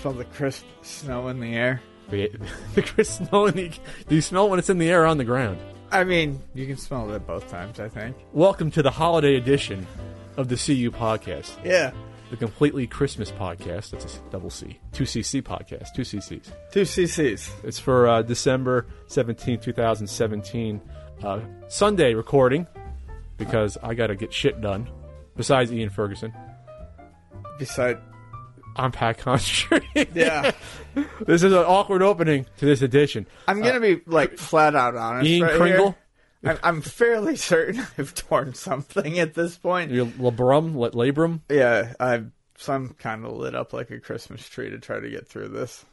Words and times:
Smell 0.00 0.14
the 0.14 0.24
crisp 0.24 0.64
snow 0.80 1.28
in 1.28 1.40
the 1.40 1.54
air. 1.54 1.82
The, 2.08 2.30
crisp 2.82 3.26
snow 3.26 3.46
in 3.46 3.54
the, 3.54 3.68
do 4.08 4.14
you 4.14 4.22
smell 4.22 4.46
it 4.46 4.50
when 4.50 4.58
it's 4.58 4.70
in 4.70 4.78
the 4.78 4.88
air 4.88 5.02
or 5.02 5.06
on 5.06 5.18
the 5.18 5.24
ground? 5.24 5.58
I 5.92 6.04
mean, 6.04 6.40
you 6.54 6.66
can 6.66 6.78
smell 6.78 7.10
it 7.10 7.14
at 7.14 7.26
both 7.26 7.48
times, 7.50 7.78
I 7.80 7.88
think. 7.88 8.16
Welcome 8.32 8.70
to 8.72 8.82
the 8.82 8.90
holiday 8.90 9.36
edition 9.36 9.86
of 10.38 10.48
the 10.48 10.54
CU 10.56 10.90
podcast, 10.90 11.52
Yeah. 11.64 11.90
the 12.30 12.38
completely 12.38 12.86
Christmas 12.86 13.30
podcast. 13.30 13.90
That's 13.90 14.16
a 14.16 14.20
double 14.30 14.48
C, 14.48 14.78
two 14.92 15.04
CC 15.04 15.42
podcast, 15.42 15.92
two 15.94 16.02
CCs. 16.02 16.50
Two 16.72 16.82
CCs. 16.82 17.50
It's 17.64 17.78
for 17.78 18.08
uh, 18.08 18.22
December 18.22 18.86
seventeenth, 19.06 19.62
two 19.62 19.72
2017, 19.72 20.80
uh, 21.24 21.40
Sunday 21.68 22.14
recording 22.14 22.66
because 23.36 23.76
I 23.82 23.92
got 23.94 24.06
to 24.06 24.16
get 24.16 24.32
shit 24.32 24.60
done. 24.62 24.88
Besides 25.36 25.72
Ian 25.72 25.90
Ferguson, 25.90 26.32
Beside, 27.58 27.98
I'm 28.76 28.92
Pat 28.92 29.18
Contri. 29.18 30.08
yeah. 30.14 30.52
this 31.26 31.42
is 31.42 31.52
an 31.52 31.54
awkward 31.54 32.02
opening 32.02 32.46
to 32.58 32.66
this 32.66 32.82
edition. 32.82 33.26
I'm 33.46 33.60
going 33.60 33.74
to 33.74 33.80
be, 33.80 34.00
like, 34.06 34.38
flat 34.38 34.74
out 34.74 34.96
honest. 34.96 35.26
Ian 35.28 35.42
right 35.42 35.56
Kringle, 35.56 35.96
here. 36.42 36.50
I'm, 36.52 36.58
I'm 36.62 36.80
fairly 36.80 37.36
certain 37.36 37.80
I've 37.98 38.14
torn 38.14 38.54
something 38.54 39.18
at 39.18 39.34
this 39.34 39.58
point. 39.58 39.90
your 39.90 40.06
labrum, 40.06 40.74
la- 40.76 40.90
labrum. 40.90 41.40
Yeah, 41.50 41.92
I've 42.00 42.30
some 42.56 42.90
kind 42.98 43.24
of 43.24 43.32
lit 43.32 43.54
up 43.54 43.72
like 43.72 43.90
a 43.90 44.00
Christmas 44.00 44.46
tree 44.48 44.70
to 44.70 44.78
try 44.78 45.00
to 45.00 45.08
get 45.10 45.26
through 45.28 45.48
this. 45.48 45.84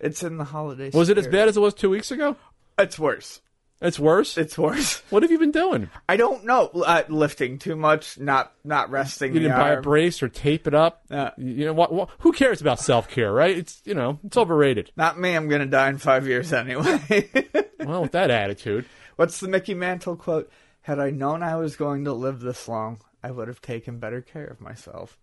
It's 0.00 0.22
in 0.22 0.36
the 0.36 0.44
holiday 0.44 0.90
Was 0.92 1.08
it 1.08 1.18
as 1.18 1.24
spirit. 1.24 1.32
bad 1.40 1.48
as 1.48 1.56
it 1.56 1.60
was 1.60 1.72
two 1.74 1.88
weeks 1.90 2.10
ago? 2.10 2.36
It's 2.78 2.98
worse. 2.98 3.40
It's 3.80 3.98
worse. 3.98 4.38
It's 4.38 4.56
worse. 4.56 5.02
what 5.10 5.22
have 5.22 5.30
you 5.30 5.38
been 5.38 5.50
doing? 5.50 5.90
I 6.08 6.16
don't 6.16 6.44
know. 6.44 6.68
Uh, 6.68 7.02
lifting 7.08 7.58
too 7.58 7.76
much, 7.76 8.18
not 8.18 8.52
not 8.64 8.90
resting. 8.90 9.34
You 9.34 9.40
didn't 9.40 9.58
buy 9.58 9.72
a 9.72 9.82
brace 9.82 10.22
or 10.22 10.28
tape 10.28 10.66
it 10.66 10.74
up. 10.74 11.02
Uh, 11.10 11.30
you 11.36 11.66
know 11.66 11.74
what, 11.74 11.92
what? 11.92 12.08
Who 12.20 12.32
cares 12.32 12.60
about 12.60 12.80
self 12.80 13.08
care, 13.08 13.32
right? 13.32 13.56
It's 13.56 13.82
you 13.84 13.94
know 13.94 14.18
it's 14.24 14.36
overrated. 14.36 14.92
Not 14.96 15.18
me. 15.18 15.34
I'm 15.34 15.48
gonna 15.48 15.66
die 15.66 15.90
in 15.90 15.98
five 15.98 16.26
years 16.26 16.52
anyway. 16.52 17.28
well, 17.80 18.02
with 18.02 18.12
that 18.12 18.30
attitude, 18.30 18.86
What's 19.16 19.40
the 19.40 19.48
Mickey 19.48 19.72
Mantle 19.72 20.16
quote? 20.16 20.50
Had 20.82 20.98
I 21.00 21.10
known 21.10 21.42
I 21.42 21.56
was 21.56 21.74
going 21.74 22.04
to 22.04 22.12
live 22.12 22.40
this 22.40 22.68
long, 22.68 23.00
I 23.22 23.30
would 23.30 23.48
have 23.48 23.60
taken 23.60 23.98
better 23.98 24.20
care 24.20 24.46
of 24.46 24.60
myself. 24.60 25.18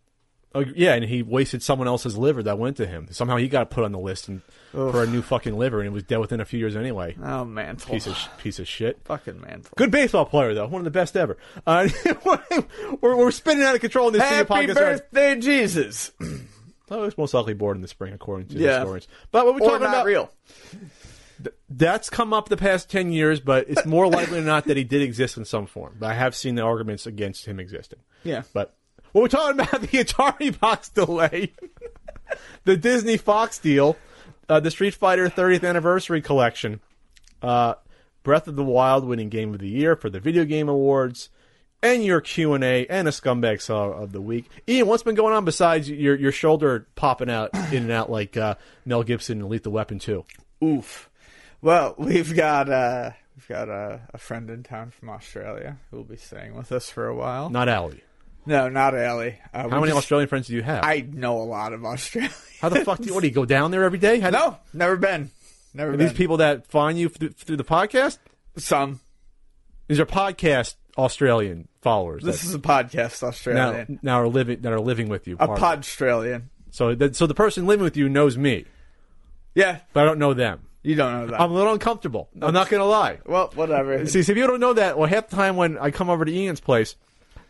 Oh, 0.55 0.63
yeah, 0.75 0.93
and 0.93 1.03
he 1.05 1.21
wasted 1.23 1.61
someone 1.63 1.87
else's 1.87 2.17
liver 2.17 2.43
that 2.43 2.57
went 2.57 2.77
to 2.77 2.85
him. 2.85 3.07
Somehow 3.11 3.37
he 3.37 3.47
got 3.47 3.69
put 3.69 3.83
on 3.83 3.91
the 3.91 3.99
list 3.99 4.27
and 4.27 4.41
for 4.71 5.03
a 5.03 5.07
new 5.07 5.21
fucking 5.21 5.57
liver, 5.57 5.79
and 5.79 5.87
he 5.89 5.93
was 5.93 6.03
dead 6.03 6.17
within 6.17 6.39
a 6.41 6.45
few 6.45 6.59
years 6.59 6.75
anyway. 6.75 7.15
Oh, 7.23 7.45
Mantle. 7.45 7.91
Piece 7.93 8.07
of 8.07 8.17
piece 8.37 8.59
of 8.59 8.67
shit. 8.67 8.99
Fucking 9.05 9.39
Mantle. 9.39 9.71
Good 9.75 9.91
baseball 9.91 10.25
player 10.25 10.53
though, 10.53 10.67
one 10.67 10.79
of 10.81 10.85
the 10.85 10.91
best 10.91 11.15
ever. 11.15 11.37
Uh, 11.67 11.87
we're, 13.01 13.15
we're 13.15 13.31
spinning 13.31 13.63
out 13.63 13.75
of 13.75 13.81
control 13.81 14.07
in 14.07 14.13
this 14.13 14.23
Happy 14.23 14.49
podcast. 14.49 14.67
Happy 14.67 14.73
birthday, 14.73 15.39
Jesus. 15.39 16.11
Oh, 16.91 17.05
it's 17.05 17.17
most 17.17 17.33
likely 17.33 17.53
born 17.55 17.77
in 17.77 17.81
the 17.81 17.87
spring, 17.87 18.13
according 18.13 18.47
to 18.49 18.55
the 18.55 18.59
Yeah. 18.65 18.79
historians. 18.79 19.07
But 19.31 19.45
what 19.45 19.55
we're 19.55 19.61
talking 19.61 19.81
not 19.85 19.89
about, 19.93 20.05
real. 20.05 20.31
that's 21.69 22.09
come 22.09 22.33
up 22.33 22.49
the 22.49 22.57
past 22.57 22.89
10 22.91 23.11
years, 23.11 23.39
but 23.39 23.67
it's 23.69 23.85
more 23.85 24.07
likely 24.07 24.35
than 24.35 24.45
not 24.45 24.65
that 24.65 24.77
he 24.77 24.83
did 24.83 25.01
exist 25.01 25.37
in 25.37 25.45
some 25.45 25.65
form. 25.65 25.95
But 25.99 26.11
I 26.11 26.13
have 26.13 26.35
seen 26.35 26.55
the 26.55 26.61
arguments 26.61 27.07
against 27.07 27.45
him 27.45 27.59
existing. 27.59 27.99
Yeah. 28.23 28.43
But 28.53 28.75
when 29.13 29.21
we're 29.21 29.27
talking 29.29 29.59
about 29.59 29.81
the 29.81 29.87
Atari 29.87 30.59
box 30.59 30.89
delay, 30.89 31.53
the 32.65 32.75
Disney 32.75 33.17
Fox 33.17 33.59
deal, 33.59 33.95
uh, 34.49 34.59
the 34.59 34.71
Street 34.71 34.95
Fighter 34.95 35.29
30th 35.29 35.67
anniversary 35.67 36.21
collection, 36.21 36.81
uh, 37.41 37.75
Breath 38.23 38.47
of 38.47 38.55
the 38.55 38.63
Wild 38.63 39.05
winning 39.05 39.29
Game 39.29 39.53
of 39.53 39.59
the 39.59 39.69
Year 39.69 39.95
for 39.95 40.09
the 40.09 40.19
Video 40.19 40.45
Game 40.45 40.67
Awards, 40.67 41.29
and 41.81 42.03
your 42.03 42.21
Q 42.21 42.53
and 42.53 42.63
A 42.63 42.87
and 42.87 43.07
a 43.07 43.11
scumbag 43.11 43.61
saw 43.61 43.91
of 43.91 44.13
the 44.13 44.21
week. 44.21 44.49
Ian, 44.67 44.87
what's 44.87 45.03
been 45.03 45.15
going 45.15 45.33
on 45.33 45.45
besides 45.45 45.89
your 45.89 46.15
your 46.15 46.31
shoulder 46.31 46.87
popping 46.95 47.29
out 47.29 47.53
in 47.71 47.83
and 47.83 47.91
out 47.91 48.09
like 48.09 48.35
uh, 48.37 48.55
Mel 48.85 49.03
Gibson 49.03 49.41
in 49.41 49.49
Lethal 49.49 49.73
Weapon 49.73 49.99
2? 49.99 50.25
Oof. 50.63 51.09
Well, 51.61 51.95
we've 51.97 52.33
got 52.33 52.69
uh, 52.69 53.11
we've 53.35 53.47
got 53.47 53.67
a, 53.69 54.01
a 54.13 54.17
friend 54.17 54.49
in 54.49 54.63
town 54.63 54.91
from 54.91 55.09
Australia 55.09 55.77
who 55.91 55.97
will 55.97 56.03
be 56.05 56.15
staying 56.17 56.55
with 56.55 56.71
us 56.71 56.89
for 56.89 57.07
a 57.07 57.15
while. 57.15 57.49
Not 57.49 57.67
Allie. 57.67 58.03
No, 58.45 58.69
not 58.69 58.95
Allie. 58.95 59.37
Uh, 59.53 59.69
How 59.69 59.79
many 59.79 59.87
just- 59.87 59.97
Australian 59.99 60.27
friends 60.29 60.47
do 60.47 60.53
you 60.55 60.63
have? 60.63 60.83
I 60.83 61.05
know 61.09 61.41
a 61.41 61.43
lot 61.43 61.73
of 61.73 61.83
Australians. 61.85 62.35
How 62.61 62.69
the 62.69 62.83
fuck 62.83 62.99
do 62.99 63.05
you, 63.05 63.13
what 63.13 63.21
do 63.21 63.27
you 63.27 63.33
go 63.33 63.45
down 63.45 63.71
there 63.71 63.83
every 63.83 63.99
day? 63.99 64.19
How 64.19 64.29
do- 64.29 64.37
no, 64.37 64.57
never 64.73 64.95
been. 64.97 65.31
Never 65.73 65.91
been. 65.91 65.99
these 65.99 66.13
people 66.13 66.37
that 66.37 66.67
find 66.67 66.97
you 66.99 67.09
through, 67.09 67.29
through 67.29 67.57
the 67.57 67.63
podcast? 67.63 68.17
Some. 68.57 68.99
These 69.87 69.99
are 69.99 70.05
podcast 70.05 70.75
Australian 70.97 71.67
followers. 71.81 72.23
This 72.23 72.43
is 72.43 72.53
a 72.53 72.59
podcast 72.59 73.21
now, 73.21 73.27
Australian. 73.29 73.99
now 74.01 74.21
are 74.21 74.27
living 74.27 74.61
that 74.61 74.71
are 74.71 74.79
living 74.79 75.09
with 75.09 75.27
you. 75.27 75.35
a 75.39 75.47
pod 75.47 75.79
Australian. 75.79 76.49
So 76.71 76.95
that, 76.95 77.15
so 77.15 77.27
the 77.27 77.33
person 77.33 77.65
living 77.67 77.83
with 77.83 77.97
you 77.97 78.07
knows 78.09 78.37
me, 78.37 78.65
Yeah, 79.55 79.79
but 79.93 80.03
I 80.03 80.05
don't 80.05 80.19
know 80.19 80.33
them. 80.33 80.61
you 80.83 80.95
don't 80.95 81.11
know 81.13 81.27
that. 81.27 81.41
I'm 81.41 81.51
a 81.51 81.53
little 81.53 81.73
uncomfortable. 81.73 82.29
I'm 82.41 82.53
not 82.53 82.69
gonna 82.69 82.85
lie. 82.85 83.19
well, 83.25 83.51
whatever. 83.55 84.05
See, 84.07 84.23
so 84.23 84.31
if 84.31 84.37
you 84.37 84.47
don't 84.47 84.59
know 84.59 84.73
that, 84.73 84.97
well, 84.97 85.07
half 85.09 85.27
the 85.29 85.35
time 85.35 85.55
when 85.55 85.77
I 85.77 85.91
come 85.91 86.09
over 86.09 86.23
to 86.25 86.31
Ian's 86.31 86.59
place 86.61 86.95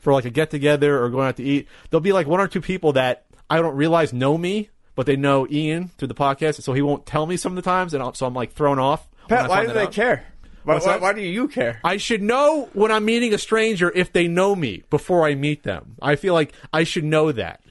for 0.03 0.12
like 0.12 0.25
a 0.25 0.30
get 0.30 0.52
together 0.52 1.02
or 1.02 1.09
going 1.09 1.28
out 1.28 1.38
to 1.38 1.44
eat, 1.44 1.68
there'll 1.90 2.02
be 2.02 2.12
like 2.12 2.28
one 2.28 2.41
or 2.41 2.47
two 2.47 2.62
people 2.62 2.94
that 2.94 3.25
I 3.50 3.62
don't 3.62 3.75
realize 3.75 4.12
know 4.12 4.38
me, 4.38 4.69
but 4.96 5.06
they 5.06 5.16
know 5.16 5.47
Ian 5.50 5.88
through 5.97 6.09
the 6.09 6.14
podcast, 6.14 6.62
so 6.62 6.74
he 6.74 6.81
won't 6.81 7.06
tell 7.06 7.25
me 7.25 7.38
some 7.38 7.53
of 7.53 7.56
the 7.56 7.62
times, 7.62 7.94
and 7.94 8.03
I'll, 8.03 8.13
so 8.13 8.25
I'm 8.25 8.34
like 8.34 8.52
thrown 8.52 8.80
off. 8.80 9.08
Pat, 9.30 9.50
why 9.50 9.66
do 9.66 9.72
they 9.72 9.84
out. 9.84 9.94
care? 9.94 10.25
Why, 10.63 10.78
why, 10.80 10.97
why 10.97 11.13
do 11.13 11.22
you 11.22 11.47
care? 11.47 11.80
I 11.84 11.97
should 11.97 12.22
know 12.22 12.69
when 12.74 12.92
I'm 12.92 13.06
meeting 13.06 13.34
a 13.34 13.38
stranger 13.38 13.92
if 13.94 14.13
they 14.13 14.28
know 14.28 14.56
me 14.56 14.84
before 14.90 15.25
I 15.25 15.36
meet 15.36 15.63
them. 15.63 15.96
I 16.02 16.16
feel 16.16 16.34
like 16.34 16.53
I 16.72 16.84
should 16.84 17.06
know 17.06 17.31
that. 17.31 17.62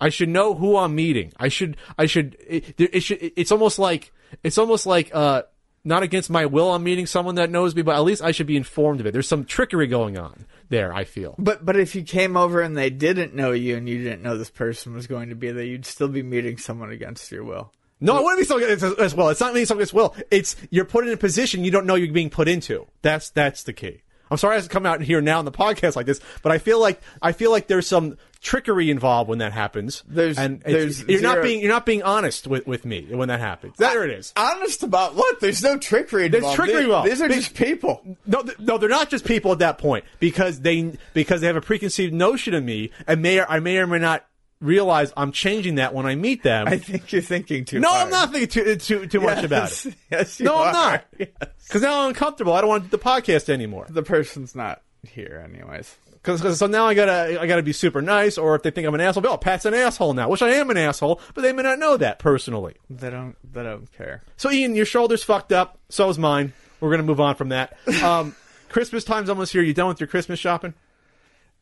I 0.00 0.08
should 0.10 0.28
know 0.28 0.54
who 0.54 0.76
I'm 0.76 0.94
meeting. 0.94 1.32
I 1.38 1.48
should. 1.48 1.76
I 1.98 2.06
should. 2.06 2.36
It, 2.46 2.74
it 2.78 3.00
should. 3.00 3.32
It's 3.36 3.50
almost 3.50 3.78
like. 3.78 4.12
It's 4.44 4.58
almost 4.58 4.86
like. 4.86 5.12
uh 5.12 5.42
not 5.86 6.02
against 6.02 6.28
my 6.28 6.46
will, 6.46 6.74
I'm 6.74 6.82
meeting 6.82 7.06
someone 7.06 7.36
that 7.36 7.50
knows 7.50 7.74
me, 7.74 7.82
but 7.82 7.94
at 7.94 8.00
least 8.00 8.22
I 8.22 8.32
should 8.32 8.46
be 8.46 8.56
informed 8.56 9.00
of 9.00 9.06
it. 9.06 9.12
There's 9.12 9.28
some 9.28 9.44
trickery 9.44 9.86
going 9.86 10.18
on 10.18 10.44
there. 10.68 10.92
I 10.92 11.04
feel. 11.04 11.36
But 11.38 11.64
but 11.64 11.76
if 11.76 11.94
you 11.94 12.02
came 12.02 12.36
over 12.36 12.60
and 12.60 12.76
they 12.76 12.90
didn't 12.90 13.34
know 13.34 13.52
you 13.52 13.76
and 13.76 13.88
you 13.88 14.02
didn't 14.02 14.22
know 14.22 14.36
this 14.36 14.50
person 14.50 14.94
was 14.94 15.06
going 15.06 15.28
to 15.28 15.36
be 15.36 15.50
there, 15.52 15.64
you'd 15.64 15.86
still 15.86 16.08
be 16.08 16.22
meeting 16.22 16.58
someone 16.58 16.90
against 16.90 17.30
your 17.30 17.44
will. 17.44 17.72
No, 18.00 18.18
it 18.18 18.24
wouldn't 18.24 18.40
be 18.40 18.44
something 18.44 18.68
as, 18.68 18.82
as 18.82 19.14
well. 19.14 19.30
It's 19.30 19.40
not 19.40 19.54
meaning 19.54 19.66
something 19.66 19.82
as 19.82 19.94
well. 19.94 20.14
It's 20.30 20.56
you're 20.70 20.84
put 20.84 21.06
in 21.06 21.12
a 21.12 21.16
position 21.16 21.64
you 21.64 21.70
don't 21.70 21.86
know 21.86 21.94
you're 21.94 22.12
being 22.12 22.30
put 22.30 22.48
into. 22.48 22.86
That's 23.02 23.30
that's 23.30 23.62
the 23.62 23.72
key. 23.72 24.02
I'm 24.30 24.36
sorry 24.36 24.54
I 24.54 24.56
have 24.56 24.64
to 24.64 24.70
come 24.70 24.86
out 24.86 25.00
here 25.00 25.20
now 25.20 25.38
in 25.38 25.44
the 25.44 25.52
podcast 25.52 25.96
like 25.96 26.06
this, 26.06 26.20
but 26.42 26.52
I 26.52 26.58
feel 26.58 26.80
like 26.80 27.00
I 27.22 27.32
feel 27.32 27.50
like 27.50 27.66
there's 27.68 27.86
some 27.86 28.16
trickery 28.40 28.90
involved 28.90 29.28
when 29.28 29.38
that 29.38 29.52
happens. 29.52 30.02
There's- 30.06 30.38
and 30.38 30.60
there's 30.62 31.02
you're 31.08 31.20
not 31.20 31.42
being 31.42 31.60
you're 31.60 31.70
not 31.72 31.86
being 31.86 32.02
honest 32.02 32.46
with, 32.46 32.66
with 32.66 32.84
me 32.84 33.06
when 33.10 33.28
that 33.28 33.40
happens. 33.40 33.74
There 33.76 34.04
it 34.04 34.10
is. 34.10 34.32
Honest 34.36 34.82
about 34.82 35.14
what? 35.14 35.40
There's 35.40 35.62
no 35.62 35.78
trickery 35.78 36.26
involved. 36.26 36.44
There's 36.44 36.54
trickery 36.54 36.84
involved. 36.84 37.10
These 37.10 37.22
are 37.22 37.28
Be- 37.28 37.34
just 37.36 37.54
people. 37.54 38.16
No, 38.26 38.42
th- 38.42 38.58
no, 38.58 38.78
they're 38.78 38.88
not 38.88 39.10
just 39.10 39.24
people 39.24 39.52
at 39.52 39.58
that 39.60 39.78
point 39.78 40.04
because 40.20 40.60
they 40.60 40.92
because 41.14 41.40
they 41.40 41.46
have 41.46 41.56
a 41.56 41.60
preconceived 41.60 42.12
notion 42.12 42.54
of 42.54 42.62
me, 42.64 42.90
and 43.06 43.22
may 43.22 43.38
or, 43.40 43.46
I 43.50 43.60
may 43.60 43.78
or 43.78 43.86
may 43.86 43.98
not 43.98 44.24
realize 44.60 45.12
I'm 45.16 45.32
changing 45.32 45.74
that 45.76 45.92
when 45.94 46.06
I 46.06 46.14
meet 46.14 46.42
them. 46.42 46.66
I 46.68 46.78
think 46.78 47.12
you're 47.12 47.22
thinking 47.22 47.64
too 47.64 47.80
no, 47.80 47.88
hard. 47.88 48.04
I'm 48.04 48.10
not 48.10 48.32
thinking 48.32 48.48
too 48.48 48.76
too, 48.76 49.06
too 49.06 49.20
much 49.20 49.44
about 49.44 49.70
it. 49.86 49.94
Yes, 50.10 50.40
you 50.40 50.46
No, 50.46 50.56
I'm 50.58 50.68
are. 50.68 50.72
not. 50.72 51.04
Yes. 51.18 51.28
Because 51.66 51.82
now 51.82 52.02
I'm 52.02 52.08
uncomfortable. 52.08 52.52
I 52.54 52.60
don't 52.60 52.68
want 52.70 52.84
to 52.84 52.90
do 52.90 52.96
the 52.96 53.02
podcast 53.02 53.48
anymore. 53.48 53.86
The 53.88 54.02
person's 54.02 54.54
not. 54.54 54.82
here, 55.02 55.46
anyways. 55.52 55.94
Because 56.12 56.58
so 56.58 56.66
now 56.66 56.86
I 56.86 56.94
gotta 56.94 57.40
I 57.40 57.46
gotta 57.46 57.62
be 57.62 57.72
super 57.72 58.02
nice, 58.02 58.36
or 58.36 58.56
if 58.56 58.62
they 58.64 58.72
think 58.72 58.84
I'm 58.86 58.94
an 58.96 59.00
asshole, 59.00 59.24
oh 59.28 59.36
Pat's 59.36 59.64
an 59.64 59.74
asshole 59.74 60.12
now, 60.14 60.28
which 60.28 60.42
I 60.42 60.48
am 60.54 60.70
an 60.70 60.76
asshole, 60.76 61.20
but 61.34 61.42
they 61.42 61.52
may 61.52 61.62
not 61.62 61.78
know 61.78 61.96
that 61.98 62.18
personally. 62.18 62.74
They 62.90 63.10
don't. 63.10 63.36
They 63.52 63.62
don't 63.62 63.92
care. 63.92 64.22
So 64.36 64.50
Ian, 64.50 64.74
your 64.74 64.86
shoulder's 64.86 65.22
fucked 65.22 65.52
up. 65.52 65.78
So 65.88 66.08
is 66.08 66.18
mine. 66.18 66.52
We're 66.80 66.90
gonna 66.90 67.04
move 67.04 67.20
on 67.20 67.36
from 67.36 67.50
that. 67.50 67.76
Um, 68.02 68.34
Christmas 68.68 69.04
time's 69.04 69.28
almost 69.28 69.52
here. 69.52 69.62
You 69.62 69.72
done 69.72 69.86
with 69.88 70.00
your 70.00 70.08
Christmas 70.08 70.40
shopping? 70.40 70.74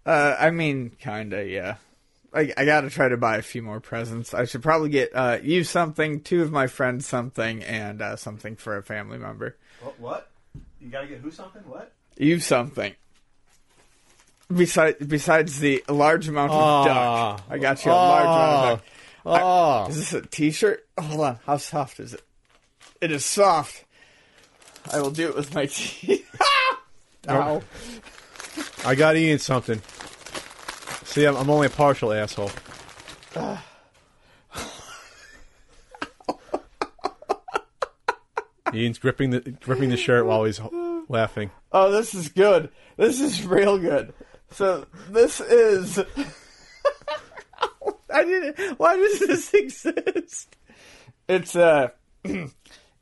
Uh, 0.06 0.34
I 0.38 0.50
mean, 0.50 0.90
kinda, 0.98 1.46
yeah. 1.46 1.76
I, 2.34 2.52
I 2.56 2.64
got 2.64 2.80
to 2.82 2.90
try 2.90 3.08
to 3.08 3.16
buy 3.16 3.36
a 3.36 3.42
few 3.42 3.62
more 3.62 3.80
presents. 3.80 4.34
I 4.34 4.44
should 4.44 4.62
probably 4.62 4.88
get 4.88 5.10
uh, 5.14 5.38
you 5.42 5.62
something, 5.64 6.20
two 6.20 6.42
of 6.42 6.50
my 6.50 6.66
friends 6.66 7.06
something, 7.06 7.62
and 7.62 8.02
uh, 8.02 8.16
something 8.16 8.56
for 8.56 8.76
a 8.76 8.82
family 8.82 9.18
member. 9.18 9.56
What? 9.80 10.00
what? 10.00 10.30
You 10.80 10.88
gotta 10.90 11.06
get 11.06 11.20
who 11.20 11.30
something? 11.30 11.62
What? 11.62 11.92
You 12.18 12.40
something. 12.40 12.94
Besides, 14.54 14.98
besides 15.06 15.58
the 15.60 15.82
large 15.88 16.28
amount 16.28 16.52
of 16.52 16.58
Aw. 16.58 16.84
duck, 17.36 17.44
I 17.48 17.58
got 17.58 17.84
you 17.84 17.90
a 17.90 17.94
large 17.94 18.24
amount 18.24 18.72
of 18.72 18.78
duck. 18.78 18.84
Oh, 19.26 19.86
Is 19.88 19.96
this 19.96 20.12
a 20.12 20.20
T-shirt? 20.20 20.86
Hold 21.00 21.20
on. 21.20 21.38
How 21.46 21.56
soft 21.56 21.98
is 21.98 22.12
it? 22.12 22.22
It 23.00 23.10
is 23.10 23.24
soft. 23.24 23.84
I 24.92 25.00
will 25.00 25.10
do 25.10 25.28
it 25.28 25.34
with 25.34 25.54
my 25.54 25.64
teeth. 25.70 26.28
Ow. 27.28 27.62
I 28.84 28.94
got 28.94 29.16
Ian 29.16 29.38
something. 29.38 29.80
See, 31.14 31.24
I'm, 31.26 31.36
I'm 31.36 31.48
only 31.48 31.68
a 31.68 31.70
partial 31.70 32.12
asshole. 32.12 32.50
Ian's 38.74 38.98
gripping 38.98 39.30
the 39.30 39.38
gripping 39.60 39.90
the 39.90 39.96
shirt 39.96 40.26
while 40.26 40.42
he's 40.42 40.60
laughing. 41.08 41.52
Oh, 41.70 41.92
this 41.92 42.16
is 42.16 42.30
good. 42.30 42.70
This 42.96 43.20
is 43.20 43.46
real 43.46 43.78
good. 43.78 44.12
So 44.50 44.86
this 45.08 45.40
is. 45.40 46.00
I 48.12 48.24
didn't. 48.24 48.80
Why 48.80 48.96
does 48.96 49.20
this 49.20 49.54
exist? 49.54 50.56
It's 51.28 51.54
uh, 51.54 51.90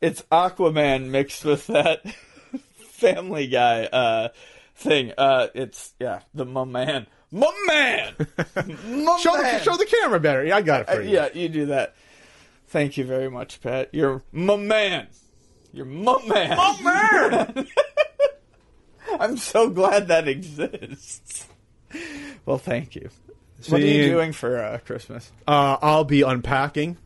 it's 0.03 0.21
Aquaman 0.31 1.09
mixed 1.09 1.47
with 1.47 1.67
that 1.69 2.05
Family 2.91 3.47
Guy 3.47 3.85
uh 3.85 4.29
thing. 4.75 5.15
Uh, 5.17 5.47
it's 5.55 5.95
yeah, 5.99 6.21
the 6.35 6.45
my 6.45 6.65
man, 6.65 7.07
my 7.33 7.51
man, 7.67 8.15
my 9.05 9.19
Show 9.21 9.37
the, 9.37 9.59
show 9.63 9.77
the 9.77 9.87
camera 9.87 10.21
better. 10.21 10.45
Yeah, 10.45 10.57
I 10.57 10.63
got 10.63 10.83
it 10.83 10.89
Uh, 10.89 10.95
for 10.97 11.03
you. 11.03 11.11
yeah, 11.11 11.29
you 11.35 11.49
do 11.49 11.67
that. 11.67 11.95
Thank 12.69 12.97
you 12.97 13.05
very 13.05 13.29
much, 13.31 13.61
Pat. 13.61 13.89
You're 13.93 14.23
my 14.33 14.57
man. 14.57 15.09
You're 15.73 15.87
my 15.87 16.19
man. 16.27 16.57
My 16.57 16.79
man. 16.83 17.67
I'm 19.21 19.37
so 19.37 19.69
glad 19.71 20.09
that 20.09 20.29
exists. 20.29 21.47
Well, 22.47 22.59
thank 22.59 22.95
you. 22.95 23.11
So 23.61 23.73
what 23.73 23.81
are 23.83 23.87
you 23.87 24.03
Ian- 24.03 24.11
doing 24.11 24.33
for 24.33 24.59
uh, 24.59 24.79
Christmas? 24.85 25.31
Uh, 25.47 25.77
I'll 25.83 26.05
be 26.05 26.23
unpacking 26.23 26.97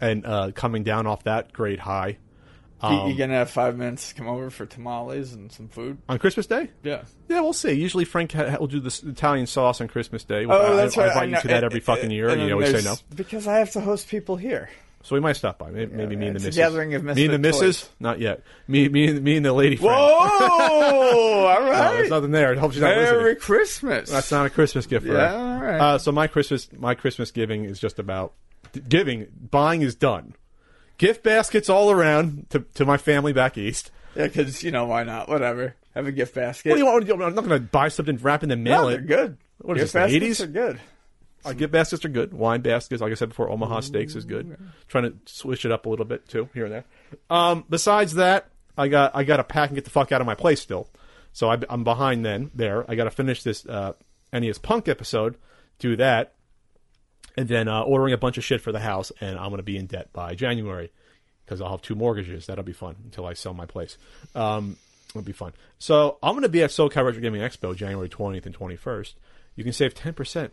and 0.00 0.24
uh, 0.26 0.50
coming 0.54 0.82
down 0.82 1.06
off 1.06 1.24
that 1.24 1.52
great 1.52 1.78
high 1.80 2.08
You- 2.08 2.16
Um, 2.82 3.10
you 3.10 3.16
gonna 3.16 3.34
have 3.34 3.50
five 3.50 3.76
minutes 3.76 4.08
to 4.10 4.14
come 4.14 4.26
over 4.28 4.48
for 4.50 4.64
tamales 4.66 5.32
and 5.34 5.50
some 5.52 5.68
food? 5.68 5.98
on 6.08 6.18
Christmas 6.18 6.46
Day. 6.46 6.70
Yeah. 6.82 7.02
Yeah, 7.28 7.40
we'll 7.40 7.52
see. 7.52 7.72
Usually 7.72 8.04
Frank 8.04 8.32
ha- 8.32 8.56
will 8.58 8.66
do 8.68 8.80
the 8.80 9.00
Italian 9.08 9.46
sauce 9.46 9.80
on 9.80 9.88
Christmas 9.88 10.24
Day. 10.24 10.46
Oh, 10.46 10.72
I, 10.72 10.76
that's 10.76 10.96
I, 10.96 11.00
right. 11.02 11.06
I 11.06 11.24
invite 11.24 11.34
I 11.34 11.36
you 11.36 11.42
to 11.42 11.48
that 11.48 11.64
every 11.64 11.76
And- 11.78 11.84
fucking 11.84 12.10
year, 12.10 12.28
and 12.30 12.40
you 12.42 12.52
always 12.52 12.70
say 12.70 12.82
no. 12.88 12.96
Because 13.14 13.46
I 13.46 13.58
have 13.58 13.70
to 13.72 13.80
host 13.80 14.08
people 14.08 14.36
here. 14.36 14.70
So 15.02 15.14
we 15.14 15.20
might 15.20 15.36
stop 15.36 15.58
by. 15.58 15.70
Maybe, 15.70 15.94
maybe 15.94 16.14
me 16.14 16.26
and 16.26 16.34
the 16.36 16.36
it's 16.36 16.44
a 16.44 16.48
missus. 16.48 16.56
gathering 16.58 16.94
of 16.94 17.02
me 17.02 17.24
and 17.24 17.32
the 17.32 17.38
missus? 17.38 17.88
Not 18.00 18.20
yet. 18.20 18.42
Me, 18.68 18.86
me, 18.90 19.06
and, 19.08 19.22
me 19.22 19.36
and 19.38 19.46
the 19.46 19.52
lady 19.54 19.76
friend. 19.76 19.94
Whoa! 19.96 21.46
All 21.48 21.60
No, 21.60 21.92
there's 21.94 22.10
nothing 22.10 22.30
there. 22.32 22.54
I 22.54 22.58
hope 22.58 22.72
she's 22.72 22.82
not 22.82 22.94
Merry. 22.96 23.36
Christmas. 23.36 24.10
That's 24.10 24.30
not 24.30 24.44
a 24.46 24.50
Christmas 24.50 24.86
gift 24.86 25.06
for 25.06 25.12
Yeah, 25.14 25.30
her. 25.30 25.36
all 25.38 25.62
right. 25.62 25.80
Uh, 25.80 25.98
so 25.98 26.12
my 26.12 26.26
Christmas, 26.26 26.68
my 26.76 26.94
Christmas 26.94 27.30
giving 27.30 27.64
is 27.64 27.78
just 27.80 27.98
about 27.98 28.34
giving. 28.88 29.26
Buying 29.50 29.80
is 29.82 29.94
done. 29.94 30.34
Gift 31.00 31.22
baskets 31.22 31.70
all 31.70 31.90
around 31.90 32.50
to, 32.50 32.60
to 32.74 32.84
my 32.84 32.98
family 32.98 33.32
back 33.32 33.56
east. 33.56 33.90
yeah, 34.14 34.24
because 34.26 34.62
you 34.62 34.70
know 34.70 34.84
why 34.84 35.02
not? 35.02 35.30
Whatever. 35.30 35.74
Have 35.94 36.06
a 36.06 36.12
gift 36.12 36.34
basket. 36.34 36.68
What 36.68 36.74
do 36.74 36.80
you 36.80 36.86
want? 36.86 37.10
I'm 37.10 37.34
not 37.34 37.44
going 37.46 37.48
to 37.48 37.60
buy 37.60 37.88
something, 37.88 38.18
wrap 38.18 38.44
it, 38.44 38.50
and 38.52 38.62
mail 38.62 38.82
No, 38.82 38.88
it. 38.88 38.90
they're 38.92 39.00
good. 39.18 39.38
What 39.62 39.78
is 39.78 39.84
gift 39.84 39.94
this, 39.94 40.12
the 40.12 40.18
baskets 40.20 40.40
80s? 40.40 40.44
are 40.44 40.46
good. 40.48 40.80
Uh, 41.42 41.52
gift 41.54 41.72
baskets 41.72 42.04
are 42.04 42.08
good. 42.10 42.34
Wine 42.34 42.60
baskets, 42.60 43.00
like 43.00 43.10
I 43.10 43.14
said 43.14 43.30
before, 43.30 43.48
Omaha 43.48 43.80
steaks 43.80 44.14
is 44.14 44.26
good. 44.26 44.58
Trying 44.88 45.04
to 45.04 45.14
switch 45.24 45.64
it 45.64 45.72
up 45.72 45.86
a 45.86 45.88
little 45.88 46.04
bit 46.04 46.28
too, 46.28 46.50
here 46.52 46.66
and 46.66 46.74
there. 46.74 46.84
Um, 47.30 47.64
besides 47.70 48.14
that, 48.16 48.50
I 48.76 48.88
got 48.88 49.16
I 49.16 49.24
got 49.24 49.38
to 49.38 49.44
pack 49.44 49.70
and 49.70 49.76
get 49.76 49.84
the 49.84 49.90
fuck 49.90 50.12
out 50.12 50.20
of 50.20 50.26
my 50.26 50.34
place 50.34 50.60
still. 50.60 50.88
So 51.32 51.50
I, 51.50 51.56
I'm 51.70 51.82
behind 51.82 52.26
then 52.26 52.50
there. 52.54 52.84
I 52.90 52.94
got 52.94 53.04
to 53.04 53.10
finish 53.10 53.42
this 53.42 53.64
uh, 53.64 53.94
NES 54.34 54.58
Punk 54.58 54.86
episode, 54.86 55.36
do 55.78 55.96
that, 55.96 56.34
and 57.36 57.48
then 57.48 57.68
uh, 57.68 57.82
ordering 57.82 58.12
a 58.12 58.18
bunch 58.18 58.38
of 58.38 58.44
shit 58.44 58.60
for 58.60 58.72
the 58.72 58.80
house. 58.80 59.12
And 59.20 59.38
I'm 59.38 59.48
going 59.48 59.58
to 59.58 59.62
be 59.62 59.76
in 59.76 59.86
debt 59.86 60.12
by 60.12 60.34
January 60.34 60.90
because 61.44 61.60
I'll 61.60 61.70
have 61.70 61.82
two 61.82 61.94
mortgages. 61.94 62.46
That'll 62.46 62.64
be 62.64 62.72
fun 62.72 62.96
until 63.04 63.26
I 63.26 63.34
sell 63.34 63.54
my 63.54 63.66
place. 63.66 63.98
Um, 64.34 64.76
it'll 65.10 65.22
be 65.22 65.32
fun. 65.32 65.52
So 65.78 66.18
I'm 66.22 66.32
going 66.32 66.42
to 66.42 66.48
be 66.48 66.62
at 66.62 66.70
SoCal 66.70 67.04
Retro 67.04 67.20
Gaming 67.20 67.42
Expo 67.42 67.74
January 67.74 68.08
20th 68.08 68.46
and 68.46 68.56
21st. 68.56 69.14
You 69.56 69.64
can 69.64 69.72
save 69.72 69.94
10% 69.94 70.50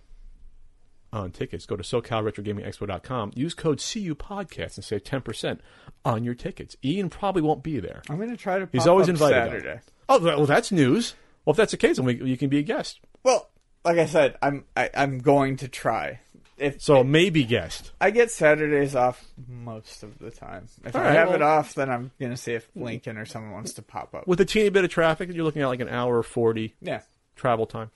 on 1.13 1.31
tickets. 1.31 1.65
Go 1.65 1.75
to 1.75 1.83
SoCalRetroGamingExpo.com. 1.83 3.31
Use 3.35 3.53
code 3.53 3.79
CU 3.79 4.15
Podcast 4.15 4.75
and 4.75 4.83
save 4.83 5.03
10% 5.03 5.59
on 6.05 6.23
your 6.23 6.33
tickets. 6.33 6.75
Ian 6.83 7.09
probably 7.09 7.41
won't 7.41 7.63
be 7.63 7.79
there. 7.79 8.01
I'm 8.09 8.17
gonna 8.17 8.37
try 8.37 8.59
to. 8.59 8.69
He's 8.71 8.87
always 8.87 9.09
invited. 9.09 9.35
Saturday. 9.35 9.79
Oh, 10.09 10.19
well, 10.19 10.45
that's 10.45 10.71
news. 10.71 11.15
Well, 11.45 11.51
if 11.51 11.57
that's 11.57 11.71
the 11.71 11.77
case, 11.77 11.97
then 11.97 12.05
we, 12.05 12.15
you 12.15 12.37
can 12.37 12.49
be 12.49 12.59
a 12.59 12.63
guest. 12.63 12.99
Well, 13.23 13.49
like 13.85 13.97
I 13.97 14.05
said, 14.05 14.37
I'm 14.41 14.65
I, 14.75 14.89
I'm 14.93 15.19
going 15.19 15.57
to 15.57 15.67
try. 15.67 16.19
If 16.57 16.81
So 16.81 17.03
maybe 17.03 17.43
guest. 17.43 17.91
I 18.01 18.09
get 18.11 18.31
Saturdays 18.31 18.95
off 18.95 19.23
most 19.47 20.01
of 20.03 20.17
the 20.19 20.31
time. 20.31 20.67
If 20.83 20.95
All 20.95 21.01
I 21.01 21.05
right, 21.05 21.13
have 21.15 21.27
well- 21.27 21.35
it 21.35 21.41
off, 21.41 21.73
then 21.75 21.89
I'm 21.89 22.11
gonna 22.19 22.37
see 22.37 22.53
if 22.53 22.67
Lincoln 22.75 23.17
or 23.17 23.25
someone 23.25 23.51
wants 23.51 23.73
to 23.73 23.81
pop 23.81 24.15
up. 24.15 24.27
With 24.27 24.41
a 24.41 24.45
teeny 24.45 24.69
bit 24.69 24.83
of 24.83 24.89
traffic, 24.89 25.31
you're 25.33 25.43
looking 25.43 25.61
at 25.61 25.67
like 25.67 25.79
an 25.81 25.89
hour 25.89 26.23
40 26.23 26.73
Yeah. 26.81 27.01
travel 27.35 27.65
time. 27.67 27.91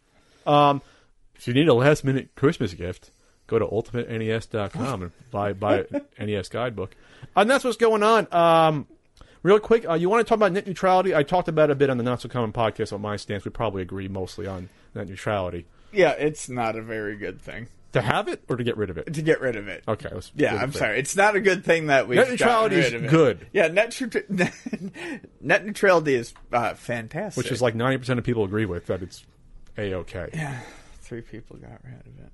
Um, 0.45 0.81
if 1.35 1.47
you 1.47 1.53
need 1.53 1.67
a 1.67 1.73
last 1.73 2.03
minute 2.03 2.29
Christmas 2.35 2.73
gift, 2.73 3.09
go 3.47 3.57
to 3.59 3.65
ultimatenes.com 3.65 5.01
and 5.03 5.11
buy 5.31 5.53
buy 5.53 5.85
an 5.91 6.01
NES 6.19 6.49
guidebook. 6.49 6.95
And 7.35 7.49
that's 7.49 7.63
what's 7.63 7.77
going 7.77 8.03
on. 8.03 8.27
Um, 8.31 8.87
real 9.43 9.59
quick, 9.59 9.87
uh, 9.87 9.93
you 9.93 10.09
want 10.09 10.25
to 10.25 10.29
talk 10.29 10.37
about 10.37 10.51
net 10.51 10.67
neutrality? 10.67 11.15
I 11.15 11.23
talked 11.23 11.47
about 11.47 11.69
it 11.69 11.73
a 11.73 11.75
bit 11.75 11.89
on 11.89 11.97
the 11.97 12.03
Not 12.03 12.21
So 12.21 12.29
Common 12.29 12.51
podcast 12.53 12.93
on 12.93 13.01
my 13.01 13.15
stance. 13.17 13.45
We 13.45 13.51
probably 13.51 13.81
agree 13.81 14.07
mostly 14.07 14.47
on 14.47 14.69
net 14.95 15.07
neutrality. 15.07 15.65
Yeah, 15.91 16.11
it's 16.11 16.47
not 16.49 16.75
a 16.75 16.81
very 16.81 17.17
good 17.17 17.41
thing 17.41 17.67
To 17.91 18.01
have 18.01 18.27
it 18.29 18.41
or 18.47 18.55
to 18.55 18.63
get 18.63 18.77
rid 18.77 18.89
of 18.89 18.97
it? 18.97 19.13
to 19.13 19.21
get 19.21 19.41
rid 19.41 19.55
of 19.57 19.67
it. 19.67 19.83
Okay. 19.87 20.09
Yeah, 20.35 20.55
I'm 20.55 20.71
sorry. 20.71 20.99
It's 20.99 21.15
not 21.17 21.35
a 21.35 21.41
good 21.41 21.65
thing 21.65 21.87
that 21.87 22.07
we've 22.07 22.17
Net 22.17 22.29
neutrality 22.29 22.77
is 22.77 22.93
of 22.93 23.03
it. 23.05 23.09
good. 23.09 23.45
Yeah, 23.51 23.67
net, 23.67 23.91
tru- 23.91 24.09
net 25.41 25.65
neutrality 25.65 26.15
is 26.15 26.33
uh, 26.53 26.73
fantastic. 26.75 27.43
Which 27.43 27.51
is 27.51 27.61
like 27.61 27.73
90% 27.75 28.17
of 28.17 28.23
people 28.23 28.43
agree 28.45 28.65
with 28.65 28.85
that 28.85 29.01
it's 29.03 29.25
a 29.77 29.93
okay. 29.95 30.29
yeah, 30.33 30.59
three 31.01 31.21
people 31.21 31.57
got 31.57 31.79
rid 31.83 31.93
of 31.95 32.19
it. 32.19 32.31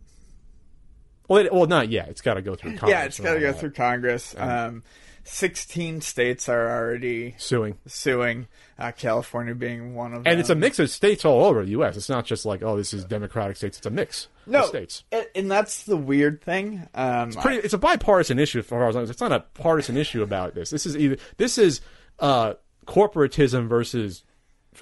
Well, 1.28 1.46
it, 1.46 1.52
well, 1.54 1.66
not 1.66 1.90
yet. 1.90 2.08
It's 2.10 2.22
got 2.22 2.36
to 2.36 2.42
go 2.42 2.56
through 2.56 2.72
Congress. 2.78 2.90
yeah, 2.92 3.04
it's 3.04 3.20
got 3.20 3.34
to 3.34 3.40
go 3.40 3.52
that. 3.52 3.60
through 3.60 3.72
Congress. 3.72 4.34
Um, 4.38 4.84
Sixteen 5.30 6.00
states 6.02 6.48
are 6.48 6.70
already 6.70 7.36
suing. 7.38 7.78
suing. 7.86 8.48
Uh, 8.80 8.92
California 8.92 9.54
being 9.56 9.94
one 9.96 10.14
of 10.14 10.24
them. 10.24 10.32
And 10.32 10.40
it's 10.40 10.50
a 10.50 10.56
mix 10.56 10.80
of 10.80 10.90
states 10.90 11.26
all 11.26 11.44
over 11.46 11.64
the 11.66 11.72
U.S. 11.72 11.98
It's 11.98 12.10
not 12.10 12.26
just 12.26 12.46
like, 12.46 12.62
oh, 12.64 12.78
this 12.78 12.94
is 12.94 13.04
Democratic 13.06 13.58
states. 13.58 13.78
It's 13.78 13.88
a 13.88 13.90
mix 13.90 14.28
no 14.46 14.62
of 14.62 14.66
states. 14.68 15.04
and 15.36 15.50
that's 15.52 15.84
the 15.84 15.98
weird 15.98 16.42
thing. 16.42 16.88
Um, 16.96 17.32
Pretty, 17.34 17.58
it's 17.58 17.74
a 17.74 17.78
bipartisan 17.78 18.40
issue 18.40 18.60
as 18.60 18.66
far 18.66 18.88
as 18.88 18.96
I 18.96 19.04
know. 19.04 19.10
It's 19.10 19.20
not 19.20 19.32
a 19.32 19.42
partisan 19.56 19.98
issue 19.98 20.22
about 20.24 20.54
this. 20.56 20.70
This 20.70 20.86
is 20.86 20.96
either 20.96 21.18
this 21.38 21.58
is 21.58 21.82
uh, 22.20 22.54
corporatism 22.86 23.68
versus 23.68 24.24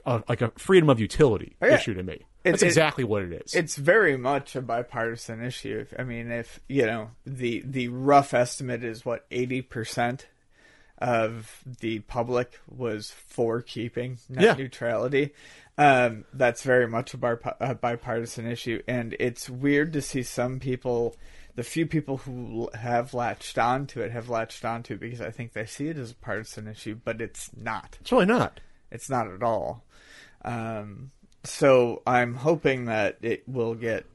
uh, 0.05 0.21
like 0.29 0.41
a 0.41 0.51
freedom 0.57 0.89
of 0.89 0.99
utility 0.99 1.55
Oh, 1.61 1.67
yeah. 1.67 1.75
issue 1.75 1.93
to 1.95 2.03
me. 2.03 2.25
It- 2.43 2.51
That's 2.51 2.63
it- 2.63 2.67
exactly 2.67 3.03
what 3.03 3.23
it 3.23 3.33
is. 3.45 3.55
it's 3.55 3.75
very 3.75 4.17
much 4.17 4.55
a 4.55 4.61
bipartisan 4.61 5.43
issue. 5.43 5.85
I 5.97 6.03
mean, 6.03 6.31
if 6.31 6.59
you 6.67 6.85
know 6.85 7.11
the 7.25 7.63
the 7.65 7.87
rough 7.87 8.33
estimate 8.33 8.83
is 8.83 9.03
what 9.05 9.25
eighty 9.31 9.61
percent 9.63 10.27
of 10.99 11.61
the 11.81 11.99
public 11.99 12.59
was 12.67 13.11
for 13.11 13.61
keeping 13.61 14.17
net 14.29 14.43
Yeah. 14.43 14.53
neutrality. 14.53 15.33
Um, 15.77 16.23
that's 16.33 16.63
very 16.63 16.87
much 16.87 17.13
a, 17.13 17.17
bar- 17.17 17.41
a 17.59 17.75
bipartisan 17.75 18.47
issue, 18.47 18.81
and 18.87 19.15
it's 19.19 19.49
weird 19.49 19.91
to 19.93 20.01
see 20.01 20.23
some 20.23 20.59
people, 20.59 21.15
the 21.55 21.63
few 21.63 21.85
people 21.85 22.17
who 22.17 22.69
have 22.73 23.13
latched 23.13 23.57
onto 23.57 23.99
it, 23.99 24.11
have 24.11 24.29
latched 24.29 24.63
onto 24.63 24.93
it 24.93 25.01
because 25.01 25.19
I 25.19 25.31
think 25.31 25.51
they 25.51 25.65
see 25.65 25.87
it 25.89 25.97
as 25.97 26.11
a 26.11 26.15
partisan 26.15 26.67
issue, 26.69 26.97
but 27.03 27.19
it's 27.21 27.49
not. 27.57 27.97
it's 27.99 28.11
really 28.13 28.25
not. 28.25 28.61
It's 28.89 29.09
not 29.09 29.27
at 29.27 29.43
all. 29.43 29.83
Um, 30.45 31.11
so 31.43 32.01
I'm 32.07 32.35
hoping 32.35 32.85
that 32.85 33.17
it 33.21 33.43
will 33.47 33.75
get, 33.75 34.05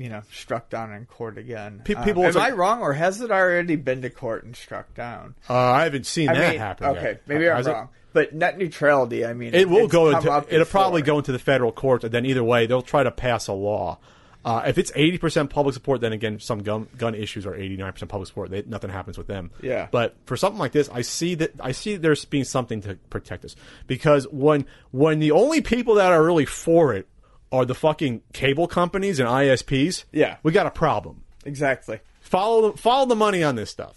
you 0.00 0.08
know, 0.08 0.22
struck 0.32 0.70
down 0.70 0.92
in 0.94 1.04
court 1.04 1.36
again. 1.36 1.82
Pe- 1.84 1.94
Um, 1.94 2.04
people 2.04 2.22
am 2.22 2.28
also- 2.28 2.40
I 2.40 2.50
wrong, 2.52 2.80
or 2.80 2.94
has 2.94 3.20
it 3.20 3.30
already 3.30 3.76
been 3.76 4.00
to 4.02 4.08
court 4.10 4.44
and 4.44 4.56
struck 4.56 4.94
down? 4.94 5.34
Uh, 5.48 5.54
I 5.54 5.84
haven't 5.84 6.06
seen 6.06 6.30
I 6.30 6.34
that 6.34 6.50
mean, 6.52 6.58
happen. 6.58 6.86
okay, 6.88 7.02
yet. 7.02 7.22
maybe 7.26 7.50
I'm 7.50 7.56
Has 7.58 7.66
it? 7.66 7.72
wrong. 7.72 7.88
But 8.12 8.34
net 8.34 8.56
neutrality, 8.58 9.24
I 9.26 9.34
mean, 9.34 9.54
It 9.54 9.68
will 9.68 9.86
go 9.86 10.08
into. 10.10 10.44
It'll 10.48 10.66
probably 10.66 11.02
go 11.02 11.18
into 11.18 11.32
the 11.32 11.38
federal 11.38 11.70
courts, 11.70 12.02
and 12.02 12.12
then 12.12 12.24
either 12.26 12.42
way, 12.42 12.66
they'll 12.66 12.82
try 12.82 13.02
to 13.04 13.10
pass 13.10 13.46
a 13.46 13.52
law. 13.52 13.98
Uh, 14.42 14.62
if 14.66 14.78
it's 14.78 14.90
eighty 14.96 15.18
percent 15.18 15.50
public 15.50 15.74
support, 15.74 16.00
then 16.00 16.14
again, 16.14 16.40
some 16.40 16.62
gun 16.62 16.88
gun 16.96 17.14
issues 17.14 17.44
are 17.44 17.54
eighty 17.54 17.76
nine 17.76 17.92
percent 17.92 18.10
public 18.10 18.26
support. 18.26 18.50
They, 18.50 18.62
nothing 18.62 18.88
happens 18.90 19.18
with 19.18 19.26
them. 19.26 19.50
Yeah. 19.62 19.86
But 19.90 20.16
for 20.24 20.34
something 20.36 20.58
like 20.58 20.72
this, 20.72 20.88
I 20.92 21.02
see 21.02 21.34
that 21.36 21.52
I 21.60 21.72
see 21.72 21.96
there's 21.96 22.24
being 22.24 22.44
something 22.44 22.80
to 22.82 22.94
protect 23.10 23.44
us 23.44 23.54
because 23.86 24.26
when 24.32 24.64
when 24.92 25.18
the 25.18 25.32
only 25.32 25.60
people 25.60 25.96
that 25.96 26.10
are 26.10 26.24
really 26.24 26.46
for 26.46 26.94
it 26.94 27.06
are 27.52 27.64
the 27.64 27.74
fucking 27.74 28.22
cable 28.32 28.66
companies 28.68 29.18
and 29.18 29.28
ISPs, 29.28 30.04
Yeah. 30.12 30.36
we 30.42 30.52
got 30.52 30.66
a 30.66 30.70
problem. 30.70 31.24
Exactly. 31.44 32.00
Follow 32.20 32.70
the, 32.72 32.78
follow 32.78 33.06
the 33.06 33.16
money 33.16 33.42
on 33.42 33.56
this 33.56 33.70
stuff. 33.70 33.96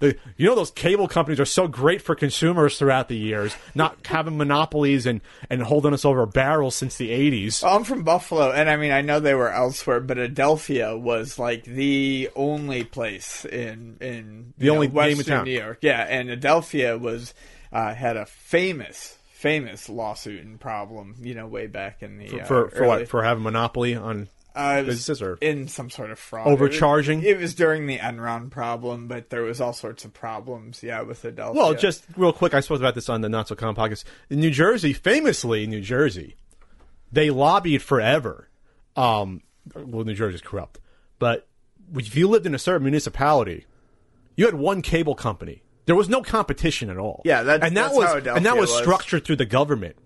The, 0.00 0.16
you 0.36 0.48
know 0.48 0.56
those 0.56 0.72
cable 0.72 1.06
companies 1.08 1.38
are 1.40 1.44
so 1.44 1.66
great 1.68 2.02
for 2.02 2.14
consumers 2.16 2.78
throughout 2.78 3.08
the 3.08 3.16
years, 3.16 3.54
not 3.76 3.96
having 4.06 4.36
monopolies 4.36 5.06
and, 5.06 5.20
and 5.48 5.62
holding 5.62 5.94
us 5.94 6.04
over 6.04 6.26
barrels 6.26 6.74
since 6.74 6.96
the 6.96 7.10
eighties. 7.10 7.62
Well, 7.62 7.76
I'm 7.76 7.84
from 7.84 8.02
Buffalo, 8.02 8.50
and 8.50 8.68
I 8.68 8.76
mean, 8.76 8.90
I 8.90 9.00
know 9.02 9.20
they 9.20 9.34
were 9.34 9.50
elsewhere, 9.52 10.00
but 10.00 10.18
Adelphia 10.18 11.00
was 11.00 11.38
like 11.38 11.64
the 11.64 12.28
only 12.34 12.82
place 12.84 13.44
in 13.44 13.96
in 14.00 14.52
The 14.58 14.66
you 14.66 14.72
only 14.74 14.88
know, 14.88 15.00
name 15.00 15.10
in 15.12 15.16
Western 15.18 15.36
town. 15.36 15.44
New 15.46 15.52
York. 15.58 15.78
Yeah, 15.80 16.02
and 16.02 16.28
Adelphia 16.28 16.98
was 17.00 17.32
uh, 17.72 17.94
had 17.94 18.16
a 18.16 18.26
famous 18.26 19.16
famous 19.44 19.90
lawsuit 19.90 20.42
and 20.42 20.58
problem, 20.58 21.16
you 21.20 21.34
know, 21.34 21.46
way 21.46 21.66
back 21.66 22.02
in 22.02 22.16
the 22.16 22.40
uh, 22.40 22.44
for 22.46 22.70
for 22.70 22.86
what? 22.86 23.08
For 23.08 23.22
having 23.22 23.42
monopoly 23.44 23.94
on 23.94 24.28
uh, 24.54 24.82
businesses 24.82 25.20
or 25.20 25.36
in 25.42 25.68
some 25.68 25.90
sort 25.90 26.10
of 26.10 26.18
fraud 26.18 26.48
Overcharging? 26.48 27.20
It 27.20 27.26
was, 27.26 27.32
it 27.34 27.38
was 27.40 27.54
during 27.54 27.86
the 27.86 27.98
Enron 27.98 28.50
problem, 28.50 29.06
but 29.06 29.28
there 29.28 29.42
was 29.42 29.60
all 29.60 29.74
sorts 29.74 30.06
of 30.06 30.14
problems. 30.14 30.82
Yeah, 30.82 31.02
with 31.02 31.22
Adelphia. 31.22 31.54
Well, 31.54 31.74
just 31.74 32.04
real 32.16 32.32
quick, 32.32 32.54
I 32.54 32.60
spoke 32.60 32.78
about 32.78 32.94
this 32.94 33.10
on 33.10 33.20
the 33.20 33.28
Not 33.28 33.48
So 33.48 33.54
Common 33.54 33.76
podcast. 33.76 34.04
In 34.30 34.40
New 34.40 34.50
Jersey, 34.50 34.94
famously 34.94 35.66
New 35.66 35.82
Jersey, 35.82 36.36
they 37.12 37.28
lobbied 37.28 37.82
forever. 37.82 38.48
Um, 38.96 39.42
well, 39.74 40.04
New 40.04 40.14
Jersey's 40.14 40.40
corrupt, 40.40 40.80
but 41.18 41.46
if 41.94 42.16
you 42.16 42.28
lived 42.28 42.46
in 42.46 42.54
a 42.54 42.58
certain 42.58 42.84
municipality, 42.84 43.66
you 44.36 44.46
had 44.46 44.54
one 44.54 44.80
cable 44.80 45.14
company. 45.14 45.62
There 45.86 45.94
was 45.96 46.08
no 46.08 46.22
competition 46.22 46.88
at 46.90 46.96
all. 46.98 47.22
Yeah, 47.24 47.42
that- 47.42 47.62
and 47.62 47.76
that 47.76 47.82
that's 47.92 47.94
was 47.96 48.06
how 48.24 48.34
and 48.36 48.46
that 48.46 48.56
was 48.56 48.70
was. 48.70 48.78
structured 48.80 49.24
through 49.24 49.36
the 49.36 49.44
government. 49.46 49.96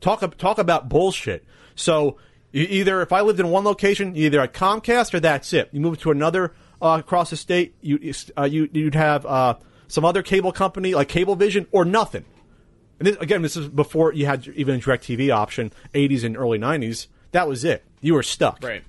Talk 0.00 0.36
talk 0.38 0.58
about 0.58 0.88
bullshit. 0.88 1.44
So 1.74 2.16
either 2.52 3.02
if 3.02 3.12
I 3.12 3.20
lived 3.20 3.40
in 3.40 3.48
one 3.50 3.64
location, 3.64 4.16
either 4.16 4.40
had 4.40 4.52
Comcast 4.54 5.12
or 5.14 5.20
that's 5.20 5.52
it. 5.52 5.68
You 5.72 5.80
move 5.80 5.98
to 6.00 6.10
another 6.10 6.54
uh, 6.80 6.96
across 7.00 7.30
the 7.30 7.36
state, 7.36 7.74
you 7.80 8.12
uh, 8.36 8.44
you 8.44 8.68
you'd 8.72 8.94
have 8.94 9.24
uh, 9.26 9.54
some 9.88 10.04
other 10.04 10.22
cable 10.22 10.52
company 10.52 10.94
like 10.94 11.08
Cablevision 11.08 11.66
or 11.70 11.84
nothing. 11.84 12.24
And 12.98 13.06
this, 13.08 13.16
again, 13.16 13.42
this 13.42 13.56
is 13.56 13.68
before 13.68 14.12
you 14.14 14.24
had 14.26 14.46
even 14.56 14.76
a 14.76 14.78
DirecTV 14.78 15.30
option, 15.34 15.70
80s 15.94 16.24
and 16.24 16.36
early 16.36 16.58
90s. 16.58 17.08
That 17.32 17.46
was 17.46 17.62
it. 17.64 17.84
You 18.00 18.14
were 18.14 18.22
stuck. 18.22 18.62
right. 18.62 18.82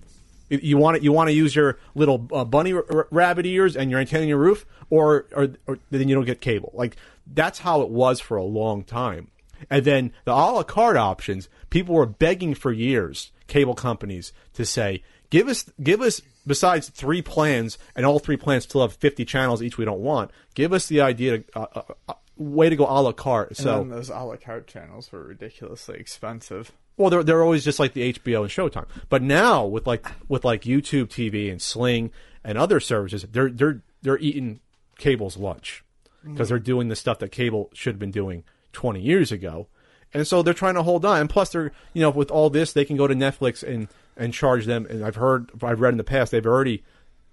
You- 0.50 0.78
want 0.78 0.98
it, 0.98 1.04
you 1.04 1.12
want 1.12 1.30
to 1.30 1.34
use 1.34 1.56
your 1.56 1.78
little 1.96 2.28
uh, 2.32 2.46
bunny 2.46 2.74
r- 2.74 3.08
rabbit 3.12 3.46
ears 3.46 3.76
and 3.76 3.92
your 3.92 4.00
antenna 4.00 4.24
on 4.24 4.28
your 4.30 4.38
roof, 4.38 4.66
or, 4.90 5.26
or 5.36 5.50
or 5.66 5.80
then 5.92 6.08
you 6.08 6.16
don't 6.16 6.26
get 6.26 6.40
cable. 6.42 6.72
Like 6.74 6.96
that's 7.26 7.60
how 7.60 7.82
it 7.82 7.90
was 7.90 8.20
for 8.20 8.38
a 8.38 8.44
long 8.44 8.84
time. 8.84 9.30
And 9.70 9.84
then 9.84 10.12
the 10.26 10.32
a 10.32 10.52
la 10.52 10.64
carte 10.64 10.98
options, 10.98 11.50
people 11.70 11.96
were 11.96 12.06
begging 12.06 12.54
for 12.54 12.72
years, 12.72 13.32
cable 13.48 13.74
companies 13.76 14.32
to 14.54 14.66
say, 14.66 15.04
give 15.30 15.48
us 15.48 15.66
give 15.82 16.02
us 16.02 16.22
besides 16.46 16.90
three 16.90 17.22
plans, 17.22 17.78
and 17.96 18.06
all 18.06 18.20
three 18.20 18.38
plans 18.38 18.64
still 18.64 18.82
have 18.82 18.94
fifty 18.94 19.26
channels 19.26 19.62
each. 19.62 19.78
We 19.78 19.86
don't 19.86 20.00
want. 20.00 20.32
Give 20.54 20.72
us 20.74 20.88
the 20.88 21.02
idea 21.02 21.40
to 21.40 21.44
uh, 21.60 21.66
uh, 21.76 21.82
uh, 22.08 22.14
way 22.38 22.70
to 22.70 22.76
go 22.76 22.86
a 22.86 23.02
la 23.02 23.12
carte. 23.12 23.58
So 23.58 23.84
those 23.84 24.10
a 24.10 24.20
la 24.24 24.36
carte 24.38 24.68
channels 24.68 25.12
were 25.12 25.24
ridiculously 25.24 25.98
expensive. 26.00 26.72
Well, 26.98 27.10
they're 27.10 27.24
they're 27.24 27.44
always 27.44 27.64
just 27.64 27.80
like 27.80 27.94
the 27.94 28.14
HBO 28.14 28.42
and 28.42 28.50
Showtime. 28.50 28.88
But 29.10 29.22
now 29.22 29.66
with 29.66 29.88
like 29.88 30.08
with 30.28 30.44
like 30.44 30.64
YouTube 30.64 31.08
TV 31.08 31.52
and 31.52 31.62
Sling 31.62 32.12
and 32.44 32.58
other 32.58 32.80
services, 32.80 33.26
they're 33.32 33.50
they're 33.50 33.82
they're 34.02 34.20
eating 34.20 34.60
cable's 34.98 35.38
lunch 35.38 35.84
because 36.24 36.50
they're 36.50 36.60
doing 36.60 36.90
the 36.90 36.96
stuff 36.96 37.20
that 37.20 37.32
cable 37.32 37.70
should 37.74 37.94
have 37.94 38.00
been 38.00 38.12
doing 38.12 38.44
20 38.74 39.00
years 39.00 39.32
ago. 39.32 39.68
And 40.14 40.26
so 40.26 40.42
they're 40.42 40.54
trying 40.54 40.76
to 40.76 40.84
hold 40.84 41.06
on. 41.06 41.22
And 41.22 41.30
plus 41.30 41.50
they're, 41.52 41.72
you 41.94 42.02
know, 42.02 42.10
with 42.10 42.32
all 42.32 42.50
this, 42.50 42.74
they 42.74 42.86
can 42.86 42.98
go 42.98 43.08
to 43.08 43.14
Netflix 43.14 43.64
and, 43.64 43.88
and 44.16 44.34
charge 44.34 44.66
them. 44.66 44.86
And 44.90 45.06
I've 45.06 45.16
heard, 45.16 45.52
I've 45.62 45.82
read 45.82 45.94
in 45.94 45.98
the 45.98 46.04
past, 46.04 46.32
they've 46.32 46.46
already, 46.46 46.84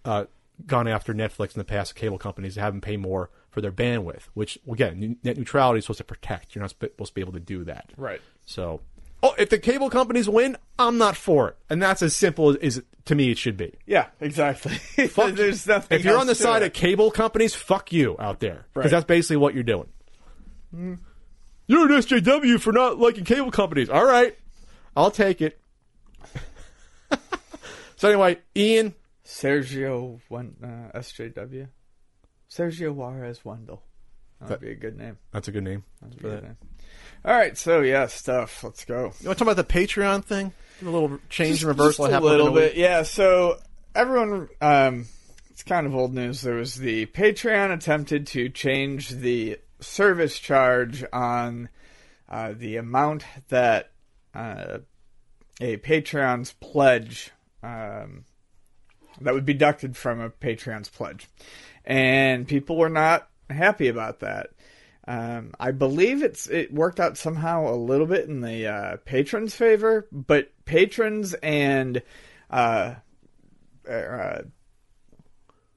uh, 0.05 0.25
gone 0.67 0.87
after 0.87 1.13
Netflix 1.13 1.55
in 1.55 1.59
the 1.59 1.65
past, 1.65 1.95
cable 1.95 2.19
companies 2.19 2.55
to 2.55 2.61
have 2.61 2.73
them 2.73 2.81
pay 2.81 2.97
more 2.97 3.31
for 3.51 3.61
their 3.61 3.73
bandwidth, 3.73 4.23
which 4.35 4.59
again, 4.71 5.17
net 5.23 5.37
neutrality 5.37 5.79
is 5.79 5.85
supposed 5.85 5.99
to 5.99 6.05
protect. 6.05 6.55
You're 6.55 6.63
not 6.63 6.71
supposed 6.71 7.11
to 7.11 7.15
be 7.15 7.21
able 7.21 7.33
to 7.33 7.41
do 7.41 7.65
that. 7.65 7.93
Right. 7.97 8.21
So, 8.47 8.81
oh, 9.25 9.35
if 9.39 9.49
the 9.51 9.59
cable 9.59 9.91
companies 9.91 10.29
win, 10.29 10.57
I'm 10.79 10.99
not 10.99 11.17
for 11.17 11.49
it, 11.49 11.57
and 11.71 11.83
that's 11.83 12.03
as 12.03 12.15
simple 12.15 12.51
as, 12.51 12.57
as 12.79 12.83
to 13.07 13.15
me 13.15 13.31
it 13.31 13.39
should 13.39 13.57
be. 13.57 13.73
Yeah, 13.87 14.07
exactly. 14.21 14.75
Fuck- 15.09 15.35
There's 15.35 15.67
nothing. 15.67 15.99
If 15.99 16.05
you're 16.05 16.15
else 16.15 16.21
on 16.21 16.27
the 16.29 16.35
side 16.35 16.63
it. 16.63 16.67
of 16.67 16.73
cable 16.75 17.11
companies, 17.11 17.55
fuck 17.55 17.93
you 17.93 18.17
out 18.21 18.39
there, 18.41 18.67
because 18.75 18.85
Right. 18.85 18.97
that's 18.97 19.05
basically 19.07 19.39
what 19.39 19.55
you're 19.55 19.63
doing. 19.65 19.89
You're 21.67 21.87
an 21.87 22.03
SJW 22.03 22.61
for 22.61 22.73
not 22.73 22.99
liking 22.99 23.25
cable 23.25 23.51
companies. 23.51 23.89
All 23.89 24.05
right, 24.05 24.37
I'll 24.97 25.11
take 25.11 25.41
it. 25.41 25.59
so 27.97 28.09
anyway, 28.09 28.39
Ian, 28.57 28.95
Sergio 29.25 30.21
Wen- 30.29 30.57
uh, 30.63 30.99
SJW, 30.99 31.69
Sergio 32.51 32.93
Juarez 32.93 33.45
Wendell. 33.45 33.83
That'd 34.41 34.61
be 34.61 34.73
a 34.73 34.75
good 34.75 34.99
name. 34.99 35.17
that's 35.33 35.49
a 35.49 35.53
good 35.53 35.65
name. 35.65 35.85
That'd 36.03 36.19
a 36.19 36.23
good 36.23 36.43
name. 36.43 36.57
All 37.25 37.33
right, 37.33 37.57
so 37.57 37.81
yeah, 37.81 38.07
stuff. 38.07 38.63
Let's 38.63 38.85
go. 38.85 38.97
You 39.21 39.29
want 39.29 39.39
to 39.39 39.45
talk 39.45 39.53
about 39.53 39.57
the 39.57 39.65
Patreon 39.65 40.25
thing? 40.25 40.53
A 40.83 40.85
little 40.85 41.19
change 41.31 41.51
and 41.51 41.59
Just 41.59 41.65
reversal 41.65 42.07
a 42.07 42.19
little 42.21 42.51
bit, 42.53 42.73
week. 42.75 42.81
yeah. 42.83 43.03
So 43.03 43.59
everyone, 43.95 44.49
um, 44.61 45.07
it's 45.51 45.63
kind 45.63 45.87
of 45.87 45.95
old 45.95 46.13
news. 46.13 46.43
There 46.43 46.57
was 46.57 46.75
the 46.75 47.07
Patreon 47.07 47.73
attempted 47.73 48.27
to 48.29 48.49
change 48.51 49.09
the 49.11 49.59
service 49.81 50.39
charge 50.39 51.03
on 51.13 51.71
uh, 52.29 52.53
the 52.57 52.77
amount 52.77 53.25
that 53.49 53.93
uh, 54.35 54.79
a 55.61 55.77
Patreon's 55.79 56.53
pledge 56.53 57.31
um, 57.63 58.25
that 59.21 59.33
would 59.33 59.47
be 59.47 59.55
deducted 59.55 59.97
from 59.97 60.21
a 60.21 60.29
Patreon's 60.29 60.91
pledge, 60.91 61.29
and 61.87 62.47
people 62.47 62.77
were 62.77 62.91
not 62.91 63.29
happy 63.49 63.89
about 63.89 64.21
that. 64.21 64.49
Um, 65.07 65.53
I 65.61 65.71
believe 65.73 66.23
it's 66.23 66.47
it 66.49 66.73
worked 66.73 66.99
out 67.01 67.19
somehow 67.19 67.69
a 67.69 67.77
little 67.77 68.07
bit 68.07 68.27
in 68.29 68.41
the 68.41 68.67
uh, 68.67 68.97
patrons' 69.05 69.55
favor, 69.55 70.07
but 70.11 70.51
patrons 70.65 71.35
and 71.35 72.01
uh, 72.51 72.95
uh, 73.91 74.39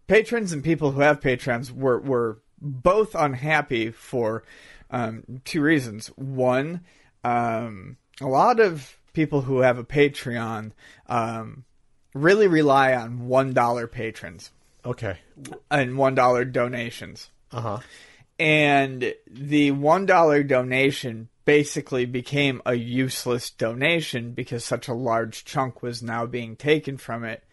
patrons 0.07 0.53
and 0.53 0.63
people 0.63 0.91
who 0.91 1.01
have 1.01 1.21
patrons 1.21 1.71
were 1.71 1.99
were 1.99 2.39
both 2.61 3.15
unhappy 3.15 3.91
for 3.91 4.43
um, 4.91 5.23
two 5.45 5.61
reasons. 5.61 6.07
One, 6.15 6.81
um, 7.23 7.97
a 8.21 8.27
lot 8.27 8.59
of 8.59 8.97
people 9.13 9.41
who 9.41 9.59
have 9.59 9.77
a 9.77 9.83
Patreon 9.83 10.71
um, 11.07 11.65
really 12.13 12.47
rely 12.47 12.93
on 12.95 13.27
one 13.27 13.53
dollar 13.53 13.87
patrons 13.87 14.51
Okay. 14.85 15.17
and 15.69 15.97
one 15.97 16.15
dollar 16.15 16.45
donations 16.45 17.29
Uh 17.51 17.61
huh. 17.61 17.79
And 18.39 19.13
the 19.29 19.71
one 19.71 20.05
dollar 20.05 20.43
donation 20.43 21.29
basically 21.45 22.05
became 22.05 22.61
a 22.65 22.75
useless 22.75 23.49
donation 23.49 24.31
because 24.31 24.65
such 24.65 24.87
a 24.87 24.93
large 24.93 25.45
chunk 25.45 25.81
was 25.81 26.03
now 26.03 26.25
being 26.25 26.55
taken 26.55 26.97
from 26.97 27.23
it 27.23 27.43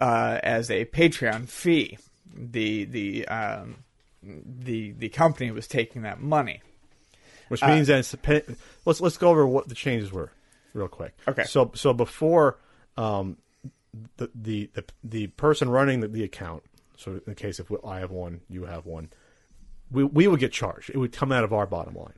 uh, 0.00 0.38
as 0.42 0.70
a 0.70 0.84
Patreon 0.86 1.48
fee. 1.48 1.98
The 2.34 2.84
the 2.84 3.28
um, 3.28 3.76
the 4.22 4.92
the 4.92 5.08
company 5.08 5.50
was 5.50 5.66
taking 5.66 6.02
that 6.02 6.20
money. 6.20 6.62
which 7.48 7.62
means 7.62 7.88
that 7.88 7.98
it's, 7.98 8.14
pa- 8.14 8.54
let's 8.84 9.00
let's 9.00 9.18
go 9.18 9.28
over 9.28 9.46
what 9.46 9.68
the 9.68 9.74
changes 9.74 10.10
were 10.10 10.32
real 10.72 10.88
quick. 10.88 11.14
Okay. 11.28 11.44
So 11.44 11.70
so 11.74 11.92
before 11.92 12.58
um, 12.96 13.36
the, 14.16 14.30
the 14.34 14.70
the 14.74 14.84
the 15.04 15.26
person 15.28 15.68
running 15.68 16.00
the, 16.00 16.08
the 16.08 16.24
account. 16.24 16.62
So 16.96 17.12
in 17.12 17.22
the 17.26 17.34
case 17.34 17.60
if 17.60 17.70
I 17.84 17.98
have 17.98 18.10
one, 18.10 18.40
you 18.48 18.64
have 18.64 18.86
one, 18.86 19.10
we 19.92 20.04
we 20.04 20.26
would 20.26 20.40
get 20.40 20.52
charged. 20.52 20.90
It 20.90 20.98
would 20.98 21.12
come 21.12 21.32
out 21.32 21.44
of 21.44 21.52
our 21.52 21.66
bottom 21.66 21.94
line. 21.94 22.14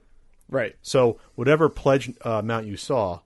Right. 0.49 0.77
So 0.83 1.19
whatever 1.35 1.69
pledge 1.69 2.13
uh, 2.25 2.31
amount 2.31 2.67
you 2.67 2.77
saw 2.77 3.21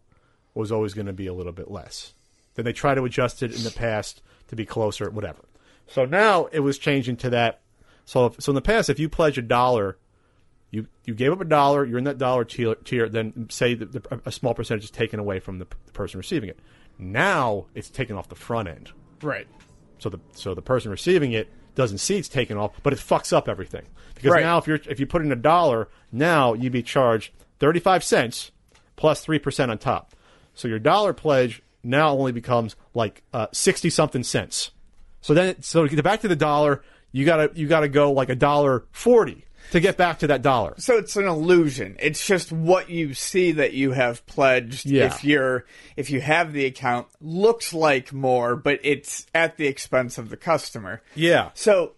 was 0.55 0.73
always 0.73 0.95
going 0.95 1.07
to 1.07 1.13
be 1.13 1.27
a 1.27 1.35
little 1.35 1.53
bit 1.53 1.71
less. 1.71 2.15
Then 2.55 2.65
they 2.65 2.73
try 2.73 2.95
to 2.95 3.05
adjust 3.05 3.43
it 3.43 3.55
in 3.55 3.63
the 3.63 3.71
past 3.71 4.23
to 4.49 4.57
be 4.57 4.65
closer, 4.65 5.11
whatever. 5.11 5.45
So 5.87 6.05
now 6.05 6.47
it 6.47 6.61
was 6.61 6.79
changing 6.79 7.17
to 7.19 7.31
that. 7.31 7.61
So 8.05 8.27
if, 8.27 8.41
so 8.41 8.51
in 8.51 8.55
the 8.55 8.63
past, 8.63 8.89
if 8.89 8.99
you 8.99 9.09
pledge 9.09 9.39
a 9.39 9.43
dollar, 9.43 9.99
you 10.71 10.87
you 11.05 11.15
gave 11.15 11.33
up 11.33 11.41
a 11.41 11.45
dollar, 11.45 11.85
you're 11.85 11.99
in 11.99 12.05
that 12.05 12.19
dollar 12.19 12.45
tier. 12.45 12.75
tier 12.75 13.09
then 13.09 13.49
say 13.51 13.75
that 13.75 13.93
the, 13.93 14.21
a 14.25 14.33
small 14.33 14.55
percentage 14.55 14.85
is 14.85 14.91
taken 14.91 15.21
away 15.21 15.41
from 15.41 15.59
the, 15.59 15.67
the 15.87 15.93
person 15.93 16.19
receiving 16.19 16.49
it. 16.49 16.59
Now 16.99 17.67
it's 17.75 17.91
taken 17.91 18.17
off 18.17 18.29
the 18.29 18.35
front 18.35 18.69
end. 18.69 18.91
Right. 19.23 19.47
So 19.99 20.09
the 20.09 20.21
so 20.33 20.55
the 20.55 20.63
person 20.63 20.91
receiving 20.91 21.33
it 21.33 21.49
doesn't 21.79 21.99
see 21.99 22.19
it's 22.19 22.29
taken 22.29 22.59
off, 22.59 22.73
but 22.83 22.93
it 22.93 22.99
fucks 22.99 23.33
up 23.33 23.49
everything 23.49 23.87
because 24.15 24.33
Right. 24.33 24.43
now 24.43 24.59
if 24.59 24.67
you're 24.67 24.81
if 24.87 25.01
you 25.01 25.07
put 25.07 25.23
in 25.23 25.33
a 25.33 25.37
dollar, 25.37 25.89
now 26.13 26.53
you'd 26.53 26.73
be 26.73 26.83
charged 26.83 27.33
thirty 27.59 27.81
five 27.81 28.05
cents 28.05 28.51
plus 28.97 29.23
three 29.23 29.39
percent 29.39 29.71
on 29.71 29.79
top. 29.79 30.13
So 30.55 30.69
your 30.69 30.81
dollar 30.81 31.13
pledge 31.15 31.63
now 31.83 32.11
only 32.11 32.33
becomes 32.33 32.77
like 32.95 33.23
uh, 33.33 33.47
sixty 33.53 33.89
something 33.91 34.23
cents. 34.25 34.73
So 35.21 35.33
then, 35.35 35.63
so 35.63 35.87
to 35.87 35.95
get 35.95 36.03
back 36.05 36.21
to 36.23 36.29
the 36.29 36.37
dollar, 36.37 36.83
you 37.13 37.25
gotta 37.25 37.51
you 37.55 37.67
gotta 37.69 37.89
go 37.89 38.13
like 38.13 38.29
a 38.29 38.35
dollar 38.35 38.85
forty 38.91 39.45
to 39.73 39.81
get 39.81 39.97
back 39.97 40.21
to 40.21 40.27
that 40.29 40.43
dollar. 40.43 40.75
So 40.79 40.97
it's 40.99 41.17
an 41.17 41.27
illusion. 41.27 41.97
It's 42.01 42.27
just 42.27 42.51
what 42.53 42.89
you 42.91 43.15
see 43.15 43.53
that 43.53 43.73
you 43.75 43.93
have 43.93 44.25
pledged. 44.27 44.87
Yeah. 44.87 45.07
If 45.07 45.25
you're 45.25 45.65
if 45.97 46.11
you 46.11 46.21
have 46.21 46.53
the 46.53 46.65
account, 46.67 47.07
looks 47.21 47.73
like 47.73 48.13
more, 48.13 48.57
but 48.57 48.81
it's 48.83 49.27
at 49.35 49.57
the 49.57 49.67
expense 49.67 50.19
of 50.19 50.31
the 50.31 50.37
customer. 50.37 51.03
Yeah, 51.15 51.51
So, 51.55 51.93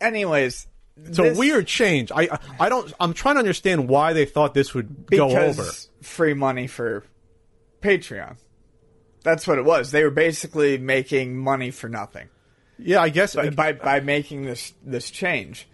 anyways, 0.00 0.66
it's 1.04 1.18
a 1.18 1.34
weird 1.34 1.66
change. 1.66 2.10
I 2.12 2.22
I- 2.22 2.38
I 2.60 2.68
don't. 2.68 2.92
I'm 3.00 3.12
trying 3.14 3.36
to 3.36 3.40
understand 3.40 3.88
why 3.88 4.12
they 4.12 4.24
thought 4.24 4.54
this 4.54 4.74
would 4.74 5.06
go 5.06 5.30
over. 5.36 5.64
free 6.02 6.34
money 6.34 6.66
for 6.66 7.04
Patreon. 7.80 8.36
That's 9.24 9.46
what 9.46 9.58
it 9.58 9.64
was. 9.64 9.90
They 9.90 10.04
were 10.04 10.10
basically 10.10 10.78
making 10.78 11.36
money 11.36 11.70
for 11.70 11.88
nothing 11.88 12.28
Yeah, 12.78 13.02
I 13.02 13.08
guess 13.08 13.34
by 13.34 13.50
by, 13.50 13.72
by 13.72 14.00
making 14.00 14.42
this 14.46 14.72
this 14.84 15.10
change. 15.10 15.68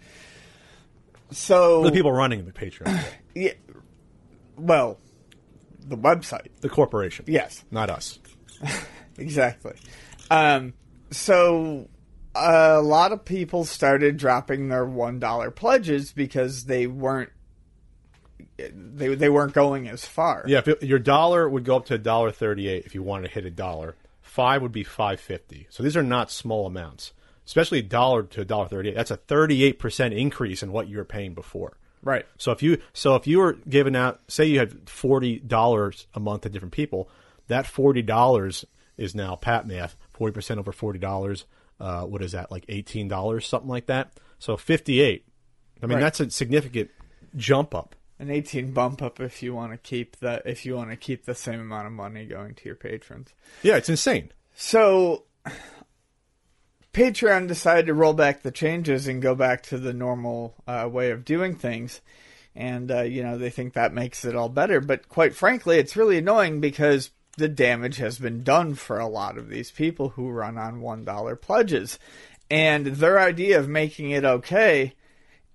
So 1.31 1.83
the 1.83 1.91
people 1.91 2.11
running 2.11 2.45
the 2.45 2.51
Patreon, 2.51 3.03
yeah, 3.35 3.53
well, 4.57 4.99
the 5.79 5.97
website, 5.97 6.47
the 6.61 6.69
corporation, 6.69 7.25
yes. 7.27 7.63
not 7.71 7.89
us. 7.89 8.19
Exactly. 9.17 9.73
Um, 10.29 10.73
so 11.11 11.87
a 12.33 12.81
lot 12.81 13.11
of 13.11 13.23
people 13.23 13.65
started 13.65 14.17
dropping 14.17 14.69
their 14.69 14.85
one 14.85 15.19
dollar 15.19 15.51
pledges 15.51 16.11
because 16.11 16.65
they 16.65 16.87
weren't 16.87 17.29
they 18.57 19.15
they 19.15 19.29
weren't 19.29 19.53
going 19.53 19.87
as 19.87 20.05
far. 20.05 20.43
Yeah, 20.47 20.59
if 20.59 20.67
it, 20.67 20.83
your 20.83 20.99
dollar 20.99 21.47
would 21.47 21.63
go 21.63 21.77
up 21.77 21.85
to 21.87 21.95
a 21.95 21.97
dollar 21.97 22.31
thirty-eight 22.31 22.85
if 22.85 22.95
you 22.95 23.03
wanted 23.03 23.27
to 23.29 23.33
hit 23.33 23.45
a 23.45 23.51
dollar. 23.51 23.95
Five 24.21 24.61
would 24.61 24.71
be 24.73 24.83
five 24.83 25.19
fifty. 25.19 25.67
So 25.69 25.81
these 25.81 25.95
are 25.95 26.03
not 26.03 26.29
small 26.31 26.65
amounts, 26.65 27.13
especially 27.45 27.79
a 27.79 27.83
dollar 27.83 28.23
to 28.23 28.45
dollar 28.45 28.67
thirty-eight. 28.67 28.95
That's 28.95 29.11
a 29.11 29.17
thirty-eight 29.17 29.79
percent 29.79 30.13
increase 30.13 30.63
in 30.63 30.71
what 30.71 30.87
you 30.87 30.97
were 30.97 31.05
paying 31.05 31.33
before. 31.33 31.77
Right. 32.01 32.25
So 32.37 32.51
if 32.51 32.61
you 32.61 32.77
so 32.93 33.15
if 33.15 33.25
you 33.27 33.39
were 33.39 33.53
giving 33.67 33.95
out, 33.95 34.21
say 34.27 34.45
you 34.45 34.59
had 34.59 34.89
forty 34.89 35.39
dollars 35.39 36.07
a 36.13 36.19
month 36.19 36.41
to 36.43 36.49
different 36.49 36.73
people, 36.73 37.09
that 37.47 37.65
forty 37.65 38.01
dollars 38.01 38.65
is 38.97 39.15
now 39.15 39.35
pat 39.35 39.67
math. 39.67 39.95
Forty 40.11 40.33
percent 40.33 40.59
over 40.59 40.71
forty 40.71 40.99
dollars. 40.99 41.45
Uh, 41.79 42.03
what 42.03 42.21
is 42.21 42.31
that? 42.33 42.51
Like 42.51 42.65
eighteen 42.69 43.07
dollars, 43.07 43.47
something 43.47 43.69
like 43.69 43.87
that. 43.87 44.11
So 44.39 44.55
fifty-eight. 44.57 45.25
I 45.81 45.87
mean, 45.87 45.95
Right. 45.97 46.01
that's 46.03 46.19
a 46.19 46.29
significant 46.29 46.89
jump 47.35 47.75
up. 47.75 47.95
An 48.17 48.29
18 48.31 48.71
bump 48.71 49.01
up 49.01 49.19
if 49.19 49.43
you 49.43 49.53
want 49.53 49.73
to 49.73 49.77
keep 49.77 50.15
that 50.21 50.43
if 50.45 50.65
you 50.65 50.73
want 50.75 50.89
to 50.89 50.95
keep 50.95 51.25
the 51.25 51.35
same 51.35 51.59
amount 51.59 51.85
of 51.87 51.91
money 51.91 52.25
going 52.25 52.55
to 52.55 52.65
your 52.65 52.75
patrons. 52.77 53.27
Yeah, 53.61 53.75
it's 53.75 53.89
insane. 53.89 54.31
So 54.55 55.25
Patreon 56.95 57.49
decided 57.49 57.87
to 57.87 57.93
roll 57.93 58.13
back 58.13 58.41
the 58.41 58.51
changes 58.51 59.05
and 59.05 59.21
go 59.21 59.35
back 59.35 59.63
to 59.63 59.77
the 59.77 59.91
normal 59.91 60.55
uh, 60.65 60.87
way 60.89 61.11
of 61.11 61.25
doing 61.25 61.53
things. 61.53 61.99
And, 62.55 62.89
uh, 62.89 63.01
you 63.01 63.21
know, 63.21 63.37
they 63.37 63.49
think 63.49 63.73
that 63.73 63.93
makes 63.93 64.23
it 64.23 64.33
all 64.33 64.47
better. 64.47 64.79
But 64.79 65.09
quite 65.09 65.35
frankly, 65.35 65.77
it's 65.77 65.97
really 65.97 66.17
annoying 66.17 66.61
because 66.61 67.11
the 67.35 67.49
damage 67.49 67.97
has 67.97 68.17
been 68.17 68.45
done 68.45 68.75
for 68.75 68.97
a 68.97 69.09
lot 69.09 69.37
of 69.37 69.49
these 69.49 69.71
people 69.71 70.07
who 70.07 70.29
run 70.29 70.57
on 70.57 70.79
$1 70.79 71.41
pledges. 71.41 71.99
And 72.49 72.85
their 72.85 73.19
idea 73.19 73.59
of 73.59 73.67
making 73.67 74.11
it 74.11 74.23
okay 74.23 74.93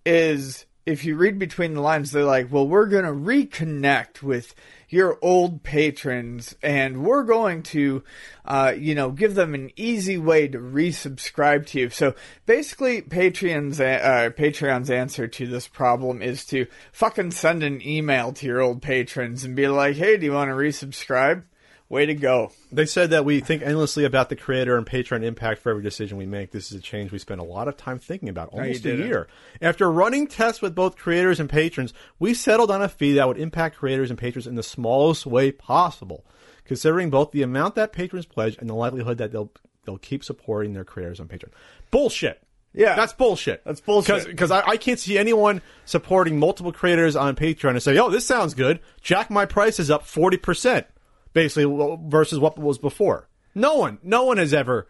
is 0.04 0.66
if 0.86 1.04
you 1.04 1.16
read 1.16 1.38
between 1.38 1.74
the 1.74 1.80
lines, 1.80 2.10
they're 2.10 2.24
like, 2.24 2.50
well, 2.50 2.66
we're 2.66 2.86
going 2.86 3.04
to 3.04 3.10
reconnect 3.10 4.22
with 4.22 4.54
your 4.88 5.18
old 5.22 5.62
patrons 5.62 6.54
and 6.62 7.04
we're 7.04 7.22
going 7.22 7.62
to, 7.62 8.02
uh, 8.44 8.74
you 8.76 8.94
know, 8.94 9.10
give 9.10 9.34
them 9.34 9.54
an 9.54 9.70
easy 9.76 10.18
way 10.18 10.48
to 10.48 10.58
resubscribe 10.58 11.66
to 11.66 11.80
you. 11.80 11.90
So 11.90 12.14
basically, 12.46 13.02
Patreon's, 13.02 13.80
uh, 13.80 14.30
Patreon's 14.36 14.90
answer 14.90 15.28
to 15.28 15.46
this 15.46 15.68
problem 15.68 16.22
is 16.22 16.44
to 16.46 16.66
fucking 16.92 17.30
send 17.32 17.62
an 17.62 17.86
email 17.86 18.32
to 18.32 18.46
your 18.46 18.60
old 18.60 18.82
patrons 18.82 19.44
and 19.44 19.54
be 19.54 19.68
like, 19.68 19.96
hey, 19.96 20.16
do 20.16 20.26
you 20.26 20.32
want 20.32 20.48
to 20.48 20.54
resubscribe? 20.54 21.44
Way 21.90 22.06
to 22.06 22.14
go. 22.14 22.52
They 22.70 22.86
said 22.86 23.10
that 23.10 23.24
we 23.24 23.40
think 23.40 23.62
endlessly 23.62 24.04
about 24.04 24.28
the 24.28 24.36
creator 24.36 24.76
and 24.76 24.86
patron 24.86 25.24
impact 25.24 25.60
for 25.60 25.70
every 25.70 25.82
decision 25.82 26.18
we 26.18 26.24
make. 26.24 26.52
This 26.52 26.70
is 26.70 26.78
a 26.78 26.80
change 26.80 27.10
we 27.10 27.18
spend 27.18 27.40
a 27.40 27.44
lot 27.44 27.66
of 27.66 27.76
time 27.76 27.98
thinking 27.98 28.28
about, 28.28 28.50
almost 28.50 28.84
a 28.84 28.94
year. 28.94 29.26
After 29.60 29.90
running 29.90 30.28
tests 30.28 30.62
with 30.62 30.72
both 30.72 30.96
creators 30.96 31.40
and 31.40 31.50
patrons, 31.50 31.92
we 32.20 32.32
settled 32.32 32.70
on 32.70 32.80
a 32.80 32.88
fee 32.88 33.14
that 33.14 33.26
would 33.26 33.38
impact 33.38 33.76
creators 33.76 34.08
and 34.08 34.16
patrons 34.16 34.46
in 34.46 34.54
the 34.54 34.62
smallest 34.62 35.26
way 35.26 35.50
possible, 35.50 36.24
considering 36.64 37.10
both 37.10 37.32
the 37.32 37.42
amount 37.42 37.74
that 37.74 37.92
patrons 37.92 38.24
pledge 38.24 38.56
and 38.58 38.70
the 38.70 38.74
likelihood 38.74 39.18
that 39.18 39.32
they'll 39.32 39.50
they'll 39.84 39.98
keep 39.98 40.22
supporting 40.22 40.74
their 40.74 40.84
creators 40.84 41.18
on 41.18 41.26
Patreon. 41.26 41.50
Bullshit. 41.90 42.40
Yeah. 42.72 42.94
that's 42.94 43.14
bullshit. 43.14 43.64
That's 43.64 43.80
bullshit. 43.80 44.28
Because 44.28 44.52
I, 44.52 44.62
I 44.64 44.76
can't 44.76 45.00
see 45.00 45.18
anyone 45.18 45.60
supporting 45.86 46.38
multiple 46.38 46.70
creators 46.70 47.16
on 47.16 47.34
Patreon 47.34 47.70
and 47.70 47.82
say, 47.82 47.98
"Oh, 47.98 48.10
this 48.10 48.24
sounds 48.24 48.54
good. 48.54 48.78
Jack 49.00 49.28
my 49.28 49.44
prices 49.44 49.90
up 49.90 50.06
forty 50.06 50.36
percent." 50.36 50.86
Basically 51.32 51.98
versus 52.08 52.38
what 52.38 52.58
was 52.58 52.78
before. 52.78 53.28
No 53.54 53.76
one, 53.76 53.98
no 54.02 54.24
one 54.24 54.38
has 54.38 54.54
ever, 54.54 54.86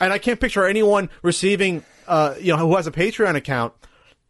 and 0.00 0.12
I 0.12 0.18
can't 0.18 0.40
picture 0.40 0.66
anyone 0.66 1.10
receiving, 1.22 1.84
uh, 2.08 2.34
you 2.40 2.52
know, 2.52 2.58
who 2.58 2.76
has 2.76 2.86
a 2.86 2.90
Patreon 2.92 3.36
account, 3.36 3.72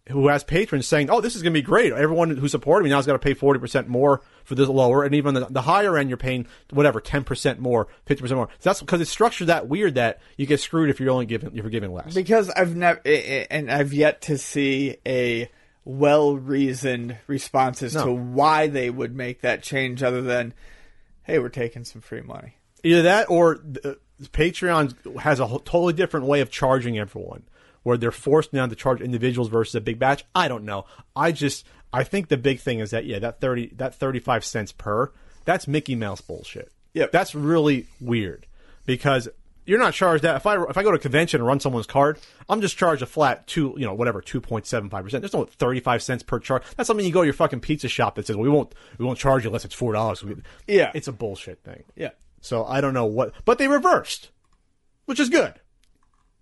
who 0.09 0.29
has 0.29 0.43
patrons 0.45 0.87
saying, 0.87 1.09
"Oh, 1.09 1.21
this 1.21 1.37
is 1.37 1.43
going 1.43 1.53
to 1.53 1.59
be 1.59 1.63
great. 1.63 1.93
Everyone 1.93 2.37
who 2.37 2.49
supported 2.49 2.85
me 2.85 2.91
now 2.91 2.99
is 2.99 3.07
going 3.07 3.19
to 3.19 3.23
pay 3.23 3.33
forty 3.33 3.61
percent 3.61 3.87
more 3.89 4.23
for 4.45 4.55
this 4.55 4.69
lower, 4.69 5.05
and 5.05 5.15
even 5.15 5.35
the, 5.35 5.47
the 5.49 5.63
higher 5.63 5.97
end, 5.97 6.11
you're 6.11 6.17
paying 6.19 6.47
whatever 6.71 7.01
ten 7.01 7.23
percent 7.25 7.61
more, 7.61 7.87
fifty 8.07 8.21
percent 8.21 8.37
more." 8.39 8.49
So 8.59 8.71
that's 8.71 8.81
because 8.81 9.01
it's 9.01 9.11
structured 9.11 9.47
that 9.47 9.69
weird 9.69 9.95
that 9.95 10.21
you 10.37 10.47
get 10.47 10.59
screwed 10.61 10.91
if 10.91 10.99
you're 11.01 11.11
only 11.11 11.27
giving 11.27 11.51
if 11.51 11.57
you're 11.57 11.71
giving 11.71 11.93
less. 11.93 12.13
because 12.13 12.51
I've 12.51 12.75
never 12.75 13.01
and 13.07 13.71
I've 13.71 13.93
yet 13.95 14.23
to 14.23 14.37
see 14.37 14.97
a 15.07 15.49
well 15.85 16.37
reasoned 16.37 17.17
response 17.29 17.83
as 17.83 17.95
No. 17.95 18.05
to 18.07 18.13
why 18.13 18.67
they 18.67 18.91
would 18.91 19.15
make 19.15 19.43
that 19.43 19.63
change 19.63 20.03
other 20.03 20.21
than 20.23 20.53
hey 21.23 21.39
we're 21.39 21.49
taking 21.49 21.85
some 21.85 22.01
free 22.01 22.23
money 22.23 22.57
Either 22.83 23.03
that 23.03 23.31
or 23.31 23.61
uh, 23.85 23.95
Patreon 24.23 25.21
has 25.21 25.41
a 25.41 25.47
whole, 25.47 25.61
totally 25.61 25.93
different 25.93 26.27
way 26.27 26.41
of 26.41 26.51
charging 26.51 26.99
everyone, 26.99 27.43
where 27.83 27.97
they're 27.97 28.11
forced 28.11 28.53
now 28.53 28.67
to 28.67 28.77
charge 28.77 29.01
individuals 29.01 29.49
versus 29.49 29.75
a 29.75 29.81
big 29.81 29.99
batch. 29.99 30.25
I 30.35 30.49
don't 30.49 30.65
know. 30.65 30.85
I 31.15 31.33
just 31.33 31.67
I 31.93 32.05
think 32.05 32.29
the 32.29 32.37
big 32.37 32.61
thing 32.61 32.81
is 32.81 32.91
that 32.91 33.05
yeah, 33.05 33.19
that 33.19 33.41
thirty 33.41 33.69
that 33.77 33.95
thirty 33.95 34.19
five 34.19 34.45
cents 34.45 34.73
per 34.73 35.13
that's 35.45 35.67
Mickey 35.67 35.95
Mouse 35.95 36.21
bullshit. 36.21 36.71
Yep. 36.93 37.13
that's 37.13 37.37
really 37.37 37.87
weird 38.01 38.47
because 38.85 39.29
you're 39.67 39.79
not 39.79 39.95
charged 39.95 40.25
that 40.25 40.37
if 40.37 40.47
I 40.47 40.61
if 40.65 40.77
I 40.77 40.83
go 40.83 40.91
to 40.91 40.97
a 40.97 41.01
convention 41.01 41.41
and 41.41 41.47
run 41.47 41.61
someone's 41.61 41.87
card, 41.87 42.19
I'm 42.49 42.61
just 42.61 42.77
charged 42.77 43.03
a 43.03 43.07
flat 43.07 43.47
two 43.47 43.75
you 43.77 43.87
know 43.87 43.95
whatever 43.95 44.21
two 44.21 44.41
point 44.41 44.67
seven 44.67 44.91
five 44.91 45.05
percent. 45.05 45.23
There's 45.23 45.33
no 45.35 45.45
thirty 45.45 45.81
five 45.81 46.03
cents 46.03 46.23
per 46.23 46.39
charge. 46.39 46.63
That's 46.77 46.87
something 46.87 47.05
you 47.07 47.13
go 47.13 47.21
to 47.23 47.27
your 47.27 47.35
fucking 47.35 47.61
pizza 47.61 47.89
shop 47.89 48.15
that 48.17 48.27
says 48.27 48.37
we 48.37 48.49
won't 48.49 48.75
we 48.99 49.05
won't 49.05 49.19
charge 49.19 49.45
you 49.45 49.49
unless 49.51 49.65
it's 49.65 49.75
four 49.75 49.93
dollars. 49.93 50.25
Yeah. 50.67 50.91
it's 50.95 51.09
a 51.09 51.13
bullshit 51.13 51.63
thing. 51.63 51.85
yeah 51.97 52.11
So 52.41 52.65
I 52.65 52.81
don't 52.81 52.95
know 52.95 53.07
what, 53.07 53.33
but 53.45 53.59
they 53.59 53.69
reversed, 53.69 54.31
which 55.05 55.21
is 55.21 55.29
good. 55.29 55.55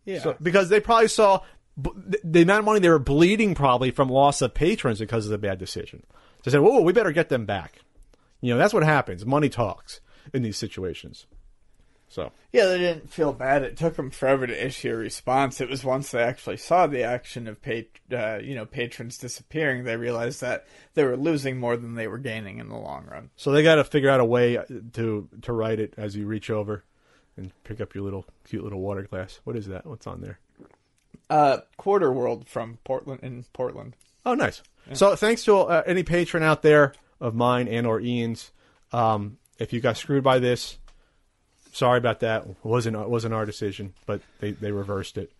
yeah 0.04 0.20
So, 0.20 0.36
because 0.42 0.68
they 0.68 0.80
probably 0.80 1.08
saw 1.08 1.40
the- 1.76 2.20
the 2.24 2.42
amount 2.42 2.60
of 2.60 2.64
money 2.64 2.80
they 2.80 2.88
were 2.88 2.98
bleeding 2.98 3.54
probably 3.54 3.90
from 3.90 4.08
loss 4.08 4.42
of 4.42 4.54
patrons 4.54 4.98
because 4.98 5.26
of 5.26 5.30
the 5.30 5.38
bad 5.38 5.58
decision. 5.58 6.02
So 6.10 6.16
they 6.44 6.50
said, 6.52 6.60
"Whoa, 6.60 6.80
we 6.82 6.92
better 6.92 7.12
get 7.12 7.28
them 7.28 7.46
back." 7.46 7.80
You 8.40 8.52
know, 8.54 8.58
that's 8.58 8.72
what 8.74 8.82
happens. 8.84 9.26
Money 9.26 9.48
talks 9.48 10.00
in 10.32 10.42
these 10.42 10.56
situations. 10.56 11.26
So 12.08 12.32
yeah 12.52 12.66
they 12.66 12.78
didn't 12.78 13.10
feel 13.10 13.32
bad 13.32 13.62
it 13.62 13.76
took 13.76 13.96
them 13.96 14.10
forever 14.10 14.46
to 14.46 14.66
issue 14.66 14.92
a 14.92 14.96
response 14.96 15.60
it 15.60 15.68
was 15.68 15.84
once 15.84 16.10
they 16.10 16.22
actually 16.22 16.56
saw 16.56 16.86
the 16.86 17.02
action 17.02 17.46
of 17.46 17.60
pat- 17.60 18.00
uh, 18.12 18.38
you 18.38 18.54
know 18.54 18.64
patrons 18.64 19.18
disappearing 19.18 19.84
they 19.84 19.96
realized 19.96 20.40
that 20.40 20.66
they 20.94 21.04
were 21.04 21.16
losing 21.16 21.58
more 21.58 21.76
than 21.76 21.94
they 21.94 22.08
were 22.08 22.18
gaining 22.18 22.58
in 22.58 22.68
the 22.68 22.76
long 22.76 23.04
run 23.06 23.30
So 23.36 23.52
they 23.52 23.62
got 23.62 23.76
to 23.76 23.84
figure 23.84 24.10
out 24.10 24.20
a 24.20 24.24
way 24.24 24.58
to 24.94 25.28
to 25.42 25.52
write 25.52 25.80
it 25.80 25.94
as 25.96 26.16
you 26.16 26.26
reach 26.26 26.48
over 26.50 26.84
and 27.36 27.52
pick 27.64 27.80
up 27.80 27.94
your 27.94 28.04
little 28.04 28.24
cute 28.44 28.64
little 28.64 28.80
water 28.80 29.02
glass. 29.02 29.40
What 29.44 29.54
is 29.56 29.66
that? 29.68 29.86
What's 29.86 30.06
on 30.06 30.20
there? 30.22 30.38
uh 31.30 31.58
quarter 31.76 32.10
world 32.10 32.48
from 32.48 32.78
portland 32.84 33.20
in 33.22 33.44
portland 33.52 33.94
Oh, 34.26 34.34
nice. 34.34 34.62
So 34.92 35.16
thanks 35.16 35.44
to 35.44 35.56
uh, 35.56 35.82
any 35.86 36.02
patron 36.02 36.42
out 36.42 36.60
there 36.60 36.92
of 37.18 37.34
mine 37.34 37.66
and 37.66 37.86
or 37.86 37.98
Ian's. 38.00 38.52
Um, 38.92 39.38
if 39.58 39.72
you 39.72 39.80
got 39.80 39.96
screwed 39.96 40.22
by 40.22 40.38
this, 40.38 40.76
sorry 41.72 41.98
about 41.98 42.20
that. 42.20 42.44
It 42.44 42.56
wasn't 42.62 42.96
it 42.96 43.08
wasn't 43.08 43.34
our 43.34 43.46
decision, 43.46 43.94
but 44.06 44.20
they, 44.40 44.52
they 44.52 44.72
reversed 44.72 45.18
it. 45.18 45.32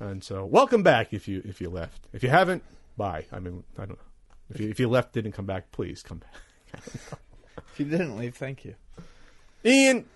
And 0.00 0.22
so 0.22 0.44
welcome 0.44 0.82
back 0.82 1.12
if 1.12 1.28
you 1.28 1.42
if 1.44 1.60
you 1.60 1.70
left. 1.70 2.06
If 2.12 2.22
you 2.22 2.28
haven't, 2.28 2.62
bye. 2.96 3.26
I 3.32 3.38
mean, 3.38 3.64
I 3.76 3.86
don't 3.86 3.90
know. 3.90 4.04
If 4.50 4.60
you 4.60 4.68
if 4.68 4.80
you 4.80 4.88
left 4.88 5.12
didn't 5.12 5.32
come 5.32 5.46
back, 5.46 5.70
please 5.72 6.02
come 6.02 6.18
back. 6.18 6.34
if 6.84 7.78
you 7.78 7.84
didn't 7.84 8.16
leave 8.16 8.34
thank 8.34 8.64
you 8.64 8.74
Ian, 9.64 10.06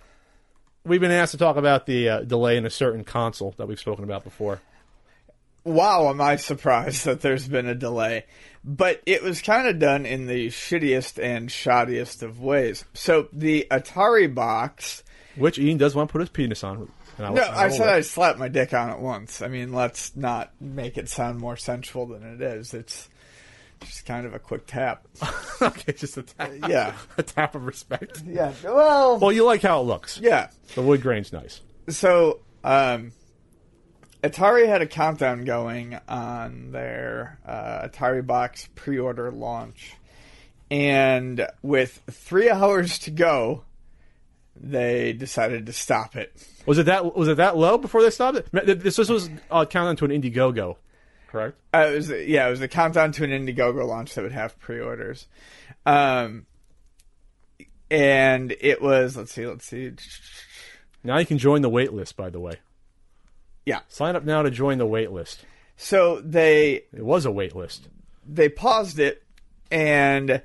we've 0.84 1.00
been 1.00 1.10
asked 1.10 1.32
to 1.32 1.38
talk 1.38 1.56
about 1.56 1.86
the 1.86 2.08
uh, 2.08 2.20
delay 2.22 2.56
in 2.56 2.66
a 2.66 2.70
certain 2.70 3.04
console 3.04 3.54
that 3.58 3.68
we've 3.68 3.78
spoken 3.78 4.04
about 4.04 4.24
before. 4.24 4.60
wow, 5.64 6.08
am 6.08 6.20
I 6.20 6.36
surprised 6.36 7.04
that 7.04 7.20
there's 7.20 7.46
been 7.46 7.66
a 7.66 7.74
delay. 7.74 8.24
But 8.64 9.02
it 9.06 9.22
was 9.22 9.42
kind 9.42 9.68
of 9.68 9.78
done 9.78 10.06
in 10.06 10.26
the 10.26 10.48
shittiest 10.48 11.22
and 11.22 11.48
shoddiest 11.48 12.22
of 12.22 12.40
ways. 12.40 12.84
So 12.94 13.28
the 13.32 13.66
Atari 13.70 14.32
box. 14.32 15.04
Which 15.36 15.58
Ian 15.58 15.78
does 15.78 15.94
want 15.94 16.08
to 16.08 16.12
put 16.12 16.20
his 16.20 16.28
penis 16.30 16.64
on. 16.64 16.88
And 17.18 17.34
No, 17.34 17.42
and 17.42 17.54
I 17.54 17.68
said 17.70 17.88
I 17.88 18.00
slapped 18.00 18.38
my 18.38 18.48
dick 18.48 18.72
on 18.74 18.90
it 18.90 18.98
once. 18.98 19.42
I 19.42 19.48
mean, 19.48 19.72
let's 19.72 20.14
not 20.16 20.52
make 20.60 20.96
it 20.98 21.08
sound 21.08 21.38
more 21.38 21.56
sensual 21.56 22.06
than 22.06 22.22
it 22.22 22.40
is. 22.40 22.74
It's 22.74 23.08
just 23.80 24.06
kind 24.06 24.26
of 24.26 24.34
a 24.34 24.38
quick 24.38 24.66
tap. 24.66 25.06
okay, 25.62 25.92
just 25.92 26.16
a 26.16 26.22
tap. 26.22 26.50
Yeah. 26.68 26.94
a 27.18 27.22
tap 27.22 27.54
of 27.54 27.66
respect. 27.66 28.22
Yeah. 28.26 28.52
Well, 28.64 29.18
Well, 29.18 29.32
you 29.32 29.44
like 29.44 29.62
how 29.62 29.80
it 29.80 29.84
looks. 29.84 30.18
yeah. 30.18 30.48
The 30.74 30.82
wood 30.82 31.02
grain's 31.02 31.32
nice. 31.32 31.60
So, 31.88 32.40
um, 32.64 33.12
Atari 34.22 34.66
had 34.66 34.82
a 34.82 34.86
countdown 34.86 35.44
going 35.44 35.98
on 36.08 36.72
their 36.72 37.38
uh, 37.46 37.86
Atari 37.88 38.26
Box 38.26 38.68
pre-order 38.74 39.30
launch, 39.30 39.94
and 40.70 41.46
with 41.62 42.02
three 42.10 42.50
hours 42.50 42.98
to 43.00 43.10
go, 43.10 43.62
they 44.60 45.12
decided 45.12 45.66
to 45.66 45.72
stop 45.72 46.16
it. 46.16 46.32
Was 46.66 46.78
it 46.78 46.86
that 46.86 47.16
was 47.16 47.28
it 47.28 47.36
that 47.36 47.56
low 47.56 47.78
before 47.78 48.02
they 48.02 48.10
stopped 48.10 48.38
it? 48.38 48.48
This, 48.82 48.96
this 48.96 49.08
was 49.08 49.30
uh, 49.50 49.64
countdown 49.66 49.96
to 49.96 50.04
an 50.04 50.10
Indiegogo, 50.10 50.76
correct? 51.28 51.56
Uh, 51.74 51.88
it 51.92 51.94
was 51.96 52.10
yeah, 52.10 52.46
it 52.46 52.50
was 52.50 52.60
a 52.60 52.68
countdown 52.68 53.12
to 53.12 53.24
an 53.24 53.30
Indiegogo 53.30 53.86
launch 53.86 54.14
that 54.14 54.22
would 54.22 54.32
have 54.32 54.58
pre-orders, 54.58 55.26
um, 55.84 56.46
and 57.90 58.54
it 58.60 58.82
was 58.82 59.16
let's 59.16 59.32
see, 59.32 59.46
let's 59.46 59.66
see, 59.66 59.92
Now 61.04 61.18
you 61.18 61.26
can 61.26 61.38
join 61.38 61.62
the 61.62 61.68
wait 61.70 61.92
list. 61.92 62.16
By 62.16 62.30
the 62.30 62.40
way, 62.40 62.54
yeah. 63.64 63.80
sign 63.88 64.16
up 64.16 64.24
now 64.24 64.42
to 64.42 64.50
join 64.50 64.78
the 64.78 64.86
wait 64.86 65.12
list. 65.12 65.44
So 65.76 66.20
they 66.20 66.84
It 66.92 67.04
was 67.04 67.26
a 67.26 67.30
wait 67.30 67.54
list. 67.54 67.88
they 68.26 68.48
paused 68.48 68.98
it 68.98 69.22
and 69.70 70.42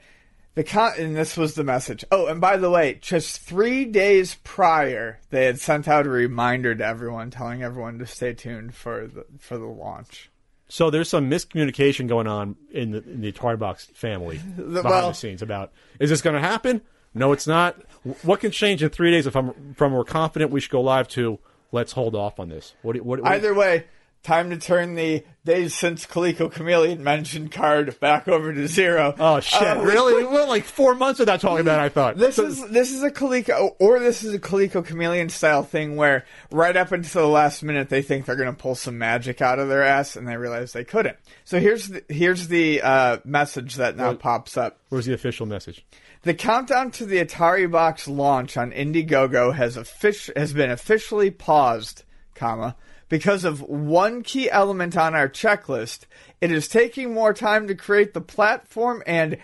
the 0.56 0.64
con- 0.64 0.94
and 0.98 1.16
this 1.16 1.38
was 1.38 1.56
the 1.56 1.64
message. 1.64 2.04
Oh, 2.12 2.28
and 2.28 2.42
by 2.42 2.58
the 2.58 2.70
way, 2.70 2.98
just 3.02 3.40
three 3.42 3.86
days 3.86 4.36
prior, 4.44 5.20
they 5.30 5.46
had 5.46 5.60
sent 5.60 5.88
out 5.88 6.06
a 6.06 6.10
reminder 6.10 6.76
to 6.76 6.86
everyone, 6.86 7.32
telling 7.32 7.64
everyone 7.64 8.00
to 8.00 8.06
stay 8.06 8.34
tuned 8.34 8.76
for 8.76 9.08
the 9.08 9.26
for 9.40 9.58
the 9.58 9.66
launch. 9.66 10.30
So 10.68 10.90
there's 10.90 11.10
some 11.10 11.30
miscommunication 11.30 12.08
going 12.08 12.28
on 12.28 12.56
in 12.72 12.92
the, 12.92 13.04
in 13.04 13.22
the 13.22 13.32
Atari 13.32 13.60
Box 13.60 13.86
family 13.94 14.38
behind 14.56 14.84
well- 14.84 15.10
the 15.10 15.14
scenes 15.14 15.42
about 15.42 15.72
is 16.00 16.10
this 16.10 16.22
going 16.22 16.36
to 16.36 16.42
happen? 16.42 16.82
No, 17.14 17.34
it's 17.34 17.48
not. 17.48 17.76
What 18.24 18.40
can 18.40 18.52
change 18.52 18.82
in 18.82 18.90
three 18.90 19.12
days 19.12 19.28
if 19.28 19.36
I'm 19.36 19.74
from 19.74 19.92
we're 19.94 20.06
confident 20.06 20.52
we 20.52 20.62
should 20.62 20.72
go 20.72 20.82
live 20.82 21.08
to 21.10 21.40
let's 21.72 21.92
hold 21.92 22.16
off 22.16 22.40
on 22.40 22.50
this? 22.50 22.74
What? 22.82 22.96
what, 23.02 23.22
what 23.22 23.32
Either 23.32 23.54
way, 23.54 23.86
time 24.24 24.50
to 24.52 24.58
turn 24.58 24.96
the 24.96 25.24
days 25.44 25.74
since 25.74 26.06
Coleco 26.06 26.52
Chameleon 26.52 27.04
mentioned 27.04 27.52
card 27.52 28.00
back 28.00 28.28
over 28.28 28.54
to 28.54 28.68
zero. 28.68 29.16
Oh 29.18 29.40
shit! 29.40 29.62
Uh, 29.62 29.82
really? 29.82 30.24
Well, 30.24 30.48
like 30.48 30.64
four 30.66 30.94
months 30.94 31.20
without 31.20 31.42
talking 31.42 31.62
about. 31.62 31.80
it, 31.80 31.84
I 31.86 31.90
thought 31.90 32.18
This 32.18 32.36
So- 32.36 32.46
is 32.46 32.68
this 32.70 32.92
is 32.92 33.02
a 33.04 33.10
Coleco 33.10 33.76
or 33.80 34.00
this 34.00 34.24
is 34.24 34.34
a 34.34 34.40
Coleco 34.40 34.86
Chameleon 34.86 35.30
style 35.30 35.64
thing 35.64 35.96
where 35.96 36.26
right 36.52 36.78
up 36.78 36.92
until 36.92 37.22
the 37.24 37.28
last 37.28 37.64
minute 37.64 37.90
they 37.90 38.02
think 38.04 38.26
they're 38.26 38.36
going 38.36 38.54
to 38.56 38.62
pull 38.62 38.76
some 38.76 38.98
magic 38.98 39.42
out 39.42 39.58
of 39.60 39.68
their 39.70 39.84
ass 39.84 40.16
and 40.16 40.28
they 40.28 40.38
realize 40.38 40.74
they 40.74 40.84
couldn't. 40.84 41.18
So 41.44 41.60
here's 41.60 41.88
the, 41.88 42.04
here's 42.08 42.48
the 42.48 42.82
uh, 42.82 43.18
message 43.26 43.76
that 43.76 43.98
now 43.98 44.14
pops 44.14 44.56
up. 44.58 44.78
Where's 44.90 45.06
the 45.08 45.14
official 45.14 45.46
message? 45.48 45.84
The 46.24 46.36
countdown 46.36 46.92
to 46.92 47.06
the 47.08 47.18
Atari 47.18 47.70
Box 47.72 48.08
launch 48.08 48.56
on 48.56 48.72
Indiegogo 48.72 49.56
has 49.56 49.76
offic- 49.76 50.38
has 50.38 50.54
been 50.54 50.70
officially 50.70 51.32
paused, 51.32 52.04
comma, 52.36 52.76
because 53.12 53.44
of 53.44 53.62
one 53.62 54.24
key 54.24 54.50
element 54.50 54.96
on 54.96 55.14
our 55.14 55.28
checklist. 55.28 56.06
It 56.40 56.50
is 56.50 56.70
taking 56.70 57.14
more 57.14 57.34
time 57.34 57.68
to 57.68 57.76
create 57.76 58.14
the 58.14 58.22
platform 58.22 59.04
and 59.06 59.38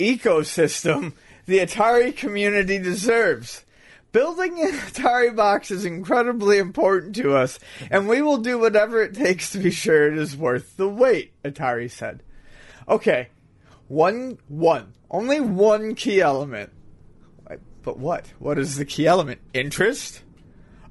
ecosystem 0.00 1.12
the 1.46 1.60
Atari 1.60 2.14
community 2.14 2.78
deserves. 2.78 3.64
Building 4.10 4.60
an 4.60 4.72
Atari 4.72 5.34
box 5.34 5.70
is 5.70 5.84
incredibly 5.84 6.58
important 6.58 7.14
to 7.16 7.36
us, 7.36 7.60
and 7.88 8.08
we 8.08 8.20
will 8.20 8.38
do 8.38 8.58
whatever 8.58 9.00
it 9.00 9.14
takes 9.14 9.52
to 9.52 9.58
be 9.58 9.70
sure 9.70 10.10
it 10.10 10.18
is 10.18 10.36
worth 10.36 10.76
the 10.76 10.88
wait, 10.88 11.40
Atari 11.44 11.88
said. 11.88 12.24
Okay, 12.88 13.28
one, 13.86 14.38
one, 14.48 14.92
only 15.08 15.38
one 15.38 15.94
key 15.94 16.20
element. 16.20 16.72
But 17.84 18.00
what? 18.00 18.26
What 18.40 18.58
is 18.58 18.74
the 18.74 18.84
key 18.84 19.06
element? 19.06 19.40
Interest? 19.54 20.22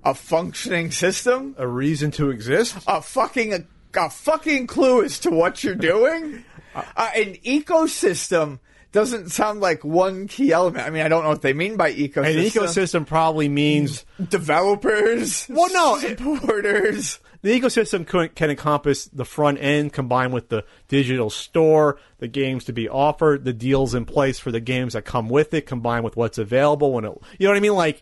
A 0.05 0.13
functioning 0.13 0.91
system? 0.91 1.55
A 1.57 1.67
reason 1.67 2.11
to 2.11 2.29
exist? 2.29 2.77
a 2.87 3.01
fucking 3.01 3.53
a, 3.53 3.65
a 3.97 4.09
fucking 4.09 4.67
clue 4.67 5.03
as 5.03 5.19
to 5.19 5.31
what 5.31 5.63
you're 5.63 5.75
doing. 5.75 6.45
Uh, 6.75 7.09
an 7.15 7.35
ecosystem 7.45 8.59
doesn't 8.91 9.29
sound 9.29 9.59
like 9.59 9.83
one 9.83 10.25
key 10.27 10.53
element. 10.53 10.85
I 10.85 10.89
mean, 10.89 11.01
I 11.01 11.09
don't 11.09 11.23
know 11.23 11.29
what 11.29 11.41
they 11.41 11.51
mean 11.51 11.75
by 11.75 11.91
ecosystem. 11.91 12.37
An 12.37 12.45
ecosystem 12.45 13.05
probably 13.05 13.49
means 13.49 14.05
developers. 14.29 15.47
Well, 15.49 15.73
no, 15.73 15.97
supporters. 15.97 17.19
the 17.41 17.59
ecosystem 17.59 18.07
can, 18.07 18.29
can 18.29 18.49
encompass 18.49 19.05
the 19.05 19.25
front 19.25 19.57
end 19.59 19.91
combined 19.91 20.31
with 20.31 20.47
the 20.47 20.63
digital 20.87 21.29
store, 21.29 21.99
the 22.19 22.29
games 22.29 22.63
to 22.65 22.73
be 22.73 22.87
offered, 22.87 23.43
the 23.43 23.51
deals 23.51 23.93
in 23.95 24.05
place 24.05 24.39
for 24.39 24.51
the 24.51 24.61
games 24.61 24.93
that 24.93 25.03
come 25.03 25.27
with 25.27 25.53
it, 25.53 25.65
combined 25.65 26.05
with 26.05 26.15
what's 26.15 26.37
available. 26.37 26.93
When 26.93 27.03
it, 27.03 27.11
you 27.37 27.47
know 27.47 27.51
what 27.51 27.57
I 27.57 27.61
mean? 27.61 27.73
Like, 27.73 28.01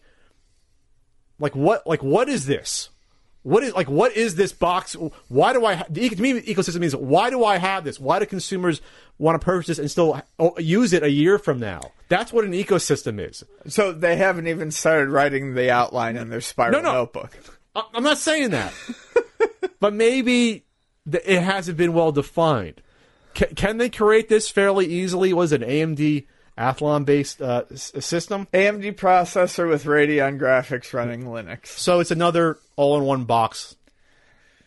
like 1.44 1.56
what? 1.56 1.86
Like 1.86 2.02
what 2.02 2.30
is 2.30 2.46
this? 2.46 2.90
What 3.44 3.62
is 3.64 3.74
like 3.74 3.90
what 3.90 4.16
is 4.16 4.36
this 4.36 4.54
box? 4.54 4.94
Why 5.28 5.52
do 5.52 5.66
I? 5.66 5.74
Ha- 5.76 5.86
the, 5.90 6.08
to 6.10 6.22
me, 6.22 6.40
ecosystem 6.42 6.80
means 6.80 6.96
why 6.96 7.30
do 7.30 7.44
I 7.44 7.58
have 7.58 7.84
this? 7.84 8.00
Why 8.00 8.18
do 8.20 8.26
consumers 8.26 8.82
want 9.18 9.40
to 9.40 9.44
purchase 9.44 9.68
this 9.68 9.80
and 9.80 9.92
still 9.92 10.22
oh, 10.40 10.58
use 10.58 10.94
it 10.94 11.04
a 11.04 11.10
year 11.12 11.38
from 11.38 11.60
now? 11.60 11.92
That's 12.08 12.32
what 12.32 12.46
an 12.46 12.54
ecosystem 12.54 13.20
is. 13.20 13.44
So 13.68 13.92
they 13.92 14.16
haven't 14.16 14.48
even 14.48 14.72
started 14.72 15.10
writing 15.10 15.54
the 15.54 15.70
outline 15.70 16.16
in 16.16 16.30
their 16.30 16.40
spiral 16.40 16.82
No, 16.82 16.82
no. 16.82 16.94
notebook. 16.94 17.38
I- 17.76 17.84
I'm 17.94 18.04
not 18.04 18.18
saying 18.18 18.52
that, 18.52 18.74
but 19.82 19.94
maybe 19.94 20.64
th- 21.12 21.24
it 21.26 21.42
hasn't 21.42 21.78
been 21.78 21.92
well 21.92 22.14
defined. 22.14 22.82
Ca 23.36 23.48
can 23.54 23.78
they 23.80 23.90
create 23.90 24.30
this 24.30 24.50
fairly 24.50 24.86
easily? 24.86 25.34
Was 25.34 25.52
it 25.52 25.62
an 25.62 25.70
AMD 25.70 26.26
Athlon 26.58 27.06
based 27.06 27.42
uh, 27.42 27.64
s- 27.72 27.92
system? 28.00 28.48
AMD 28.54 28.96
processor 28.96 29.68
with 29.70 29.86
Radeon 29.86 30.40
graphics 30.40 30.94
running 30.94 31.24
Linux. 31.24 31.68
So 31.68 32.00
it's 32.00 32.12
another 32.12 32.58
all 32.76 32.98
in 32.98 33.04
one 33.04 33.26
box 33.26 33.76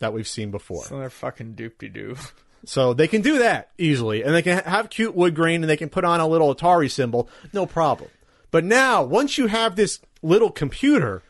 that 0.01 0.13
we've 0.13 0.29
seen 0.29 0.51
before. 0.51 0.85
So 0.85 0.99
they're 0.99 1.11
fucking 1.11 1.55
doopy 1.55 1.93
doo. 1.93 2.17
So 2.65 2.95
they 2.95 3.07
can 3.07 3.23
do 3.23 3.39
that 3.39 3.71
easily, 3.79 4.25
and 4.25 4.35
they 4.35 4.43
can 4.43 4.59
ha- 4.59 4.69
have 4.71 4.91
cute 4.91 5.15
wood 5.15 5.35
grain, 5.37 5.63
and 5.63 5.71
they 5.71 5.77
can 5.77 5.89
put 5.89 6.05
on 6.05 6.19
a 6.21 6.27
little 6.27 6.53
Atari 6.55 6.91
symbol, 6.91 7.29
no 7.53 7.65
problem. 7.65 8.11
But 8.51 8.65
now, 8.65 9.05
once 9.05 9.39
you 9.39 9.47
have 9.47 9.77
this 9.77 10.01
little 10.23 10.51
computer, 10.51 11.23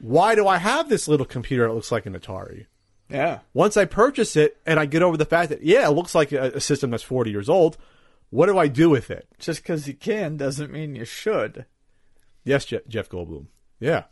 why 0.00 0.34
do 0.34 0.48
I 0.48 0.58
have 0.58 0.88
this 0.88 1.06
little 1.06 1.26
computer 1.26 1.68
that 1.68 1.74
looks 1.74 1.92
like 1.92 2.06
an 2.06 2.18
Atari? 2.18 2.66
Yeah. 3.08 3.38
Once 3.54 3.76
I 3.76 3.84
purchase 3.84 4.34
it 4.36 4.56
and 4.66 4.78
I 4.80 4.86
get 4.86 5.02
over 5.02 5.16
the 5.16 5.24
fact 5.24 5.50
that, 5.50 5.62
yeah, 5.62 5.86
it 5.88 5.92
looks 5.92 6.14
like 6.14 6.32
a, 6.32 6.52
a 6.56 6.60
system 6.60 6.90
that's 6.90 7.02
40 7.02 7.30
years 7.30 7.48
old, 7.48 7.76
what 8.30 8.46
do 8.46 8.58
I 8.58 8.68
do 8.68 8.90
with 8.90 9.10
it? 9.10 9.26
Just 9.38 9.62
because 9.62 9.86
you 9.88 9.94
can 9.94 10.36
doesn't 10.36 10.72
mean 10.72 10.94
you 10.94 11.04
should. 11.04 11.64
Yes, 12.44 12.64
Je- 12.64 12.80
Jeff 12.88 13.08
Goldblum. 13.08 13.46
Yeah. 13.80 14.04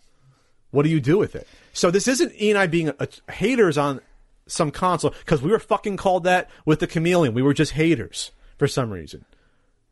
What 0.71 0.83
do 0.85 0.89
you 0.91 1.01
do 1.01 1.17
with 1.19 1.35
it? 1.37 1.47
So 1.73 1.91
this 1.91 2.09
isn't 2.09 2.33
E 2.41 2.51
and 2.51 2.59
I 2.59 2.67
being 2.67 2.89
a, 2.99 3.09
haters 3.33 3.79
on 3.79 4.01
some 4.47 4.71
console 4.71 5.11
because 5.21 5.43
we 5.43 5.51
were 5.51 5.59
fucking 5.59 5.97
called 5.97 6.25
that 6.25 6.51
with 6.65 6.81
the 6.81 6.87
Chameleon. 6.87 7.35
We 7.35 7.43
were 7.43 7.55
just 7.55 7.73
haters 7.73 8.31
for 8.59 8.69
some 8.69 8.91
reason. 8.91 9.25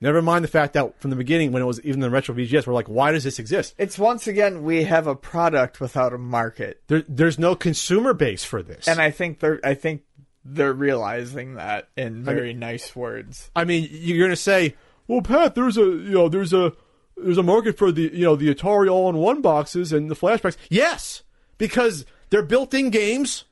Never 0.00 0.20
mind 0.20 0.44
the 0.44 0.48
fact 0.48 0.74
that 0.74 1.00
from 1.00 1.10
the 1.10 1.16
beginning, 1.16 1.52
when 1.52 1.62
it 1.62 1.66
was 1.66 1.80
even 1.80 2.00
the 2.00 2.10
retro 2.10 2.34
VGS, 2.34 2.66
we're 2.66 2.74
like, 2.74 2.88
why 2.88 3.12
does 3.12 3.24
this 3.24 3.38
exist? 3.38 3.74
It's 3.78 3.98
once 3.98 4.26
again 4.26 4.62
we 4.62 4.84
have 4.84 5.06
a 5.06 5.14
product 5.14 5.80
without 5.80 6.12
a 6.12 6.18
market, 6.18 6.82
There, 6.88 7.04
there's 7.08 7.38
no 7.38 7.54
consumer 7.54 8.12
base 8.12 8.44
for 8.44 8.62
this. 8.62 8.86
and 8.86 9.00
I 9.00 9.10
think 9.10 9.40
they're 9.40 9.60
I 9.64 9.72
think 9.74 10.02
they're 10.44 10.72
realizing 10.72 11.54
that 11.54 11.88
in 11.96 12.22
very 12.22 12.52
nice 12.52 12.94
words. 12.94 13.50
I 13.56 13.64
mean, 13.64 13.88
you're 13.90 14.18
going 14.18 14.30
to 14.30 14.36
say, 14.36 14.74
"Well, 15.08 15.22
Pat, 15.22 15.54
there's 15.54 15.76
a 15.76 15.82
you 15.82 16.10
know 16.10 16.28
there's 16.28 16.52
a 16.52 16.72
there's 17.16 17.38
a 17.38 17.42
market 17.42 17.78
for 17.78 17.90
the 17.90 18.10
you 18.12 18.24
know 18.24 18.36
the 18.36 18.54
Atari 18.54 18.90
all-in-one 18.90 19.40
boxes 19.40 19.92
and 19.92 20.10
the 20.10 20.16
flashbacks." 20.16 20.56
Yes, 20.68 21.22
because 21.58 22.04
they're 22.30 22.42
built-in 22.42 22.90
games. 22.90 23.44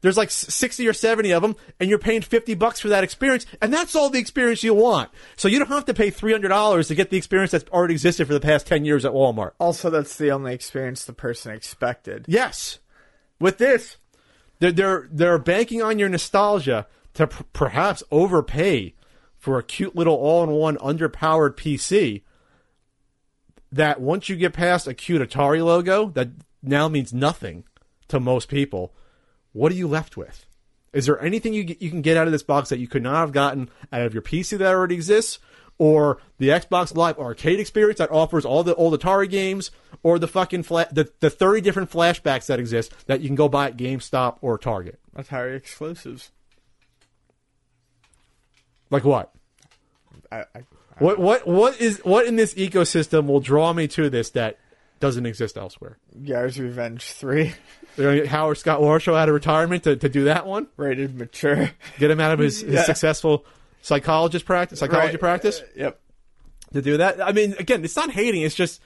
There's 0.00 0.16
like 0.16 0.30
60 0.30 0.86
or 0.86 0.92
70 0.92 1.32
of 1.32 1.42
them, 1.42 1.56
and 1.80 1.90
you're 1.90 1.98
paying 1.98 2.22
50 2.22 2.54
bucks 2.54 2.78
for 2.78 2.88
that 2.88 3.02
experience, 3.02 3.46
and 3.60 3.72
that's 3.72 3.96
all 3.96 4.10
the 4.10 4.20
experience 4.20 4.62
you 4.62 4.72
want. 4.72 5.10
So 5.36 5.48
you 5.48 5.58
don't 5.58 5.68
have 5.68 5.86
to 5.86 5.94
pay 5.94 6.12
$300 6.12 6.86
to 6.86 6.94
get 6.94 7.10
the 7.10 7.16
experience 7.16 7.50
that's 7.50 7.68
already 7.70 7.94
existed 7.94 8.28
for 8.28 8.32
the 8.32 8.38
past 8.38 8.68
10 8.68 8.84
years 8.84 9.04
at 9.04 9.10
Walmart. 9.10 9.52
Also, 9.58 9.90
that's 9.90 10.16
the 10.16 10.30
only 10.30 10.54
experience 10.54 11.04
the 11.04 11.12
person 11.12 11.52
expected. 11.52 12.26
Yes. 12.28 12.78
With 13.40 13.58
this, 13.58 13.96
they're 14.58 14.72
they're, 14.72 15.08
they're 15.10 15.38
banking 15.38 15.82
on 15.82 15.98
your 15.98 16.08
nostalgia 16.08 16.86
to 17.14 17.26
perhaps 17.26 18.02
overpay 18.10 18.94
for 19.36 19.58
a 19.58 19.62
cute 19.62 19.94
little 19.96 20.14
all-in-one 20.14 20.76
underpowered 20.78 21.56
PC. 21.56 22.22
That 23.70 24.00
once 24.00 24.28
you 24.28 24.36
get 24.36 24.52
past 24.54 24.86
a 24.86 24.94
cute 24.94 25.20
Atari 25.20 25.64
logo, 25.64 26.08
that 26.10 26.28
now 26.62 26.88
means 26.88 27.12
nothing 27.12 27.64
to 28.08 28.18
most 28.20 28.48
people. 28.48 28.94
what 29.52 29.72
are 29.72 29.76
you 29.76 29.88
left 29.88 30.16
with? 30.16 30.46
Is 30.92 31.06
there 31.06 31.20
anything 31.20 31.52
you 31.52 31.76
you 31.78 31.90
can 31.90 32.02
get 32.02 32.16
out 32.16 32.26
of 32.26 32.32
this 32.32 32.42
box 32.42 32.70
that 32.70 32.78
you 32.78 32.88
could 32.88 33.02
not 33.02 33.16
have 33.16 33.32
gotten 33.32 33.68
out 33.92 34.02
of 34.02 34.14
your 34.14 34.22
PC 34.22 34.56
that 34.58 34.74
already 34.74 34.94
exists, 34.94 35.38
or 35.78 36.18
the 36.38 36.48
Xbox 36.48 36.94
Live 36.96 37.18
Arcade 37.18 37.60
experience 37.60 37.98
that 37.98 38.10
offers 38.10 38.44
all 38.44 38.62
the 38.64 38.74
old 38.74 38.98
Atari 38.98 39.30
games, 39.30 39.70
or 40.02 40.18
the 40.18 40.26
fucking 40.28 40.64
fla- 40.64 40.88
the 40.92 41.10
the 41.20 41.30
thirty 41.30 41.60
different 41.60 41.90
flashbacks 41.90 42.46
that 42.46 42.58
exist 42.58 42.92
that 43.06 43.20
you 43.20 43.28
can 43.28 43.36
go 43.36 43.48
buy 43.48 43.68
at 43.68 43.76
GameStop 43.76 44.38
or 44.40 44.58
Target? 44.58 44.98
Atari 45.16 45.56
exclusives. 45.56 46.30
Like 48.90 49.04
what? 49.04 49.32
I, 50.32 50.44
I, 50.54 50.64
What 50.98 51.18
what 51.18 51.46
what 51.46 51.80
is 51.80 51.98
what 52.04 52.26
in 52.26 52.36
this 52.36 52.54
ecosystem 52.54 53.26
will 53.26 53.40
draw 53.40 53.72
me 53.72 53.86
to 53.88 54.08
this 54.10 54.30
that 54.30 54.58
doesn't 55.00 55.26
exist 55.26 55.56
elsewhere? 55.56 55.98
Yars 56.20 56.58
Revenge 56.58 57.02
3, 57.04 57.52
They're 57.96 58.06
gonna 58.10 58.16
get 58.22 58.26
Howard 58.28 58.58
Scott 58.58 58.80
Warshaw 58.80 59.16
out 59.16 59.28
of 59.28 59.34
retirement 59.34 59.84
to, 59.84 59.94
to 59.96 60.08
do 60.08 60.24
that 60.24 60.44
one. 60.46 60.66
rated 60.76 61.16
mature. 61.16 61.70
Get 61.98 62.10
him 62.10 62.18
out 62.18 62.32
of 62.32 62.40
his, 62.40 62.62
his 62.62 62.74
Yeah. 62.74 62.82
successful 62.84 63.44
psychologist 63.82 64.44
practice, 64.44 64.78
psychology 64.80 65.12
Right. 65.12 65.20
practice 65.20 65.62
Yep. 65.76 66.00
to 66.72 66.82
do 66.82 66.96
that. 66.98 67.20
I 67.24 67.32
mean, 67.32 67.54
again, 67.58 67.84
it's 67.84 67.96
not 67.96 68.10
hating. 68.10 68.42
It's 68.42 68.54
just 68.54 68.80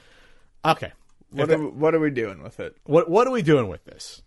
okay. 0.65 0.93
What 1.31 1.51
are, 1.51 1.59
what 1.59 1.95
are 1.95 2.01
we 2.01 2.11
doing 2.11 2.43
with 2.43 2.61
it? 2.61 2.77
What 2.85 3.09
what 3.11 3.27
are 3.27 3.31
we 3.31 3.43
doing 3.43 3.69
with 3.69 3.85
this? 3.85 4.23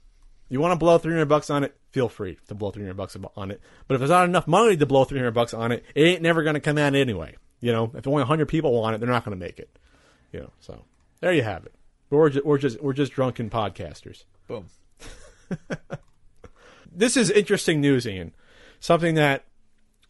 You 0.50 0.60
want 0.60 0.72
to 0.74 0.76
blow 0.76 0.98
three 0.98 1.14
hundred 1.14 1.28
bucks 1.28 1.50
on 1.50 1.64
it? 1.64 1.76
Feel 1.92 2.10
free 2.10 2.38
to 2.48 2.56
blow 2.56 2.72
three 2.72 2.84
hundred 2.84 2.98
bucks 2.98 3.16
on 3.36 3.52
it. 3.52 3.62
But 3.88 3.96
if 3.96 4.00
there's 4.00 4.10
not 4.12 4.26
enough 4.26 4.48
money 4.48 4.76
to 4.78 4.86
blow 4.86 5.04
three 5.04 5.20
hundred 5.20 5.34
bucks 5.36 5.54
on 5.54 5.72
it, 5.72 5.84
it 5.94 6.02
ain't 6.04 6.22
never 6.22 6.42
going 6.44 6.56
to 6.56 6.60
come 6.60 6.78
out 6.78 6.96
anyway. 6.96 7.36
You 7.62 7.72
know, 7.72 7.92
if 7.96 8.08
only 8.08 8.24
hundred 8.24 8.48
people 8.48 8.74
want 8.80 8.96
it, 8.96 9.00
they're 9.00 9.10
not 9.10 9.24
going 9.24 9.38
to 9.38 9.44
make 9.44 9.60
it. 9.60 9.70
You 10.32 10.42
know, 10.42 10.52
so 10.60 10.84
there 11.22 11.32
you 11.34 11.44
have 11.44 11.66
it. 11.66 11.74
We're 12.10 12.30
just, 12.30 12.46
we're 12.46 12.58
just 12.58 12.82
we're 12.82 12.94
just 12.94 13.14
drunken 13.14 13.50
podcasters. 13.50 14.24
Boom. 14.48 14.66
This 16.98 17.18
is 17.18 17.30
interesting 17.30 17.82
news, 17.82 18.08
Ian. 18.08 18.34
Something 18.80 19.16
that 19.16 19.44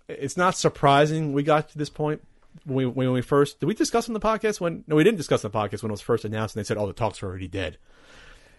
it's 0.08 0.38
not 0.38 0.56
surprising 0.56 1.34
we 1.34 1.44
got 1.44 1.70
to 1.70 1.78
this 1.78 1.90
point 1.90 2.22
when 2.66 2.76
we 2.78 2.86
when 2.86 3.12
we 3.12 3.22
first 3.22 3.60
did 3.60 3.66
we 3.66 3.74
discuss 3.74 4.08
on 4.08 4.14
the 4.14 4.20
podcast 4.20 4.60
when 4.62 4.84
no 4.88 4.96
we 4.96 5.04
didn't 5.04 5.18
discuss 5.18 5.44
on 5.44 5.52
the 5.52 5.58
podcast 5.58 5.82
when 5.84 5.90
it 5.90 5.94
was 5.94 6.02
first 6.02 6.26
announced 6.26 6.56
and 6.56 6.64
they 6.64 6.68
said 6.68 6.78
oh 6.78 6.88
the 6.88 6.94
talks 6.94 7.22
are 7.24 7.28
already 7.28 7.48
dead 7.48 7.78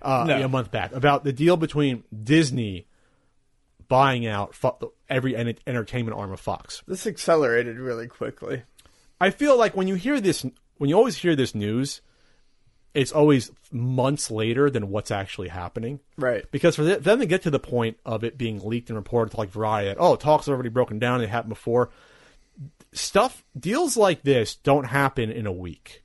uh, 0.02 0.24
No. 0.26 0.42
a 0.44 0.48
month 0.48 0.70
back 0.70 0.92
about 0.92 1.24
the 1.24 1.32
deal 1.32 1.56
between 1.56 2.04
Disney 2.22 2.86
buying 3.88 4.26
out 4.26 4.54
fo- 4.54 4.92
every 5.08 5.34
en- 5.36 5.54
entertainment 5.66 6.16
arm 6.16 6.32
of 6.32 6.40
Fox. 6.40 6.82
This 6.86 7.06
accelerated 7.06 7.78
really 7.78 8.06
quickly. 8.08 8.62
I 9.20 9.30
feel 9.30 9.56
like 9.56 9.74
when 9.76 9.88
you 9.88 9.94
hear 9.94 10.20
this, 10.20 10.44
when 10.76 10.90
you 10.90 10.96
always 10.96 11.16
hear 11.16 11.34
this 11.34 11.54
news, 11.54 12.02
it's 12.96 13.12
always 13.12 13.52
months 13.70 14.30
later 14.30 14.70
than 14.70 14.88
what's 14.88 15.10
actually 15.10 15.48
happening. 15.48 16.00
Right. 16.16 16.50
Because 16.50 16.76
for 16.76 16.82
th- 16.82 17.00
them 17.00 17.20
to 17.20 17.26
get 17.26 17.42
to 17.42 17.50
the 17.50 17.60
point 17.60 17.98
of 18.06 18.24
it 18.24 18.38
being 18.38 18.58
leaked 18.66 18.88
and 18.88 18.96
reported 18.96 19.32
to 19.32 19.36
like 19.36 19.50
Variety 19.50 19.94
oh, 19.98 20.16
talks 20.16 20.48
are 20.48 20.54
already 20.54 20.70
broken 20.70 20.98
down, 20.98 21.20
it 21.20 21.28
happened 21.28 21.50
before. 21.50 21.90
Stuff, 22.92 23.44
deals 23.58 23.98
like 23.98 24.22
this 24.22 24.56
don't 24.56 24.84
happen 24.84 25.30
in 25.30 25.46
a 25.46 25.52
week. 25.52 26.02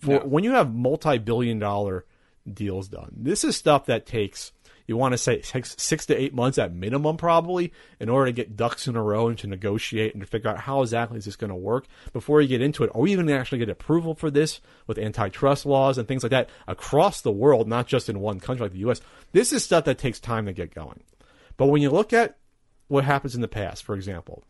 For, 0.00 0.10
No. 0.10 0.18
When 0.20 0.42
you 0.42 0.52
have 0.52 0.74
multi 0.74 1.18
billion 1.18 1.60
dollar 1.60 2.04
deals 2.52 2.88
done, 2.88 3.12
this 3.16 3.44
is 3.44 3.56
stuff 3.56 3.86
that 3.86 4.06
takes, 4.06 4.50
you 4.86 4.96
want 4.96 5.12
to 5.12 5.18
say, 5.18 5.42
six, 5.42 5.74
six 5.78 6.06
to 6.06 6.16
eight 6.16 6.34
months 6.34 6.58
at 6.58 6.74
minimum, 6.74 7.16
probably, 7.16 7.72
in 7.98 8.08
order 8.08 8.26
to 8.26 8.32
get 8.32 8.56
ducks 8.56 8.86
in 8.86 8.96
a 8.96 9.02
row 9.02 9.28
and 9.28 9.38
to 9.38 9.46
negotiate 9.46 10.14
and 10.14 10.20
to 10.20 10.26
figure 10.26 10.50
out 10.50 10.60
how 10.60 10.82
exactly 10.82 11.18
is 11.18 11.24
this 11.24 11.36
going 11.36 11.50
to 11.50 11.56
work 11.56 11.86
before 12.12 12.40
you 12.40 12.48
get 12.48 12.62
into 12.62 12.84
it. 12.84 12.90
Are 12.94 13.00
we 13.00 13.12
even 13.12 13.28
actually 13.30 13.58
get 13.58 13.68
approval 13.68 14.14
for 14.14 14.30
this 14.30 14.60
with 14.86 14.98
antitrust 14.98 15.66
laws 15.66 15.98
and 15.98 16.06
things 16.06 16.22
like 16.22 16.30
that 16.30 16.50
across 16.68 17.20
the 17.20 17.32
world, 17.32 17.68
not 17.68 17.86
just 17.86 18.08
in 18.08 18.20
one 18.20 18.40
country 18.40 18.64
like 18.64 18.72
the 18.72 18.78
U.S.? 18.80 19.00
This 19.32 19.52
is 19.52 19.64
stuff 19.64 19.84
that 19.84 19.98
takes 19.98 20.20
time 20.20 20.46
to 20.46 20.52
get 20.52 20.74
going. 20.74 21.02
But 21.56 21.66
when 21.66 21.82
you 21.82 21.90
look 21.90 22.12
at 22.12 22.36
what 22.88 23.04
happens 23.04 23.34
in 23.34 23.40
the 23.40 23.48
past, 23.48 23.82
for 23.84 23.94
example, 23.94 24.44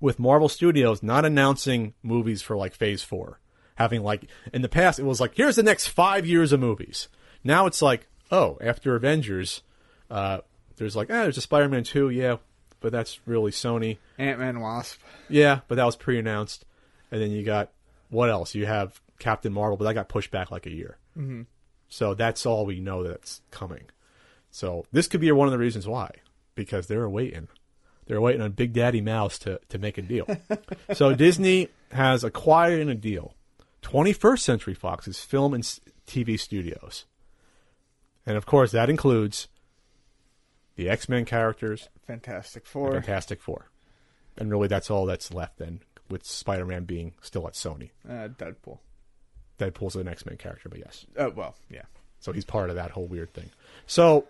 with 0.00 0.18
Marvel 0.18 0.48
Studios 0.48 1.02
not 1.02 1.24
announcing 1.24 1.94
movies 2.02 2.42
for 2.42 2.56
like 2.56 2.74
Phase 2.74 3.02
Four, 3.02 3.40
having 3.76 4.02
like 4.02 4.28
in 4.52 4.62
the 4.62 4.68
past 4.68 4.98
it 4.98 5.04
was 5.04 5.20
like 5.20 5.36
here's 5.36 5.56
the 5.56 5.62
next 5.62 5.88
five 5.88 6.26
years 6.26 6.52
of 6.52 6.60
movies. 6.60 7.08
Now 7.44 7.66
it's 7.66 7.82
like 7.82 8.08
oh 8.30 8.58
after 8.60 8.94
Avengers, 8.94 9.62
uh, 10.10 10.38
there's 10.76 10.96
like 10.96 11.10
ah 11.10 11.22
there's 11.22 11.38
a 11.38 11.42
Spider-Man 11.42 11.84
two 11.84 12.10
yeah, 12.10 12.36
but 12.80 12.92
that's 12.92 13.20
really 13.26 13.50
Sony 13.50 13.98
Ant 14.18 14.38
Man 14.38 14.60
Wasp. 14.60 15.00
yeah, 15.28 15.60
but 15.68 15.76
that 15.76 15.84
was 15.84 15.96
pre-announced, 15.96 16.64
and 17.10 17.20
then 17.20 17.30
you 17.30 17.42
got 17.42 17.70
what 18.10 18.30
else? 18.30 18.54
You 18.54 18.66
have 18.66 19.00
Captain 19.18 19.52
Marvel, 19.52 19.76
but 19.76 19.84
that 19.84 19.94
got 19.94 20.08
pushed 20.08 20.30
back 20.30 20.50
like 20.50 20.66
a 20.66 20.70
year. 20.70 20.96
Mm-hmm. 21.16 21.42
So 21.88 22.14
that's 22.14 22.46
all 22.46 22.66
we 22.66 22.80
know 22.80 23.02
that's 23.02 23.40
coming. 23.50 23.84
So 24.50 24.86
this 24.92 25.06
could 25.06 25.20
be 25.20 25.30
one 25.32 25.48
of 25.48 25.52
the 25.52 25.58
reasons 25.58 25.86
why, 25.86 26.10
because 26.54 26.86
they're 26.86 27.08
waiting. 27.08 27.48
They're 28.06 28.20
waiting 28.20 28.40
on 28.40 28.52
Big 28.52 28.72
Daddy 28.72 29.00
Mouse 29.00 29.38
to, 29.40 29.60
to 29.68 29.78
make 29.78 29.98
a 29.98 30.02
deal. 30.02 30.26
so 30.94 31.14
Disney 31.14 31.68
has 31.92 32.24
acquired 32.24 32.80
in 32.80 32.88
a 32.88 32.94
deal 32.94 33.34
21st 33.82 34.40
Century 34.40 34.74
Fox's 34.74 35.18
film 35.18 35.54
and 35.54 35.62
TV 36.06 36.38
studios. 36.38 37.04
And 38.28 38.36
of 38.36 38.44
course, 38.44 38.72
that 38.72 38.90
includes 38.90 39.48
the 40.76 40.90
X 40.90 41.08
Men 41.08 41.24
characters, 41.24 41.88
Fantastic 42.06 42.66
Four. 42.66 42.92
Fantastic 42.92 43.40
Four. 43.40 43.70
And 44.36 44.50
really, 44.50 44.68
that's 44.68 44.90
all 44.90 45.06
that's 45.06 45.32
left 45.32 45.56
then, 45.56 45.80
with 46.10 46.26
Spider 46.26 46.66
Man 46.66 46.84
being 46.84 47.14
still 47.22 47.46
at 47.48 47.54
Sony. 47.54 47.88
Uh, 48.06 48.28
Deadpool. 48.28 48.80
Deadpool's 49.58 49.96
an 49.96 50.08
X 50.08 50.26
Men 50.26 50.36
character, 50.36 50.68
but 50.68 50.78
yes. 50.78 51.06
Oh, 51.16 51.30
well, 51.30 51.54
yeah. 51.70 51.84
So 52.20 52.32
he's 52.32 52.44
part 52.44 52.68
of 52.68 52.76
that 52.76 52.90
whole 52.90 53.06
weird 53.06 53.32
thing. 53.32 53.48
So 53.86 54.26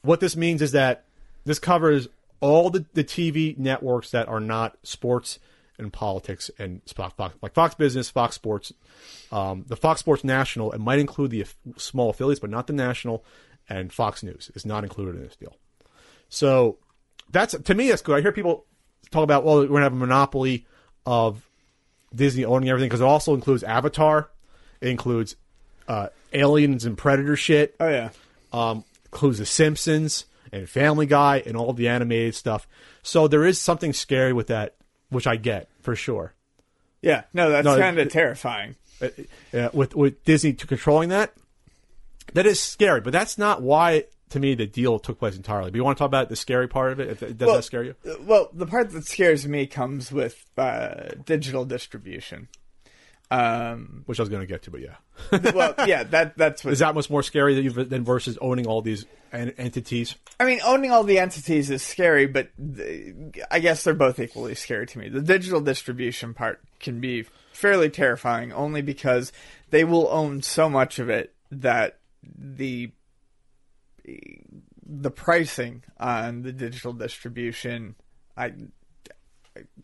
what 0.00 0.20
this 0.20 0.36
means 0.36 0.62
is 0.62 0.72
that 0.72 1.04
this 1.44 1.58
covers 1.58 2.08
all 2.40 2.70
the, 2.70 2.86
the 2.94 3.04
TV 3.04 3.58
networks 3.58 4.10
that 4.12 4.26
are 4.26 4.40
not 4.40 4.78
sports 4.84 5.38
and 5.78 5.92
politics 5.92 6.50
and 6.58 6.80
Fox, 6.94 7.14
Fox, 7.14 7.34
like 7.42 7.52
Fox 7.54 7.74
Business, 7.74 8.10
Fox 8.10 8.34
Sports, 8.34 8.72
um, 9.32 9.64
the 9.66 9.76
Fox 9.76 10.00
Sports 10.00 10.22
National. 10.24 10.70
It 10.72 10.80
might 10.80 10.98
include 10.98 11.30
the 11.30 11.44
small 11.76 12.10
affiliates, 12.10 12.40
but 12.40 12.50
not 12.50 12.66
the 12.66 12.72
national. 12.72 13.24
And 13.68 13.92
Fox 13.92 14.22
News 14.22 14.50
is 14.54 14.64
not 14.66 14.84
included 14.84 15.16
in 15.16 15.22
this 15.22 15.36
deal. 15.36 15.56
So 16.28 16.78
that's 17.30 17.54
to 17.58 17.74
me 17.74 17.88
that's 17.88 18.02
good. 18.02 18.16
I 18.16 18.20
hear 18.20 18.32
people 18.32 18.66
talk 19.10 19.24
about 19.24 19.44
well 19.44 19.60
we're 19.60 19.68
gonna 19.68 19.82
have 19.82 19.92
a 19.92 19.96
monopoly 19.96 20.66
of 21.06 21.46
Disney 22.14 22.44
owning 22.44 22.68
everything 22.68 22.88
because 22.88 23.00
it 23.00 23.04
also 23.04 23.34
includes 23.34 23.62
Avatar, 23.62 24.30
it 24.80 24.88
includes 24.88 25.36
uh, 25.88 26.08
aliens 26.32 26.84
and 26.84 26.96
predator 26.96 27.36
shit, 27.36 27.74
Oh, 27.80 27.88
yeah. 27.88 28.10
um, 28.52 28.84
includes 29.06 29.38
The 29.38 29.46
Simpsons 29.46 30.24
and 30.52 30.68
Family 30.68 31.06
Guy 31.06 31.42
and 31.44 31.56
all 31.56 31.72
the 31.72 31.88
animated 31.88 32.34
stuff. 32.34 32.66
So 33.02 33.28
there 33.28 33.44
is 33.44 33.60
something 33.60 33.92
scary 33.92 34.32
with 34.32 34.46
that, 34.46 34.76
which 35.14 35.26
I 35.26 35.36
get 35.36 35.68
for 35.80 35.96
sure. 35.96 36.34
Yeah. 37.02 37.22
No, 37.32 37.50
that's 37.50 37.64
No, 37.64 37.78
kind 37.78 37.98
of 37.98 38.08
terrifying. 38.10 38.76
Uh, 39.00 39.08
uh, 39.52 39.68
with 39.72 39.94
with 39.96 40.22
Disney 40.24 40.52
to 40.54 40.66
controlling 40.66 41.08
that, 41.10 41.34
that 42.32 42.46
is 42.46 42.60
scary. 42.62 43.00
But 43.00 43.12
that's 43.12 43.36
not 43.38 43.62
why 43.62 44.04
to 44.30 44.40
me 44.40 44.54
the 44.54 44.66
deal 44.66 44.98
took 44.98 45.18
place 45.18 45.36
entirely. 45.36 45.70
But 45.70 45.76
you 45.76 45.84
want 45.84 45.96
to 45.96 46.00
talk 46.00 46.08
about 46.08 46.28
the 46.28 46.36
scary 46.36 46.68
part 46.68 46.92
of 46.92 47.00
it? 47.00 47.08
If, 47.10 47.20
does 47.38 47.46
Well, 47.46 47.56
that 47.56 47.62
scare 47.62 47.84
you? 47.84 47.94
uh, 48.08 48.14
Well, 48.20 48.48
the 48.52 48.66
part 48.66 48.90
that 48.90 49.04
scares 49.06 49.46
me 49.46 49.66
comes 49.66 50.10
with 50.12 50.44
uh, 50.56 51.08
digital 51.24 51.64
distribution. 51.64 52.48
Um, 53.30 54.02
Which 54.06 54.20
I 54.20 54.22
was 54.22 54.28
going 54.28 54.42
to 54.42 54.46
get 54.46 54.62
to, 54.64 54.70
but 54.70 54.80
yeah, 54.80 54.96
well, 55.54 55.74
yeah, 55.86 56.04
that 56.04 56.36
that's 56.36 56.62
what 56.62 56.72
is 56.72 56.80
that 56.80 56.94
much 56.94 57.08
more 57.08 57.22
scary 57.22 57.54
that 57.54 57.62
you've, 57.62 57.88
than 57.88 58.04
versus 58.04 58.38
owning 58.40 58.66
all 58.66 58.82
these 58.82 59.06
en- 59.32 59.54
entities? 59.56 60.14
I 60.38 60.44
mean, 60.44 60.60
owning 60.64 60.90
all 60.90 61.04
the 61.04 61.18
entities 61.18 61.70
is 61.70 61.82
scary, 61.82 62.26
but 62.26 62.50
th- 62.76 63.14
I 63.50 63.60
guess 63.60 63.82
they're 63.82 63.94
both 63.94 64.20
equally 64.20 64.54
scary 64.54 64.86
to 64.86 64.98
me. 64.98 65.08
The 65.08 65.22
digital 65.22 65.60
distribution 65.62 66.34
part 66.34 66.60
can 66.80 67.00
be 67.00 67.24
fairly 67.52 67.88
terrifying, 67.88 68.52
only 68.52 68.82
because 68.82 69.32
they 69.70 69.84
will 69.84 70.06
own 70.10 70.42
so 70.42 70.68
much 70.68 70.98
of 70.98 71.08
it 71.08 71.34
that 71.50 71.98
the 72.22 72.92
the 74.86 75.10
pricing 75.10 75.82
on 75.98 76.42
the 76.42 76.52
digital 76.52 76.92
distribution, 76.92 77.94
I, 78.36 78.52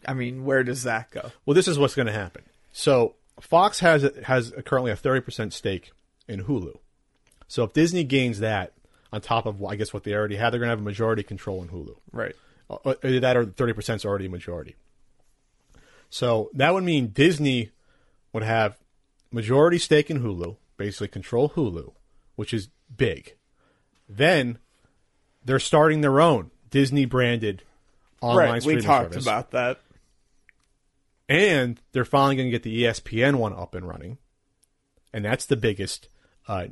I 0.07 0.12
mean, 0.12 0.44
where 0.44 0.62
does 0.62 0.83
that 0.83 1.11
go? 1.11 1.33
Well, 1.46 1.55
this 1.55 1.68
is 1.68 1.79
what's 1.79 1.94
going 1.94 2.07
to 2.07 2.12
happen. 2.12 2.42
So 2.72 3.14
Fox 3.40 3.81
has 3.81 4.09
has 4.25 4.53
currently 4.64 4.93
a 4.93 4.97
thirty 4.97 5.21
percent 5.21 5.53
stake 5.53 5.93
in 6.29 6.45
Hulu. 6.45 6.79
So 7.49 7.64
if 7.64 7.73
Disney 7.73 8.05
gains 8.05 8.40
that 8.40 8.73
on 9.12 9.21
top 9.21 9.47
of 9.47 9.64
I 9.64 9.77
guess 9.77 9.93
what 9.93 10.05
they 10.05 10.14
already 10.14 10.37
had, 10.37 10.51
they're 10.51 10.61
going 10.61 10.69
to 10.69 10.73
have 10.73 10.81
a 10.81 10.83
majority 10.83 11.23
control 11.23 11.62
in 11.62 11.69
Hulu. 11.69 11.97
Right. 12.12 12.35
Uh, 12.69 12.95
that 13.03 13.37
or 13.37 13.47
thirty 13.47 13.73
percent 13.73 14.01
is 14.01 14.05
already 14.05 14.27
a 14.27 14.31
majority. 14.31 14.77
So 16.11 16.51
that 16.55 16.75
would 16.75 16.85
mean 16.85 17.09
Disney 17.09 17.71
would 18.33 18.43
have 18.43 18.79
majority 19.31 19.79
stake 19.79 20.11
in 20.11 20.23
Hulu, 20.23 20.57
basically 20.77 21.09
control 21.09 21.51
Hulu, 21.51 21.93
which 22.37 22.53
is 22.53 22.69
big. 22.95 23.37
Then 24.09 24.59
they're 25.45 25.59
starting 25.59 26.01
their 26.01 26.21
own 26.21 26.51
Disney 26.71 27.05
branded 27.05 27.62
online 28.21 28.49
right. 28.51 28.64
We 28.64 28.77
talked 28.81 29.12
service 29.12 29.25
about 29.25 29.53
that. 29.53 29.81
And 31.31 31.81
they're 31.93 32.05
finally 32.05 32.35
going 32.35 32.49
to 32.49 32.51
get 32.51 32.64
the 32.64 32.83
ESPN 32.83 33.37
one 33.37 33.55
up 33.55 33.77
and 33.77 33.87
running, 33.87 34.19
and 35.14 35.25
that's 35.25 35.47
the 35.47 35.57
biggest 35.57 36.09
uh, 36.49 36.66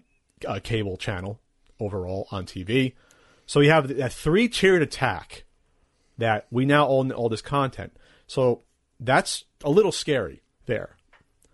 uh, 0.47 0.59
cable 0.63 0.97
channel 0.97 1.41
overall 1.79 2.27
on 2.33 2.45
TV. 2.45 2.95
So 3.47 3.61
you 3.61 3.71
have 3.71 3.89
that 3.97 4.13
three 4.13 4.49
tiered 4.49 4.83
attack 4.83 5.45
that 6.19 6.49
we 6.51 6.67
now 6.67 6.89
own 6.89 7.13
all 7.13 7.29
this 7.29 7.41
content. 7.41 7.97
So 8.27 8.63
that's 8.99 9.45
a 9.63 9.71
little 9.71 9.93
scary 9.93 10.43
there. 10.67 10.97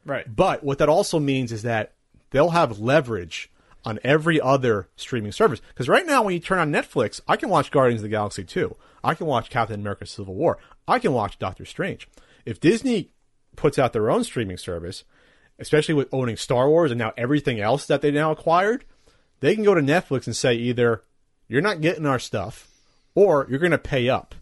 Right. 0.07 0.25
But 0.35 0.64
what 0.64 0.79
that 0.79 0.88
also 0.88 1.21
means 1.21 1.53
is 1.53 1.62
that 1.62 1.93
they'll 2.31 2.51
have 2.51 2.79
leverage 2.79 3.53
on 3.85 3.99
every 4.03 4.40
other 4.40 4.88
streaming 4.97 5.33
service. 5.33 5.61
Because 5.69 5.90
right 5.90 6.07
now, 6.07 6.23
when 6.23 6.33
you 6.33 6.40
turn 6.40 6.59
on 6.59 6.73
Netflix, 6.73 7.21
I 7.29 7.37
can 7.37 7.51
watch 7.51 7.71
Guardians 7.71 8.01
of 8.01 8.05
the 8.05 8.09
Galaxy 8.09 8.45
2. 8.45 8.75
I 9.05 9.14
can 9.14 9.27
watch 9.27 9.51
Captain 9.51 9.79
America 9.79 10.07
Civil 10.07 10.35
War. 10.35 10.59
I 10.88 10.99
can 10.99 11.12
watch 11.12 11.38
Doctor 11.38 11.67
Strange. 11.67 12.09
If 12.44 12.61
Disney 12.61 13.11
puts 13.57 13.78
out 13.78 13.92
their 13.92 14.11
own 14.11 14.24
streaming 14.24 14.57
service, 14.57 15.04
especially 15.59 15.94
with 15.94 16.12
owning 16.12 16.37
Star 16.37 16.68
Wars 16.68 16.90
and 16.90 16.98
now 16.98 17.12
everything 17.16 17.61
else 17.61 17.87
that 17.87 18.02
they 18.02 18.11
now 18.11 18.30
acquired, 18.30 18.85
they 19.40 19.54
can 19.54 19.64
go 19.64 19.74
to 19.74 19.80
Netflix 19.80 20.26
and 20.26 20.37
say 20.37 20.54
either 20.54 21.02
you're 21.48 21.62
not 21.62 21.80
getting 21.80 22.07
our 22.07 22.18
stuff 22.18 22.68
or 23.14 23.46
you're 23.48 23.59
going 23.59 23.70
to 23.70 23.78
pay 23.78 24.09
up. 24.09 24.35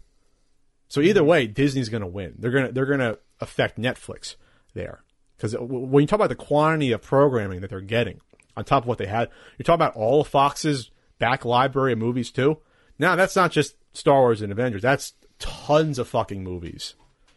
So 0.87 1.01
either 1.01 1.21
mm-hmm. 1.21 1.29
way, 1.29 1.47
Disney's 1.47 1.89
going 1.89 2.01
to 2.01 2.07
win. 2.07 2.35
They're 2.37 2.51
going 2.51 2.67
to 2.67 2.71
they're 2.71 2.85
going 2.85 2.99
to 2.99 3.19
affect 3.39 3.79
Netflix 3.79 4.35
there 4.73 5.03
because 5.35 5.55
when 5.59 6.01
you 6.01 6.07
talk 6.07 6.17
about 6.17 6.29
the 6.29 6.35
quantity 6.35 6.91
of 6.91 7.01
programming 7.01 7.61
that 7.61 7.69
they're 7.69 7.81
getting 7.81 8.21
on 8.55 8.63
top 8.63 8.83
of 8.83 8.87
what 8.87 8.97
they 8.97 9.07
had, 9.07 9.29
you're 9.57 9.63
talking 9.63 9.75
about 9.75 9.95
all 9.95 10.21
of 10.21 10.27
Fox's 10.27 10.91
back 11.19 11.45
library 11.45 11.93
of 11.93 11.99
movies 11.99 12.31
too. 12.31 12.59
Now 12.99 13.15
that's 13.15 13.35
not 13.35 13.51
just 13.51 13.75
Star 13.93 14.19
Wars 14.21 14.41
and 14.41 14.51
Avengers. 14.51 14.81
That's 14.81 15.13
tons 15.39 15.99
of 15.99 16.07
fucking 16.07 16.43
movies, 16.43 16.95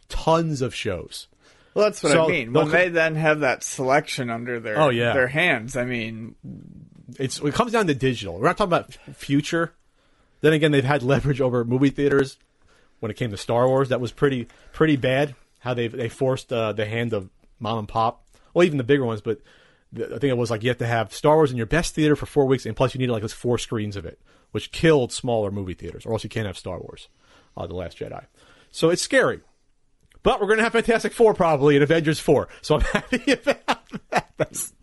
tons 0.09 0.61
of 0.61 0.73
shows. 0.73 1.27
Well, 1.73 1.85
that's 1.85 2.01
what 2.01 2.11
So, 2.13 2.25
I 2.25 2.27
mean. 2.27 2.53
When 2.53 2.69
they 2.69 2.89
then 2.89 3.15
have 3.15 3.41
that 3.41 3.63
selection 3.63 4.29
under 4.29 4.59
their 4.59 4.79
Oh, 4.79 4.89
yeah. 4.89 5.13
their 5.13 5.27
hands, 5.27 5.77
I 5.77 5.85
mean, 5.85 6.35
It's 7.19 7.39
it 7.39 7.53
comes 7.53 7.71
down 7.71 7.87
to 7.87 7.93
digital. 7.93 8.39
We're 8.39 8.47
not 8.47 8.57
talking 8.57 8.73
about 8.73 8.97
future. 9.15 9.73
Then 10.41 10.53
again, 10.53 10.71
they've 10.71 10.83
had 10.83 11.03
leverage 11.03 11.39
over 11.41 11.63
movie 11.63 11.89
theaters 11.91 12.37
when 12.99 13.11
it 13.11 13.15
came 13.15 13.31
to 13.31 13.37
Star 13.37 13.67
Wars. 13.67 13.89
That 13.89 14.01
was 14.01 14.11
pretty 14.11 14.47
pretty 14.73 14.95
bad. 14.95 15.35
How 15.59 15.73
they 15.73 15.87
they 15.87 16.09
forced 16.09 16.51
uh, 16.51 16.73
the 16.73 16.85
hand 16.85 17.13
of 17.13 17.29
mom 17.59 17.79
and 17.79 17.87
pop. 17.87 18.23
Well, 18.53 18.65
even 18.65 18.77
the 18.77 18.83
bigger 18.83 19.05
ones, 19.05 19.21
but 19.21 19.39
the, 19.93 20.05
I 20.07 20.19
think 20.19 20.25
it 20.31 20.37
was 20.37 20.49
like 20.49 20.63
you 20.63 20.69
have 20.69 20.77
to 20.79 20.87
have 20.87 21.13
Star 21.13 21.35
Wars 21.35 21.51
in 21.51 21.57
your 21.57 21.65
best 21.67 21.93
theater 21.93 22.15
for 22.15 22.25
four 22.25 22.45
weeks, 22.45 22.65
and 22.65 22.75
plus 22.75 22.93
you 22.95 22.99
needed 22.99 23.11
like 23.11 23.21
those 23.21 23.33
four 23.33 23.57
screens 23.59 23.95
of 23.95 24.05
it, 24.05 24.19
which 24.51 24.71
killed 24.71 25.11
smaller 25.13 25.51
movie 25.51 25.73
theaters, 25.75 26.05
or 26.05 26.13
else 26.13 26.23
you 26.23 26.29
can't 26.29 26.47
have 26.47 26.57
Star 26.57 26.79
Wars, 26.79 27.07
uh, 27.55 27.67
the 27.67 27.75
Last 27.75 27.99
Jedi. 27.99 28.25
So 28.71 28.89
it's 28.89 29.01
scary. 29.01 29.41
But 30.23 30.39
we're 30.39 30.47
going 30.47 30.57
to 30.57 30.63
have 30.63 30.73
Fantastic 30.73 31.13
Four 31.13 31.33
probably 31.33 31.75
and 31.75 31.83
Avengers 31.83 32.19
4. 32.19 32.47
So 32.61 32.75
I'm 32.75 32.81
happy 32.93 33.31
about 33.31 33.79
that. 34.09 34.31
That's, 34.37 34.73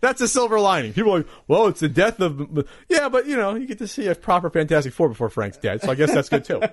that's 0.00 0.20
a 0.20 0.28
silver 0.28 0.60
lining. 0.60 0.92
People 0.92 1.14
are 1.14 1.18
like, 1.18 1.28
well, 1.48 1.66
it's 1.68 1.80
the 1.80 1.88
death 1.88 2.20
of. 2.20 2.66
Yeah, 2.88 3.08
but, 3.08 3.26
you 3.26 3.36
know, 3.36 3.54
you 3.54 3.66
get 3.66 3.78
to 3.78 3.88
see 3.88 4.06
a 4.06 4.14
proper 4.14 4.50
Fantastic 4.50 4.92
Four 4.92 5.08
before 5.08 5.28
Frank's 5.28 5.58
dead. 5.58 5.82
So 5.82 5.90
I 5.90 5.94
guess 5.94 6.12
that's 6.12 6.28
good 6.28 6.44
too. 6.44 6.62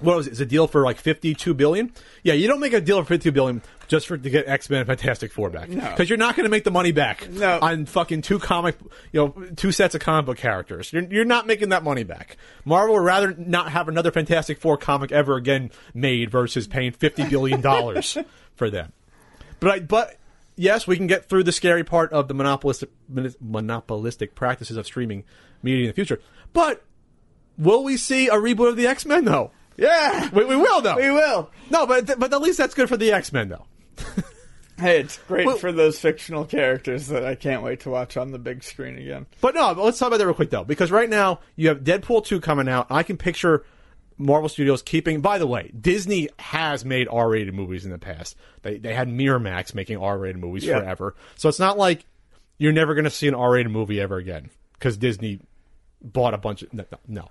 What 0.00 0.16
was 0.16 0.26
it? 0.28 0.30
It's 0.30 0.40
a 0.40 0.46
deal 0.46 0.66
for 0.68 0.82
like 0.84 0.96
fifty-two 0.98 1.54
billion. 1.54 1.92
Yeah, 2.22 2.34
you 2.34 2.46
don't 2.46 2.60
make 2.60 2.72
a 2.72 2.80
deal 2.80 3.02
for 3.02 3.08
fifty-two 3.08 3.32
billion 3.32 3.62
just 3.88 4.06
for 4.06 4.16
to 4.16 4.30
get 4.30 4.46
X 4.46 4.70
Men 4.70 4.80
and 4.80 4.86
Fantastic 4.86 5.32
Four 5.32 5.50
back 5.50 5.68
No. 5.70 5.80
because 5.90 6.08
you're 6.08 6.18
not 6.18 6.36
going 6.36 6.44
to 6.44 6.50
make 6.50 6.62
the 6.64 6.70
money 6.70 6.92
back 6.92 7.28
No. 7.28 7.58
on 7.60 7.84
fucking 7.86 8.22
two 8.22 8.38
comic, 8.38 8.76
you 9.12 9.20
know, 9.20 9.46
two 9.56 9.72
sets 9.72 9.94
of 9.94 10.00
comic 10.00 10.26
book 10.26 10.36
characters. 10.38 10.92
You're, 10.92 11.02
you're 11.04 11.24
not 11.24 11.46
making 11.46 11.70
that 11.70 11.82
money 11.82 12.04
back. 12.04 12.36
Marvel 12.64 12.94
would 12.94 13.02
rather 13.04 13.34
not 13.34 13.72
have 13.72 13.88
another 13.88 14.12
Fantastic 14.12 14.58
Four 14.58 14.76
comic 14.76 15.10
ever 15.10 15.34
again 15.36 15.70
made 15.94 16.30
versus 16.30 16.66
paying 16.68 16.92
fifty 16.92 17.24
billion 17.28 17.60
dollars 17.60 18.16
for 18.54 18.70
them. 18.70 18.92
But 19.58 19.70
I, 19.70 19.80
but 19.80 20.16
yes, 20.54 20.86
we 20.86 20.96
can 20.96 21.08
get 21.08 21.28
through 21.28 21.42
the 21.44 21.52
scary 21.52 21.82
part 21.82 22.12
of 22.12 22.28
the 22.28 22.34
monopolistic 22.34 22.90
monopolistic 23.40 24.34
practices 24.34 24.76
of 24.76 24.86
streaming 24.86 25.24
media 25.62 25.82
in 25.84 25.86
the 25.88 25.94
future. 25.94 26.20
But 26.52 26.84
will 27.56 27.82
we 27.82 27.96
see 27.96 28.28
a 28.28 28.34
reboot 28.34 28.68
of 28.68 28.76
the 28.76 28.86
X 28.86 29.04
Men 29.04 29.24
though? 29.24 29.50
Yeah, 29.78 30.28
We, 30.30 30.44
we 30.44 30.56
will 30.56 30.82
though. 30.82 30.96
we 30.96 31.10
will. 31.10 31.50
No, 31.70 31.86
but 31.86 32.18
but 32.18 32.32
at 32.34 32.40
least 32.42 32.58
that's 32.58 32.74
good 32.74 32.88
for 32.90 32.96
the 32.98 33.12
X 33.12 33.32
Men 33.32 33.48
though. 33.48 33.64
Hey, 34.80 35.00
it's 35.00 35.18
great 35.26 35.44
Well- 35.44 35.56
for 35.56 35.72
those 35.72 35.98
fictional 35.98 36.44
characters 36.44 37.08
that 37.08 37.24
I 37.24 37.34
can't 37.34 37.64
wait 37.64 37.80
to 37.80 37.90
watch 37.90 38.16
on 38.16 38.30
the 38.30 38.38
big 38.38 38.62
screen 38.62 38.96
again. 38.96 39.26
But 39.40 39.56
no, 39.56 39.74
but 39.74 39.84
let's 39.84 39.98
talk 39.98 40.06
about 40.06 40.18
that 40.18 40.26
real 40.26 40.34
quick 40.36 40.50
though, 40.50 40.62
because 40.62 40.92
right 40.92 41.10
now 41.10 41.40
you 41.56 41.66
have 41.68 41.80
Deadpool 41.80 42.24
two 42.24 42.40
coming 42.40 42.68
out. 42.68 42.86
I 42.88 43.02
can 43.02 43.16
picture 43.16 43.64
Marvel 44.18 44.48
Studios 44.48 44.82
keeping. 44.82 45.20
By 45.20 45.38
the 45.38 45.48
way, 45.48 45.72
Disney 45.80 46.28
has 46.38 46.84
made 46.84 47.08
R 47.10 47.28
rated 47.28 47.54
movies 47.54 47.84
in 47.86 47.90
the 47.90 47.98
past. 47.98 48.36
They 48.62 48.78
they 48.78 48.94
had 48.94 49.08
Miramax 49.08 49.74
making 49.74 49.96
R 49.98 50.16
rated 50.16 50.38
movies 50.40 50.64
Yeah. 50.64 50.78
forever. 50.78 51.16
So 51.34 51.48
it's 51.48 51.58
not 51.58 51.76
like 51.76 52.04
you're 52.56 52.70
never 52.72 52.94
going 52.94 53.04
to 53.04 53.10
see 53.10 53.26
an 53.26 53.34
R 53.34 53.50
rated 53.50 53.72
movie 53.72 54.00
ever 54.00 54.16
again 54.18 54.48
because 54.74 54.96
Disney 54.96 55.40
bought 56.00 56.34
a 56.34 56.38
bunch 56.38 56.62
of 56.62 56.72
no, 56.72 56.84
no. 57.08 57.28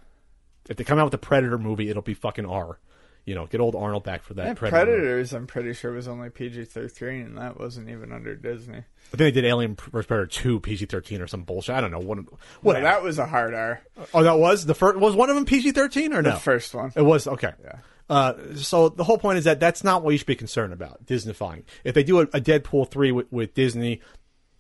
If 0.70 0.78
they 0.78 0.84
come 0.84 1.00
out 1.00 1.06
with 1.06 1.14
a 1.14 1.18
Predator 1.20 1.58
movie, 1.58 1.90
it'll 1.90 2.02
be 2.02 2.14
fucking 2.14 2.46
R. 2.46 2.80
You 3.26 3.36
know, 3.36 3.46
get 3.46 3.60
old 3.60 3.76
Arnold 3.76 4.06
back 4.06 4.24
for 4.24 4.34
that 4.36 4.56
Predator. 4.56 4.86
movie. 4.86 4.98
Predators, 5.02 5.34
I'm 5.34 5.48
pretty 5.48 5.74
sure 5.74 5.92
was 5.92 6.08
only 6.08 6.30
PG 6.30 6.64
thirteen, 6.66 7.24
and 7.24 7.38
that 7.38 7.60
wasn't 7.60 7.90
even 7.90 8.14
under 8.14 8.36
Disney. 8.36 8.78
I 8.78 8.82
think 9.10 9.18
they 9.18 9.32
did 9.32 9.44
Alien 9.44 9.76
vs 9.76 10.06
Predator 10.06 10.28
two 10.28 10.62
PG 10.62 10.86
thirteen 10.86 11.22
or 11.22 11.28
some 11.28 11.44
bullshit. 11.44 11.76
I 11.76 11.82
don't 11.82 11.92
know 11.92 12.00
what. 12.00 12.18
Well, 12.20 12.38
What 12.62 12.82
that 12.82 13.04
was 13.04 13.20
a 13.20 13.26
hard 13.26 13.54
R. 13.54 13.82
Oh, 14.14 14.24
that 14.24 14.40
was 14.40 14.66
the 14.66 14.74
first. 14.74 14.98
Was 14.98 15.14
one 15.14 15.30
of 15.30 15.36
them 15.36 15.44
PG 15.44 15.72
thirteen 15.74 16.14
or 16.14 16.22
no? 16.22 16.32
The 16.32 16.38
first 16.38 16.74
one. 16.74 16.94
It 16.96 17.02
was 17.02 17.28
okay. 17.28 17.52
Yeah. 17.62 17.80
Uh, 18.10 18.56
so 18.56 18.88
the 18.88 19.04
whole 19.04 19.18
point 19.18 19.38
is 19.40 19.44
that 19.44 19.60
that's 19.60 19.84
not 19.84 20.02
what 20.02 20.12
you 20.12 20.18
should 20.18 20.28
be 20.28 20.36
concerned 20.36 20.72
about. 20.72 21.06
Disneyfying. 21.06 21.64
If 21.84 21.94
they 21.96 22.04
do 22.04 22.20
a, 22.20 22.24
a 22.24 22.40
Deadpool 22.40 22.90
three 22.90 23.12
with, 23.12 23.30
with 23.30 23.54
Disney, 23.54 24.00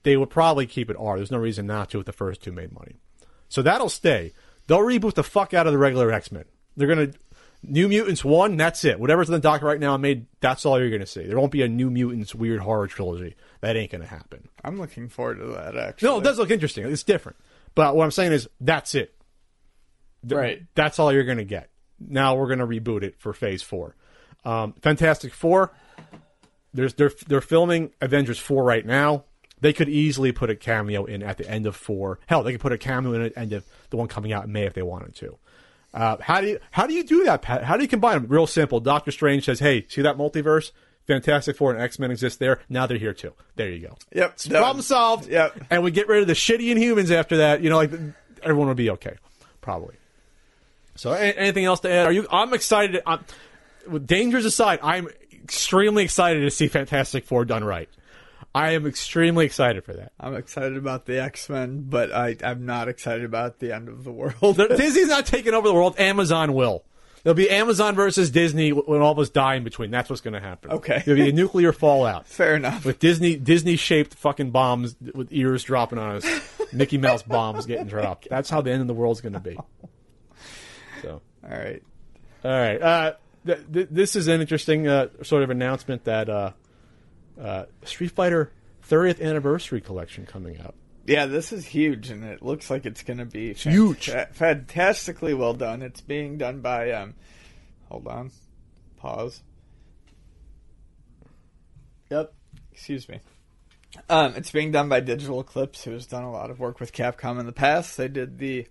they 0.03 0.17
would 0.17 0.29
probably 0.29 0.65
keep 0.67 0.89
it 0.89 0.97
R. 0.99 1.15
There's 1.15 1.31
no 1.31 1.37
reason 1.37 1.65
not 1.67 1.89
to 1.91 1.99
if 2.01 2.05
the 2.05 2.11
first 2.11 2.41
two 2.43 2.51
made 2.51 2.73
money. 2.73 2.97
So 3.47 3.61
that'll 3.61 3.87
stay. 3.87 4.33
They'll 4.67 4.79
reboot 4.79 5.13
the 5.15 5.23
fuck 5.23 5.53
out 5.53 5.65
of 5.67 5.73
the 5.73 5.79
regular 5.79 6.11
X 6.11 6.31
Men. 6.31 6.45
They're 6.75 6.87
gonna 6.87 7.11
New 7.63 7.87
Mutants 7.87 8.23
one. 8.23 8.55
That's 8.57 8.85
it. 8.85 8.99
Whatever's 8.99 9.29
in 9.29 9.33
the 9.33 9.39
dock 9.39 9.61
right 9.63 9.79
now 9.79 9.97
made. 9.97 10.27
That's 10.41 10.65
all 10.65 10.79
you're 10.79 10.91
gonna 10.91 11.05
see. 11.07 11.25
There 11.25 11.37
won't 11.39 11.51
be 11.51 11.63
a 11.63 11.67
New 11.67 11.89
Mutants 11.89 12.35
weird 12.35 12.59
horror 12.59 12.87
trilogy. 12.87 13.35
That 13.61 13.75
ain't 13.75 13.91
gonna 13.91 14.05
happen. 14.05 14.47
I'm 14.63 14.79
looking 14.79 15.09
forward 15.09 15.39
to 15.39 15.45
that. 15.47 15.75
Actually, 15.75 16.09
No, 16.09 16.19
it 16.19 16.23
does 16.23 16.37
look 16.37 16.51
interesting. 16.51 16.85
It's 16.85 17.03
different. 17.03 17.37
But 17.73 17.95
what 17.95 18.03
I'm 18.03 18.11
saying 18.11 18.31
is 18.33 18.47
that's 18.61 18.93
it. 18.95 19.13
Th- 20.27 20.37
Right. 20.37 20.61
That's 20.75 20.99
all 20.99 21.13
you're 21.13 21.23
going 21.23 21.37
to 21.37 21.43
get. 21.45 21.69
Now 21.99 22.35
we're 22.35 22.47
going 22.47 22.59
to 22.59 22.67
reboot 22.67 23.03
it 23.03 23.19
for 23.19 23.33
Phase 23.33 23.61
Four. 23.61 23.95
Um, 24.43 24.73
Fantastic 24.81 25.33
Four. 25.33 25.71
There's 26.73 26.93
they're 26.95 27.11
they're 27.27 27.41
filming 27.41 27.91
Avengers 28.01 28.37
four 28.39 28.63
right 28.63 28.85
now. 28.85 29.23
They 29.59 29.73
could 29.73 29.89
easily 29.89 30.31
put 30.31 30.49
a 30.49 30.55
cameo 30.55 31.05
in 31.05 31.23
at 31.23 31.37
the 31.37 31.49
end 31.49 31.65
of 31.65 31.75
four. 31.75 32.19
Hell, 32.27 32.43
they 32.43 32.51
could 32.51 32.61
put 32.61 32.73
a 32.73 32.77
cameo 32.77 33.13
in 33.13 33.21
at 33.21 33.33
the 33.33 33.39
end 33.39 33.53
of 33.53 33.65
the 33.89 33.97
one 33.97 34.07
coming 34.07 34.31
out 34.31 34.45
in 34.45 34.51
May 34.51 34.65
if 34.65 34.73
they 34.73 34.83
wanted 34.83 35.15
to. 35.15 35.37
Uh, 35.93 36.17
how 36.19 36.41
do 36.41 36.47
you 36.47 36.59
how 36.71 36.85
do 36.85 36.93
you 36.93 37.03
do 37.03 37.23
that, 37.23 37.41
Pat? 37.41 37.63
How 37.63 37.75
do 37.75 37.81
you 37.81 37.87
combine 37.87 38.21
them? 38.21 38.27
Real 38.27 38.45
simple. 38.45 38.79
Doctor 38.79 39.11
Strange 39.11 39.45
says, 39.45 39.59
"Hey, 39.59 39.85
see 39.87 40.01
that 40.01 40.17
multiverse? 40.17 40.71
Fantastic 41.07 41.55
Four 41.55 41.71
and 41.71 41.81
X 41.81 41.97
Men 41.97 42.11
exist 42.11 42.39
there. 42.39 42.59
Now 42.69 42.85
they're 42.85 42.97
here 42.97 43.13
too. 43.13 43.33
There 43.55 43.69
you 43.69 43.87
go. 43.87 43.97
Yep. 44.13 44.39
Problem 44.49 44.81
solved. 44.81 45.29
Yep. 45.29 45.65
And 45.69 45.81
we 45.81 45.91
get 45.91 46.07
rid 46.07 46.21
of 46.21 46.27
the 46.27 46.33
shitty 46.33 46.67
Inhumans 46.75 47.11
after 47.11 47.37
that. 47.37 47.61
You 47.61 47.69
know, 47.69 47.77
like 47.77 47.91
everyone 48.43 48.67
would 48.67 48.77
be 48.77 48.89
okay, 48.91 49.15
probably. 49.61 49.95
So, 50.95 51.13
anything 51.13 51.63
else 51.63 51.79
to 51.81 51.91
add? 51.91 52.07
Are 52.07 52.11
you? 52.11 52.27
I'm 52.29 52.53
excited. 52.53 53.01
I'm, 53.05 53.23
with 53.87 54.05
dangers 54.05 54.45
aside, 54.45 54.79
I'm 54.83 55.07
extremely 55.31 56.03
excited 56.03 56.41
to 56.41 56.51
see 56.51 56.67
Fantastic 56.67 57.25
Four 57.25 57.45
done 57.45 57.63
right. 57.63 57.89
I 58.57 58.71
am 58.71 58.85
extremely 58.85 59.45
excited 59.45 59.83
for 59.83 59.93
that. 59.93 60.11
I'm 60.19 60.35
excited 60.35 60.77
about 60.77 61.05
the 61.05 61.21
X 61.21 61.49
Men, 61.49 61.85
but 61.89 62.11
I, 62.11 62.35
I'm 62.43 62.65
not 62.65 62.87
excited 62.87 63.23
about 63.25 63.59
the 63.59 63.73
end 63.75 63.87
of 63.89 64.03
the 64.03 64.11
world. 64.11 64.57
Disney's 64.57 65.07
not 65.09 65.25
taking 65.25 65.53
over 65.53 65.67
the 65.67 65.73
world. 65.73 65.95
Amazon 65.99 66.53
will. 66.53 66.83
There'll 67.23 67.35
be 67.35 67.49
Amazon 67.49 67.95
versus 67.95 68.31
Disney 68.31 68.69
when 68.71 69.01
all 69.01 69.11
of 69.11 69.19
us 69.19 69.29
die 69.29 69.55
in 69.55 69.63
between. 69.65 69.91
That's 69.91 70.09
what's 70.09 70.21
going 70.21 70.35
to 70.35 70.39
happen. 70.39 70.71
Okay. 70.71 71.01
There'll 71.05 71.21
be 71.21 71.29
a 71.29 71.33
nuclear 71.43 71.73
fallout. 71.73 72.25
Fair 72.27 72.55
enough. 72.55 72.85
with 72.85 72.99
Disney 72.99 73.35
Disney 73.35 73.75
shaped 73.75 74.13
fucking 74.15 74.51
bombs 74.51 74.95
with 75.13 75.27
ears 75.31 75.63
dropping 75.63 75.99
on 75.99 76.17
us, 76.17 76.25
Mickey 76.73 76.97
Mouse 76.97 77.23
bombs 77.23 77.65
getting 77.65 77.87
dropped. 77.87 78.29
That's 78.29 78.49
how 78.49 78.61
the 78.61 78.71
end 78.71 78.81
of 78.81 78.87
the 78.87 78.93
world's 78.93 79.19
going 79.21 79.33
to 79.33 79.39
be. 79.41 79.57
So, 81.01 81.21
All 81.43 81.49
right. 81.49 81.83
all 82.43 82.51
right. 82.51 82.81
Uh, 82.81 83.13
th- 83.45 83.59
th- 83.73 83.87
this 83.91 84.15
is 84.15 84.27
an 84.27 84.39
interesting 84.41 84.87
uh, 84.87 85.07
sort 85.23 85.43
of 85.43 85.49
announcement 85.49 86.05
that 86.05 86.29
uh, 86.29 86.51
uh, 87.39 87.65
Street 87.83 88.11
Fighter 88.11 88.51
30th 88.87 89.21
anniversary 89.21 89.81
collection 89.81 90.25
coming 90.25 90.59
out. 90.59 90.75
Yeah, 91.05 91.25
this 91.25 91.53
is 91.53 91.65
huge, 91.65 92.09
and 92.09 92.23
it 92.23 92.41
looks 92.41 92.69
like 92.69 92.85
it's 92.85 93.03
going 93.03 93.19
to 93.19 93.25
be 93.25 93.53
huge. 93.53 94.07
fanta- 94.07 94.33
fantastically 94.33 95.33
well 95.33 95.53
done. 95.53 95.81
It's 95.81 96.01
being 96.01 96.37
done 96.37 96.59
by 96.59 96.91
um, 96.91 97.15
hold 97.89 98.07
on, 98.07 98.31
pause. 98.97 99.41
Yep, 102.11 102.33
excuse 102.73 103.07
me. 103.07 103.21
Um, 104.09 104.33
it's 104.35 104.51
being 104.51 104.71
done 104.71 104.89
by 104.89 104.99
Digital 104.99 105.39
Eclipse, 105.39 105.83
who 105.83 105.91
has 105.91 106.05
done 106.05 106.23
a 106.23 106.31
lot 106.31 106.51
of 106.51 106.59
work 106.59 106.79
with 106.79 106.91
Capcom 106.91 107.39
in 107.39 107.45
the 107.45 107.53
past. 107.53 107.95
They 107.95 108.09
did 108.09 108.37
the 108.37 108.67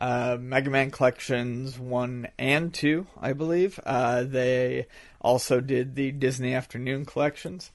uh, 0.00 0.36
Mega 0.40 0.70
Man 0.70 0.90
collections 0.90 1.78
one 1.78 2.28
and 2.38 2.72
two, 2.72 3.06
I 3.20 3.32
believe. 3.32 3.80
Uh, 3.84 4.22
they 4.24 4.86
also 5.20 5.60
did 5.60 5.94
the 5.94 6.12
Disney 6.12 6.54
Afternoon 6.54 7.04
collections. 7.04 7.70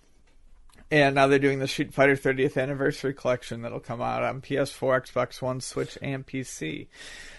And 0.89 1.15
now 1.15 1.25
they're 1.27 1.39
doing 1.39 1.59
the 1.59 1.67
Street 1.67 1.93
Fighter 1.93 2.15
30th 2.15 2.61
Anniversary 2.61 3.15
Collection 3.15 3.63
that'll 3.63 3.79
come 3.79 3.99
out 3.99 4.21
on 4.23 4.41
PS4, 4.41 5.07
Xbox 5.07 5.41
One, 5.41 5.59
Switch, 5.59 5.97
and 6.03 6.25
PC. 6.25 6.87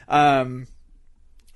Um, 0.09 0.67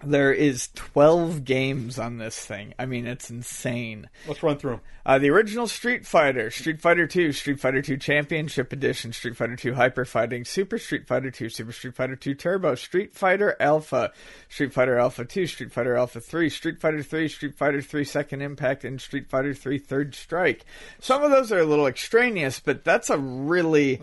there 0.05 0.33
is 0.33 0.69
12 0.75 1.45
games 1.45 1.99
on 1.99 2.19
this 2.19 2.39
thing. 2.39 2.73
I 2.79 2.87
mean, 2.87 3.07
it's 3.07 3.31
insane. 3.31 4.09
Let's 4.27 4.43
run 4.43 4.57
through 4.57 4.75
'em. 4.75 4.81
Uh, 5.05 5.19
the 5.19 5.31
original 5.31 5.67
Street 5.67 6.07
Fighter, 6.07 6.51
Street 6.51 6.81
Fighter 6.81 7.07
2, 7.07 7.33
Street 7.33 7.59
Fighter 7.59 7.81
2 7.81 7.97
Championship 7.97 8.73
Edition, 8.73 9.13
Street 9.13 9.37
Fighter 9.37 9.57
2 9.57 9.75
Hyper 9.75 10.05
Fighting, 10.05 10.45
Super 10.45 10.79
Street 10.79 11.07
Fighter 11.09 11.31
2, 11.31 11.49
Super 11.49 11.73
Street 11.73 11.95
Fighter 11.97 12.15
2 12.15 12.35
Turbo, 12.35 12.75
Street 12.75 13.15
Fighter 13.15 13.57
Alpha, 13.59 14.13
Street 14.51 14.73
Fighter 14.73 14.99
Alpha 14.99 15.25
2, 15.25 15.47
Street 15.47 15.73
Fighter 15.73 15.97
Alpha 15.97 16.21
3, 16.21 16.51
Street 16.51 16.79
Fighter 16.79 17.03
3, 17.03 17.27
Street 17.27 17.57
Fighter 17.57 17.81
3 17.81 18.05
Second 18.05 18.43
Impact, 18.43 18.85
and 18.85 19.01
Street 19.01 19.29
Fighter 19.31 19.55
3 19.55 19.79
Third 19.79 20.15
Strike. 20.15 20.65
Some 21.01 21.23
of 21.23 21.31
those 21.31 21.51
are 21.53 21.59
a 21.61 21.65
little 21.65 21.87
extraneous, 21.87 22.61
but 22.61 22.85
that's 22.85 23.09
a 23.11 23.19
really 23.19 24.01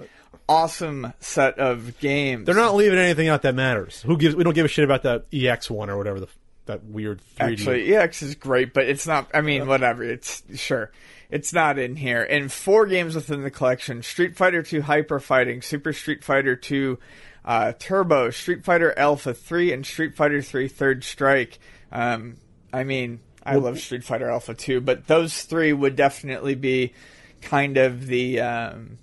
awesome 0.47 1.13
set 1.19 1.59
of 1.59 1.99
games. 1.99 2.45
They're 2.45 2.55
not 2.55 2.75
leaving 2.75 2.99
anything 2.99 3.27
out 3.27 3.43
that 3.43 3.55
matters. 3.55 4.01
Who 4.03 4.17
gives? 4.17 4.35
We 4.35 4.43
don't 4.43 4.53
give 4.53 4.65
a 4.65 4.69
shit 4.69 4.83
about 4.85 5.03
that 5.03 5.25
EX 5.33 5.69
one 5.69 5.89
or 5.89 5.97
whatever 5.97 6.19
the 6.19 6.27
that 6.65 6.83
weird 6.83 7.21
3D. 7.37 7.51
Actually, 7.51 7.95
EX 7.95 8.21
is 8.23 8.35
great, 8.35 8.73
but 8.73 8.85
it's 8.85 9.05
not. 9.05 9.29
I 9.33 9.41
mean, 9.41 9.67
whatever. 9.67 10.03
It's 10.03 10.43
sure. 10.55 10.91
It's 11.29 11.53
not 11.53 11.79
in 11.79 11.95
here. 11.95 12.23
And 12.23 12.51
four 12.51 12.85
games 12.85 13.15
within 13.15 13.43
the 13.43 13.51
collection: 13.51 14.03
Street 14.03 14.35
Fighter 14.35 14.63
2 14.63 14.81
Hyper 14.81 15.19
Fighting, 15.19 15.61
Super 15.61 15.93
Street 15.93 16.23
Fighter 16.23 16.55
2 16.55 16.97
uh, 17.45 17.73
Turbo, 17.77 18.31
Street 18.31 18.65
Fighter 18.65 18.97
Alpha 18.97 19.33
3, 19.33 19.71
and 19.71 19.85
Street 19.85 20.15
Fighter 20.15 20.41
3 20.41 20.67
Third 20.67 21.03
Strike. 21.03 21.59
Um, 21.91 22.37
I 22.73 22.83
mean, 22.83 23.19
I 23.45 23.55
love 23.55 23.79
Street 23.79 24.03
Fighter 24.03 24.29
Alpha 24.29 24.55
2, 24.55 24.81
but 24.81 25.07
those 25.07 25.43
three 25.43 25.71
would 25.71 25.95
definitely 25.95 26.55
be 26.55 26.93
kind 27.41 27.77
of 27.77 28.07
the, 28.07 28.41
um, 28.41 28.97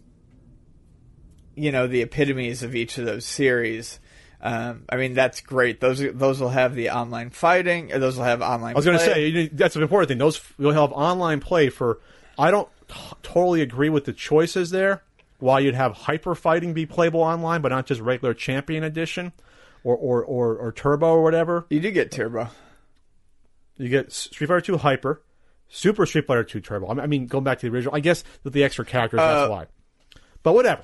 you 1.54 1.72
know, 1.72 1.86
the 1.86 2.02
epitomes 2.02 2.62
of 2.62 2.74
each 2.74 2.98
of 2.98 3.04
those 3.04 3.24
series. 3.24 3.98
Um, 4.40 4.84
I 4.88 4.96
mean, 4.96 5.14
that's 5.14 5.40
great. 5.40 5.80
Those 5.80 6.02
those 6.14 6.40
will 6.40 6.48
have 6.48 6.74
the 6.74 6.90
online 6.90 7.30
fighting. 7.30 7.92
Or 7.92 7.98
those 7.98 8.16
will 8.16 8.24
have 8.24 8.42
online. 8.42 8.74
I 8.74 8.76
was 8.76 8.84
going 8.84 8.98
to 8.98 9.04
say 9.04 9.48
that's 9.48 9.76
an 9.76 9.82
important 9.82 10.08
thing. 10.08 10.18
Those 10.18 10.40
you'll 10.58 10.72
have 10.72 10.92
online 10.92 11.40
play 11.40 11.68
for. 11.68 12.00
I 12.38 12.50
don't 12.50 12.68
t- 12.88 12.94
totally 13.22 13.60
agree 13.62 13.88
with 13.90 14.04
the 14.04 14.12
choices 14.12 14.70
there. 14.70 15.02
Why 15.38 15.60
you'd 15.60 15.74
have 15.74 15.92
hyper 15.92 16.34
fighting 16.34 16.72
be 16.72 16.86
playable 16.86 17.20
online, 17.20 17.62
but 17.62 17.68
not 17.68 17.86
just 17.86 18.00
regular 18.00 18.34
champion 18.34 18.82
edition, 18.84 19.32
or 19.84 19.96
or 19.96 20.24
or, 20.24 20.56
or 20.56 20.72
turbo 20.72 21.08
or 21.14 21.22
whatever. 21.22 21.66
you 21.70 21.78
do 21.80 21.90
get 21.92 22.10
Turbo. 22.10 22.48
You 23.76 23.88
get 23.88 24.12
Street 24.12 24.46
Fighter 24.46 24.60
Two 24.60 24.76
Hyper, 24.76 25.22
Super 25.68 26.06
Street 26.06 26.26
Fighter 26.26 26.44
Two 26.44 26.60
Turbo. 26.60 26.88
I 27.00 27.06
mean- 27.06 27.26
going 27.26 27.44
back 27.44 27.58
to 27.60 27.68
the 27.70 27.74
original, 27.74 27.94
I 27.94 28.00
guess 28.00 28.22
with 28.44 28.52
the 28.52 28.64
extra 28.64 28.84
characters, 28.84 29.18
that's 29.18 29.48
Uh, 29.48 29.50
why. 29.50 29.66
But 30.42 30.54
whatever, 30.54 30.82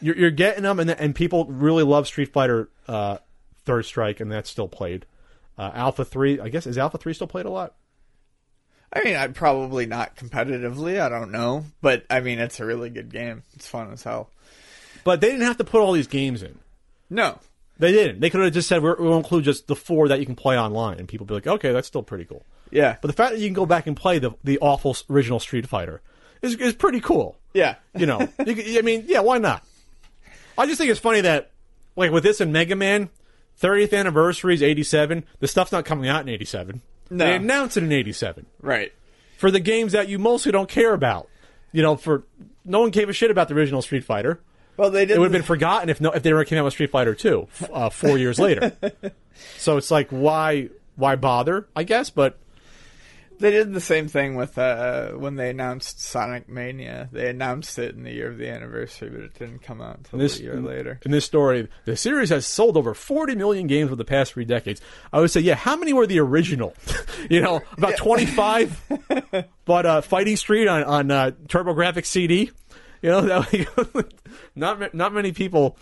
you're, 0.00 0.16
you're 0.16 0.30
getting 0.30 0.62
them, 0.62 0.80
and 0.80 0.90
and 0.90 1.14
people 1.14 1.44
really 1.46 1.82
love 1.82 2.06
Street 2.06 2.32
Fighter 2.32 2.68
uh, 2.88 3.18
Third 3.64 3.84
Strike, 3.84 4.20
and 4.20 4.30
that's 4.30 4.50
still 4.50 4.68
played. 4.68 5.06
Uh, 5.58 5.70
Alpha 5.74 6.04
Three, 6.04 6.40
I 6.40 6.48
guess, 6.48 6.66
is 6.66 6.78
Alpha 6.78 6.98
Three 6.98 7.14
still 7.14 7.26
played 7.26 7.46
a 7.46 7.50
lot? 7.50 7.74
I 8.92 9.04
mean, 9.04 9.14
I'd 9.14 9.34
probably 9.34 9.86
not 9.86 10.16
competitively. 10.16 11.00
I 11.00 11.08
don't 11.08 11.30
know, 11.30 11.64
but 11.80 12.04
I 12.10 12.20
mean, 12.20 12.38
it's 12.40 12.58
a 12.58 12.64
really 12.64 12.90
good 12.90 13.12
game. 13.12 13.42
It's 13.54 13.68
fun 13.68 13.92
as 13.92 14.02
hell. 14.02 14.30
But 15.04 15.20
they 15.20 15.28
didn't 15.28 15.46
have 15.46 15.58
to 15.58 15.64
put 15.64 15.80
all 15.80 15.92
these 15.92 16.08
games 16.08 16.42
in. 16.42 16.58
No, 17.08 17.38
They 17.78 17.92
didn't. 17.92 18.20
They 18.20 18.30
could 18.30 18.40
have 18.42 18.52
just 18.52 18.68
said 18.68 18.82
we're, 18.82 18.96
we'll 18.96 19.16
include 19.16 19.44
just 19.44 19.66
the 19.66 19.76
four 19.76 20.08
that 20.08 20.20
you 20.20 20.26
can 20.26 20.34
play 20.36 20.58
online, 20.58 20.98
and 20.98 21.08
people 21.08 21.26
be 21.26 21.34
like, 21.34 21.46
okay, 21.46 21.72
that's 21.72 21.88
still 21.88 22.02
pretty 22.02 22.24
cool. 22.24 22.44
yeah, 22.70 22.96
But 23.00 23.08
the 23.08 23.14
fact 23.14 23.32
that 23.32 23.40
you 23.40 23.46
can 23.46 23.54
go 23.54 23.66
back 23.66 23.86
and 23.86 23.96
play 23.96 24.18
the 24.18 24.32
the 24.44 24.58
awful 24.60 24.96
original 25.08 25.40
Street 25.40 25.66
Fighter 25.68 26.02
is 26.42 26.54
is 26.56 26.74
pretty 26.74 27.00
cool. 27.00 27.36
yeah, 27.54 27.76
You 27.96 28.06
know, 28.06 28.20
you, 28.46 28.78
I 28.78 28.82
mean, 28.82 29.04
yeah, 29.06 29.20
why 29.20 29.38
not? 29.38 29.64
I 30.56 30.66
just 30.66 30.78
think 30.78 30.90
it's 30.90 31.00
funny 31.00 31.22
that, 31.22 31.50
like, 31.96 32.10
with 32.10 32.22
this 32.22 32.40
and 32.40 32.52
Mega 32.52 32.76
Man, 32.76 33.08
30th 33.60 33.98
anniversary 33.98 34.54
is 34.54 34.62
87. 34.62 35.24
The 35.38 35.48
stuff's 35.48 35.72
not 35.72 35.84
coming 35.84 36.08
out 36.08 36.22
in 36.22 36.28
87. 36.28 36.82
No. 37.10 37.24
They 37.24 37.36
announced 37.36 37.76
it 37.76 37.82
in 37.82 37.92
87 37.92 38.46
right. 38.60 38.92
for 39.36 39.50
the 39.50 39.60
games 39.60 39.92
that 39.92 40.08
you 40.08 40.18
mostly 40.18 40.52
don't 40.52 40.68
care 40.68 40.92
about. 40.92 41.28
You 41.72 41.82
know, 41.82 41.96
for 41.96 42.24
no 42.64 42.80
one 42.80 42.90
gave 42.90 43.08
a 43.08 43.12
shit 43.12 43.30
about 43.30 43.48
the 43.48 43.54
original 43.54 43.82
Street 43.82 44.04
Fighter. 44.04 44.40
Well, 44.76 44.90
they 44.90 45.04
did. 45.04 45.16
It 45.16 45.18
would 45.18 45.26
have 45.26 45.32
been 45.32 45.42
forgotten 45.42 45.88
if 45.88 46.00
no 46.00 46.10
if 46.10 46.22
they 46.22 46.30
ever 46.30 46.44
came 46.44 46.58
out 46.58 46.64
with 46.64 46.72
Street 46.72 46.90
Fighter 46.90 47.14
2 47.14 47.48
uh, 47.72 47.90
four 47.90 48.16
years 48.18 48.38
later. 48.38 48.72
so 49.58 49.76
it's 49.76 49.90
like 49.90 50.08
why 50.10 50.68
why 50.96 51.16
bother? 51.16 51.68
I 51.76 51.82
guess, 51.84 52.10
but 52.10 52.38
They 53.40 53.50
did 53.50 53.72
the 53.72 53.80
same 53.80 54.06
thing 54.06 54.34
with 54.34 54.58
uh, 54.58 55.12
when 55.12 55.36
they 55.36 55.48
announced 55.48 55.98
Sonic 55.98 56.46
Mania. 56.46 57.08
They 57.10 57.30
announced 57.30 57.78
it 57.78 57.94
in 57.94 58.02
the 58.02 58.12
year 58.12 58.28
of 58.30 58.36
the 58.36 58.50
anniversary, 58.50 59.08
but 59.08 59.20
it 59.20 59.34
didn't 59.34 59.62
come 59.62 59.80
out 59.80 59.96
until 59.96 60.18
this 60.18 60.38
a 60.38 60.42
year 60.42 60.60
later. 60.60 61.00
in 61.06 61.10
this 61.10 61.24
story, 61.24 61.68
the 61.86 61.96
series 61.96 62.28
has 62.28 62.46
sold 62.46 62.76
over 62.76 62.92
40 62.92 63.36
million 63.36 63.66
games 63.66 63.86
over 63.88 63.96
the 63.96 64.04
past 64.04 64.34
three 64.34 64.44
decades. 64.44 64.82
I 65.10 65.20
would 65.20 65.30
say, 65.30 65.40
yeah, 65.40 65.54
how 65.54 65.74
many 65.74 65.94
were 65.94 66.06
the 66.06 66.20
original? 66.20 66.74
you 67.30 67.40
know, 67.40 67.62
about 67.78 67.96
25. 67.96 68.82
but 69.64 69.86
uh, 69.86 70.00
Fighting 70.02 70.36
Street 70.36 70.68
on 70.68 70.84
on 70.84 71.10
uh, 71.10 71.30
TurboGrafx 71.46 72.04
CD, 72.04 72.50
you 73.00 73.10
know, 73.10 73.20
that, 73.22 74.12
not 74.54 74.94
not 74.94 75.14
many 75.14 75.32
people 75.32 75.78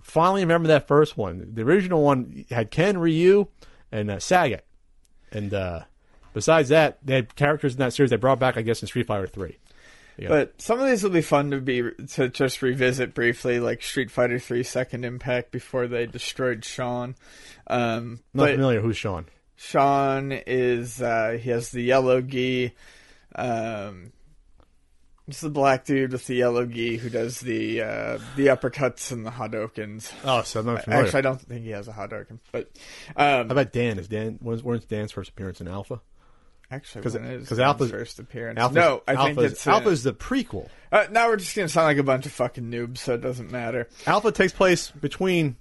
finally 0.00 0.42
remember 0.42 0.68
that 0.68 0.86
first 0.86 1.16
one. 1.16 1.54
The 1.54 1.62
original 1.62 2.02
one 2.02 2.44
had 2.50 2.70
Ken, 2.70 2.98
Ryu, 2.98 3.48
and 3.90 4.10
uh, 4.12 4.16
Sagat, 4.16 4.60
and 5.32 5.52
uh, 5.52 5.80
besides 6.32 6.68
that, 6.70 6.98
they 7.04 7.14
had 7.16 7.34
characters 7.36 7.74
in 7.74 7.78
that 7.80 7.92
series 7.92 8.10
they 8.10 8.16
brought 8.16 8.38
back, 8.38 8.56
I 8.56 8.62
guess, 8.62 8.82
in 8.82 8.88
Street 8.88 9.06
Fighter 9.06 9.26
Three. 9.26 9.58
But 10.28 10.60
some 10.60 10.80
of 10.80 10.86
these 10.86 11.02
will 11.02 11.10
be 11.10 11.22
fun 11.22 11.50
to 11.52 11.60
be 11.60 11.82
to 12.12 12.28
just 12.28 12.60
revisit 12.60 13.14
briefly, 13.14 13.58
like 13.58 13.82
Street 13.82 14.10
Fighter 14.10 14.38
Three 14.38 14.62
Second 14.62 15.04
Impact 15.04 15.50
before 15.50 15.86
they 15.86 16.06
destroyed 16.06 16.64
Sean. 16.64 17.14
Um, 17.66 18.20
Not 18.34 18.50
familiar. 18.50 18.80
Who's 18.80 18.96
Sean? 18.96 19.26
Sean 19.56 20.32
is 20.32 21.00
uh, 21.00 21.38
he 21.40 21.50
has 21.50 21.70
the 21.70 21.82
yellow 21.82 22.20
gi. 22.20 22.74
Um, 23.34 24.12
it's 25.28 25.40
the 25.40 25.48
black 25.48 25.84
dude 25.84 26.12
with 26.12 26.26
the 26.26 26.34
yellow 26.34 26.66
gi 26.66 26.96
who 26.96 27.08
does 27.08 27.40
the 27.40 27.82
uh, 27.82 28.18
the 28.36 28.48
uppercuts 28.48 29.12
and 29.12 29.24
the 29.24 29.30
hadoukens. 29.30 30.12
Oh, 30.24 30.42
so 30.42 30.60
I'm 30.60 30.66
not 30.66 30.84
familiar. 30.84 31.04
Actually, 31.04 31.18
I 31.18 31.22
don't 31.22 31.40
think 31.40 31.64
he 31.64 31.70
has 31.70 31.88
a 31.88 31.92
hadouken, 31.92 32.40
but 32.52 32.70
um, 33.16 33.46
How 33.46 33.52
about 33.52 33.72
Dan? 33.72 33.98
Is 33.98 34.08
Dan 34.08 34.38
when's, 34.42 34.62
when's 34.62 34.84
Dan's 34.84 35.12
first 35.12 35.30
appearance 35.30 35.60
in 35.60 35.68
Alpha? 35.68 36.00
Actually, 36.70 37.02
'cause- 37.02 37.14
when 37.14 37.24
is 37.24 37.48
'cause 37.48 37.58
Dan's 37.58 37.66
Alpha's- 37.66 37.90
first 37.90 38.18
appearance? 38.18 38.58
Alpha's, 38.58 38.76
no, 38.76 39.02
I 39.08 39.16
think 39.16 39.38
Alpha's, 39.38 39.52
it's 39.52 39.66
uh, 39.66 39.70
Alpha's 39.72 40.02
the 40.02 40.12
prequel. 40.12 40.68
Uh, 40.92 41.06
now 41.10 41.28
we're 41.28 41.36
just 41.36 41.54
gonna 41.56 41.68
sound 41.68 41.86
like 41.86 41.98
a 41.98 42.02
bunch 42.02 42.26
of 42.26 42.32
fucking 42.32 42.70
noobs, 42.70 42.98
so 42.98 43.14
it 43.14 43.20
doesn't 43.20 43.50
matter. 43.50 43.88
Alpha 44.06 44.32
takes 44.32 44.52
place 44.52 44.90
between 44.90 45.56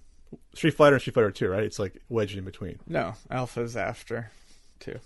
Street 0.53 0.75
Fighter 0.75 0.95
and 0.95 1.01
Street 1.01 1.13
Fighter 1.13 1.31
Two, 1.31 1.49
right? 1.49 1.63
It's 1.63 1.79
like 1.79 1.95
wedged 2.09 2.37
in 2.37 2.43
between. 2.43 2.79
No, 2.87 3.13
Alpha's 3.31 3.75
after 3.77 4.31
too. 4.79 4.99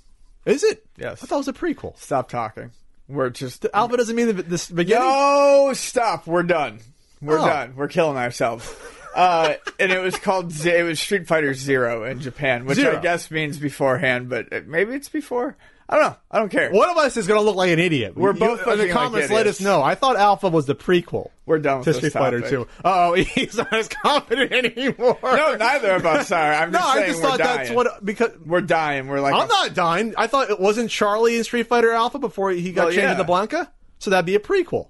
Is 0.45 0.63
it? 0.63 0.85
Yes. 0.97 1.23
I 1.23 1.27
thought 1.27 1.35
it 1.35 1.39
was 1.39 1.47
a 1.47 1.53
prequel. 1.53 1.97
Stop 1.97 2.29
talking. 2.29 2.71
We're 3.07 3.29
just 3.29 3.65
Alpha 3.73 3.97
doesn't 3.97 4.15
mean 4.15 4.27
the, 4.27 4.33
the 4.43 4.71
beginning. 4.73 5.03
No, 5.07 5.71
stop. 5.73 6.25
We're 6.27 6.43
done. 6.43 6.79
We're 7.21 7.39
Oh. 7.39 7.45
done. 7.45 7.75
We're 7.75 7.87
killing 7.87 8.17
ourselves. 8.17 8.69
Uh, 9.15 9.53
and 9.79 9.91
it 9.91 9.99
was 9.99 10.15
called 10.17 10.51
it 10.65 10.83
was 10.83 10.99
Street 10.99 11.27
Fighter 11.27 11.53
Zero 11.53 12.03
in 12.03 12.19
Japan, 12.19 12.65
which 12.65 12.77
Zero. 12.77 12.97
I 12.97 13.01
guess 13.01 13.29
means 13.29 13.57
beforehand, 13.59 14.27
but 14.29 14.65
maybe 14.67 14.93
it's 14.95 15.07
before. 15.09 15.55
I 15.93 15.97
don't 15.97 16.05
know. 16.09 16.15
I 16.31 16.39
don't 16.39 16.49
care. 16.49 16.71
One 16.71 16.89
of 16.89 16.97
us 16.97 17.17
is 17.17 17.27
going 17.27 17.39
to 17.39 17.45
look 17.45 17.55
like 17.55 17.69
an 17.69 17.77
idiot. 17.77 18.15
We're 18.17 18.33
You- 18.33 18.39
both 18.39 18.59
in 18.61 18.65
the 18.65 18.75
looking 18.77 18.95
like 18.95 19.03
comments. 19.03 19.29
let 19.31 19.45
us 19.45 19.61
know. 19.61 19.83
I 19.83 19.93
thought 19.93 20.15
Alpha 20.15 20.49
was 20.49 20.65
the 20.65 20.73
prequel 20.73 21.29
We're 21.45 21.59
done 21.59 21.79
with 21.79 21.85
to 21.85 21.93
Street 21.93 22.13
Fighter. 22.13 22.41
Two. 22.41 22.67
Oh, 22.83 23.13
he's 23.13 23.57
not 23.57 23.71
as 23.71 23.89
confident 23.89 24.51
anymore. 24.51 25.19
No, 25.21 25.55
neither 25.55 25.91
of 25.91 26.03
us 26.05 26.31
are. 26.31 26.51
I'm 26.53 26.71
no, 26.73 26.79
just 26.79 26.89
I 26.89 26.93
saying 26.95 27.07
just 27.11 27.21
we're 27.21 27.29
thought 27.29 27.37
dying. 27.37 27.57
that's 27.57 27.69
what 27.69 28.03
because 28.03 28.31
we're 28.43 28.61
dying. 28.61 29.07
We're 29.07 29.19
like 29.19 29.35
I'm 29.35 29.47
not 29.47 29.75
dying. 29.75 30.15
I 30.17 30.25
thought 30.25 30.49
it 30.49 30.59
wasn't 30.59 30.89
Charlie 30.89 31.37
in 31.37 31.43
Street 31.43 31.67
Fighter 31.67 31.91
Alpha 31.91 32.17
before 32.17 32.49
he 32.49 32.71
got 32.71 32.85
Well, 32.85 32.91
changed 32.91 33.03
yeah. 33.03 33.11
into 33.11 33.23
Blanka, 33.25 33.67
so 33.99 34.09
that'd 34.09 34.25
be 34.25 34.33
a 34.33 34.39
prequel, 34.39 34.87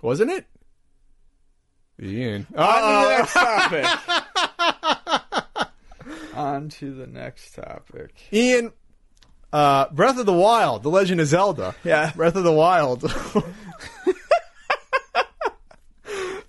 wasn't 0.00 0.32
it? 0.32 0.46
Ian. 2.02 2.48
On 2.56 2.66
to 2.74 3.06
the 3.06 3.18
next 3.18 3.34
topic. 3.34 3.86
On 6.34 6.68
to 6.70 6.94
the 6.94 7.06
next 7.06 7.54
topic. 7.54 8.14
Ian, 8.32 8.72
uh, 9.52 9.88
Breath 9.90 10.18
of 10.18 10.26
the 10.26 10.32
Wild, 10.32 10.82
The 10.82 10.88
Legend 10.88 11.20
of 11.20 11.26
Zelda. 11.26 11.74
Yeah. 11.84 12.12
Breath 12.14 12.36
of 12.36 12.44
the 12.44 12.52
Wild. 12.52 13.02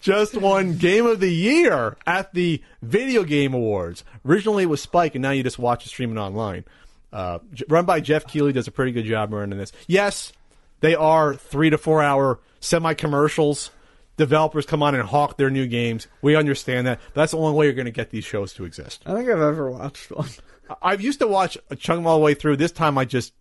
Just 0.02 0.36
won 0.36 0.78
Game 0.78 1.06
of 1.06 1.22
the 1.22 1.32
Year 1.32 1.96
at 2.06 2.34
the 2.34 2.62
Video 2.82 3.24
Game 3.24 3.54
Awards. 3.54 4.04
Originally 4.26 4.64
it 4.64 4.68
was 4.68 4.82
Spike, 4.82 5.16
and 5.16 5.22
now 5.22 5.32
you 5.32 5.44
just 5.44 5.58
watch 5.58 5.86
it 5.86 5.90
streaming 5.90 6.18
online. 6.18 6.66
Uh, 7.14 7.40
run 7.70 7.86
by 7.86 8.02
Geoff 8.02 8.28
Keighley 8.28 8.52
does 8.52 8.68
a 8.68 8.72
pretty 8.72 8.92
good 8.92 9.06
job 9.06 9.32
running 9.32 9.58
this. 9.58 9.72
Yes, 9.88 10.34
they 10.82 10.94
are 10.94 11.36
three 11.36 11.70
to 11.70 11.78
four 11.78 12.04
hour 12.04 12.40
semi 12.60 12.94
commercials. 12.96 13.72
Developers 14.18 14.66
come 14.66 14.84
on 14.84 14.94
and 14.94 15.08
hawk 15.08 15.38
their 15.38 15.50
new 15.50 15.68
games. 15.68 16.08
We 16.22 16.36
understand 16.36 16.86
that. 16.86 17.00
That's 17.14 17.32
the 17.32 17.38
only 17.38 17.58
way 17.58 17.68
you're 17.68 17.74
going 17.74 17.86
to 17.86 17.92
get 17.92 18.10
these 18.10 18.26
shows 18.26 18.52
to 18.56 18.66
exist. 18.66 19.04
I 19.06 19.14
think 19.14 19.30
I've 19.30 19.40
ever 19.40 19.72
watched 19.72 20.12
one. 20.12 20.28
I've 20.82 21.02
used 21.02 21.20
to 21.20 21.28
watch 21.28 21.58
a 21.70 21.76
chunk 21.76 22.00
them 22.00 22.08
all 22.08 22.18
the 22.18 22.24
way 22.24 22.34
through. 22.34 22.58
This 22.58 22.72
time 22.72 22.98
I 22.98 23.06
just 23.06 23.34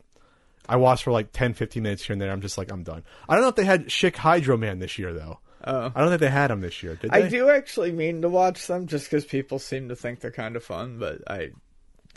I 0.69 0.77
watched 0.77 1.05
for 1.05 1.13
like 1.13 1.33
10, 1.33 1.55
15 1.55 1.83
minutes 1.83 2.05
here 2.05 2.13
and 2.15 2.21
there. 2.23 2.31
I'm 2.31 2.41
just 2.41 2.57
like, 2.59 2.71
I'm 2.71 2.83
done. 2.83 3.03
I 3.29 3.35
don't 3.35 3.43
know 3.43 3.49
if 3.49 3.57
they 3.57 3.65
had 3.65 3.87
Schick 3.87 4.17
Hydro 4.17 4.57
Man 4.57 4.79
this 4.79 4.99
year 4.99 5.13
though. 5.13 5.39
Oh. 5.65 5.93
I 5.95 6.01
don't 6.01 6.09
think 6.09 6.21
they 6.21 6.31
had 6.31 6.51
him 6.51 6.61
this 6.61 6.83
year. 6.83 6.97
Did 6.97 7.13
I 7.13 7.29
do 7.29 7.49
actually 7.49 7.93
mean 7.93 8.23
to 8.23 8.29
watch 8.29 8.67
them 8.67 8.87
just 8.89 9.07
because 9.07 9.25
people 9.25 9.59
seem 9.61 9.89
to 9.91 9.97
think 9.97 10.19
they're 10.21 10.33
kind 10.33 10.57
of 10.57 10.65
fun, 10.65 10.99
but 10.99 11.19
I, 11.31 11.51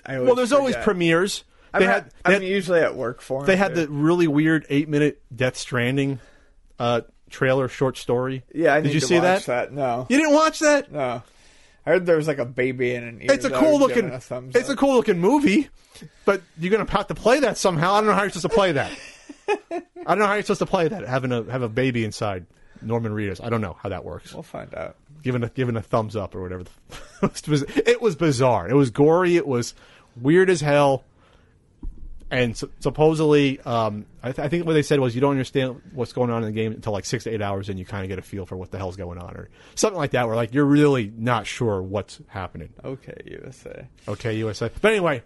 I 0.05 0.19
Well, 0.19 0.33
there's 0.33 0.51
always 0.51 0.73
forget. 0.73 0.83
premieres. 0.83 1.43
I'm, 1.73 1.81
They 1.81 1.85
not- 1.87 1.93
had, 1.95 2.05
they 2.05 2.11
I'm 2.25 2.31
had, 2.33 2.43
usually 2.43 2.79
at 2.79 2.95
work 2.95 3.21
for 3.21 3.41
'em, 3.41 3.45
they 3.47 3.55
had 3.57 3.75
too. 3.75 3.81
the 3.85 3.91
really 3.91 4.27
weird 4.27 4.65
eight 4.69 4.89
minute 4.89 5.21
Death 5.35 5.57
Stranding 5.57 6.19
uh, 6.79 7.01
trailer 7.29 7.67
short 7.67 7.97
story. 7.97 8.43
Yeah, 8.53 8.73
I 8.73 8.77
Did 8.77 8.87
need 8.87 8.93
you 8.95 8.99
to 9.01 9.05
see 9.05 9.15
watch 9.19 9.45
that? 9.45 9.69
that? 9.69 9.73
No, 9.73 10.07
You 10.09 10.17
didn't 10.17 10.33
watch 10.33 10.59
that? 10.59 10.91
no. 10.91 11.21
I 11.85 11.91
heard 11.91 12.05
there 12.05 12.17
was 12.17 12.27
like 12.27 12.39
a 12.39 12.45
baby 12.45 12.95
in 12.95 13.03
an 13.03 13.21
ear. 13.21 13.27
It's 13.31 13.45
a 13.45 13.49
cool 13.49 13.79
looking. 13.79 14.09
A 14.09 14.21
It's 14.53 14.69
a 14.69 14.75
cool 14.75 14.95
looking 14.95 15.19
movie, 15.19 15.69
but 16.25 16.41
you're 16.57 16.71
gonna 16.71 16.89
have 16.89 17.07
to 17.07 17.15
play 17.15 17.41
that 17.41 17.57
somehow. 17.57 17.93
I 17.93 17.97
don't 17.99 18.07
know 18.07 18.13
how 18.13 18.21
you're 18.21 18.31
supposed 18.31 18.49
to 18.49 18.49
play 18.49 18.71
that. 18.71 18.91
I 19.71 19.81
don't 20.07 20.19
know 20.19 20.27
how 20.27 20.33
you're 20.33 20.43
supposed 20.43 20.59
to 20.59 20.65
play 20.65 20.87
that. 20.87 21.07
Having 21.07 21.31
a 21.31 21.43
have 21.51 21.61
a 21.61 21.69
baby 21.69 22.03
inside 22.03 22.45
Norman 22.81 23.11
Reedus. 23.11 23.43
I 23.43 23.49
don't 23.49 23.61
know 23.61 23.77
how 23.79 23.89
that 23.89 24.03
works. 24.03 24.33
We'll 24.33 24.43
find 24.43 24.73
out. 24.73 24.95
Giving 25.21 25.43
a 25.43 25.49
giving 25.49 25.75
a 25.75 25.81
thumbs 25.81 26.15
up 26.15 26.35
or 26.35 26.41
whatever. 26.41 26.63
it 27.23 27.47
was 27.47 27.63
it 27.63 28.01
was 28.01 28.15
bizarre. 28.15 28.67
It 28.67 28.75
was 28.75 28.89
gory. 28.89 29.35
It 29.35 29.47
was 29.47 29.75
weird 30.19 30.49
as 30.49 30.61
hell. 30.61 31.03
And 32.31 32.57
su- 32.57 32.71
supposedly, 32.79 33.59
um, 33.61 34.05
I, 34.23 34.31
th- 34.31 34.43
I 34.43 34.49
think 34.49 34.65
what 34.65 34.73
they 34.73 34.81
said 34.81 34.99
was 34.99 35.13
you 35.13 35.21
don't 35.21 35.31
understand 35.31 35.79
what's 35.93 36.11
going 36.11 36.31
on 36.31 36.41
in 36.43 36.47
the 36.47 36.53
game 36.53 36.71
until 36.71 36.91
like 36.91 37.05
six 37.05 37.23
to 37.25 37.31
eight 37.31 37.41
hours, 37.41 37.69
and 37.69 37.77
you 37.77 37.85
kind 37.85 38.03
of 38.03 38.09
get 38.09 38.17
a 38.17 38.23
feel 38.23 38.45
for 38.47 38.57
what 38.57 38.71
the 38.71 38.77
hell's 38.79 38.95
going 38.97 39.19
on, 39.19 39.35
or 39.35 39.49
something 39.75 39.97
like 39.97 40.11
that. 40.11 40.25
Where 40.27 40.35
like 40.35 40.53
you're 40.53 40.65
really 40.65 41.11
not 41.15 41.45
sure 41.45 41.81
what's 41.81 42.19
happening. 42.27 42.69
Okay, 42.83 43.15
USA. 43.25 43.87
Okay, 44.07 44.35
USA. 44.37 44.71
But 44.81 44.91
anyway, 44.91 45.21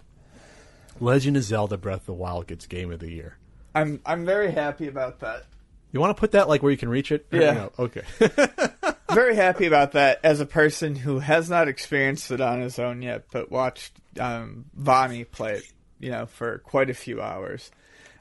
Legend 0.99 1.37
of 1.37 1.43
Zelda: 1.43 1.77
Breath 1.77 2.01
of 2.01 2.05
the 2.07 2.13
Wild 2.13 2.47
gets 2.47 2.65
Game 2.67 2.91
of 2.91 2.99
the 2.99 3.09
Year. 3.11 3.37
I'm 3.73 4.01
I'm 4.05 4.25
very 4.25 4.51
happy 4.51 4.87
about 4.87 5.19
that. 5.21 5.45
You 5.91 5.99
want 5.99 6.15
to 6.15 6.19
put 6.19 6.31
that 6.31 6.47
like 6.49 6.61
where 6.61 6.71
you 6.71 6.77
can 6.77 6.89
reach 6.89 7.11
it? 7.11 7.25
Yeah. 7.31 7.53
No, 7.53 7.71
Okay. 7.79 8.03
very 9.13 9.35
happy 9.35 9.65
about 9.65 9.93
that 9.93 10.19
as 10.23 10.39
a 10.39 10.45
person 10.45 10.95
who 10.95 11.19
has 11.19 11.49
not 11.49 11.67
experienced 11.67 12.29
it 12.31 12.41
on 12.41 12.61
his 12.61 12.77
own 12.77 13.01
yet, 13.01 13.23
but 13.31 13.49
watched 13.51 13.93
um, 14.19 14.65
Vani 14.79 15.29
play 15.29 15.53
it, 15.55 15.63
you 15.99 16.11
know, 16.11 16.25
for 16.25 16.59
quite 16.59 16.89
a 16.89 16.93
few 16.93 17.21
hours. 17.21 17.71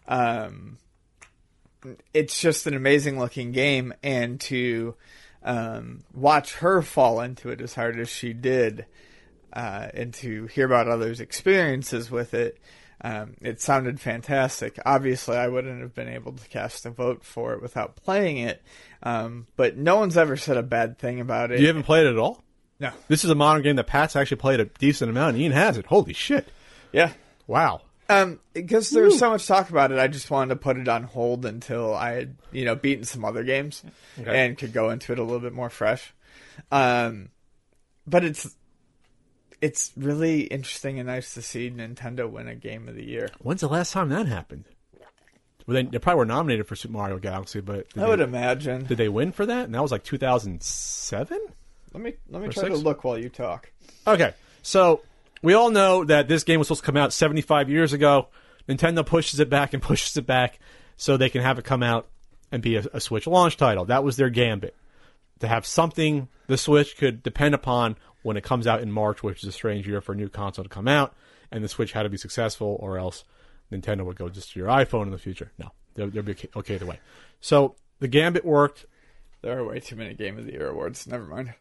Um, 0.07 0.79
it's 2.13 2.41
just 2.41 2.67
an 2.67 2.75
amazing 2.75 3.19
looking 3.19 3.53
game, 3.53 3.95
and 4.03 4.41
to 4.43 4.95
um, 5.43 6.03
watch 6.13 6.55
her 6.57 6.83
fall 6.83 7.21
into 7.21 7.51
it 7.51 7.61
as 7.61 7.75
hard 7.75 7.99
as 7.99 8.09
she 8.09 8.33
did, 8.33 8.87
uh, 9.53 9.89
and 9.95 10.13
to 10.15 10.47
hear 10.47 10.67
about 10.67 10.89
others' 10.89 11.21
experiences 11.21 12.11
with 12.11 12.35
it. 12.35 12.59
Um, 13.01 13.37
it 13.41 13.61
sounded 13.61 14.01
fantastic. 14.01 14.77
Obviously, 14.85 15.37
I 15.37 15.47
wouldn't 15.47 15.81
have 15.83 15.95
been 15.95 16.09
able 16.09 16.33
to 16.33 16.49
cast 16.49 16.85
a 16.85 16.91
vote 16.91 17.23
for 17.23 17.53
it 17.53 17.63
without 17.63 17.95
playing 17.95 18.39
it, 18.39 18.61
um, 19.05 19.47
but 19.55 19.77
no 19.77 19.97
one's 19.97 20.17
ever 20.17 20.37
said 20.37 20.57
a 20.57 20.65
bad 20.65 20.99
thing 20.99 21.21
about 21.21 21.53
it. 21.53 21.61
you 21.61 21.69
haven't 21.69 21.85
played 21.85 22.07
it 22.07 22.11
at 22.15 22.19
all. 22.19 22.43
No. 22.81 22.91
This 23.07 23.25
is 23.25 23.31
a 23.31 23.37
modern 23.37 23.63
game 23.63 23.77
that 23.77 23.87
Pat's 23.87 24.17
actually 24.17 24.39
played 24.39 24.59
a 24.59 24.65
decent 24.65 25.11
amount. 25.11 25.35
and 25.35 25.43
Ian 25.43 25.53
has 25.53 25.79
it. 25.79 25.87
Holy 25.87 26.13
shit! 26.13 26.49
Yeah. 26.93 27.13
Wow. 27.49 27.81
Um, 28.11 28.39
because 28.55 28.91
there 28.91 29.03
was 29.03 29.19
so 29.19 29.31
much 29.31 29.47
talk 29.47 29.69
about 29.69 29.91
it, 29.93 29.99
I 29.99 30.07
just 30.07 30.31
wanted 30.31 30.51
to 30.51 30.57
put 30.57 30.79
it 30.79 30.87
on 30.89 31.03
hold 31.03 31.45
until 31.45 31.95
I 31.95 32.13
had, 32.13 32.37
you 32.53 32.65
know, 32.65 32.75
beaten 32.75 33.05
some 33.05 33.25
other 33.25 33.43
games 33.43 33.83
Okay. 34.19 34.45
and 34.47 34.57
could 34.57 34.73
go 34.73 34.89
into 34.91 35.13
it 35.13 35.19
a 35.19 35.23
little 35.23 35.41
bit 35.41 35.53
more 35.53 35.69
fresh. 35.69 36.15
Um, 36.71 37.29
but 38.07 38.25
it's 38.25 38.55
it's 39.61 39.93
really 39.97 40.43
interesting 40.43 40.99
and 41.01 41.09
nice 41.09 41.35
to 41.35 41.43
see 41.43 41.69
Nintendo 41.71 42.31
win 42.31 42.47
a 42.49 42.55
game 42.55 42.89
of 42.89 42.95
the 42.95 43.05
year. 43.05 43.29
When's 43.41 43.61
the 43.61 43.69
last 43.69 43.93
time 43.93 44.09
that 44.11 44.27
happened? 44.27 44.65
Well, 45.67 45.75
they, 45.75 45.83
they 45.83 45.99
probably 45.99 46.19
were 46.21 46.25
nominated 46.25 46.67
for 46.67 46.77
Super 46.77 46.93
Mario 46.95 47.19
Galaxy, 47.19 47.61
but 47.61 47.89
I 47.95 48.09
would 48.09 48.21
they, 48.21 48.25
imagine. 48.25 48.87
did 48.87 48.97
they 48.97 49.11
win 49.11 49.33
for 49.33 49.45
that? 49.45 49.65
And 49.67 49.75
that 49.75 49.83
was 49.83 49.93
like 49.93 50.05
2007. 50.05 51.39
Let 51.93 52.03
me 52.03 52.15
let 52.31 52.41
me 52.41 52.49
Or 52.49 52.53
try 52.53 52.69
to 52.69 52.77
look 52.77 53.05
while 53.05 53.19
you 53.19 53.29
talk. 53.29 53.71
Okay, 54.07 54.33
so 54.63 55.03
we 55.43 55.55
all 55.55 55.71
know 55.71 56.05
that 56.05 56.29
this 56.29 56.45
game 56.45 56.59
was 56.59 56.69
supposed 56.69 56.83
to 56.83 56.87
come 56.87 56.97
out 56.97 57.13
75 57.13 57.71
years 57.71 57.93
ago. 57.93 58.29
Nintendo 58.69 59.05
pushes 59.05 59.41
it 59.41 59.49
back 59.49 59.73
and 59.73 59.83
pushes 59.83 60.17
it 60.17 60.27
back 60.27 60.59
so 60.97 61.17
they 61.17 61.31
can 61.31 61.43
have 61.43 61.59
it 61.59 61.65
come 61.65 61.83
out 61.83 62.09
and 62.51 62.63
be 62.63 62.77
a, 62.77 62.85
a 62.93 63.01
Switch 63.01 63.27
launch 63.27 63.57
title. 63.57 63.85
That 63.87 64.05
was 64.05 64.17
their 64.17 64.31
gambit. 64.31 64.75
To 65.41 65.49
have 65.49 65.67
something 65.67 66.29
the 66.49 66.59
Switch 66.59 66.97
could 66.97 67.23
depend 67.23 67.55
upon 67.55 67.97
when 68.23 68.37
it 68.37 68.43
comes 68.43 68.67
out 68.67 68.81
in 68.81 68.91
March, 68.91 69.23
which 69.23 69.43
is 69.43 69.49
a 69.49 69.53
strange 69.53 69.87
year 69.87 70.01
for 70.01 70.13
a 70.13 70.17
new 70.17 70.29
console 70.29 70.65
to 70.65 70.69
come 70.69 70.89
out, 70.89 71.15
and 71.53 71.63
the 71.63 71.69
Switch 71.69 71.93
had 71.93 72.03
to 72.03 72.09
be 72.09 72.17
successful, 72.17 72.77
or 72.81 72.99
else 72.99 73.25
Nintendo 73.71 74.05
would 74.05 74.17
go 74.17 74.29
just 74.29 74.53
to 74.53 74.59
your 74.59 74.69
iPhone 74.69 75.05
in 75.05 75.11
the 75.13 75.19
future. 75.19 75.53
No, 75.59 75.71
they'll, 75.95 76.11
they'll 76.11 76.25
be 76.25 76.33
okay- 76.33 76.49
okay 76.57 76.75
either 76.75 76.87
way. 76.87 76.99
So 77.41 77.77
the 78.01 78.09
gambit 78.09 78.45
worked. 78.45 78.87
There 79.43 79.57
are 79.57 79.65
way 79.65 79.79
too 79.79 79.95
many 79.95 80.15
Game 80.15 80.37
of 80.37 80.47
the 80.47 80.53
Year 80.53 80.69
awards. 80.69 81.07
Never 81.07 81.25
mind. 81.25 81.55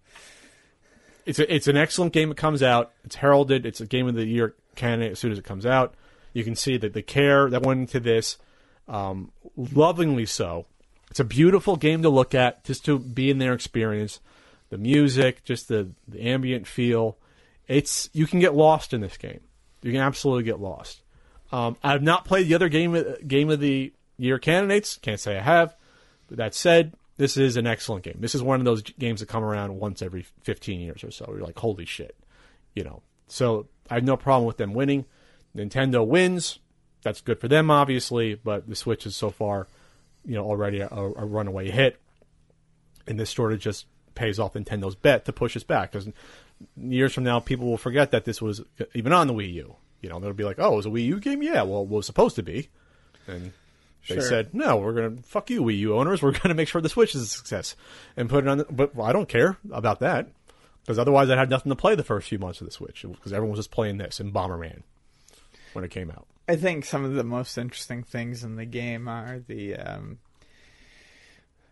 It's 1.28 1.40
a, 1.40 1.54
it's 1.54 1.68
an 1.68 1.76
excellent 1.76 2.14
game. 2.14 2.32
It 2.32 2.38
comes 2.38 2.64
out. 2.64 2.94
It's 3.04 3.16
heralded. 3.16 3.66
It's 3.66 3.82
a 3.82 3.86
game 3.86 4.08
of 4.08 4.16
the 4.16 4.26
year 4.26 4.56
candidate 4.76 5.12
as 5.12 5.20
soon 5.20 5.34
as 5.34 5.38
it 5.38 5.44
comes 5.44 5.66
out. 5.66 5.94
You 6.32 6.46
can 6.46 6.56
see 6.56 6.78
that 6.78 6.94
the 6.94 7.02
care 7.02 7.50
that 7.50 7.64
went 7.64 7.82
into 7.82 8.00
this, 8.00 8.38
um, 8.88 9.32
lovingly 9.58 10.26
so. 10.26 10.68
It's 11.12 11.20
a 11.20 11.26
beautiful 11.26 11.76
game 11.76 12.02
to 12.04 12.10
look 12.10 12.34
at, 12.34 12.64
just 12.64 12.86
to 12.86 12.98
be 12.98 13.30
in 13.30 13.40
their 13.40 13.54
experience. 13.54 14.22
The 14.70 14.78
music, 14.78 15.44
just 15.44 15.68
the, 15.68 15.90
the 16.08 16.22
ambient 16.22 16.66
feel. 16.66 17.18
It's 17.68 18.10
you 18.14 18.26
can 18.26 18.40
get 18.40 18.56
lost 18.56 18.94
in 18.94 19.02
this 19.02 19.18
game. 19.18 19.42
You 19.82 19.92
can 19.92 20.02
absolutely 20.02 20.44
get 20.44 20.62
lost. 20.62 21.02
Um, 21.52 21.76
I've 21.84 22.04
not 22.04 22.24
played 22.24 22.48
the 22.48 22.56
other 22.56 22.70
game 22.70 23.04
game 23.28 23.50
of 23.50 23.60
the 23.60 23.92
year 24.18 24.40
candidates. 24.40 24.98
Can't 24.98 25.20
say 25.20 25.38
I 25.38 25.42
have. 25.42 25.76
But 26.30 26.38
that 26.38 26.56
said, 26.56 26.94
this 27.18 27.36
is 27.38 27.58
an 27.58 27.68
excellent 27.68 28.04
game. 28.04 28.18
This 28.20 28.36
is 28.36 28.44
one 28.44 28.60
of 28.60 28.66
those 28.66 28.82
games 28.82 29.20
that 29.20 29.30
come 29.30 29.44
around 29.44 29.78
once 29.78 30.02
every 30.02 30.26
15 30.44 30.80
years 30.80 31.04
or 31.04 31.12
so. 31.12 31.26
You're 31.30 31.46
like, 31.46 31.58
holy 31.58 31.86
shit, 31.86 32.16
you 32.76 32.84
know. 32.84 33.02
So 33.28 33.68
I 33.90 33.96
have 33.96 34.04
no 34.04 34.18
problem 34.18 34.46
with 34.46 34.58
them 34.58 34.74
winning. 34.74 35.06
Nintendo 35.56 36.06
wins. 36.06 36.60
That's 37.04 37.22
good 37.22 37.40
for 37.40 37.48
them, 37.48 37.72
obviously. 37.72 38.36
But 38.36 38.70
the 38.70 38.76
Switch 38.76 39.06
is 39.06 39.16
so 39.16 39.32
far, 39.32 39.68
you 40.26 40.36
know, 40.36 40.46
already 40.46 40.80
a, 40.80 40.90
a 40.90 41.26
runaway 41.26 41.70
hit, 41.70 42.00
and 43.08 43.20
this 43.20 43.32
sort 43.32 43.54
of 43.54 43.60
just 43.60 43.88
pays 44.16 44.40
off 44.40 44.54
Nintendo's 44.54 44.96
bet 44.96 45.26
to 45.26 45.34
push 45.34 45.56
us 45.56 45.64
back 45.64 45.92
because 45.92 46.10
years 46.76 47.14
from 47.14 47.24
now, 47.24 47.40
people 47.40 47.68
will 47.68 47.78
forget 47.78 48.12
that 48.12 48.26
this 48.26 48.42
was 48.42 48.62
uh, 48.80 48.86
even 48.94 49.14
on 49.14 49.28
the 49.28 49.34
Wii 49.34 49.54
U. 49.54 49.76
You 50.02 50.10
know, 50.10 50.20
they'll 50.20 50.34
be 50.34 50.44
like, 50.44 50.60
"Oh, 50.60 50.74
it 50.74 50.78
was 50.78 50.86
a 50.86 50.90
Wii 50.90 51.06
U 51.06 51.20
game? 51.20 51.42
Yeah, 51.42 51.64
well, 51.64 51.82
it 51.82 51.90
was 51.90 52.06
supposed 52.06 52.36
to 52.36 52.44
be." 52.44 52.70
And 53.28 53.52
they 54.08 54.16
Sure. 54.16 54.22
said, 54.24 54.54
"No, 54.54 54.78
we're 54.78 54.94
gonna 54.94 55.22
fuck 55.24 55.50
you, 55.50 55.64
Wii 55.64 55.78
U 55.80 55.96
owners. 55.96 56.22
We're 56.22 56.32
gonna 56.40 56.54
make 56.56 56.68
sure 56.68 56.82
the 56.82 56.90
Switch 56.90 57.14
is 57.16 57.22
a 57.22 57.26
success 57.28 57.76
and 58.16 58.30
put 58.30 58.46
it 58.46 58.48
on." 58.48 58.58
The, 58.60 58.66
but 58.66 58.92
I 59.02 59.12
don't 59.14 59.30
care 59.30 59.58
about 59.72 60.00
that 60.00 60.30
because 60.84 60.98
otherwise, 61.00 61.30
I'd 61.30 61.38
have 61.38 61.50
nothing 61.50 61.70
to 61.70 61.76
play 61.76 61.96
the 61.96 62.04
first 62.04 62.30
few 62.30 62.40
months 62.40 62.62
of 62.62 62.68
the 62.68 62.72
Switch 62.72 63.04
because 63.08 63.34
everyone 63.34 63.52
was 63.52 63.60
just 63.60 63.72
playing 63.72 63.98
this 63.98 64.20
and 64.20 64.34
Bomberman 64.34 64.82
when 65.74 65.84
it 65.84 65.92
came 65.92 66.10
out. 66.10 66.26
I 66.50 66.56
think 66.56 66.86
some 66.86 67.04
of 67.04 67.14
the 67.14 67.24
most 67.26 67.58
interesting 67.58 68.04
things 68.04 68.44
in 68.44 68.56
the 68.56 68.66
game 68.66 69.08
are 69.10 69.40
the, 69.48 69.76
um, 69.76 70.20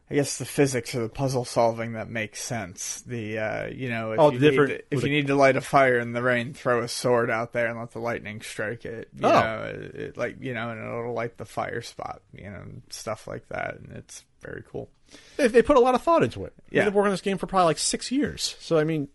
I 0.09 0.13
guess 0.13 0.37
the 0.37 0.45
physics 0.45 0.93
or 0.93 0.99
the 1.01 1.09
puzzle 1.09 1.45
solving 1.45 1.93
that 1.93 2.09
makes 2.09 2.39
sense. 2.43 3.01
The, 3.01 3.39
uh, 3.39 3.67
you 3.69 3.89
know, 3.89 4.11
if 4.11 4.19
Oh, 4.19 4.31
you 4.31 4.37
different- 4.37 4.69
need 4.69 4.77
to, 4.77 4.83
if 4.97 5.03
you 5.03 5.09
need 5.09 5.27
to 5.27 5.35
light 5.35 5.55
a 5.55 5.61
fire 5.61 5.97
in 5.97 6.13
the 6.13 6.21
rain, 6.21 6.53
throw 6.53 6.81
a 6.83 6.87
sword 6.87 7.31
out 7.31 7.53
there 7.53 7.67
and 7.67 7.79
let 7.79 7.89
the 7.91 7.99
lightning 7.99 8.39
strike 8.41 8.85
it. 8.85 9.09
You 9.19 9.27
Oh. 9.27 9.31
know, 9.31 9.63
it, 9.63 9.95
it, 9.95 10.17
like 10.17 10.35
you 10.39 10.53
know, 10.53 10.69
and 10.69 10.79
it'll 10.79 11.13
light 11.13 11.37
the 11.37 11.45
fire 11.45 11.81
spot. 11.81 12.21
You 12.33 12.51
know, 12.51 12.63
stuff 12.91 13.25
like 13.27 13.47
that, 13.49 13.77
and 13.79 13.93
it's 13.93 14.23
very 14.43 14.63
cool. 14.71 14.89
They, 15.37 15.47
they 15.47 15.63
put 15.63 15.75
a 15.75 15.79
lot 15.79 15.95
of 15.95 16.03
thought 16.03 16.21
into 16.21 16.45
it. 16.45 16.53
Yeah. 16.69 16.83
they've 16.83 16.91
been 16.91 16.97
working 16.97 17.07
on 17.09 17.13
this 17.13 17.21
game 17.21 17.39
for 17.39 17.47
probably 17.47 17.65
like 17.65 17.79
six 17.79 18.11
years. 18.11 18.55
So 18.59 18.77
I 18.77 18.83
mean, 18.83 19.07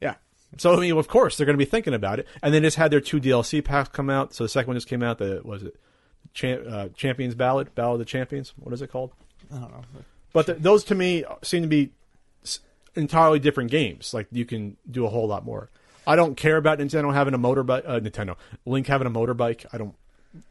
Yeah, 0.00 0.14
So 0.56 0.74
I 0.74 0.80
mean, 0.80 0.96
of 0.96 1.06
course, 1.06 1.36
they're 1.36 1.46
going 1.46 1.56
to 1.58 1.64
be 1.64 1.70
thinking 1.70 1.94
about 1.94 2.18
it. 2.18 2.26
And 2.42 2.52
they 2.52 2.58
just 2.60 2.76
had 2.78 2.90
their 2.90 3.00
two 3.00 3.20
DLC 3.20 3.62
packs 3.64 3.90
come 3.90 4.10
out. 4.10 4.34
So 4.34 4.42
the 4.44 4.48
second 4.48 4.68
one 4.68 4.76
just 4.76 4.88
came 4.88 5.04
out. 5.04 5.18
The 5.18 5.40
was 5.44 5.62
it, 5.62 5.76
Champ, 6.34 6.62
uh, 6.68 6.88
Champions 6.96 7.36
Ballad, 7.36 7.74
Ballad 7.76 7.94
of 7.94 7.98
the 8.00 8.04
Champions. 8.04 8.54
What 8.56 8.72
is 8.74 8.82
it 8.82 8.90
called? 8.90 9.12
I 9.54 9.58
don't 9.58 9.70
know. 9.70 9.82
But 10.32 10.46
th 10.46 10.58
those 10.58 10.84
to 10.84 10.94
me 10.94 11.24
seem 11.42 11.62
to 11.62 11.68
be 11.68 11.90
entirely 12.94 13.38
different 13.38 13.70
games. 13.70 14.12
Like 14.14 14.26
you 14.32 14.44
can 14.44 14.76
do 14.90 15.06
a 15.06 15.08
whole 15.08 15.26
lot 15.26 15.44
more. 15.44 15.70
I 16.06 16.16
don't 16.16 16.36
care 16.36 16.56
about 16.56 16.78
Nintendo 16.78 17.12
having 17.12 17.34
a 17.34 17.38
motorbike. 17.38 17.82
Uh, 17.86 18.00
Nintendo 18.00 18.36
Link 18.66 18.86
having 18.86 19.06
a 19.06 19.10
motorbike. 19.10 19.66
I 19.72 19.78
don't 19.78 19.94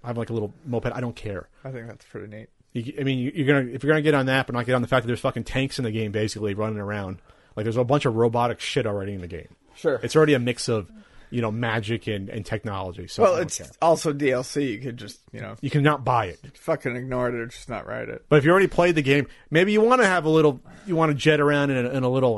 have 0.03 0.17
like 0.17 0.29
a 0.29 0.33
little 0.33 0.53
moped. 0.65 0.91
I 0.93 0.99
don't 1.01 1.15
care. 1.15 1.47
I 1.63 1.71
think 1.71 1.87
that's 1.87 2.05
pretty 2.05 2.27
neat. 2.27 2.49
You, 2.73 2.93
I 2.99 3.03
mean, 3.03 3.19
you- 3.19 3.31
you're 3.33 3.47
gonna 3.47 3.73
if 3.73 3.83
you're 3.83 3.91
gonna 3.91 4.01
get 4.01 4.13
on 4.13 4.27
that, 4.27 4.45
but 4.47 4.53
not 4.53 4.65
get 4.65 4.75
on 4.75 4.81
the 4.81 4.87
fact 4.87 5.03
that 5.03 5.07
there's 5.07 5.19
fucking 5.19 5.45
tanks 5.45 5.79
in 5.79 5.83
the 5.85 5.91
game, 5.91 6.11
basically 6.11 6.53
running 6.53 6.79
around. 6.79 7.19
Like 7.55 7.63
there's 7.63 7.77
a 7.77 7.83
bunch 7.83 8.05
of 8.05 8.15
robotic 8.15 8.59
shit 8.59 8.85
already 8.85 9.13
in 9.13 9.21
the 9.21 9.27
game. 9.27 9.47
Sure. 9.75 9.99
It's 10.03 10.15
already 10.15 10.33
a 10.33 10.39
mix 10.39 10.67
of, 10.69 10.91
you 11.29 11.41
know, 11.41 11.51
magic 11.51 12.07
and, 12.07 12.29
and 12.29 12.45
technology. 12.45 13.07
So 13.07 13.23
well, 13.23 13.35
it's 13.37 13.57
care. 13.57 13.67
also 13.81 14.13
DLC. 14.13 14.71
You 14.71 14.79
could 14.79 14.97
just 14.97 15.19
you 15.31 15.41
know 15.41 15.55
you 15.61 15.69
cannot 15.69 16.03
buy 16.03 16.27
it. 16.27 16.39
fucking 16.57 16.95
ignore 16.95 17.29
it 17.29 17.35
or 17.35 17.45
just 17.47 17.69
not 17.69 17.87
write 17.87 18.09
it. 18.09 18.25
But 18.29 18.37
if 18.37 18.45
you 18.45 18.51
already 18.51 18.67
played 18.67 18.95
the 18.95 19.01
game, 19.01 19.27
maybe 19.49 19.71
you 19.71 19.81
want 19.81 20.01
to 20.01 20.07
have 20.07 20.25
a 20.25 20.29
little, 20.29 20.61
you 20.85 20.95
want 20.95 21.11
to 21.11 21.15
jet 21.15 21.39
around 21.39 21.71
in 21.71 21.85
a, 21.85 21.89
in 21.89 22.03
a 22.03 22.09
little. 22.09 22.37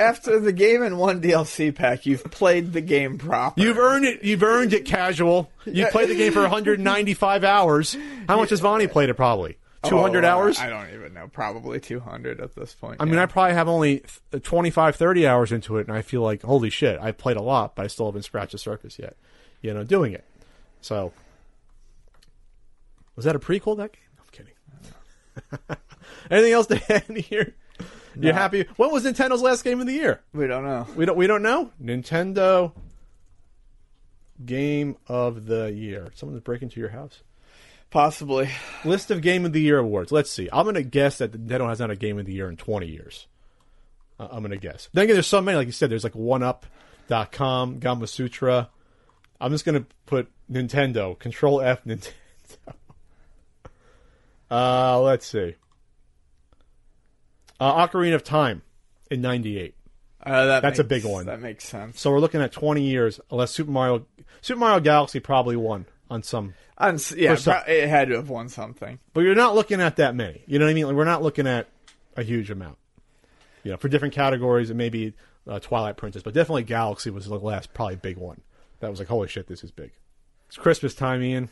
after 0.00 0.40
the 0.40 0.52
game 0.52 0.82
and 0.82 0.98
one 0.98 1.20
DLC 1.20 1.74
pack, 1.74 2.06
you've 2.06 2.24
played 2.24 2.72
the 2.72 2.80
game 2.80 3.18
proper. 3.18 3.60
You've 3.60 3.78
earned 3.78 4.04
it. 4.04 4.22
You've 4.24 4.42
earned 4.42 4.72
it. 4.72 4.84
Casual. 4.84 5.50
You 5.64 5.86
played 5.86 6.08
the 6.08 6.14
game 6.14 6.32
for 6.32 6.42
195 6.42 7.44
hours. 7.44 7.96
How 8.28 8.36
much 8.36 8.50
has 8.50 8.60
Vonnie 8.60 8.86
played 8.86 9.08
it? 9.08 9.14
Probably 9.14 9.56
200 9.84 10.24
Oh, 10.24 10.28
hours. 10.28 10.58
I 10.58 10.68
don't 10.68 10.92
even 10.94 11.14
know. 11.14 11.28
Probably 11.28 11.78
200 11.80 12.40
at 12.40 12.54
this 12.54 12.74
point. 12.74 12.96
I 13.00 13.04
mean, 13.04 13.18
I 13.18 13.26
probably 13.26 13.54
have 13.54 13.68
only 13.68 14.02
th- 14.32 14.42
25, 14.42 14.96
30 14.96 15.26
hours 15.26 15.52
into 15.52 15.76
it, 15.78 15.86
and 15.86 15.96
I 15.96 16.02
feel 16.02 16.22
like, 16.22 16.42
holy 16.42 16.70
shit, 16.70 16.98
I've 17.00 17.18
played 17.18 17.36
a 17.36 17.42
lot, 17.42 17.76
but 17.76 17.84
I 17.84 17.88
still 17.88 18.06
haven't 18.06 18.22
scratched 18.22 18.52
the 18.52 18.58
surface 18.58 18.98
yet. 18.98 19.16
You 19.62 19.72
know, 19.74 19.84
doing 19.84 20.12
it. 20.12 20.24
So, 20.80 21.12
was 23.16 23.24
that 23.24 23.34
a 23.36 23.38
prequel? 23.38 23.76
That 23.76 23.92
game? 23.92 24.02
I'm 24.18 24.26
kidding. 24.32 25.76
Anything 26.30 26.52
else 26.52 26.66
to 26.68 26.92
add 26.92 27.16
here? 27.16 27.54
You 28.18 28.32
happy? 28.32 28.66
What 28.76 28.92
was 28.92 29.04
Nintendo's 29.04 29.42
last 29.42 29.62
game 29.62 29.80
of 29.80 29.86
the 29.86 29.92
year? 29.92 30.22
we 30.32 30.46
don't 30.46 30.64
know. 30.64 30.86
We 30.96 31.04
don't. 31.04 31.16
We 31.16 31.26
don't 31.26 31.42
know. 31.42 31.70
Nintendo 31.82 32.72
game 34.44 34.96
of 35.08 35.46
the 35.46 35.72
year. 35.72 36.08
Someone's 36.14 36.40
breaking 36.42 36.66
into 36.68 36.80
your 36.80 36.88
house. 36.90 37.22
Possibly. 37.90 38.50
List 38.84 39.10
of 39.10 39.22
Game 39.22 39.44
of 39.44 39.52
the 39.52 39.60
Year 39.60 39.78
awards. 39.78 40.12
Let's 40.12 40.30
see. 40.30 40.48
I'm 40.52 40.64
going 40.64 40.74
to 40.74 40.82
guess 40.82 41.18
that 41.18 41.32
Nintendo 41.32 41.68
has 41.68 41.80
not 41.80 41.90
a 41.90 41.96
Game 41.96 42.18
of 42.18 42.26
the 42.26 42.32
Year 42.32 42.48
in 42.48 42.56
20 42.56 42.86
years. 42.86 43.26
Uh, 44.18 44.28
I'm 44.30 44.40
going 44.40 44.50
to 44.50 44.56
guess. 44.56 44.88
Then 44.92 45.04
again, 45.04 45.14
there's 45.14 45.26
so 45.26 45.40
many. 45.40 45.56
Like 45.56 45.66
you 45.66 45.72
said, 45.72 45.90
there's 45.90 46.04
like 46.04 46.14
1UP.com, 46.14 47.78
Gama 47.78 48.06
Sutra. 48.06 48.70
I'm 49.40 49.52
just 49.52 49.64
going 49.64 49.80
to 49.82 49.86
put 50.06 50.28
Nintendo. 50.50 51.18
Control 51.18 51.60
F 51.60 51.84
Nintendo. 51.84 52.12
Uh, 54.48 55.00
let's 55.00 55.26
see. 55.26 55.56
Uh, 57.58 57.84
Ocarina 57.84 58.14
of 58.14 58.22
Time 58.22 58.62
in 59.10 59.20
'98. 59.20 59.74
Uh, 60.22 60.46
that 60.46 60.62
That's 60.62 60.78
a 60.78 60.84
big 60.84 61.04
one. 61.04 61.26
That 61.26 61.40
makes 61.40 61.64
sense. 61.64 62.00
So 62.00 62.12
we're 62.12 62.20
looking 62.20 62.40
at 62.40 62.52
20 62.52 62.82
years, 62.82 63.18
unless 63.30 63.50
Super 63.50 63.72
Mario, 63.72 64.06
Super 64.42 64.60
Mario 64.60 64.78
Galaxy 64.78 65.18
probably 65.18 65.56
won 65.56 65.86
on 66.10 66.22
some 66.22 66.54
And 66.78 66.94
s- 66.96 67.12
yeah, 67.16 67.34
some- 67.36 67.62
it 67.66 67.88
had 67.88 68.08
to 68.08 68.16
have 68.16 68.28
won 68.28 68.48
something. 68.48 68.98
But 69.12 69.20
you're 69.22 69.34
not 69.34 69.54
looking 69.54 69.80
at 69.80 69.96
that 69.96 70.14
many. 70.14 70.42
You 70.46 70.58
know 70.58 70.64
what 70.66 70.70
I 70.70 70.74
mean? 70.74 70.86
Like, 70.86 70.96
we're 70.96 71.04
not 71.04 71.22
looking 71.22 71.46
at 71.46 71.68
a 72.16 72.22
huge 72.22 72.50
amount. 72.50 72.78
You 73.64 73.72
know, 73.72 73.76
for 73.76 73.88
different 73.88 74.14
categories, 74.14 74.70
it 74.70 74.74
may 74.76 74.88
be 74.90 75.14
uh, 75.48 75.58
Twilight 75.60 75.96
Princess, 75.96 76.22
but 76.22 76.34
definitely 76.34 76.62
Galaxy 76.64 77.10
was 77.10 77.26
the 77.26 77.34
last 77.36 77.72
probably 77.74 77.96
big 77.96 78.16
one. 78.16 78.40
That 78.80 78.90
was 78.90 78.98
like, 78.98 79.08
holy 79.08 79.28
shit, 79.28 79.46
this 79.48 79.64
is 79.64 79.70
big. 79.70 79.92
It's 80.48 80.56
Christmas 80.56 80.94
time, 80.94 81.22
Ian. 81.22 81.48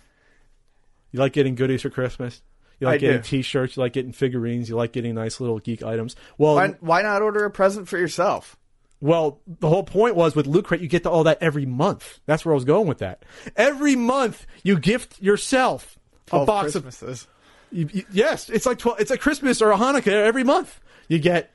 You 1.11 1.21
like 1.21 1.33
getting 1.33 1.55
goodies 1.55 1.83
for 1.83 1.91
Christmas? 1.91 2.43
You 2.81 2.87
like 2.89 2.95
I 2.97 2.99
getting 2.99 3.19
do. 3.19 3.23
T-shirts? 3.29 3.77
You 3.77 3.83
like 3.83 3.93
getting 3.93 4.13
figurines? 4.13 4.69
You 4.69 4.77
like 4.77 4.93
getting 4.93 5.15
nice 5.15 5.41
little 5.41 5.59
geek 5.61 5.83
items? 5.83 6.17
Well, 6.39 6.57
Why, 6.57 6.69
why 6.81 7.03
not 7.03 7.23
order 7.23 7.45
a 7.45 7.51
present 7.51 7.89
for 7.89 7.99
yourself? 7.99 8.57
Well, 9.01 9.41
the 9.47 9.69
whole 9.69 9.83
point 9.85 10.15
was 10.17 10.35
with 10.35 10.47
Loot 10.47 10.65
Crate, 10.67 10.81
you 10.81 10.89
get 10.89 11.03
to 11.03 11.11
all 11.11 11.25
that 11.25 11.39
every 11.43 11.67
month. 11.67 12.21
That's 12.27 12.45
where 12.45 12.55
I 12.55 12.57
was 12.57 12.65
going 12.65 12.87
with 12.87 12.99
that. 12.99 13.25
Every 13.57 13.97
month, 13.97 14.47
you 14.63 14.79
gift 14.79 15.21
yourself 15.21 15.99
a 16.29 16.31
Twelve 16.31 16.47
box 16.47 16.75
of 16.75 16.83
Christmases. 16.85 17.27
You, 17.71 17.89
you- 17.93 18.07
yes, 18.13 18.49
it's 18.49 18.65
like 18.67 18.79
12, 18.79 19.01
it's 19.01 19.11
a 19.11 19.19
Christmas 19.19 19.61
or 19.61 19.73
a 19.73 19.77
Hanukkah 19.77 20.07
every 20.09 20.45
month. 20.45 20.81
You 21.09 21.19
get 21.19 21.51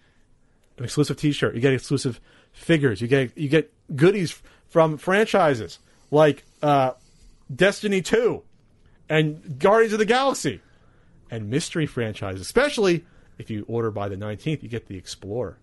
an 0.78 0.84
exclusive 0.84 1.18
T-shirt. 1.18 1.56
You 1.56 1.62
get 1.62 1.74
exclusive 1.74 2.22
figures. 2.52 3.02
You 3.02 3.08
get 3.08 3.36
you 3.38 3.50
get 3.50 3.74
goodies 3.96 4.40
from 4.68 4.98
franchises 4.98 5.80
like 6.12 6.44
uh, 6.62 6.92
Destiny 7.54 8.02
Two 8.04 8.44
and 9.10 9.58
Guardians 9.58 9.94
of 9.94 10.00
the 10.00 10.06
Galaxy 10.06 10.62
and 11.32 11.50
mystery 11.50 11.86
franchises. 11.88 12.42
Especially 12.42 13.06
if 13.40 13.50
you 13.50 13.66
order 13.68 13.90
by 13.90 14.08
the 14.10 14.18
nineteenth, 14.18 14.62
you 14.62 14.70
get 14.70 14.88
the 14.88 14.98
Explorer. 14.98 15.58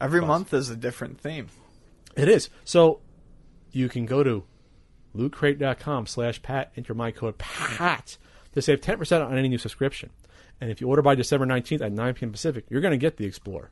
Every 0.00 0.20
month 0.20 0.52
is 0.52 0.70
a 0.70 0.76
different 0.76 1.20
theme. 1.20 1.48
It 2.16 2.28
is. 2.28 2.48
So 2.64 3.00
you 3.72 3.88
can 3.88 4.06
go 4.06 4.22
to 4.22 4.44
lootcrate.com 5.16 6.06
slash 6.06 6.42
pat, 6.42 6.72
enter 6.76 6.94
my 6.94 7.10
code 7.10 7.38
PAT 7.38 8.18
to 8.52 8.62
save 8.62 8.80
10% 8.80 9.24
on 9.26 9.36
any 9.36 9.48
new 9.48 9.58
subscription. 9.58 10.10
And 10.60 10.70
if 10.70 10.80
you 10.80 10.88
order 10.88 11.02
by 11.02 11.14
December 11.14 11.46
19th 11.46 11.82
at 11.82 11.92
9 11.92 12.14
p.m. 12.14 12.32
Pacific, 12.32 12.64
you're 12.68 12.80
going 12.80 12.92
to 12.92 12.98
get 12.98 13.16
the 13.16 13.26
Explorer, 13.26 13.70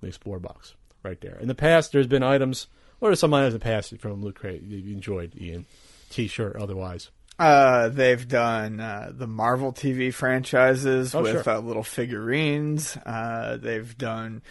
the 0.00 0.06
Explorer 0.08 0.38
box 0.40 0.74
right 1.02 1.20
there. 1.20 1.36
In 1.38 1.48
the 1.48 1.54
past, 1.54 1.92
there's 1.92 2.06
been 2.06 2.22
items, 2.22 2.66
what 2.98 3.10
are 3.12 3.16
some 3.16 3.32
items 3.34 3.54
in 3.54 3.60
the 3.60 3.64
past 3.64 3.96
from 3.98 4.22
Loot 4.22 4.36
Crate 4.36 4.62
you 4.62 4.94
enjoyed, 4.94 5.34
Ian? 5.38 5.66
T-shirt, 6.10 6.56
otherwise. 6.56 7.10
Uh, 7.38 7.88
they've 7.90 8.26
done 8.26 8.80
uh, 8.80 9.12
the 9.14 9.26
Marvel 9.26 9.72
TV 9.72 10.12
franchises 10.12 11.14
Oh, 11.14 11.22
with 11.22 11.44
sure. 11.44 11.54
uh, 11.56 11.60
little 11.60 11.82
figurines. 11.84 12.96
Uh, 13.04 13.58
they've 13.58 13.96
done, 13.96 14.42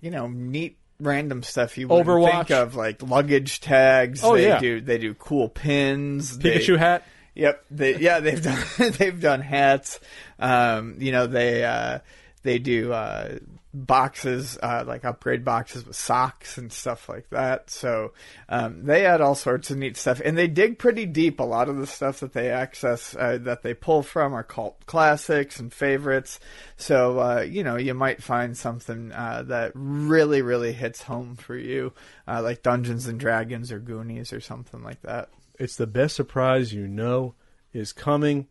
you 0.00 0.10
know, 0.10 0.28
neat 0.28 0.76
random 1.00 1.42
stuff 1.42 1.78
you 1.78 1.88
Overwatch. 1.88 2.30
think 2.30 2.50
of, 2.50 2.76
like 2.76 3.02
luggage 3.02 3.60
tags. 3.60 4.22
Oh, 4.22 4.36
they 4.36 4.48
yeah. 4.48 4.58
do 4.58 4.80
they 4.80 4.98
do 4.98 5.14
cool 5.14 5.48
pins. 5.48 6.38
Pikachu 6.38 6.74
they, 6.74 6.78
hat. 6.78 7.06
Yep. 7.34 7.64
They, 7.70 7.96
yeah, 7.98 8.20
they've 8.20 8.42
done 8.42 8.64
they've 8.98 9.20
done 9.20 9.40
hats. 9.40 10.00
Um, 10.38 10.96
you 10.98 11.12
know, 11.12 11.26
they 11.26 11.64
uh, 11.64 12.00
they 12.42 12.58
do 12.58 12.92
uh, 12.92 13.38
boxes 13.72 14.58
uh, 14.62 14.84
like 14.86 15.04
upgrade 15.04 15.44
boxes 15.44 15.86
with 15.86 15.94
socks 15.94 16.58
and 16.58 16.72
stuff 16.72 17.08
like 17.08 17.28
that. 17.30 17.70
So 17.70 18.12
um, 18.48 18.84
they 18.84 19.06
add 19.06 19.20
all 19.20 19.34
sorts 19.34 19.70
of 19.70 19.78
neat 19.78 19.96
stuff, 19.96 20.20
and 20.24 20.36
they 20.36 20.48
dig 20.48 20.78
pretty 20.78 21.06
deep. 21.06 21.40
A 21.40 21.44
lot 21.44 21.68
of 21.68 21.76
the 21.76 21.86
stuff 21.86 22.20
that 22.20 22.32
they 22.32 22.50
access 22.50 23.14
uh, 23.14 23.38
that 23.42 23.62
they 23.62 23.74
pull 23.74 24.02
from 24.02 24.34
are 24.34 24.42
cult 24.42 24.86
classics 24.86 25.60
and 25.60 25.72
favorites. 25.72 26.40
So 26.76 27.20
uh, 27.20 27.40
you 27.42 27.62
know, 27.62 27.76
you 27.76 27.94
might 27.94 28.22
find 28.22 28.56
something 28.56 29.12
uh, 29.12 29.44
that 29.46 29.72
really 29.74 30.42
really 30.42 30.72
hits 30.72 31.02
home 31.02 31.36
for 31.36 31.56
you, 31.56 31.92
uh, 32.26 32.42
like 32.42 32.62
Dungeons 32.62 33.06
and 33.06 33.20
Dragons 33.20 33.70
or 33.70 33.78
Goonies 33.78 34.32
or 34.32 34.40
something 34.40 34.82
like 34.82 35.02
that. 35.02 35.28
It's 35.58 35.76
the 35.76 35.86
best 35.86 36.16
surprise 36.16 36.72
you 36.72 36.88
know 36.88 37.34
is 37.72 37.92
coming. 37.92 38.48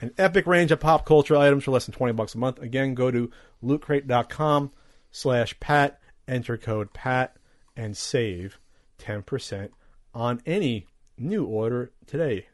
An 0.00 0.12
epic 0.18 0.46
range 0.46 0.70
of 0.70 0.80
pop 0.80 1.06
culture 1.06 1.36
items 1.36 1.64
for 1.64 1.70
less 1.70 1.86
than 1.86 1.94
20 1.94 2.12
bucks 2.12 2.34
a 2.34 2.38
month. 2.38 2.60
Again, 2.60 2.94
go 2.94 3.10
to 3.10 3.30
lootcrate.com 3.64 4.70
slash 5.10 5.58
pat, 5.58 5.98
enter 6.28 6.58
code 6.58 6.92
PAT, 6.92 7.36
and 7.76 7.96
save 7.96 8.58
10% 8.98 9.70
on 10.14 10.42
any 10.44 10.86
new 11.16 11.44
order 11.44 11.92
today. 12.06 12.46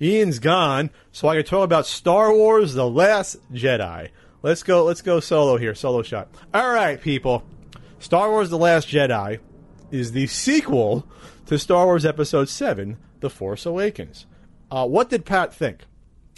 Ian's 0.00 0.40
gone, 0.40 0.90
so 1.10 1.28
I 1.28 1.36
can 1.36 1.44
talk 1.44 1.64
about 1.64 1.86
Star 1.86 2.34
Wars 2.34 2.74
The 2.74 2.88
Last 2.88 3.36
Jedi. 3.52 4.10
Let's 4.42 4.64
go 4.64 4.84
let's 4.84 5.02
go 5.02 5.20
solo 5.20 5.56
here, 5.56 5.74
solo 5.74 6.02
shot. 6.02 6.28
Alright, 6.52 7.00
people. 7.00 7.44
Star 8.00 8.28
Wars 8.30 8.50
The 8.50 8.58
Last 8.58 8.88
Jedi 8.88 9.38
is 9.92 10.12
the 10.12 10.26
sequel 10.26 11.06
to 11.46 11.58
Star 11.58 11.86
Wars 11.86 12.04
Episode 12.04 12.48
7, 12.48 12.96
The 13.20 13.30
Force 13.30 13.64
Awakens. 13.64 14.26
Uh, 14.70 14.86
what 14.86 15.08
did 15.08 15.24
Pat 15.24 15.54
think? 15.54 15.84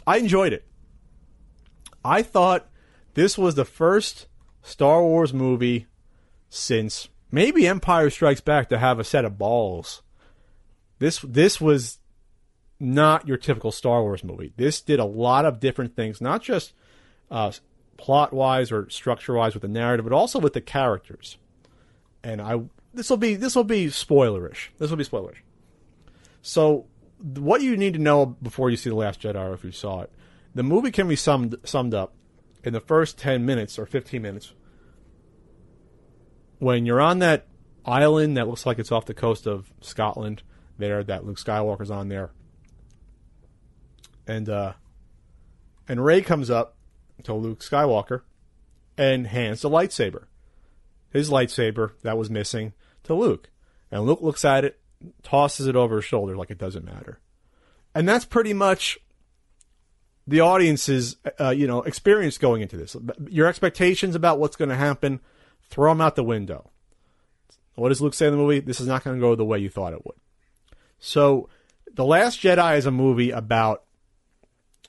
I 0.07 0.19
enjoyed 0.19 0.53
it. 0.53 0.65
I 2.05 2.23
thought 2.23 2.69
this 3.15 3.39
was 3.39 3.55
the 3.55 3.65
first 3.65 4.27
Star 4.63 5.03
Wars 5.03 5.33
movie 5.33 5.87
since 6.49 7.09
maybe 7.31 7.67
Empire 7.67 8.11
Strikes 8.11 8.41
Back 8.41 8.69
to 8.69 8.79
have 8.79 8.99
a 8.99 9.05
set 9.05 9.25
of 9.25 9.39
balls. 9.39 10.03
This 10.99 11.19
this 11.21 11.61
was 11.61 11.99
not 12.79 13.27
your 13.27 13.37
typical 13.37 13.73
Star 13.73 14.03
Wars 14.03 14.23
movie. 14.23 14.53
This 14.57 14.81
did 14.81 15.01
a 15.01 15.05
lot 15.05 15.45
of 15.45 15.61
different 15.61 15.97
things, 15.97 16.21
not 16.21 16.43
just 16.43 16.73
uh, 17.31 17.53
plot 17.97 18.33
wise 18.33 18.71
or 18.71 18.89
structure 18.91 19.35
wise 19.35 19.55
with 19.55 19.63
the 19.63 19.69
narrative, 19.69 20.05
but 20.05 20.15
also 20.15 20.39
with 20.39 20.53
the 20.53 20.61
characters. 20.61 21.39
And 22.23 22.41
I 22.41 22.63
this 22.93 23.11
will 23.11 23.17
be 23.17 23.35
this 23.35 23.57
will 23.57 23.65
be 23.65 23.87
spoilerish. 23.87 24.69
This 24.79 24.91
will 24.91 24.97
be 24.97 25.05
spoilerish. 25.05 25.39
So, 26.43 26.87
what 27.19 27.63
you 27.63 27.77
need 27.77 27.95
to 27.95 28.01
know 28.01 28.27
before 28.27 28.71
you 28.71 28.77
see 28.77 28.91
the 28.91 28.97
Last 28.97 29.23
Jedi, 29.23 29.37
or 29.37 29.55
if 29.55 29.65
you 29.65 29.73
saw 29.73 30.03
it, 30.03 30.13
the 30.55 30.63
movie 30.63 30.91
can 30.91 31.09
be 31.09 31.17
summed 31.17 31.57
summed 31.65 31.95
up 31.95 32.15
in 32.63 32.73
the 32.73 32.81
first 32.81 33.19
ten 33.19 33.45
minutes 33.45 33.79
or 33.79 33.87
fifteen 33.87 34.23
minutes. 34.23 34.53
When 36.59 36.87
you're 36.87 37.01
on 37.01 37.19
that 37.19 37.47
island 37.85 38.37
that 38.37 38.49
looks 38.49 38.65
like 38.65 38.79
it's 38.79 38.93
off 38.93 39.07
the 39.07 39.15
coast 39.15 39.47
of 39.47 39.71
Scotland, 39.81 40.43
there 40.79 41.05
that 41.05 41.27
Luke 41.27 41.39
Skywalker's 41.39 41.91
on 41.91 42.09
there, 42.09 42.31
and 44.27 44.49
uh, 44.49 44.73
and 45.89 46.05
Rey 46.05 46.23
comes 46.23 46.51
up 46.51 46.77
to 47.25 47.35
Luke 47.35 47.61
Skywalker 47.61 48.23
and 48.97 49.27
hands 49.27 49.63
the 49.63 49.71
lightsaber, 49.71 50.25
his 51.11 51.31
lightsaber 51.31 51.93
that 52.03 52.17
was 52.17 52.31
missing, 52.31 52.73
to 53.03 53.15
Luke, 53.15 53.51
and 53.91 54.05
Luke 54.05 54.23
looks 54.23 54.45
at 54.45 54.65
it, 54.65 54.81
tosses 55.23 55.67
it 55.67 55.77
over 55.77 55.97
his 55.97 56.05
shoulder 56.05 56.37
like 56.37 56.51
it 56.51 56.59
doesn't 56.59 56.85
matter, 56.85 57.21
and 57.95 58.09
that's 58.09 58.25
pretty 58.25 58.53
much 58.53 58.99
the 60.27 60.41
audience's 60.41 61.17
uh, 61.41 61.51
you 61.51 61.67
know 61.67 61.83
experience 61.83 62.39
going 62.39 62.63
into 62.63 62.77
this. 62.77 62.97
Your 63.29 63.47
expectations 63.47 64.15
about 64.15 64.39
what's 64.39 64.57
going 64.57 64.71
to 64.71 64.77
happen, 64.77 65.21
throw 65.69 65.91
them 65.91 66.01
out 66.01 66.17
the 66.17 66.25
window. 66.25 66.71
What 67.75 67.89
does 67.89 68.01
Luke 68.01 68.15
say 68.15 68.27
in 68.27 68.33
the 68.33 68.39
movie? 68.39 68.61
This 68.61 68.81
is 68.81 68.87
not 68.87 69.03
going 69.03 69.17
to 69.17 69.21
go 69.21 69.35
the 69.35 69.45
way 69.45 69.59
you 69.59 69.69
thought 69.69 69.93
it 69.93 70.05
would. 70.07 70.17
So, 71.01 71.49
The 71.93 72.05
Last 72.05 72.41
Jedi 72.41 72.79
is 72.79 72.87
a 72.87 72.91
movie 72.91 73.31
about 73.31 73.83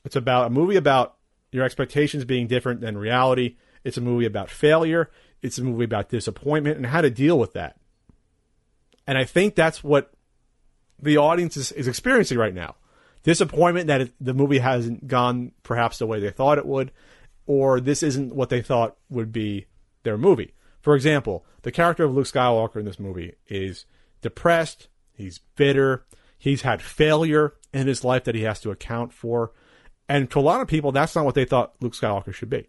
it's 0.04 0.16
about 0.16 0.46
a 0.46 0.50
movie 0.50 0.76
about 0.76 1.16
your 1.50 1.64
expectations 1.64 2.24
being 2.24 2.46
different 2.46 2.80
than 2.80 2.96
reality. 2.96 3.56
It's 3.82 3.96
a 3.96 4.00
movie 4.00 4.26
about 4.26 4.50
failure. 4.50 5.10
It's 5.42 5.58
a 5.58 5.64
movie 5.64 5.84
about 5.84 6.08
disappointment 6.08 6.76
and 6.76 6.86
how 6.86 7.00
to 7.00 7.10
deal 7.10 7.38
with 7.38 7.52
that. 7.54 7.76
And 9.06 9.16
I 9.16 9.24
think 9.24 9.54
that's 9.54 9.84
what 9.84 10.12
the 11.00 11.16
audience 11.18 11.56
is, 11.56 11.72
is 11.72 11.88
experiencing 11.88 12.38
right 12.38 12.54
now. 12.54 12.76
Disappointment 13.22 13.88
that 13.88 14.00
it, 14.02 14.12
the 14.20 14.34
movie 14.34 14.58
hasn't 14.58 15.06
gone 15.06 15.52
perhaps 15.62 15.98
the 15.98 16.06
way 16.06 16.20
they 16.20 16.30
thought 16.30 16.58
it 16.58 16.66
would, 16.66 16.92
or 17.46 17.80
this 17.80 18.02
isn't 18.02 18.34
what 18.34 18.50
they 18.50 18.62
thought 18.62 18.96
would 19.08 19.32
be 19.32 19.66
their 20.02 20.16
movie. 20.16 20.54
For 20.80 20.94
example, 20.94 21.44
the 21.62 21.72
character 21.72 22.04
of 22.04 22.14
Luke 22.14 22.26
Skywalker 22.26 22.76
in 22.76 22.84
this 22.84 23.00
movie 23.00 23.34
is 23.48 23.84
depressed, 24.22 24.88
he's 25.14 25.40
bitter, 25.56 26.06
he's 26.38 26.62
had 26.62 26.80
failure 26.80 27.54
in 27.72 27.88
his 27.88 28.04
life 28.04 28.24
that 28.24 28.34
he 28.34 28.42
has 28.42 28.60
to 28.60 28.70
account 28.70 29.12
for. 29.12 29.52
And 30.08 30.30
to 30.30 30.38
a 30.38 30.40
lot 30.40 30.60
of 30.60 30.68
people, 30.68 30.92
that's 30.92 31.16
not 31.16 31.24
what 31.24 31.34
they 31.34 31.44
thought 31.44 31.74
Luke 31.80 31.94
Skywalker 31.94 32.32
should 32.32 32.50
be. 32.50 32.68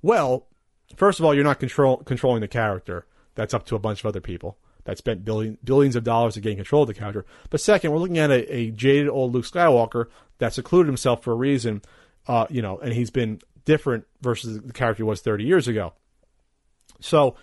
Well, 0.00 0.48
first 0.96 1.18
of 1.18 1.26
all, 1.26 1.34
you're 1.34 1.44
not 1.44 1.60
control, 1.60 1.98
controlling 1.98 2.40
the 2.40 2.48
character. 2.48 3.06
That's 3.34 3.52
up 3.52 3.66
to 3.66 3.76
a 3.76 3.78
bunch 3.78 4.00
of 4.00 4.06
other 4.06 4.20
people 4.20 4.58
that 4.84 4.98
spent 4.98 5.24
billion, 5.24 5.58
billions 5.62 5.96
of 5.96 6.04
dollars 6.04 6.34
to 6.34 6.40
gain 6.40 6.56
control 6.56 6.82
of 6.82 6.88
the 6.88 6.94
character. 6.94 7.24
But 7.50 7.60
second, 7.60 7.92
we're 7.92 7.98
looking 7.98 8.18
at 8.18 8.30
a, 8.30 8.54
a 8.54 8.70
jaded 8.70 9.08
old 9.08 9.32
Luke 9.32 9.44
Skywalker 9.44 10.06
that 10.38 10.54
secluded 10.54 10.88
himself 10.88 11.22
for 11.22 11.32
a 11.32 11.36
reason, 11.36 11.82
uh, 12.26 12.46
you 12.50 12.62
know, 12.62 12.78
and 12.78 12.92
he's 12.92 13.10
been 13.10 13.40
different 13.64 14.04
versus 14.20 14.60
the 14.60 14.72
character 14.72 15.04
he 15.04 15.08
was 15.08 15.20
30 15.20 15.44
years 15.44 15.68
ago. 15.68 15.92
So 17.00 17.36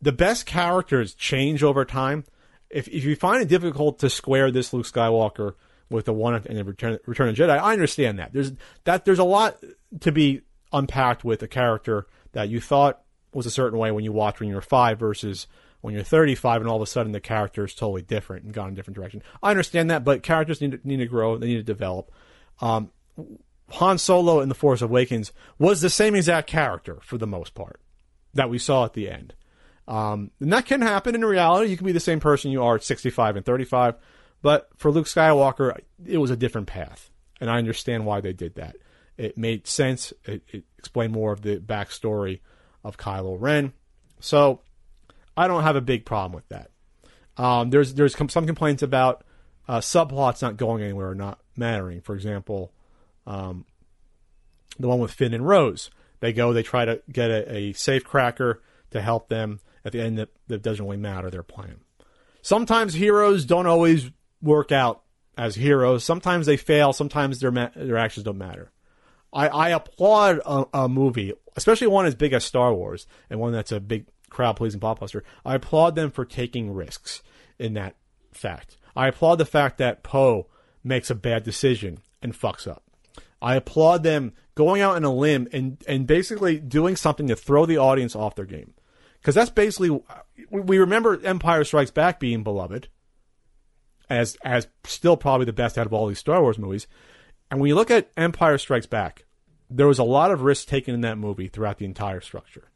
the 0.00 0.12
best 0.12 0.46
characters 0.46 1.14
change 1.14 1.62
over 1.62 1.84
time. 1.84 2.24
If, 2.70 2.88
if 2.88 3.04
you 3.04 3.16
find 3.16 3.42
it 3.42 3.48
difficult 3.48 3.98
to 4.00 4.10
square 4.10 4.50
this 4.50 4.72
Luke 4.72 4.86
Skywalker 4.86 5.54
with 5.90 6.04
the 6.04 6.12
one 6.12 6.34
in 6.46 6.56
the 6.56 6.64
Return, 6.64 6.98
Return 7.06 7.28
of 7.28 7.34
Jedi, 7.34 7.58
I 7.58 7.72
understand 7.72 8.18
that. 8.18 8.32
There's 8.32 8.52
that 8.84 9.04
there's 9.04 9.18
a 9.18 9.24
lot 9.24 9.58
to 10.00 10.12
be 10.12 10.42
unpacked 10.72 11.24
with 11.24 11.42
a 11.42 11.48
character 11.48 12.06
that 12.32 12.50
you 12.50 12.60
thought 12.60 13.00
was 13.32 13.46
a 13.46 13.50
certain 13.50 13.78
way 13.78 13.90
when 13.90 14.04
you 14.04 14.12
watched 14.12 14.40
when 14.40 14.48
you 14.48 14.54
were 14.54 14.60
five 14.60 14.98
versus 14.98 15.46
when 15.80 15.94
you're 15.94 16.02
35 16.02 16.60
and 16.60 16.70
all 16.70 16.76
of 16.76 16.82
a 16.82 16.86
sudden 16.86 17.12
the 17.12 17.20
character 17.20 17.64
is 17.64 17.74
totally 17.74 18.02
different 18.02 18.44
and 18.44 18.52
gone 18.52 18.68
in 18.68 18.72
a 18.72 18.76
different 18.76 18.96
direction. 18.96 19.22
I 19.42 19.50
understand 19.50 19.90
that, 19.90 20.04
but 20.04 20.22
characters 20.22 20.60
need 20.60 20.72
to, 20.72 20.80
need 20.84 20.96
to 20.96 21.06
grow, 21.06 21.38
they 21.38 21.46
need 21.46 21.56
to 21.56 21.62
develop. 21.62 22.10
Um, 22.60 22.90
Han 23.72 23.98
Solo 23.98 24.40
in 24.40 24.48
The 24.48 24.54
Force 24.54 24.82
Awakens 24.82 25.32
was 25.58 25.80
the 25.80 25.90
same 25.90 26.14
exact 26.14 26.48
character 26.48 26.98
for 27.02 27.18
the 27.18 27.26
most 27.26 27.54
part 27.54 27.80
that 28.34 28.50
we 28.50 28.58
saw 28.58 28.84
at 28.84 28.94
the 28.94 29.10
end. 29.10 29.34
Um, 29.86 30.30
and 30.40 30.52
that 30.52 30.66
can 30.66 30.82
happen 30.82 31.14
in 31.14 31.24
reality. 31.24 31.70
You 31.70 31.76
can 31.76 31.86
be 31.86 31.92
the 31.92 32.00
same 32.00 32.20
person 32.20 32.50
you 32.50 32.62
are 32.62 32.76
at 32.76 32.84
65 32.84 33.36
and 33.36 33.44
35. 33.44 33.94
But 34.42 34.68
for 34.76 34.90
Luke 34.90 35.06
Skywalker, 35.06 35.78
it 36.04 36.18
was 36.18 36.30
a 36.30 36.36
different 36.36 36.66
path. 36.66 37.10
And 37.40 37.50
I 37.50 37.58
understand 37.58 38.04
why 38.04 38.20
they 38.20 38.32
did 38.32 38.56
that. 38.56 38.76
It 39.16 39.38
made 39.38 39.66
sense. 39.66 40.12
It, 40.24 40.42
it 40.48 40.64
explained 40.78 41.12
more 41.12 41.32
of 41.32 41.42
the 41.42 41.56
backstory 41.56 42.40
of 42.84 42.96
Kylo 42.96 43.36
Ren. 43.38 43.72
So 44.20 44.60
I 45.38 45.46
don't 45.46 45.62
have 45.62 45.76
a 45.76 45.80
big 45.80 46.04
problem 46.04 46.32
with 46.32 46.48
that. 46.48 46.70
Um, 47.36 47.70
there's 47.70 47.94
there's 47.94 48.16
some 48.16 48.46
complaints 48.46 48.82
about 48.82 49.24
uh, 49.68 49.78
subplots 49.78 50.42
not 50.42 50.56
going 50.56 50.82
anywhere 50.82 51.10
or 51.10 51.14
not 51.14 51.38
mattering. 51.56 52.00
For 52.00 52.14
example, 52.14 52.72
um, 53.26 53.64
the 54.78 54.88
one 54.88 54.98
with 54.98 55.12
Finn 55.12 55.34
and 55.34 55.46
Rose. 55.46 55.90
They 56.20 56.32
go, 56.32 56.52
they 56.52 56.64
try 56.64 56.84
to 56.84 57.00
get 57.12 57.30
a, 57.30 57.56
a 57.56 57.72
safe 57.74 58.04
cracker 58.04 58.60
to 58.90 59.00
help 59.00 59.28
them. 59.28 59.60
At 59.84 59.92
the 59.92 60.00
end, 60.00 60.18
that, 60.18 60.30
that 60.48 60.62
doesn't 60.62 60.84
really 60.84 60.96
matter 60.96 61.30
their 61.30 61.44
plan. 61.44 61.80
Sometimes 62.42 62.94
heroes 62.94 63.44
don't 63.44 63.66
always 63.66 64.10
work 64.42 64.72
out 64.72 65.02
as 65.36 65.54
heroes. 65.54 66.02
Sometimes 66.02 66.46
they 66.46 66.56
fail. 66.56 66.92
Sometimes 66.92 67.38
their 67.38 67.52
ma- 67.52 67.70
their 67.76 67.96
actions 67.96 68.24
don't 68.24 68.38
matter. 68.38 68.72
I, 69.32 69.48
I 69.48 69.68
applaud 69.70 70.40
a, 70.44 70.64
a, 70.74 70.88
movie, 70.88 71.32
especially 71.54 71.86
one 71.86 72.06
as 72.06 72.16
big 72.16 72.32
as 72.32 72.44
Star 72.44 72.74
Wars 72.74 73.06
and 73.30 73.38
one 73.38 73.52
that's 73.52 73.72
a 73.72 73.78
big 73.78 74.06
crowd 74.38 74.54
pleasing 74.54 74.78
blockbuster. 74.78 75.22
I 75.44 75.56
applaud 75.56 75.96
them 75.96 76.12
for 76.12 76.24
taking 76.24 76.72
risks 76.72 77.24
in 77.58 77.74
that 77.74 77.96
fact. 78.30 78.76
I 78.94 79.08
applaud 79.08 79.36
the 79.36 79.44
fact 79.44 79.78
that 79.78 80.04
Poe 80.04 80.46
makes 80.84 81.10
a 81.10 81.16
bad 81.16 81.42
decision 81.42 81.98
and 82.22 82.32
fucks 82.32 82.68
up. 82.68 82.84
I 83.42 83.56
applaud 83.56 84.04
them 84.04 84.34
going 84.54 84.80
out 84.80 84.94
on 84.94 85.02
a 85.02 85.12
limb 85.12 85.48
and, 85.52 85.82
and 85.88 86.06
basically 86.06 86.60
doing 86.60 86.94
something 86.94 87.26
to 87.26 87.34
throw 87.34 87.66
the 87.66 87.78
audience 87.78 88.14
off 88.14 88.36
their 88.36 88.44
game. 88.44 88.74
Because 89.20 89.34
that's 89.34 89.50
basically, 89.50 90.00
we 90.52 90.78
remember 90.78 91.20
Empire 91.24 91.64
Strikes 91.64 91.90
Back 91.90 92.20
being 92.20 92.44
beloved 92.44 92.86
as, 94.08 94.36
as 94.44 94.68
still 94.84 95.16
probably 95.16 95.46
the 95.46 95.52
best 95.52 95.76
out 95.76 95.86
of 95.86 95.92
all 95.92 96.06
these 96.06 96.20
Star 96.20 96.40
Wars 96.40 96.58
movies. 96.58 96.86
And 97.50 97.58
when 97.58 97.66
you 97.68 97.74
look 97.74 97.90
at 97.90 98.08
Empire 98.16 98.56
Strikes 98.56 98.86
Back, 98.86 99.24
there 99.68 99.88
was 99.88 99.98
a 99.98 100.04
lot 100.04 100.30
of 100.30 100.42
risk 100.42 100.68
taken 100.68 100.94
in 100.94 101.00
that 101.00 101.18
movie 101.18 101.48
throughout 101.48 101.78
the 101.78 101.86
entire 101.86 102.20
structure. 102.20 102.70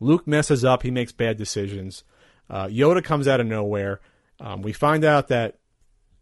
Luke 0.00 0.26
messes 0.26 0.64
up, 0.64 0.82
he 0.82 0.90
makes 0.90 1.12
bad 1.12 1.36
decisions. 1.36 2.04
Uh, 2.48 2.66
Yoda 2.66 3.04
comes 3.04 3.28
out 3.28 3.40
of 3.40 3.46
nowhere. 3.46 4.00
Um, 4.40 4.62
we 4.62 4.72
find 4.72 5.04
out 5.04 5.28
that 5.28 5.60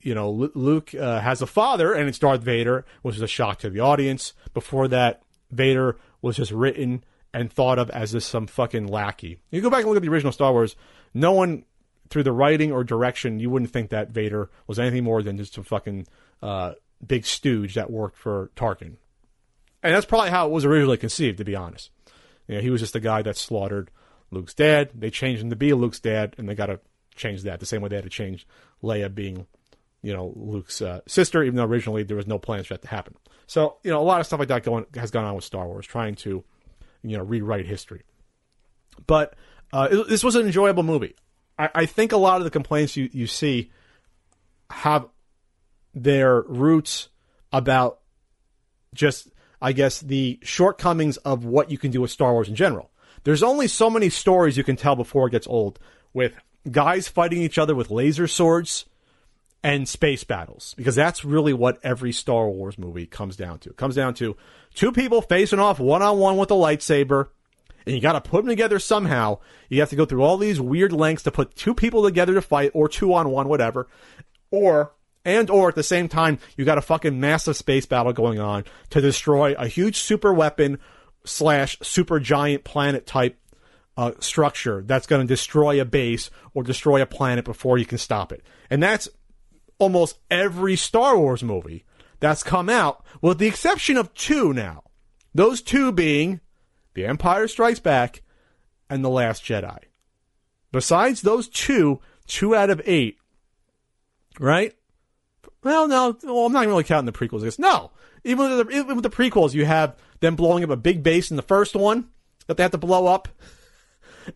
you 0.01 0.14
know, 0.14 0.31
Luke 0.31 0.95
uh, 0.95 1.20
has 1.20 1.43
a 1.43 1.47
father, 1.47 1.93
and 1.93 2.09
it's 2.09 2.18
Darth 2.18 2.43
Vader, 2.43 2.85
which 3.03 3.16
is 3.16 3.22
a 3.22 3.26
shock 3.26 3.59
to 3.61 3.70
the 3.70 3.81
audience. 3.81 4.33
Before 4.55 4.87
that, 4.89 5.22
Vader 5.51 5.97
was 6.22 6.37
just 6.37 6.53
written 6.53 7.05
and 7.35 7.53
thought 7.53 7.79
of 7.79 7.91
as 7.91 8.12
just 8.12 8.31
some 8.31 8.47
fucking 8.47 8.87
lackey. 8.87 9.39
You 9.51 9.61
go 9.61 9.70
back 9.70 9.81
and 9.81 9.89
look 9.89 9.97
at 9.97 10.03
the 10.03 10.09
original 10.09 10.33
Star 10.33 10.53
Wars. 10.53 10.76
No 11.14 11.33
one, 11.33 11.64
through 12.11 12.22
the 12.22 12.33
writing 12.33 12.72
or 12.72 12.85
direction, 12.85 13.41
you 13.41 13.51
wouldn't 13.51 13.72
think 13.72 13.91
that 13.91 14.11
Vader 14.11 14.51
was 14.66 14.79
anything 14.79 15.05
more 15.05 15.22
than 15.22 15.37
just 15.37 15.59
a 15.59 15.62
fucking 15.62 16.07
uh, 16.43 16.74
big 17.05 17.24
stooge 17.24 17.74
that 17.74 17.91
worked 17.91 18.16
for 18.16 18.51
Tarkin. 18.57 18.97
And 19.83 19.95
that's 19.95 20.07
probably 20.07 20.31
how 20.31 20.47
it 20.47 20.53
was 20.53 20.64
originally 20.64 20.97
conceived, 20.97 21.39
to 21.39 21.45
be 21.45 21.55
honest. 21.55 21.91
You 22.49 22.57
know, 22.57 22.61
he 22.61 22.71
was 22.71 22.81
just 22.81 22.95
the 22.95 23.01
guy 23.01 23.23
that 23.23 23.37
slaughtered 23.37 23.91
Luke's 24.31 24.55
dad. 24.55 24.91
They 24.95 25.11
changed 25.11 25.43
him 25.43 25.51
to 25.51 25.57
be 25.57 25.73
Luke's 25.73 26.01
dad, 26.01 26.35
and 26.39 26.49
they 26.49 26.55
got 26.55 26.67
to 26.67 26.81
change 27.15 27.43
that 27.43 27.61
the 27.61 27.67
same 27.67 27.83
way 27.83 27.89
they 27.89 27.97
had 27.97 28.05
to 28.05 28.11
change 28.11 28.47
Leia 28.83 29.15
being 29.15 29.47
you 30.03 30.13
know 30.13 30.33
Luke's 30.37 30.81
uh, 30.81 31.01
sister, 31.07 31.43
even 31.43 31.57
though 31.57 31.65
originally 31.65 32.03
there 32.03 32.17
was 32.17 32.27
no 32.27 32.39
plans 32.39 32.67
for 32.67 32.75
that 32.75 32.83
to 32.83 32.89
happen. 32.89 33.15
So 33.47 33.77
you 33.83 33.91
know 33.91 34.01
a 34.01 34.05
lot 34.05 34.21
of 34.21 34.27
stuff 34.27 34.39
like 34.39 34.49
that 34.49 34.63
going 34.63 34.87
has 34.95 35.11
gone 35.11 35.25
on 35.25 35.35
with 35.35 35.45
Star 35.45 35.67
Wars, 35.67 35.87
trying 35.87 36.15
to 36.17 36.45
you 37.03 37.17
know 37.17 37.23
rewrite 37.23 37.67
history. 37.67 38.03
But 39.07 39.35
uh, 39.73 39.89
it, 39.91 40.09
this 40.09 40.25
was 40.25 40.37
an 40.37 40.47
enjoyable 40.47 40.83
movie. 40.83 41.15
I, 41.59 41.71
I 41.75 41.87
think 41.87 42.13
a 42.13 42.17
lot 42.17 42.39
of 42.39 42.45
the 42.45 42.51
complaints 42.51 42.97
you 42.97 43.09
you 43.13 43.27
see 43.27 43.71
have 44.71 45.09
their 45.95 46.43
roots 46.43 47.09
about 47.53 48.01
just 48.95 49.29
I 49.61 49.73
guess 49.73 50.01
the 50.01 50.39
shortcomings 50.43 51.17
of 51.19 51.45
what 51.45 51.71
you 51.71 51.79
can 51.79 51.91
do 51.91 52.01
with 52.01 52.11
Star 52.11 52.33
Wars 52.33 52.49
in 52.49 52.55
general. 52.55 52.91
There's 53.25 53.43
only 53.43 53.69
so 53.69 53.91
many 53.91 54.11
stories 54.11 54.57
you 54.57 54.65
can 54.65 54.77
tell 54.77 54.97
before 54.97 55.27
it 55.27 55.33
gets 55.33 55.47
old 55.47 55.79
with 56.15 56.35
guys 56.71 57.09
fighting 57.09 57.43
each 57.43 57.59
other 57.59 57.75
with 57.75 57.91
laser 57.91 58.27
swords 58.27 58.85
and 59.63 59.89
space 59.89 60.25
battles 60.25 60.75
because 60.77 60.95
that's 60.95 61.25
really 61.25 61.53
what 61.53 61.79
every 61.83 62.13
Star 62.13 62.49
Wars 62.49 62.79
movie 62.79 63.07
comes 63.07 63.37
down 63.37 63.59
to. 63.61 63.71
It 63.71 63.77
comes 63.77 63.97
down 63.97 64.15
to 64.15 64.37
two 64.75 64.93
people 64.93 65.21
facing 65.23 65.59
off 65.59 65.81
one 65.81 66.03
on 66.03 66.19
one 66.19 66.37
with 66.37 66.51
a 66.51 66.55
lightsaber, 66.55 67.29
and 67.85 67.95
you 67.95 68.01
got 68.01 68.13
to 68.13 68.21
put 68.21 68.43
them 68.43 68.49
together 68.49 68.79
somehow. 68.79 69.39
You 69.69 69.81
have 69.81 69.91
to 69.91 69.97
go 69.97 70.05
through 70.05 70.23
all 70.23 70.37
these 70.37 70.61
weird 70.61 70.93
lengths 70.93 71.25
to 71.25 71.31
put 71.31 71.57
two 71.57 71.75
people 71.75 72.05
together 72.05 72.35
to 72.35 72.43
fight, 72.43 72.71
or 72.75 72.89
two 72.89 73.13
on 73.15 73.31
one, 73.31 73.49
whatever, 73.49 73.89
or 74.51 74.93
and 75.29 75.51
or 75.51 75.68
at 75.68 75.74
the 75.74 75.83
same 75.83 76.09
time 76.09 76.39
you 76.57 76.64
got 76.64 76.79
a 76.79 76.83
fucking 76.83 77.20
massive 77.20 77.57
space 77.57 77.87
battle 77.87 78.12
going 78.12 78.41
on 78.41 78.64
to 78.91 79.01
destroy 79.01 79.55
a 79.55 79.68
huge 79.68 79.97
super 79.97 80.33
weapon 80.33 80.79
slash 81.24 81.79
super 81.83 82.18
giant 82.18 82.64
planet 82.64 83.07
type 83.07 83.39
uh, 83.99 84.12
structure 84.20 84.83
that's 84.87 85.07
going 85.07 85.20
to 85.20 85.26
destroy 85.26 85.81
a 85.81 85.85
base 85.85 86.31
or 86.55 86.62
destroy 86.62 87.03
a 87.03 87.07
planet 87.07 87.45
before 87.45 87.79
you 87.79 87.85
can 87.85 87.99
stop 87.99 88.33
it. 88.33 88.43
And 88.70 88.83
that's 88.83 89.09
almost 89.79 90.18
every 90.31 90.76
Star 90.76 91.18
Wars 91.18 91.43
movie 91.43 91.85
that's 92.20 92.43
come 92.43 92.68
out, 92.68 93.05
with 93.20 93.39
the 93.39 93.47
exception 93.47 93.97
of 93.97 94.14
two 94.14 94.53
now. 94.53 94.85
Those 95.35 95.61
two 95.61 95.93
being 95.93 96.41
The 96.95 97.07
Empire 97.07 97.49
Strikes 97.49 97.81
Back 97.81 98.22
and 98.89 99.05
The 99.05 99.11
Last 99.11 99.45
Jedi. 99.45 99.79
Besides 100.72 101.22
those 101.22 101.49
two, 101.49 102.01
two 102.26 102.55
out 102.55 102.70
of 102.70 102.81
eight, 102.85 103.18
right? 104.39 104.74
Well, 105.63 105.89
no, 105.89 106.17
well, 106.23 106.47
I'm 106.47 106.53
not 106.53 106.67
really 106.67 106.85
counting 106.85 107.07
the 107.07 107.19
prequels. 107.19 107.41
Because 107.41 107.59
no, 107.59 107.91
even 108.25 108.57
with, 108.57 108.69
the, 108.69 108.77
even 108.77 108.97
with 108.97 109.03
the 109.03 109.11
prequels, 109.11 109.55
you 109.55 109.65
have 109.65 109.97
them 110.21 110.37
blowing 110.37 110.65
up 110.65 110.71
a 110.71 110.77
big 110.77 111.03
base 111.03 111.31
in 111.31 111.37
the 111.37 111.43
first 111.43 111.75
one 111.75 112.09
that 112.47 112.57
they 112.57 112.63
have 112.63 112.73
to 112.73 112.79
blow 112.79 113.07
up, 113.07 113.29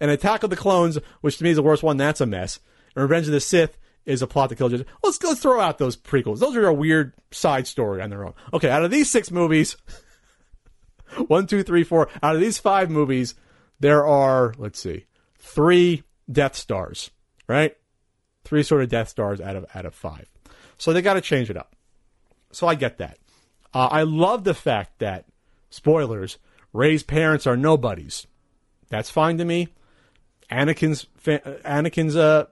and 0.00 0.10
Attack 0.10 0.42
of 0.42 0.50
the 0.50 0.56
Clones, 0.56 0.98
which 1.20 1.38
to 1.38 1.44
me 1.44 1.50
is 1.50 1.56
the 1.56 1.62
worst 1.62 1.82
one. 1.82 1.96
That's 1.96 2.20
a 2.20 2.26
mess. 2.26 2.60
And 2.94 3.02
Revenge 3.02 3.26
of 3.26 3.32
the 3.32 3.40
Sith 3.40 3.78
is 4.04 4.22
a 4.22 4.26
plot 4.26 4.48
to 4.50 4.56
kill 4.56 4.70
Jedi. 4.70 4.86
Let's 5.02 5.22
let's 5.22 5.40
throw 5.40 5.60
out 5.60 5.78
those 5.78 5.96
prequels. 5.96 6.38
Those 6.38 6.56
are 6.56 6.66
a 6.66 6.74
weird 6.74 7.14
side 7.30 7.66
story 7.66 8.02
on 8.02 8.10
their 8.10 8.24
own. 8.24 8.34
Okay, 8.52 8.70
out 8.70 8.84
of 8.84 8.90
these 8.90 9.10
six 9.10 9.30
movies, 9.30 9.76
one, 11.26 11.46
two, 11.46 11.62
three, 11.62 11.84
four. 11.84 12.08
Out 12.22 12.34
of 12.34 12.40
these 12.40 12.58
five 12.58 12.90
movies, 12.90 13.34
there 13.80 14.06
are 14.06 14.54
let's 14.58 14.80
see, 14.80 15.06
three 15.38 16.02
Death 16.30 16.56
Stars. 16.56 17.10
Right, 17.48 17.76
three 18.44 18.62
sort 18.62 18.82
of 18.82 18.88
Death 18.88 19.08
Stars 19.08 19.40
out 19.40 19.56
of 19.56 19.66
out 19.74 19.86
of 19.86 19.94
five. 19.94 20.26
So 20.82 20.92
they 20.92 21.00
got 21.00 21.14
to 21.14 21.20
change 21.20 21.48
it 21.48 21.56
up. 21.56 21.76
So 22.50 22.66
I 22.66 22.74
get 22.74 22.98
that. 22.98 23.16
Uh, 23.72 23.86
I 23.92 24.02
love 24.02 24.42
the 24.42 24.52
fact 24.52 24.98
that 24.98 25.26
spoilers. 25.70 26.38
Rey's 26.72 27.04
parents 27.04 27.46
are 27.46 27.56
nobodies. 27.56 28.26
That's 28.88 29.08
fine 29.08 29.38
to 29.38 29.44
me. 29.44 29.68
Anakin's 30.50 31.06
fa- 31.14 31.60
Anakin's 31.64 32.16
uh, 32.16 32.46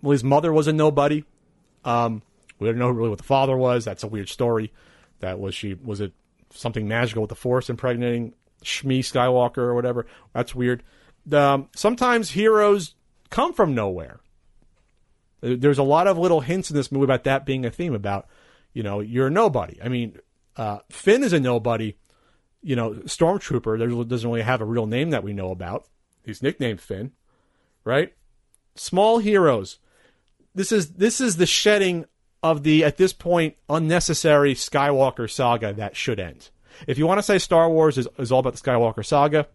well, 0.00 0.12
his 0.12 0.22
mother 0.22 0.52
was 0.52 0.68
a 0.68 0.72
nobody. 0.72 1.24
Um, 1.84 2.22
we 2.60 2.68
don't 2.68 2.78
know 2.78 2.88
really 2.88 3.08
what 3.08 3.18
the 3.18 3.24
father 3.24 3.56
was. 3.56 3.84
That's 3.84 4.04
a 4.04 4.08
weird 4.08 4.28
story. 4.28 4.72
That 5.18 5.40
was 5.40 5.52
she 5.52 5.74
was 5.74 6.00
it 6.00 6.12
something 6.54 6.86
magical 6.86 7.22
with 7.22 7.30
the 7.30 7.34
Force 7.34 7.68
impregnating 7.68 8.34
Shmi 8.62 9.00
Skywalker 9.00 9.58
or 9.58 9.74
whatever. 9.74 10.06
That's 10.32 10.54
weird. 10.54 10.84
Um, 11.32 11.68
sometimes 11.74 12.30
heroes 12.30 12.94
come 13.30 13.52
from 13.52 13.74
nowhere. 13.74 14.20
There's 15.40 15.78
a 15.78 15.82
lot 15.82 16.06
of 16.06 16.18
little 16.18 16.40
hints 16.40 16.70
in 16.70 16.76
this 16.76 16.90
movie 16.90 17.04
about 17.04 17.24
that 17.24 17.44
being 17.44 17.66
a 17.66 17.70
theme 17.70 17.94
about, 17.94 18.26
you 18.72 18.82
know, 18.82 19.00
you're 19.00 19.28
a 19.28 19.30
nobody. 19.30 19.78
I 19.82 19.88
mean, 19.88 20.18
uh, 20.56 20.78
Finn 20.88 21.22
is 21.22 21.32
a 21.32 21.40
nobody. 21.40 21.96
You 22.62 22.74
know, 22.74 22.94
Stormtrooper 23.04 24.08
doesn't 24.08 24.28
really 24.28 24.42
have 24.42 24.60
a 24.60 24.64
real 24.64 24.86
name 24.86 25.10
that 25.10 25.22
we 25.22 25.32
know 25.32 25.50
about. 25.50 25.86
He's 26.24 26.42
nicknamed 26.42 26.80
Finn, 26.80 27.12
right? 27.84 28.12
Small 28.74 29.18
heroes. 29.18 29.78
This 30.54 30.72
is 30.72 30.92
this 30.94 31.20
is 31.20 31.36
the 31.36 31.46
shedding 31.46 32.06
of 32.42 32.62
the 32.62 32.82
at 32.82 32.96
this 32.96 33.12
point 33.12 33.56
unnecessary 33.68 34.54
Skywalker 34.54 35.30
saga 35.30 35.72
that 35.74 35.96
should 35.96 36.18
end. 36.18 36.50
If 36.86 36.98
you 36.98 37.06
want 37.06 37.18
to 37.18 37.22
say 37.22 37.38
Star 37.38 37.70
Wars 37.70 37.98
is, 37.98 38.08
is 38.18 38.32
all 38.32 38.40
about 38.40 38.54
the 38.54 38.60
Skywalker 38.60 39.04
saga, 39.04 39.46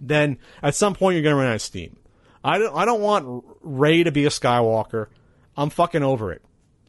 then 0.00 0.38
at 0.62 0.74
some 0.74 0.94
point 0.94 1.14
you're 1.14 1.22
going 1.22 1.34
to 1.34 1.38
run 1.38 1.48
out 1.48 1.54
of 1.54 1.62
steam. 1.62 1.96
I 2.42 2.58
don't, 2.58 2.74
I 2.76 2.84
don't 2.84 3.00
want 3.00 3.44
Rey 3.60 4.04
to 4.04 4.12
be 4.12 4.26
a 4.26 4.30
Skywalker. 4.30 5.06
I'm 5.56 5.70
fucking 5.70 6.02
over 6.02 6.32
it. 6.32 6.42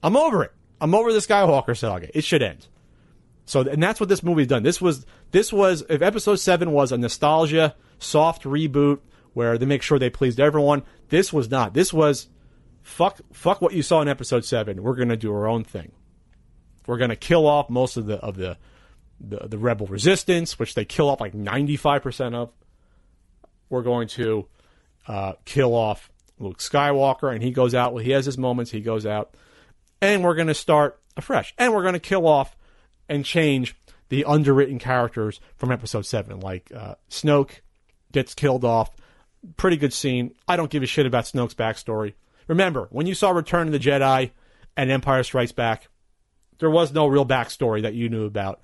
I'm 0.04 0.16
over 0.16 0.44
it. 0.44 0.52
I'm 0.80 0.96
over 0.96 1.12
the 1.12 1.20
Skywalker 1.20 1.78
saga. 1.78 2.16
It 2.18 2.24
should 2.24 2.42
end. 2.42 2.68
So, 3.46 3.62
and 3.62 3.82
that's 3.82 4.00
what 4.00 4.10
this 4.10 4.22
movie's 4.22 4.48
done. 4.48 4.64
This 4.64 4.80
was, 4.80 5.06
this 5.32 5.52
was, 5.52 5.84
if 5.90 6.02
episode 6.02 6.36
seven 6.36 6.72
was 6.72 6.92
a 6.92 6.98
nostalgia, 6.98 7.76
soft 7.98 8.44
reboot 8.44 9.00
where 9.34 9.58
they 9.58 9.66
make 9.66 9.82
sure 9.82 9.98
they 9.98 10.10
pleased 10.10 10.40
everyone, 10.40 10.84
this 11.10 11.34
was 11.34 11.50
not. 11.50 11.74
This 11.74 11.92
was, 11.92 12.28
fuck, 12.84 13.20
fuck 13.34 13.62
what 13.62 13.74
you 13.74 13.82
saw 13.82 14.02
in 14.02 14.08
episode 14.08 14.46
seven. 14.46 14.84
We're 14.84 14.96
going 14.96 15.10
to 15.10 15.18
do 15.18 15.34
our 15.34 15.48
own 15.48 15.64
thing. 15.64 15.92
We're 16.86 16.98
going 16.98 17.10
to 17.10 17.16
kill 17.16 17.48
off 17.48 17.70
most 17.70 17.98
of 17.98 18.06
the, 18.06 18.18
of 18.18 18.36
the, 18.38 18.58
the, 19.20 19.48
the 19.48 19.58
rebel 19.58 19.88
resistance, 19.88 20.60
which 20.60 20.76
they 20.76 20.86
kill 20.86 21.10
off 21.10 21.20
like 21.20 21.34
95% 21.34 22.36
of. 22.36 22.52
We're 23.70 23.84
going 23.84 24.08
to, 24.10 24.48
uh, 25.10 25.34
kill 25.44 25.74
off 25.74 26.12
Luke 26.38 26.60
Skywalker, 26.60 27.34
and 27.34 27.44
he 27.44 27.52
goes 27.52 27.74
out. 27.74 27.94
Well, 27.94 28.04
he 28.04 28.12
has 28.12 28.26
his 28.26 28.38
moments. 28.38 28.72
He 28.72 28.80
goes 28.80 29.06
out, 29.06 29.36
and 30.02 30.24
we're 30.24 30.36
going 30.36 30.48
to 30.48 30.54
start 30.54 31.00
afresh, 31.18 31.54
and 31.58 31.74
we're 31.74 31.82
going 31.82 31.94
to 31.96 32.00
kill 32.00 32.28
off 32.28 32.56
and 33.10 33.26
change 33.26 33.76
the 34.10 34.24
underwritten 34.26 34.78
characters 34.78 35.42
from 35.58 35.72
Episode 35.72 36.06
Seven, 36.06 36.40
like 36.40 36.72
uh, 36.74 36.96
Snoke 37.10 37.60
gets 38.12 38.36
killed 38.36 38.64
off. 38.64 38.92
Pretty 39.58 39.78
good 39.78 39.94
scene. 39.94 40.36
I 40.48 40.56
don't 40.56 40.70
give 40.70 40.84
a 40.84 40.88
shit 40.88 41.08
about 41.08 41.26
Snoke's 41.26 41.56
backstory. 41.56 42.14
Remember, 42.48 42.88
when 42.92 43.08
you 43.08 43.16
saw 43.16 43.32
Return 43.32 43.68
of 43.68 43.74
the 43.74 43.80
Jedi 43.80 44.32
and 44.78 44.92
Empire 44.92 45.24
Strikes 45.24 45.52
Back, 45.52 45.88
there 46.60 46.70
was 46.70 46.94
no 46.94 47.08
real 47.08 47.26
backstory 47.26 47.82
that 47.82 47.96
you 47.96 48.10
knew 48.10 48.26
about 48.26 48.62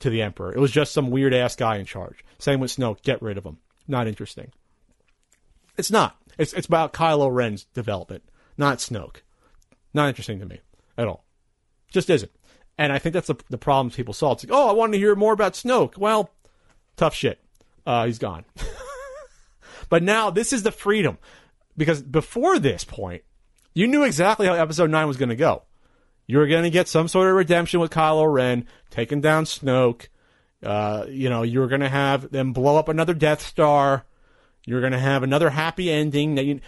to 0.00 0.08
the 0.08 0.22
Emperor. 0.22 0.54
It 0.54 0.60
was 0.60 0.70
just 0.70 0.92
some 0.92 1.10
weird 1.10 1.34
ass 1.34 1.56
guy 1.56 1.76
in 1.76 1.84
charge. 1.84 2.24
Same 2.38 2.60
with 2.60 2.74
Snoke. 2.74 3.02
Get 3.02 3.20
rid 3.22 3.36
of 3.38 3.44
him. 3.44 3.58
Not 3.86 4.06
interesting. 4.06 4.52
It's 5.76 5.90
not. 5.90 6.16
It's 6.38 6.52
it's 6.52 6.66
about 6.66 6.92
Kylo 6.92 7.32
Ren's 7.32 7.64
development, 7.64 8.24
not 8.56 8.78
Snoke. 8.78 9.16
Not 9.92 10.08
interesting 10.08 10.40
to 10.40 10.46
me 10.46 10.60
at 10.98 11.06
all. 11.06 11.24
Just 11.88 12.10
isn't. 12.10 12.32
And 12.76 12.92
I 12.92 12.98
think 12.98 13.12
that's 13.12 13.28
the, 13.28 13.36
the 13.48 13.58
problems 13.58 13.94
people 13.94 14.14
saw. 14.14 14.32
It's 14.32 14.44
like, 14.44 14.52
oh, 14.52 14.68
I 14.68 14.72
want 14.72 14.92
to 14.92 14.98
hear 14.98 15.14
more 15.14 15.32
about 15.32 15.52
Snoke. 15.52 15.96
Well, 15.96 16.30
tough 16.96 17.14
shit. 17.14 17.40
Uh, 17.86 18.06
he's 18.06 18.18
gone. 18.18 18.44
but 19.88 20.02
now 20.02 20.30
this 20.30 20.52
is 20.52 20.64
the 20.64 20.72
freedom. 20.72 21.18
Because 21.76 22.02
before 22.02 22.58
this 22.58 22.84
point, 22.84 23.22
you 23.74 23.86
knew 23.86 24.02
exactly 24.04 24.46
how 24.46 24.54
episode 24.54 24.90
9 24.90 25.06
was 25.06 25.16
going 25.16 25.28
to 25.28 25.36
go. 25.36 25.62
You 26.26 26.38
were 26.38 26.46
going 26.46 26.64
to 26.64 26.70
get 26.70 26.88
some 26.88 27.08
sort 27.08 27.28
of 27.28 27.34
redemption 27.34 27.80
with 27.80 27.90
Kylo 27.90 28.32
Ren, 28.32 28.66
taking 28.90 29.20
down 29.20 29.44
Snoke. 29.44 30.08
Uh, 30.62 31.04
you 31.08 31.28
know, 31.28 31.42
you 31.42 31.60
were 31.60 31.66
going 31.66 31.82
to 31.82 31.88
have 31.88 32.30
them 32.30 32.52
blow 32.52 32.76
up 32.76 32.88
another 32.88 33.14
Death 33.14 33.42
Star. 33.42 34.04
You're 34.66 34.80
going 34.80 34.92
to 34.92 34.98
have 34.98 35.22
another 35.22 35.50
happy 35.50 35.90
ending. 35.90 36.36
That 36.36 36.44
you, 36.44 36.60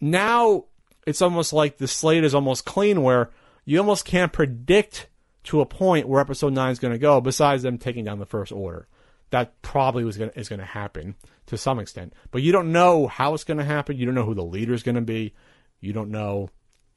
now 0.00 0.64
it's 1.06 1.22
almost 1.22 1.52
like 1.52 1.78
the 1.78 1.88
slate 1.88 2.24
is 2.24 2.34
almost 2.34 2.64
clean, 2.64 3.02
where 3.02 3.30
you 3.64 3.78
almost 3.78 4.04
can't 4.04 4.32
predict 4.32 5.08
to 5.44 5.60
a 5.60 5.66
point 5.66 6.08
where 6.08 6.20
Episode 6.20 6.52
Nine 6.52 6.72
is 6.72 6.78
going 6.78 6.92
to 6.92 6.98
go. 6.98 7.20
Besides 7.20 7.62
them 7.62 7.78
taking 7.78 8.04
down 8.04 8.18
the 8.18 8.26
First 8.26 8.52
Order, 8.52 8.88
that 9.30 9.60
probably 9.62 10.04
was 10.04 10.16
going 10.16 10.30
is 10.34 10.48
going 10.48 10.60
to 10.60 10.64
happen 10.64 11.14
to 11.46 11.58
some 11.58 11.78
extent. 11.78 12.12
But 12.30 12.42
you 12.42 12.52
don't 12.52 12.72
know 12.72 13.06
how 13.06 13.34
it's 13.34 13.44
going 13.44 13.58
to 13.58 13.64
happen. 13.64 13.96
You 13.96 14.06
don't 14.06 14.14
know 14.14 14.24
who 14.24 14.34
the 14.34 14.44
leader 14.44 14.74
is 14.74 14.82
going 14.82 14.94
to 14.96 15.00
be. 15.00 15.34
You 15.80 15.92
don't 15.92 16.10
know. 16.10 16.50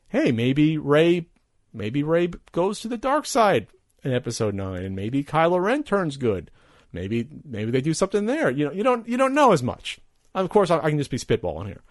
Hey, 0.08 0.32
maybe 0.32 0.78
Rey 0.78 1.28
maybe 1.74 2.04
Rey 2.04 2.30
goes 2.52 2.80
to 2.82 2.88
the 2.88 2.98
dark 2.98 3.26
side 3.26 3.68
in 4.04 4.14
Episode 4.14 4.56
Nine, 4.56 4.84
and 4.84 4.96
maybe 4.96 5.24
Kylo 5.24 5.62
Ren 5.62 5.84
turns 5.84 6.18
good. 6.18 6.52
Maybe 6.92 7.28
maybe 7.44 7.72
they 7.72 7.82
do 7.82 7.94
something 7.94 8.26
there. 8.26 8.50
You 8.50 8.66
know, 8.66 8.72
you 8.72 8.84
don't 8.84 9.08
you 9.08 9.18
don't 9.18 9.34
know 9.34 9.52
as 9.52 9.62
much. 9.62 10.00
Of 10.34 10.50
course, 10.50 10.70
I, 10.70 10.80
I 10.80 10.90
can 10.90 10.98
just 10.98 11.12
be 11.12 11.18
spitballing 11.18 11.68
here. 11.68 11.82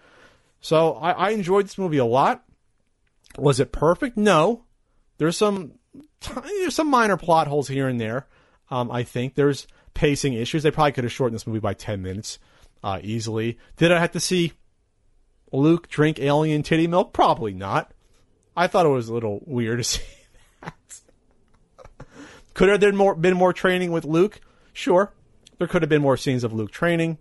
So 0.61 0.93
I, 0.93 1.11
I 1.11 1.29
enjoyed 1.31 1.65
this 1.65 1.77
movie 1.77 1.97
a 1.97 2.05
lot. 2.05 2.43
Was 3.37 3.59
it 3.59 3.71
perfect? 3.71 4.17
No. 4.17 4.63
There's 5.17 5.37
some 5.37 5.73
there's 6.45 6.75
some 6.75 6.89
minor 6.89 7.17
plot 7.17 7.47
holes 7.47 7.67
here 7.67 7.87
and 7.87 7.99
there. 7.99 8.27
Um, 8.69 8.91
I 8.91 9.03
think 9.03 9.35
there's 9.35 9.67
pacing 9.93 10.33
issues. 10.33 10.63
They 10.63 10.71
probably 10.71 10.91
could 10.91 11.03
have 11.03 11.13
shortened 11.13 11.35
this 11.35 11.47
movie 11.47 11.59
by 11.59 11.73
ten 11.73 12.01
minutes 12.01 12.39
uh, 12.83 12.99
easily. 13.01 13.57
Did 13.77 13.91
I 13.91 13.99
have 13.99 14.11
to 14.11 14.19
see 14.19 14.53
Luke 15.51 15.87
drink 15.87 16.19
alien 16.19 16.63
titty 16.63 16.87
milk? 16.87 17.13
Probably 17.13 17.53
not. 17.53 17.91
I 18.55 18.67
thought 18.67 18.85
it 18.85 18.89
was 18.89 19.09
a 19.09 19.13
little 19.13 19.41
weird 19.45 19.79
to 19.79 19.83
see 19.85 20.01
that. 20.61 20.73
could 22.53 22.69
have 22.69 22.79
been 22.79 22.95
more 22.95 23.15
been 23.15 23.37
more 23.37 23.53
training 23.53 23.91
with 23.91 24.05
Luke? 24.05 24.39
Sure. 24.73 25.13
There 25.57 25.67
could 25.67 25.81
have 25.81 25.89
been 25.89 26.01
more 26.01 26.17
scenes 26.17 26.43
of 26.43 26.53
Luke 26.53 26.71
training. 26.71 27.17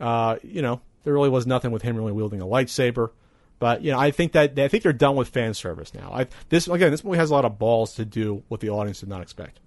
Uh, 0.00 0.36
you 0.42 0.62
know, 0.62 0.80
there 1.04 1.12
really 1.12 1.28
was 1.28 1.46
nothing 1.46 1.70
with 1.70 1.82
him 1.82 1.96
really 1.96 2.12
wielding 2.12 2.40
a 2.40 2.46
lightsaber. 2.46 3.10
But 3.58 3.82
you 3.82 3.90
know, 3.90 3.98
I 3.98 4.10
think 4.10 4.32
that 4.32 4.58
I 4.58 4.68
think 4.68 4.82
they're 4.82 4.92
done 4.92 5.16
with 5.16 5.28
fan 5.28 5.54
service 5.54 5.92
now. 5.92 6.10
I, 6.12 6.26
this 6.48 6.68
again, 6.68 6.90
this 6.90 7.02
movie 7.02 7.18
has 7.18 7.30
a 7.30 7.34
lot 7.34 7.44
of 7.44 7.58
balls 7.58 7.94
to 7.94 8.04
do 8.04 8.42
what 8.48 8.60
the 8.60 8.70
audience 8.70 9.00
did 9.00 9.08
not 9.08 9.20
expect, 9.20 9.58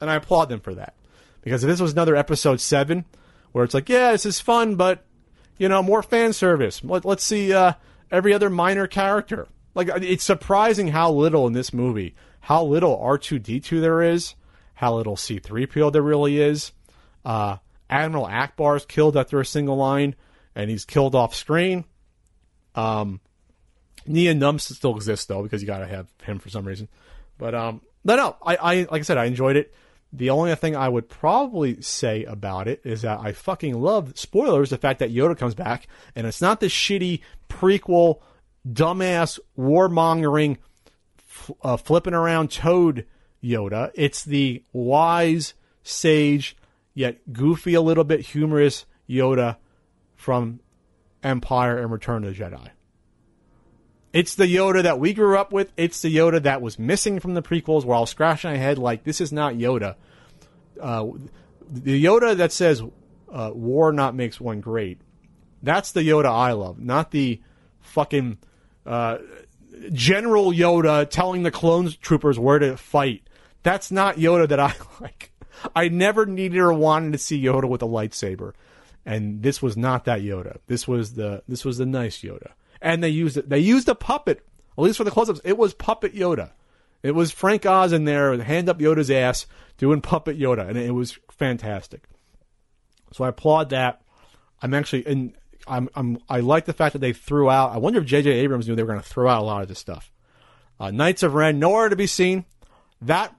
and 0.00 0.10
I 0.10 0.16
applaud 0.16 0.46
them 0.46 0.60
for 0.60 0.74
that. 0.74 0.94
Because 1.42 1.64
if 1.64 1.68
this 1.68 1.80
was 1.80 1.92
another 1.92 2.16
episode 2.16 2.60
seven, 2.60 3.06
where 3.52 3.64
it's 3.64 3.72
like, 3.72 3.88
yeah, 3.88 4.12
this 4.12 4.26
is 4.26 4.40
fun, 4.40 4.76
but 4.76 5.04
you 5.56 5.68
know, 5.68 5.82
more 5.82 6.02
fan 6.02 6.32
service. 6.32 6.82
Let, 6.84 7.06
us 7.06 7.22
see 7.22 7.52
uh, 7.52 7.74
every 8.10 8.34
other 8.34 8.50
minor 8.50 8.86
character. 8.86 9.48
Like 9.74 9.88
it's 9.88 10.24
surprising 10.24 10.88
how 10.88 11.12
little 11.12 11.46
in 11.46 11.52
this 11.52 11.72
movie, 11.72 12.14
how 12.40 12.64
little 12.64 12.98
R 12.98 13.16
two 13.16 13.38
D 13.38 13.60
two 13.60 13.80
there 13.80 14.02
is, 14.02 14.34
how 14.74 14.96
little 14.96 15.16
C 15.16 15.38
three 15.38 15.66
PO 15.66 15.90
there 15.90 16.02
really 16.02 16.40
is. 16.40 16.72
Uh, 17.24 17.58
Admiral 17.90 18.26
Ackbar 18.26 18.76
is 18.76 18.86
killed 18.86 19.16
after 19.16 19.40
a 19.40 19.44
single 19.44 19.76
line, 19.76 20.14
and 20.54 20.70
he's 20.70 20.84
killed 20.84 21.14
off 21.14 21.34
screen. 21.34 21.84
Um, 22.74 23.20
Nien 24.06 24.38
Nunb 24.38 24.60
still 24.60 24.94
exists 24.94 25.26
though 25.26 25.42
because 25.42 25.60
you 25.60 25.66
gotta 25.66 25.86
have 25.86 26.06
him 26.22 26.38
for 26.38 26.48
some 26.48 26.64
reason. 26.64 26.88
But 27.36 27.54
um, 27.54 27.82
no, 28.04 28.16
no, 28.16 28.36
I, 28.42 28.56
I 28.56 28.74
like 28.90 29.00
I 29.00 29.02
said, 29.02 29.18
I 29.18 29.24
enjoyed 29.26 29.56
it. 29.56 29.74
The 30.12 30.30
only 30.30 30.54
thing 30.56 30.74
I 30.74 30.88
would 30.88 31.08
probably 31.08 31.80
say 31.82 32.24
about 32.24 32.66
it 32.66 32.80
is 32.84 33.02
that 33.02 33.20
I 33.20 33.32
fucking 33.32 33.80
love 33.80 34.18
spoilers. 34.18 34.70
The 34.70 34.78
fact 34.78 34.98
that 35.00 35.14
Yoda 35.14 35.36
comes 35.36 35.54
back, 35.54 35.86
and 36.16 36.26
it's 36.26 36.40
not 36.40 36.60
the 36.60 36.66
shitty 36.66 37.20
prequel, 37.48 38.20
dumbass 38.68 39.38
warmongering, 39.56 40.58
uh, 41.62 41.76
flipping 41.76 42.14
around 42.14 42.50
Toad 42.50 43.06
Yoda. 43.42 43.92
It's 43.94 44.24
the 44.24 44.64
wise, 44.72 45.54
sage, 45.84 46.56
yet 46.94 47.32
goofy 47.32 47.74
a 47.74 47.80
little 47.80 48.04
bit, 48.04 48.20
humorous 48.20 48.86
Yoda 49.08 49.56
from 50.16 50.60
Empire 51.22 51.78
and 51.78 51.90
Return 51.90 52.24
of 52.24 52.36
the 52.36 52.42
Jedi. 52.42 52.68
It's 54.12 54.34
the 54.34 54.44
Yoda 54.44 54.82
that 54.82 54.98
we 54.98 55.12
grew 55.12 55.38
up 55.38 55.52
with. 55.52 55.72
It's 55.76 56.02
the 56.02 56.14
Yoda 56.14 56.42
that 56.42 56.60
was 56.60 56.78
missing 56.78 57.20
from 57.20 57.34
the 57.34 57.42
prequels. 57.42 57.84
Where 57.84 57.96
I 57.96 58.00
was 58.00 58.10
scratching 58.10 58.50
my 58.50 58.56
head 58.56 58.78
like, 58.78 59.04
this 59.04 59.20
is 59.20 59.32
not 59.32 59.54
Yoda. 59.54 59.94
Uh, 60.80 61.10
the 61.68 62.02
Yoda 62.02 62.36
that 62.36 62.52
says 62.52 62.82
uh, 63.32 63.50
"war 63.54 63.92
not 63.92 64.14
makes 64.16 64.40
one 64.40 64.60
great." 64.60 65.00
That's 65.62 65.92
the 65.92 66.00
Yoda 66.00 66.26
I 66.26 66.52
love, 66.52 66.80
not 66.80 67.12
the 67.12 67.40
fucking 67.80 68.38
uh, 68.84 69.18
General 69.92 70.52
Yoda 70.52 71.08
telling 71.08 71.42
the 71.42 71.50
clone 71.50 71.90
troopers 72.00 72.38
where 72.38 72.58
to 72.58 72.76
fight. 72.76 73.22
That's 73.62 73.90
not 73.92 74.16
Yoda 74.16 74.48
that 74.48 74.58
I 74.58 74.74
like. 75.00 75.29
I 75.74 75.88
never 75.88 76.26
needed 76.26 76.58
or 76.58 76.72
wanted 76.72 77.12
to 77.12 77.18
see 77.18 77.42
Yoda 77.42 77.68
with 77.68 77.82
a 77.82 77.86
lightsaber, 77.86 78.52
and 79.04 79.42
this 79.42 79.62
was 79.62 79.76
not 79.76 80.04
that 80.04 80.20
Yoda. 80.20 80.58
This 80.66 80.86
was 80.86 81.14
the 81.14 81.42
this 81.48 81.64
was 81.64 81.78
the 81.78 81.86
nice 81.86 82.22
Yoda, 82.22 82.52
and 82.80 83.02
they 83.02 83.08
used 83.08 83.36
it. 83.36 83.48
They 83.48 83.58
used 83.58 83.88
a 83.88 83.94
puppet, 83.94 84.46
at 84.76 84.82
least 84.82 84.98
for 84.98 85.04
the 85.04 85.10
close-ups. 85.10 85.40
It 85.44 85.58
was 85.58 85.74
puppet 85.74 86.14
Yoda. 86.14 86.50
It 87.02 87.14
was 87.14 87.30
Frank 87.30 87.64
Oz 87.64 87.92
in 87.92 88.04
there, 88.04 88.36
hand 88.42 88.68
up 88.68 88.78
Yoda's 88.78 89.10
ass, 89.10 89.46
doing 89.78 90.00
puppet 90.00 90.38
Yoda, 90.38 90.68
and 90.68 90.76
it 90.76 90.92
was 90.92 91.18
fantastic. 91.30 92.02
So 93.12 93.24
I 93.24 93.28
applaud 93.28 93.70
that. 93.70 94.02
I'm 94.62 94.74
actually 94.74 95.06
and 95.06 95.32
I'm 95.66 95.88
I'm 95.94 96.18
I 96.28 96.40
like 96.40 96.66
the 96.66 96.72
fact 96.72 96.92
that 96.92 96.98
they 97.00 97.12
threw 97.12 97.48
out. 97.48 97.72
I 97.72 97.78
wonder 97.78 98.00
if 98.00 98.06
J.J. 98.06 98.30
Abrams 98.30 98.68
knew 98.68 98.74
they 98.74 98.82
were 98.82 98.92
going 98.92 99.02
to 99.02 99.08
throw 99.08 99.28
out 99.28 99.42
a 99.42 99.44
lot 99.44 99.62
of 99.62 99.68
this 99.68 99.78
stuff. 99.78 100.12
Uh, 100.78 100.90
Knights 100.90 101.22
of 101.22 101.34
Ren, 101.34 101.58
nowhere 101.58 101.88
to 101.88 101.96
be 101.96 102.06
seen. 102.06 102.44
That 103.02 103.34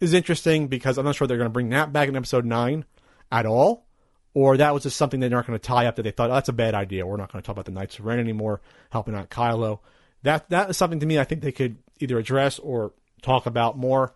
is 0.00 0.14
interesting 0.14 0.68
because 0.68 0.98
I'm 0.98 1.04
not 1.04 1.14
sure 1.14 1.26
they're 1.26 1.36
going 1.36 1.50
to 1.50 1.52
bring 1.52 1.70
that 1.70 1.92
back 1.92 2.08
in 2.08 2.16
episode 2.16 2.44
nine 2.44 2.84
at 3.30 3.46
all, 3.46 3.86
or 4.34 4.56
that 4.56 4.72
was 4.72 4.84
just 4.84 4.96
something 4.96 5.20
they're 5.20 5.30
not 5.30 5.46
going 5.46 5.58
to 5.58 5.64
tie 5.64 5.86
up 5.86 5.96
that 5.96 6.02
they 6.02 6.10
thought 6.10 6.30
oh, 6.30 6.34
that's 6.34 6.48
a 6.48 6.52
bad 6.54 6.74
idea. 6.74 7.06
We're 7.06 7.16
not 7.16 7.32
going 7.32 7.42
to 7.42 7.46
talk 7.46 7.54
about 7.54 7.64
the 7.64 7.72
Knights 7.72 7.98
of 7.98 8.04
Ren 8.04 8.18
anymore, 8.18 8.60
helping 8.90 9.14
out 9.14 9.30
Kylo. 9.30 9.80
That 10.22 10.48
that 10.50 10.70
is 10.70 10.76
something 10.76 11.00
to 11.00 11.06
me 11.06 11.18
I 11.18 11.24
think 11.24 11.42
they 11.42 11.52
could 11.52 11.78
either 12.00 12.18
address 12.18 12.58
or 12.58 12.92
talk 13.22 13.46
about 13.46 13.76
more. 13.76 14.14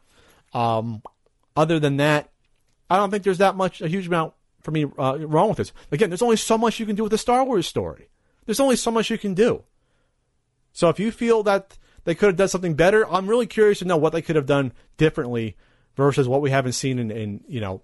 Um, 0.52 1.02
other 1.56 1.78
than 1.78 1.96
that, 1.98 2.30
I 2.88 2.96
don't 2.96 3.10
think 3.10 3.24
there's 3.24 3.38
that 3.38 3.56
much 3.56 3.80
a 3.80 3.88
huge 3.88 4.06
amount 4.06 4.34
for 4.60 4.70
me 4.70 4.84
uh, 4.98 5.18
wrong 5.20 5.48
with 5.48 5.58
this. 5.58 5.72
Again, 5.90 6.10
there's 6.10 6.22
only 6.22 6.36
so 6.36 6.56
much 6.56 6.78
you 6.78 6.86
can 6.86 6.96
do 6.96 7.02
with 7.02 7.12
a 7.12 7.18
Star 7.18 7.44
Wars 7.44 7.66
story. 7.66 8.08
There's 8.46 8.60
only 8.60 8.76
so 8.76 8.90
much 8.90 9.10
you 9.10 9.18
can 9.18 9.34
do. 9.34 9.64
So 10.72 10.88
if 10.88 10.98
you 10.98 11.10
feel 11.10 11.42
that 11.44 11.78
they 12.04 12.14
could 12.14 12.26
have 12.26 12.36
done 12.36 12.48
something 12.48 12.74
better, 12.74 13.08
I'm 13.10 13.28
really 13.28 13.46
curious 13.46 13.80
to 13.80 13.84
know 13.84 13.96
what 13.96 14.12
they 14.12 14.22
could 14.22 14.36
have 14.36 14.46
done 14.46 14.72
differently 14.96 15.56
versus 15.96 16.28
what 16.28 16.40
we 16.40 16.50
haven't 16.50 16.72
seen 16.72 16.98
in, 16.98 17.10
in 17.10 17.44
you 17.48 17.60
know 17.60 17.82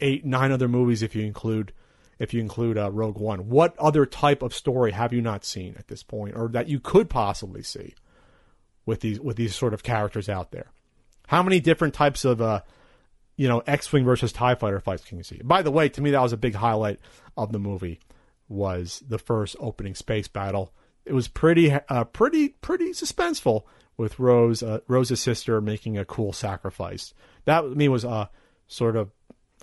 eight, 0.00 0.24
nine 0.24 0.52
other 0.52 0.68
movies 0.68 1.02
if 1.02 1.14
you 1.14 1.24
include 1.24 1.72
if 2.18 2.34
you 2.34 2.40
include 2.40 2.76
uh, 2.76 2.90
Rogue 2.90 3.18
One. 3.18 3.48
What 3.48 3.78
other 3.78 4.06
type 4.06 4.42
of 4.42 4.54
story 4.54 4.92
have 4.92 5.12
you 5.12 5.22
not 5.22 5.44
seen 5.44 5.74
at 5.78 5.88
this 5.88 6.02
point, 6.02 6.36
or 6.36 6.48
that 6.48 6.68
you 6.68 6.80
could 6.80 7.08
possibly 7.08 7.62
see 7.62 7.94
with 8.86 9.00
these 9.00 9.20
with 9.20 9.36
these 9.36 9.54
sort 9.54 9.74
of 9.74 9.82
characters 9.82 10.28
out 10.28 10.50
there? 10.50 10.70
How 11.28 11.42
many 11.42 11.60
different 11.60 11.94
types 11.94 12.24
of 12.24 12.40
uh, 12.40 12.62
you 13.38 13.46
know, 13.48 13.62
X-wing 13.66 14.04
versus 14.04 14.32
Tie 14.32 14.56
Fighter 14.56 14.80
fights 14.80 15.04
can 15.04 15.16
you 15.16 15.24
see? 15.24 15.40
By 15.42 15.62
the 15.62 15.70
way, 15.70 15.88
to 15.88 16.00
me 16.02 16.10
that 16.10 16.20
was 16.20 16.32
a 16.32 16.36
big 16.36 16.56
highlight 16.56 16.98
of 17.36 17.52
the 17.52 17.58
movie 17.58 18.00
was 18.48 19.02
the 19.08 19.18
first 19.18 19.56
opening 19.60 19.94
space 19.94 20.26
battle. 20.26 20.74
It 21.06 21.12
was 21.12 21.28
pretty, 21.28 21.72
uh, 21.72 22.04
pretty, 22.04 22.48
pretty 22.48 22.90
suspenseful 22.90 23.62
with 23.96 24.18
Rose, 24.18 24.62
uh, 24.62 24.80
Rose's 24.88 25.20
sister 25.20 25.60
making 25.60 25.96
a 25.96 26.04
cool 26.04 26.32
sacrifice. 26.32 27.14
That 27.48 27.62
to 27.62 27.74
me 27.74 27.88
was 27.88 28.04
uh, 28.04 28.26
sort 28.66 28.96
of 28.96 29.10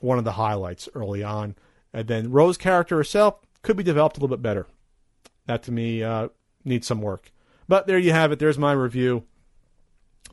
one 0.02 0.18
of 0.18 0.24
the 0.24 0.34
highlights 0.34 0.90
early 0.94 1.24
on. 1.24 1.56
And 1.94 2.08
then 2.08 2.32
Rose 2.32 2.58
character 2.58 2.98
herself 2.98 3.36
could 3.62 3.78
be 3.78 3.84
developed 3.84 4.18
a 4.18 4.20
little 4.20 4.36
bit 4.36 4.44
better. 4.44 4.68
That 5.46 5.64
to 5.64 5.72
me 5.72 6.04
uh, 6.04 6.30
needs 6.66 6.88
some 6.88 7.02
work. 7.02 7.32
But 7.68 7.88
there 7.88 7.98
you 7.98 8.12
have 8.12 8.32
it. 8.32 8.40
There's 8.40 8.58
my 8.58 8.74
review. 8.74 9.24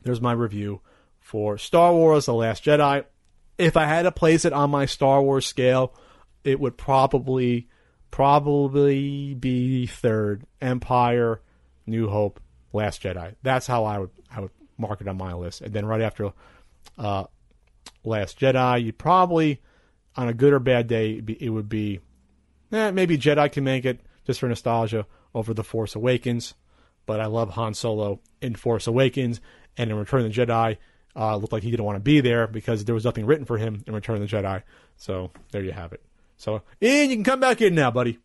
There's 0.03 0.21
my 0.21 0.33
review 0.33 0.81
for 1.19 1.57
Star 1.57 1.93
Wars: 1.93 2.25
The 2.25 2.33
Last 2.33 2.65
Jedi 2.65 3.05
if 3.57 3.77
I 3.77 3.85
had 3.85 4.03
to 4.03 4.11
place 4.11 4.45
it 4.45 4.53
on 4.53 4.71
my 4.71 4.85
Star 4.85 5.21
Wars 5.21 5.45
scale, 5.45 5.93
it 6.43 6.59
would 6.59 6.77
probably 6.77 7.67
probably 8.11 9.33
be 9.33 9.87
third. 9.87 10.45
Empire, 10.61 11.41
New 11.85 12.09
Hope, 12.09 12.39
Last 12.71 13.03
Jedi. 13.03 13.35
That's 13.43 13.67
how 13.67 13.85
I 13.85 13.99
would 13.99 14.11
I 14.31 14.41
would 14.41 14.51
mark 14.77 15.01
it 15.01 15.07
on 15.07 15.17
my 15.17 15.33
list. 15.33 15.61
And 15.61 15.73
then 15.73 15.85
right 15.85 16.01
after 16.01 16.31
uh, 16.97 17.25
Last 18.03 18.39
Jedi, 18.39 18.83
you 18.83 18.93
probably 18.93 19.61
on 20.15 20.27
a 20.27 20.33
good 20.33 20.53
or 20.53 20.59
bad 20.59 20.87
day 20.87 21.21
it 21.39 21.49
would 21.49 21.69
be 21.69 21.99
eh, 22.71 22.91
maybe 22.91 23.17
Jedi 23.17 23.51
can 23.51 23.63
make 23.63 23.85
it 23.85 24.01
just 24.25 24.39
for 24.39 24.47
nostalgia 24.47 25.05
over 25.33 25.53
the 25.53 25.63
Force 25.63 25.95
Awakens. 25.95 26.53
But 27.05 27.19
I 27.19 27.25
love 27.25 27.51
Han 27.51 27.73
Solo 27.73 28.19
in 28.41 28.55
Force 28.55 28.87
Awakens 28.87 29.41
and 29.77 29.89
in 29.89 29.97
Return 29.97 30.25
of 30.25 30.33
the 30.33 30.45
Jedi 30.45 30.77
uh, 31.15 31.35
looked 31.35 31.53
like 31.53 31.63
he 31.63 31.71
didn't 31.71 31.85
want 31.85 31.97
to 31.97 32.01
be 32.01 32.21
there 32.21 32.47
because 32.47 32.85
there 32.85 32.95
was 32.95 33.05
nothing 33.05 33.25
written 33.25 33.45
for 33.45 33.57
him 33.57 33.83
in 33.85 33.93
Return 33.93 34.21
of 34.21 34.29
the 34.29 34.35
Jedi. 34.35 34.63
So 34.97 35.31
there 35.51 35.63
you 35.63 35.71
have 35.71 35.93
it. 35.93 36.01
So 36.37 36.61
Ian, 36.81 37.09
you 37.09 37.15
can 37.17 37.23
come 37.23 37.39
back 37.39 37.61
in 37.61 37.75
now, 37.75 37.91
buddy. 37.91 38.19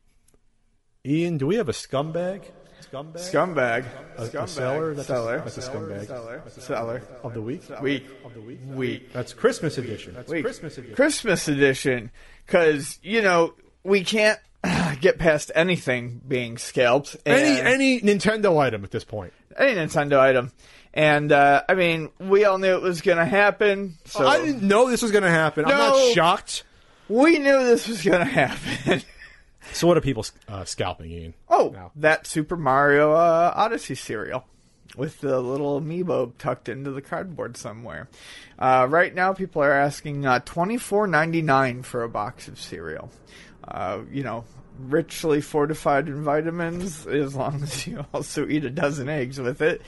Ian, 1.05 1.39
do 1.39 1.47
we 1.47 1.57
have 1.57 1.69
a 1.69 1.73
scumbag? 1.73 2.43
Scumbag. 2.81 3.15
Scumbag. 3.17 3.85
A, 4.17 4.23
scumbag. 4.27 4.43
a 4.43 4.49
seller. 4.49 4.95
That's 4.95 5.07
seller. 5.09 5.37
A, 5.37 5.43
that's 5.43 5.59
a 5.59 5.61
scumbag. 5.61 6.07
Seller. 6.07 6.43
Seller. 6.49 7.03
Of 7.23 7.35
the 7.35 7.43
week. 7.43 7.63
Week. 7.83 8.07
Of 8.25 8.35
the 8.35 8.41
week. 8.41 8.59
Week. 8.67 9.13
That's 9.13 9.33
Christmas 9.35 9.79
edition. 9.79 10.15
That's 10.15 10.31
Week. 10.31 10.45
Christmas 10.45 10.79
edition. 10.79 10.95
Christmas 10.97 11.49
edition. 11.49 12.11
Because 12.47 12.99
you 13.03 13.21
know 13.23 13.55
we 13.85 14.05
can't 14.05 14.39
get 15.01 15.19
past 15.19 15.51
anything 15.55 16.21
being 16.27 16.57
scalped. 16.59 17.17
Any 17.27 17.59
and- 17.59 17.69
any 17.69 18.01
Nintendo 18.01 18.59
item 18.59 18.85
at 18.85 18.91
this 18.91 19.05
point. 19.05 19.33
any 19.57 19.75
Nintendo 19.75 20.19
item. 20.19 20.53
And 20.95 21.31
uh, 21.31 21.63
I 21.69 21.75
mean, 21.75 22.09
we 22.19 22.45
all 22.45 22.59
knew 22.59 22.75
it 22.75 22.83
was 22.83 23.03
going 23.03 23.19
to 23.19 23.25
happen. 23.27 23.99
So 24.07 24.27
I 24.27 24.39
didn't 24.45 24.63
know 24.63 24.89
this 24.91 25.03
was 25.03 25.13
going 25.13 25.23
to 25.25 25.31
happen. 25.31 25.65
I'm 25.67 25.71
not 25.77 26.13
shocked. 26.15 26.65
we 27.09 27.39
knew 27.39 27.65
this 27.65 27.87
was 27.87 28.03
going 28.03 28.19
to 28.27 28.33
happen. 28.33 29.03
So 29.73 29.87
what 29.87 29.97
are 29.97 30.01
people 30.01 30.25
uh, 30.49 30.65
scalping, 30.65 31.11
Ian? 31.11 31.35
oh, 31.49 31.71
Now. 31.75 31.93
that 31.97 32.27
Super 32.27 32.57
Mario 32.57 33.13
uh, 33.13 33.53
Odyssey 33.55 33.95
cereal 33.95 34.45
with 34.97 35.21
the 35.21 35.41
little 35.41 35.81
amiibo 35.81 36.33
tucked 36.39 36.69
into 36.69 36.91
the 36.91 37.03
cardboard 37.03 37.57
somewhere. 37.57 38.09
Uh, 38.59 38.87
right 38.89 39.15
now, 39.15 39.33
people 39.33 39.63
are 39.63 39.73
asking 39.73 40.27
uh, 40.27 40.41
twenty 40.41 40.77
four 40.79 41.07
ninety 41.07 41.43
nine 41.43 41.83
for 41.83 42.03
a 42.03 42.09
box 42.09 42.49
of 42.49 42.61
cereal. 42.61 43.11
Uh, 43.67 44.01
you 44.11 44.23
know, 44.23 44.45
richly 44.79 45.41
fortified 45.41 46.09
in 46.09 46.25
vitamins, 46.25 47.07
as 47.07 47.35
long 47.35 47.63
as 47.63 47.87
you 47.87 48.05
also 48.15 48.47
eat 48.49 48.65
a 48.65 48.71
dozen 48.71 49.09
eggs 49.09 49.39
with 49.41 49.61
it. 49.61 49.83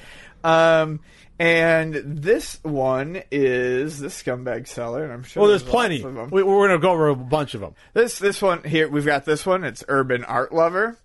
Um, 0.45 1.01
and 1.41 1.95
this 1.95 2.63
one 2.63 3.23
is 3.31 3.99
the 3.99 4.09
scumbag 4.09 4.69
seller, 4.69 5.03
and 5.03 5.11
I'm 5.11 5.23
sure. 5.23 5.41
Well, 5.41 5.49
there's 5.49 5.63
lots 5.63 5.73
plenty. 5.73 6.05
We, 6.05 6.43
we're 6.43 6.69
going 6.69 6.79
to 6.79 6.79
go 6.79 6.91
over 6.91 7.09
a 7.09 7.17
bunch 7.17 7.55
of 7.55 7.63
them. 7.63 7.75
This 7.95 8.19
this 8.19 8.43
one 8.43 8.63
here, 8.63 8.91
we've 8.91 9.07
got 9.07 9.25
this 9.25 9.47
one. 9.47 9.65
It's 9.65 9.83
Urban 9.89 10.23
Art 10.25 10.53
Lover. 10.53 10.99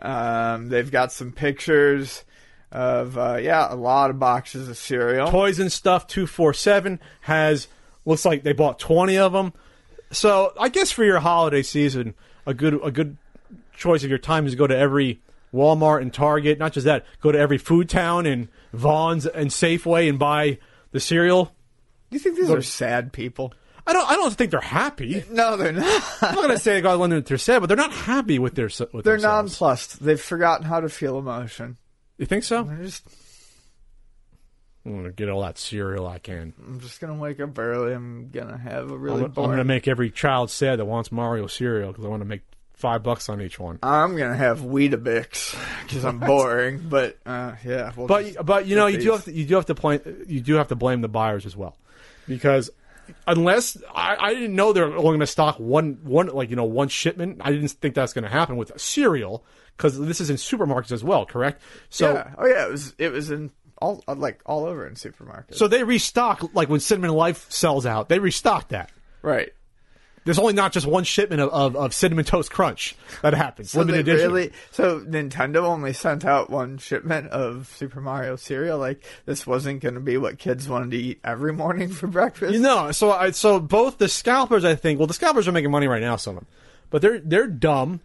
Um, 0.00 0.70
they've 0.70 0.90
got 0.90 1.12
some 1.12 1.32
pictures 1.32 2.24
of 2.72 3.18
uh, 3.18 3.36
yeah, 3.42 3.70
a 3.70 3.76
lot 3.76 4.08
of 4.08 4.18
boxes 4.18 4.70
of 4.70 4.78
cereal. 4.78 5.30
Toys 5.30 5.58
and 5.58 5.70
Stuff 5.70 6.06
247 6.06 6.98
has, 7.20 7.68
looks 8.06 8.24
like 8.24 8.42
they 8.42 8.54
bought 8.54 8.78
20 8.78 9.18
of 9.18 9.32
them. 9.34 9.52
So 10.12 10.54
I 10.58 10.70
guess 10.70 10.92
for 10.92 11.04
your 11.04 11.20
holiday 11.20 11.62
season, 11.62 12.14
a 12.46 12.54
good 12.54 12.80
a 12.82 12.90
good 12.90 13.18
choice 13.76 14.02
of 14.02 14.08
your 14.08 14.18
time 14.18 14.46
is 14.46 14.52
to 14.52 14.56
go 14.56 14.66
to 14.66 14.76
every 14.76 15.20
Walmart 15.54 16.02
and 16.02 16.12
Target. 16.12 16.58
Not 16.58 16.72
just 16.72 16.84
that, 16.84 17.06
go 17.20 17.30
to 17.32 17.38
every 17.38 17.58
Food 17.58 17.88
Town 17.88 18.26
and 18.26 18.48
Vons 18.72 19.24
and 19.26 19.50
Safeway 19.50 20.08
and 20.08 20.18
buy 20.18 20.58
the 20.90 21.00
cereal. 21.00 21.54
You 22.10 22.18
think 22.18 22.36
these 22.36 22.50
are 22.50 22.60
sad 22.62 23.12
people? 23.12 23.54
I 23.86 23.92
don't. 23.92 24.10
I 24.10 24.16
don't 24.16 24.32
think 24.34 24.50
they're 24.50 24.60
happy. 24.60 25.24
No, 25.30 25.56
they're 25.56 25.72
not. 25.72 26.02
I'm 26.22 26.34
not 26.34 26.42
going 26.44 26.48
to 26.50 26.58
say 26.58 26.80
God 26.80 26.98
wonder 26.98 27.16
that 27.16 27.26
they're 27.26 27.38
sad, 27.38 27.60
but 27.60 27.66
they're 27.66 27.76
not 27.76 27.92
happy 27.92 28.38
with 28.38 28.54
their. 28.54 28.66
With 28.66 29.04
They're 29.04 29.14
themselves. 29.14 29.52
nonplussed. 29.52 30.02
They've 30.02 30.20
forgotten 30.20 30.64
how 30.66 30.80
to 30.80 30.88
feel 30.88 31.18
emotion. 31.18 31.76
You 32.18 32.26
think 32.26 32.44
so? 32.44 32.62
They're 32.62 32.82
just. 32.82 33.06
I'm 34.86 34.92
going 34.92 35.04
to 35.04 35.12
get 35.12 35.28
all 35.28 35.42
that 35.42 35.58
cereal 35.58 36.06
I 36.06 36.18
can. 36.18 36.52
I'm 36.66 36.80
just 36.80 37.00
gonna 37.00 37.14
wake 37.14 37.40
up 37.40 37.58
early. 37.58 37.94
I'm 37.94 38.28
gonna 38.30 38.58
have 38.58 38.90
a 38.90 38.96
really 38.96 39.20
I'm, 39.20 39.24
I'm 39.26 39.32
going 39.32 39.56
to 39.56 39.64
make 39.64 39.88
every 39.88 40.10
child 40.10 40.50
sad 40.50 40.78
that 40.78 40.84
wants 40.84 41.10
Mario 41.10 41.46
cereal 41.46 41.90
because 41.90 42.04
I 42.04 42.08
want 42.08 42.20
to 42.20 42.26
make 42.26 42.42
five 42.74 43.02
bucks 43.02 43.28
on 43.28 43.40
each 43.40 43.58
one. 43.58 43.78
I'm 43.82 44.16
gonna 44.16 44.36
have 44.36 44.60
Weetabix 44.60 45.56
because 45.82 46.04
I'm 46.04 46.18
boring. 46.20 46.86
But 46.88 47.18
uh, 47.24 47.54
yeah, 47.64 47.92
we'll 47.96 48.06
But 48.06 48.44
but 48.44 48.66
you 48.66 48.76
know 48.76 48.86
you 48.86 48.98
get 48.98 49.04
do 49.04 49.12
have 49.12 49.24
to 49.24 49.32
you 49.32 49.46
do 49.46 49.54
have 49.54 49.66
to 49.66 49.74
blame 49.74 50.24
you 50.26 50.40
do 50.40 50.54
have 50.54 50.68
to 50.68 50.76
blame 50.76 51.00
the 51.00 51.08
buyers 51.08 51.46
as 51.46 51.56
well, 51.56 51.76
because 52.28 52.70
unless 53.26 53.76
I, 53.94 54.16
I 54.18 54.34
didn't 54.34 54.54
know 54.54 54.72
they're 54.72 54.86
only 54.86 55.02
going 55.02 55.20
to 55.20 55.26
stock 55.26 55.56
one 55.58 55.98
one 56.02 56.28
like 56.28 56.50
you 56.50 56.56
know 56.56 56.64
one 56.64 56.88
shipment. 56.88 57.38
I 57.40 57.50
didn't 57.52 57.68
think 57.68 57.94
that's 57.94 58.12
going 58.12 58.24
to 58.24 58.30
happen 58.30 58.56
with 58.56 58.78
cereal 58.80 59.44
because 59.76 59.98
this 59.98 60.20
is 60.20 60.30
in 60.30 60.36
supermarkets 60.36 60.92
as 60.92 61.04
well. 61.04 61.26
Correct? 61.26 61.62
So 61.90 62.14
yeah. 62.14 62.34
Oh 62.38 62.46
yeah, 62.46 62.66
it 62.66 62.70
was 62.70 62.94
it 62.98 63.12
was 63.12 63.30
in 63.30 63.50
all 63.80 64.02
like 64.06 64.40
all 64.46 64.64
over 64.64 64.86
in 64.86 64.94
supermarkets. 64.94 65.56
so 65.56 65.68
they 65.68 65.84
restock 65.84 66.54
like 66.54 66.68
when 66.68 66.80
Cinnamon 66.80 67.10
Life 67.10 67.50
sells 67.50 67.86
out, 67.86 68.08
they 68.08 68.18
restock 68.18 68.68
that. 68.68 68.90
right. 69.22 69.52
There's 70.24 70.38
only 70.38 70.54
not 70.54 70.72
just 70.72 70.86
one 70.86 71.04
shipment 71.04 71.40
of, 71.42 71.50
of, 71.50 71.76
of 71.76 71.92
cinnamon 71.94 72.24
toast 72.24 72.50
crunch 72.50 72.96
that 73.22 73.34
happens. 73.34 73.70
So 73.72 73.80
limited 73.80 74.08
edition. 74.08 74.32
really 74.32 74.52
so 74.70 75.00
Nintendo 75.00 75.58
only 75.64 75.92
sent 75.92 76.24
out 76.24 76.48
one 76.48 76.78
shipment 76.78 77.28
of 77.28 77.70
Super 77.76 78.00
Mario 78.00 78.36
cereal. 78.36 78.78
Like 78.78 79.04
this 79.26 79.46
wasn't 79.46 79.80
going 79.82 79.94
to 79.94 80.00
be 80.00 80.16
what 80.16 80.38
kids 80.38 80.68
wanted 80.68 80.92
to 80.92 80.96
eat 80.96 81.20
every 81.24 81.52
morning 81.52 81.88
for 81.90 82.06
breakfast. 82.06 82.54
You 82.54 82.60
know, 82.60 82.90
so 82.92 83.12
I 83.12 83.32
so 83.32 83.60
both 83.60 83.98
the 83.98 84.08
scalpers, 84.08 84.64
I 84.64 84.74
think. 84.74 84.98
Well, 84.98 85.06
the 85.06 85.14
scalpers 85.14 85.46
are 85.46 85.52
making 85.52 85.70
money 85.70 85.88
right 85.88 86.00
now, 86.02 86.16
some 86.16 86.36
of 86.36 86.44
them, 86.44 86.48
but 86.90 87.02
they're 87.02 87.18
they're 87.18 87.46
dumb. 87.46 88.00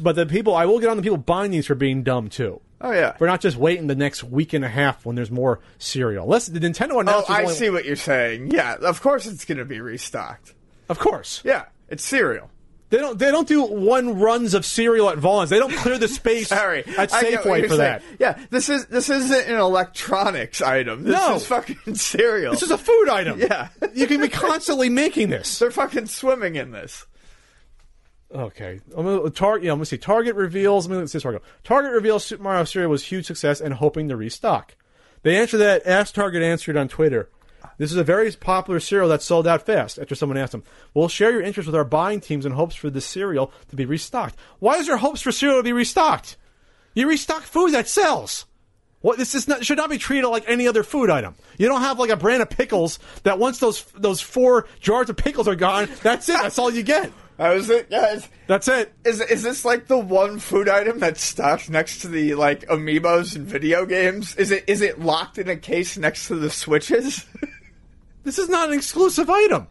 But 0.00 0.16
the 0.16 0.24
people, 0.26 0.54
I 0.54 0.64
will 0.64 0.78
get 0.80 0.88
on 0.88 0.96
the 0.96 1.02
people 1.02 1.18
buying 1.18 1.50
these 1.50 1.66
for 1.66 1.74
being 1.74 2.02
dumb 2.04 2.28
too. 2.30 2.60
oh 2.80 2.92
yeah. 2.92 3.16
We're 3.18 3.26
not 3.26 3.40
just 3.42 3.56
waiting 3.58 3.86
the 3.86 3.94
next 3.94 4.24
week 4.24 4.52
and 4.54 4.64
a 4.64 4.68
half 4.68 5.04
when 5.04 5.14
there's 5.16 5.30
more 5.30 5.60
cereal. 5.78 6.24
Unless 6.24 6.46
the 6.46 6.60
Nintendo 6.60 6.92
Oh, 6.92 7.00
announced, 7.00 7.28
there's 7.28 7.38
I 7.38 7.42
only- 7.42 7.54
see 7.54 7.68
what 7.70 7.84
you're 7.84 7.96
saying. 7.96 8.50
Yeah, 8.52 8.76
of 8.80 9.02
course 9.02 9.26
it's 9.26 9.44
going 9.44 9.58
to 9.58 9.64
be 9.66 9.80
restocked. 9.80 10.54
Of 10.88 10.98
course, 10.98 11.40
Yeah, 11.44 11.64
it's 11.88 12.04
cereal. 12.04 12.50
they 12.90 12.98
don't 12.98 13.18
they 13.18 13.30
don't 13.30 13.48
do 13.48 13.62
one 13.64 14.18
runs 14.18 14.54
of 14.54 14.64
cereal 14.64 15.08
at 15.10 15.18
Vons. 15.18 15.50
They 15.50 15.58
don't 15.58 15.72
clear 15.84 15.98
the 15.98 16.08
space 16.08 16.48
Sorry, 16.48 16.84
at 16.98 17.12
I 17.12 17.22
get 17.22 17.44
what 17.44 17.60
Safeway 17.60 17.62
for 17.68 17.76
saying. 17.76 17.78
that. 17.78 18.02
Yeah, 18.18 18.38
this 18.50 18.68
is 18.68 18.86
this 18.86 19.08
isn't 19.10 19.48
an 19.48 19.58
electronics 19.58 20.60
item. 20.62 21.04
This 21.04 21.16
No. 21.16 21.34
is 21.36 21.46
fucking 21.46 21.94
cereal. 21.94 22.52
This 22.52 22.62
is 22.62 22.70
a 22.70 22.78
food 22.78 23.08
item. 23.08 23.40
Yeah. 23.40 23.68
you 23.94 24.06
can 24.06 24.20
be 24.20 24.28
constantly 24.28 24.88
making 24.90 25.30
this. 25.30 25.58
They're 25.60 25.70
fucking 25.70 26.06
swimming 26.06 26.56
in 26.56 26.70
this. 26.72 27.06
Okay. 28.34 28.80
I'm 28.96 29.04
gonna, 29.04 29.30
Target. 29.30 29.64
Yeah, 29.64 29.72
I'm 29.72 29.78
gonna 29.78 29.86
see. 29.86 29.98
Target 29.98 30.34
reveals. 30.34 30.88
Let 30.88 31.00
me 31.00 31.06
see 31.06 31.20
Target. 31.20 31.42
Target 31.62 31.92
reveals 31.92 32.24
Super 32.24 32.42
Mario 32.42 32.64
cereal 32.64 32.90
was 32.90 33.04
huge 33.04 33.26
success 33.26 33.60
and 33.60 33.74
hoping 33.74 34.08
to 34.08 34.16
restock. 34.16 34.74
They 35.22 35.36
answered 35.36 35.58
that. 35.58 35.86
Ask 35.86 36.14
Target 36.14 36.42
answered 36.42 36.76
on 36.76 36.88
Twitter. 36.88 37.30
This 37.78 37.90
is 37.90 37.96
a 37.96 38.04
very 38.04 38.30
popular 38.32 38.80
cereal 38.80 39.08
that 39.08 39.22
sold 39.22 39.46
out 39.46 39.66
fast. 39.66 39.98
After 39.98 40.14
someone 40.14 40.38
asked 40.38 40.52
them, 40.52 40.64
"We'll 40.92 41.08
share 41.08 41.32
your 41.32 41.42
interest 41.42 41.66
with 41.66 41.76
our 41.76 41.84
buying 41.84 42.20
teams 42.20 42.46
in 42.46 42.52
hopes 42.52 42.74
for 42.74 42.90
this 42.90 43.06
cereal 43.06 43.52
to 43.70 43.76
be 43.76 43.84
restocked." 43.84 44.36
Why 44.58 44.76
is 44.76 44.86
there 44.86 44.96
hopes 44.96 45.22
for 45.22 45.32
cereal 45.32 45.58
to 45.58 45.62
be 45.62 45.72
restocked? 45.72 46.36
You 46.94 47.08
restock 47.08 47.42
food 47.42 47.72
that 47.72 47.88
sells. 47.88 48.46
What 49.00 49.18
this 49.18 49.34
is 49.34 49.46
not 49.46 49.66
should 49.66 49.76
not 49.76 49.90
be 49.90 49.98
treated 49.98 50.28
like 50.28 50.44
any 50.48 50.66
other 50.66 50.82
food 50.82 51.10
item. 51.10 51.34
You 51.58 51.68
don't 51.68 51.82
have 51.82 51.98
like 51.98 52.08
a 52.08 52.16
brand 52.16 52.40
of 52.40 52.48
pickles 52.48 52.98
that 53.24 53.38
once 53.38 53.58
those 53.58 53.84
those 53.94 54.22
four 54.22 54.66
jars 54.80 55.10
of 55.10 55.16
pickles 55.16 55.46
are 55.46 55.54
gone, 55.54 55.90
that's 56.02 56.28
it. 56.30 56.38
That's 56.40 56.58
all 56.58 56.70
you 56.70 56.82
get. 56.82 57.12
How 57.36 57.50
is 57.52 57.68
it, 57.68 57.90
guys? 57.90 58.28
That's 58.46 58.68
it. 58.68 58.94
Is 59.04 59.20
is 59.20 59.42
this 59.42 59.64
like 59.64 59.88
the 59.88 59.98
one 59.98 60.38
food 60.38 60.70
item 60.70 61.00
that's 61.00 61.22
stocked 61.22 61.68
next 61.68 62.00
to 62.00 62.08
the 62.08 62.34
like 62.34 62.66
amiibos 62.68 63.36
and 63.36 63.44
video 63.46 63.84
games? 63.84 64.36
Is 64.36 64.50
it 64.50 64.64
is 64.68 64.80
it 64.80 65.00
locked 65.00 65.36
in 65.36 65.50
a 65.50 65.56
case 65.56 65.98
next 65.98 66.28
to 66.28 66.36
the 66.36 66.48
switches? 66.48 67.26
This 68.24 68.38
is 68.38 68.48
not 68.48 68.68
an 68.70 68.74
exclusive 68.74 69.30
item. 69.30 69.68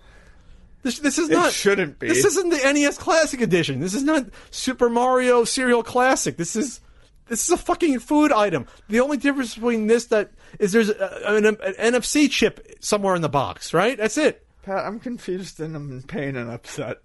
This 0.83 0.99
this 0.99 1.17
is 1.17 1.29
not. 1.29 1.37
It 1.37 1.41
not 1.43 1.53
shouldn't 1.53 1.99
be. 1.99 2.07
This 2.07 2.25
isn't 2.25 2.49
the 2.49 2.57
NES 2.73 2.97
Classic 2.97 3.39
Edition. 3.41 3.79
This 3.79 3.93
is 3.93 4.03
not 4.03 4.25
Super 4.51 4.89
Mario 4.89 5.43
Cereal 5.45 5.81
Classic. 5.83 6.35
This 6.37 6.55
is 6.55 6.81
this 7.27 7.45
is 7.45 7.51
a 7.51 7.57
fucking 7.57 7.99
food 7.99 8.31
item. 8.33 8.67
The 8.89 8.99
only 8.99 9.17
difference 9.17 9.55
between 9.55 9.87
this 9.87 10.07
that 10.07 10.31
is 10.59 10.71
there's 10.73 10.89
a, 10.89 11.21
an, 11.25 11.45
an 11.45 11.55
NFC 11.93 12.29
chip 12.29 12.75
somewhere 12.81 13.15
in 13.15 13.21
the 13.21 13.29
box, 13.29 13.73
right? 13.73 13.97
That's 13.97 14.17
it. 14.17 14.45
Pat, 14.63 14.85
I'm 14.85 14.99
confused 14.99 15.59
and 15.61 15.75
I'm 15.75 15.89
in 15.91 16.03
pain 16.03 16.35
and 16.35 16.49
upset. 16.51 16.97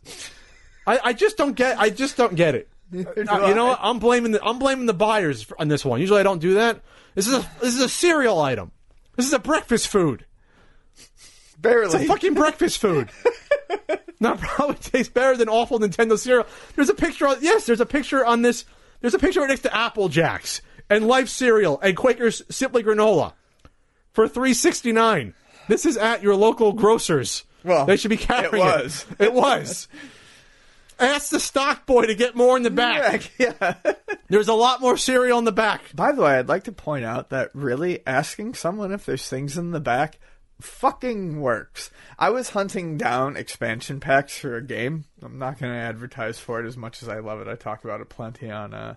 I, 0.86 1.00
I 1.04 1.12
just 1.12 1.36
don't 1.36 1.54
get. 1.54 1.78
I 1.78 1.90
just 1.90 2.16
don't 2.16 2.34
get 2.34 2.54
it. 2.56 2.68
Do 2.92 3.00
Uh, 3.28 3.48
you 3.48 3.54
know 3.54 3.66
I. 3.66 3.68
what? 3.70 3.78
I'm 3.80 3.98
blaming 4.00 4.32
the 4.32 4.42
I'm 4.44 4.58
blaming 4.58 4.86
the 4.86 4.94
buyers 4.94 5.46
on 5.58 5.68
this 5.68 5.84
one. 5.84 6.00
Usually 6.00 6.18
I 6.20 6.24
don't 6.24 6.40
do 6.40 6.54
that. 6.54 6.80
This 7.14 7.28
is 7.28 7.34
a 7.34 7.48
this 7.60 7.74
is 7.76 7.80
a 7.80 7.88
cereal 7.88 8.40
item. 8.40 8.72
This 9.14 9.26
is 9.26 9.32
a 9.32 9.38
breakfast 9.38 9.86
food. 9.88 10.24
Barely. 11.60 11.96
It's 11.96 12.04
a 12.04 12.06
fucking 12.06 12.34
breakfast 12.34 12.78
food. 12.78 13.10
Now 14.20 14.34
probably 14.36 14.76
tastes 14.76 15.12
better 15.12 15.36
than 15.36 15.48
awful 15.48 15.78
Nintendo 15.78 16.18
cereal. 16.18 16.46
There's 16.74 16.88
a 16.88 16.94
picture. 16.94 17.26
On, 17.28 17.36
yes, 17.40 17.66
there's 17.66 17.80
a 17.80 17.86
picture 17.86 18.24
on 18.24 18.42
this. 18.42 18.64
There's 19.00 19.14
a 19.14 19.18
picture 19.18 19.40
right 19.40 19.48
next 19.48 19.62
to 19.62 19.76
Apple 19.76 20.08
Jacks 20.08 20.60
and 20.90 21.06
Life 21.06 21.28
cereal 21.28 21.78
and 21.80 21.96
Quaker's 21.96 22.42
Simply 22.50 22.82
Granola 22.82 23.34
for 24.12 24.26
three 24.26 24.54
sixty 24.54 24.92
nine. 24.92 25.34
This 25.68 25.86
is 25.86 25.96
at 25.96 26.22
your 26.22 26.34
local 26.34 26.72
grocers. 26.72 27.44
Well, 27.62 27.86
they 27.86 27.96
should 27.96 28.10
be 28.10 28.16
carrying 28.16 28.54
it 28.54 28.58
was. 28.58 29.06
It 29.18 29.32
was. 29.32 29.88
Ask 31.00 31.30
the 31.30 31.38
stock 31.38 31.86
boy 31.86 32.06
to 32.06 32.14
get 32.16 32.34
more 32.34 32.56
in 32.56 32.64
the 32.64 32.70
back. 32.70 33.30
yeah. 33.38 33.74
There's 34.28 34.48
a 34.48 34.54
lot 34.54 34.80
more 34.80 34.96
cereal 34.96 35.38
in 35.38 35.44
the 35.44 35.52
back. 35.52 35.82
By 35.94 36.10
the 36.10 36.22
way, 36.22 36.36
I'd 36.36 36.48
like 36.48 36.64
to 36.64 36.72
point 36.72 37.04
out 37.04 37.30
that 37.30 37.50
really 37.54 38.04
asking 38.04 38.54
someone 38.54 38.90
if 38.90 39.06
there's 39.06 39.28
things 39.28 39.56
in 39.56 39.70
the 39.70 39.78
back 39.78 40.18
fucking 40.60 41.40
works. 41.40 41.90
I 42.18 42.30
was 42.30 42.50
hunting 42.50 42.96
down 42.96 43.36
expansion 43.36 44.00
packs 44.00 44.38
for 44.38 44.56
a 44.56 44.62
game. 44.62 45.04
I'm 45.22 45.38
not 45.38 45.58
going 45.58 45.72
to 45.72 45.78
advertise 45.78 46.38
for 46.38 46.60
it 46.60 46.66
as 46.66 46.76
much 46.76 47.02
as 47.02 47.08
I 47.08 47.20
love 47.20 47.40
it. 47.40 47.48
I 47.48 47.54
talk 47.54 47.84
about 47.84 48.00
it 48.00 48.08
plenty 48.08 48.50
on 48.50 48.74
uh 48.74 48.94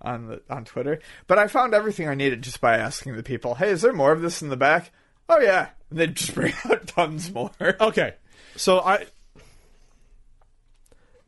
on 0.00 0.26
the 0.26 0.42
on 0.48 0.64
Twitter. 0.64 1.00
But 1.26 1.38
I 1.38 1.48
found 1.48 1.74
everything 1.74 2.08
I 2.08 2.14
needed 2.14 2.42
just 2.42 2.60
by 2.60 2.76
asking 2.76 3.16
the 3.16 3.22
people, 3.22 3.56
"Hey, 3.56 3.70
is 3.70 3.82
there 3.82 3.92
more 3.92 4.12
of 4.12 4.22
this 4.22 4.42
in 4.42 4.48
the 4.48 4.56
back?" 4.56 4.92
Oh 5.28 5.40
yeah. 5.40 5.70
And 5.90 5.98
they'd 5.98 6.14
just 6.14 6.34
bring 6.36 6.54
out 6.64 6.86
tons 6.86 7.32
more. 7.32 7.50
Okay, 7.60 8.14
so 8.56 8.80
I 8.80 9.06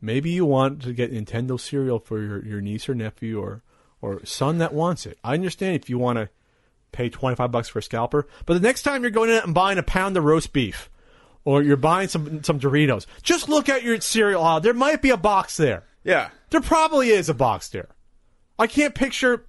maybe 0.01 0.31
you 0.31 0.45
want 0.45 0.81
to 0.83 0.93
get 0.93 1.13
Nintendo 1.13 1.59
cereal 1.59 1.99
for 1.99 2.21
your, 2.21 2.45
your 2.45 2.61
niece 2.61 2.87
or 2.87 2.95
nephew 2.95 3.39
or 3.39 3.63
or 4.01 4.25
son 4.25 4.57
that 4.57 4.73
wants 4.73 5.05
it. 5.05 5.17
I 5.23 5.33
understand 5.33 5.75
if 5.75 5.89
you 5.89 5.97
want 5.97 6.17
to 6.17 6.29
pay 6.93 7.09
twenty 7.09 7.35
five 7.35 7.51
bucks 7.51 7.67
for 7.67 7.79
a 7.79 7.83
scalper, 7.83 8.25
but 8.45 8.53
the 8.53 8.61
next 8.61 8.83
time 8.83 9.01
you're 9.01 9.11
going 9.11 9.29
in 9.29 9.37
and 9.43 9.53
buying 9.53 9.77
a 9.77 9.83
pound 9.83 10.15
of 10.15 10.23
roast 10.23 10.53
beef 10.53 10.89
or 11.43 11.61
you're 11.61 11.75
buying 11.75 12.07
some 12.07 12.41
some 12.43 12.59
Doritos, 12.59 13.05
just 13.21 13.49
look 13.49 13.67
at 13.67 13.83
your 13.83 13.99
cereal 13.99 14.41
aisle. 14.41 14.61
There 14.61 14.73
might 14.73 15.01
be 15.01 15.09
a 15.09 15.17
box 15.17 15.57
there. 15.57 15.83
Yeah. 16.05 16.29
There 16.51 16.61
probably 16.61 17.09
is 17.09 17.27
a 17.27 17.33
box 17.33 17.67
there. 17.67 17.89
I 18.57 18.67
can't 18.67 18.95
picture. 18.95 19.45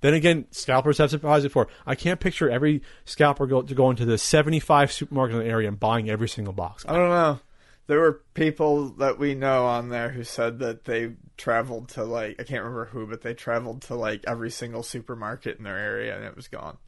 Then 0.00 0.14
again, 0.14 0.46
scalpers 0.52 0.98
have 0.98 1.10
surprised 1.10 1.42
before. 1.42 1.66
I 1.84 1.94
can't 1.96 2.20
picture 2.20 2.48
every 2.48 2.82
scalper 3.04 3.46
go 3.46 3.62
to 3.62 3.74
go 3.74 3.90
into 3.90 4.04
the 4.04 4.16
seventy-five 4.16 4.90
supermarkets 4.90 5.32
in 5.32 5.38
the 5.38 5.44
area 5.44 5.68
and 5.68 5.78
buying 5.78 6.08
every 6.08 6.28
single 6.28 6.52
box. 6.52 6.84
I 6.88 6.94
don't 6.94 7.10
know. 7.10 7.40
There 7.88 8.00
were 8.00 8.22
people 8.34 8.90
that 8.98 9.18
we 9.18 9.34
know 9.34 9.66
on 9.66 9.88
there 9.88 10.10
who 10.10 10.22
said 10.22 10.60
that 10.60 10.84
they 10.84 11.14
traveled 11.36 11.88
to 11.90 12.04
like 12.04 12.36
I 12.38 12.44
can't 12.44 12.62
remember 12.62 12.84
who, 12.84 13.06
but 13.06 13.22
they 13.22 13.34
traveled 13.34 13.82
to 13.82 13.96
like 13.96 14.24
every 14.26 14.50
single 14.50 14.82
supermarket 14.82 15.58
in 15.58 15.64
their 15.64 15.78
area 15.78 16.14
and 16.14 16.24
it 16.24 16.36
was 16.36 16.48
gone. 16.48 16.78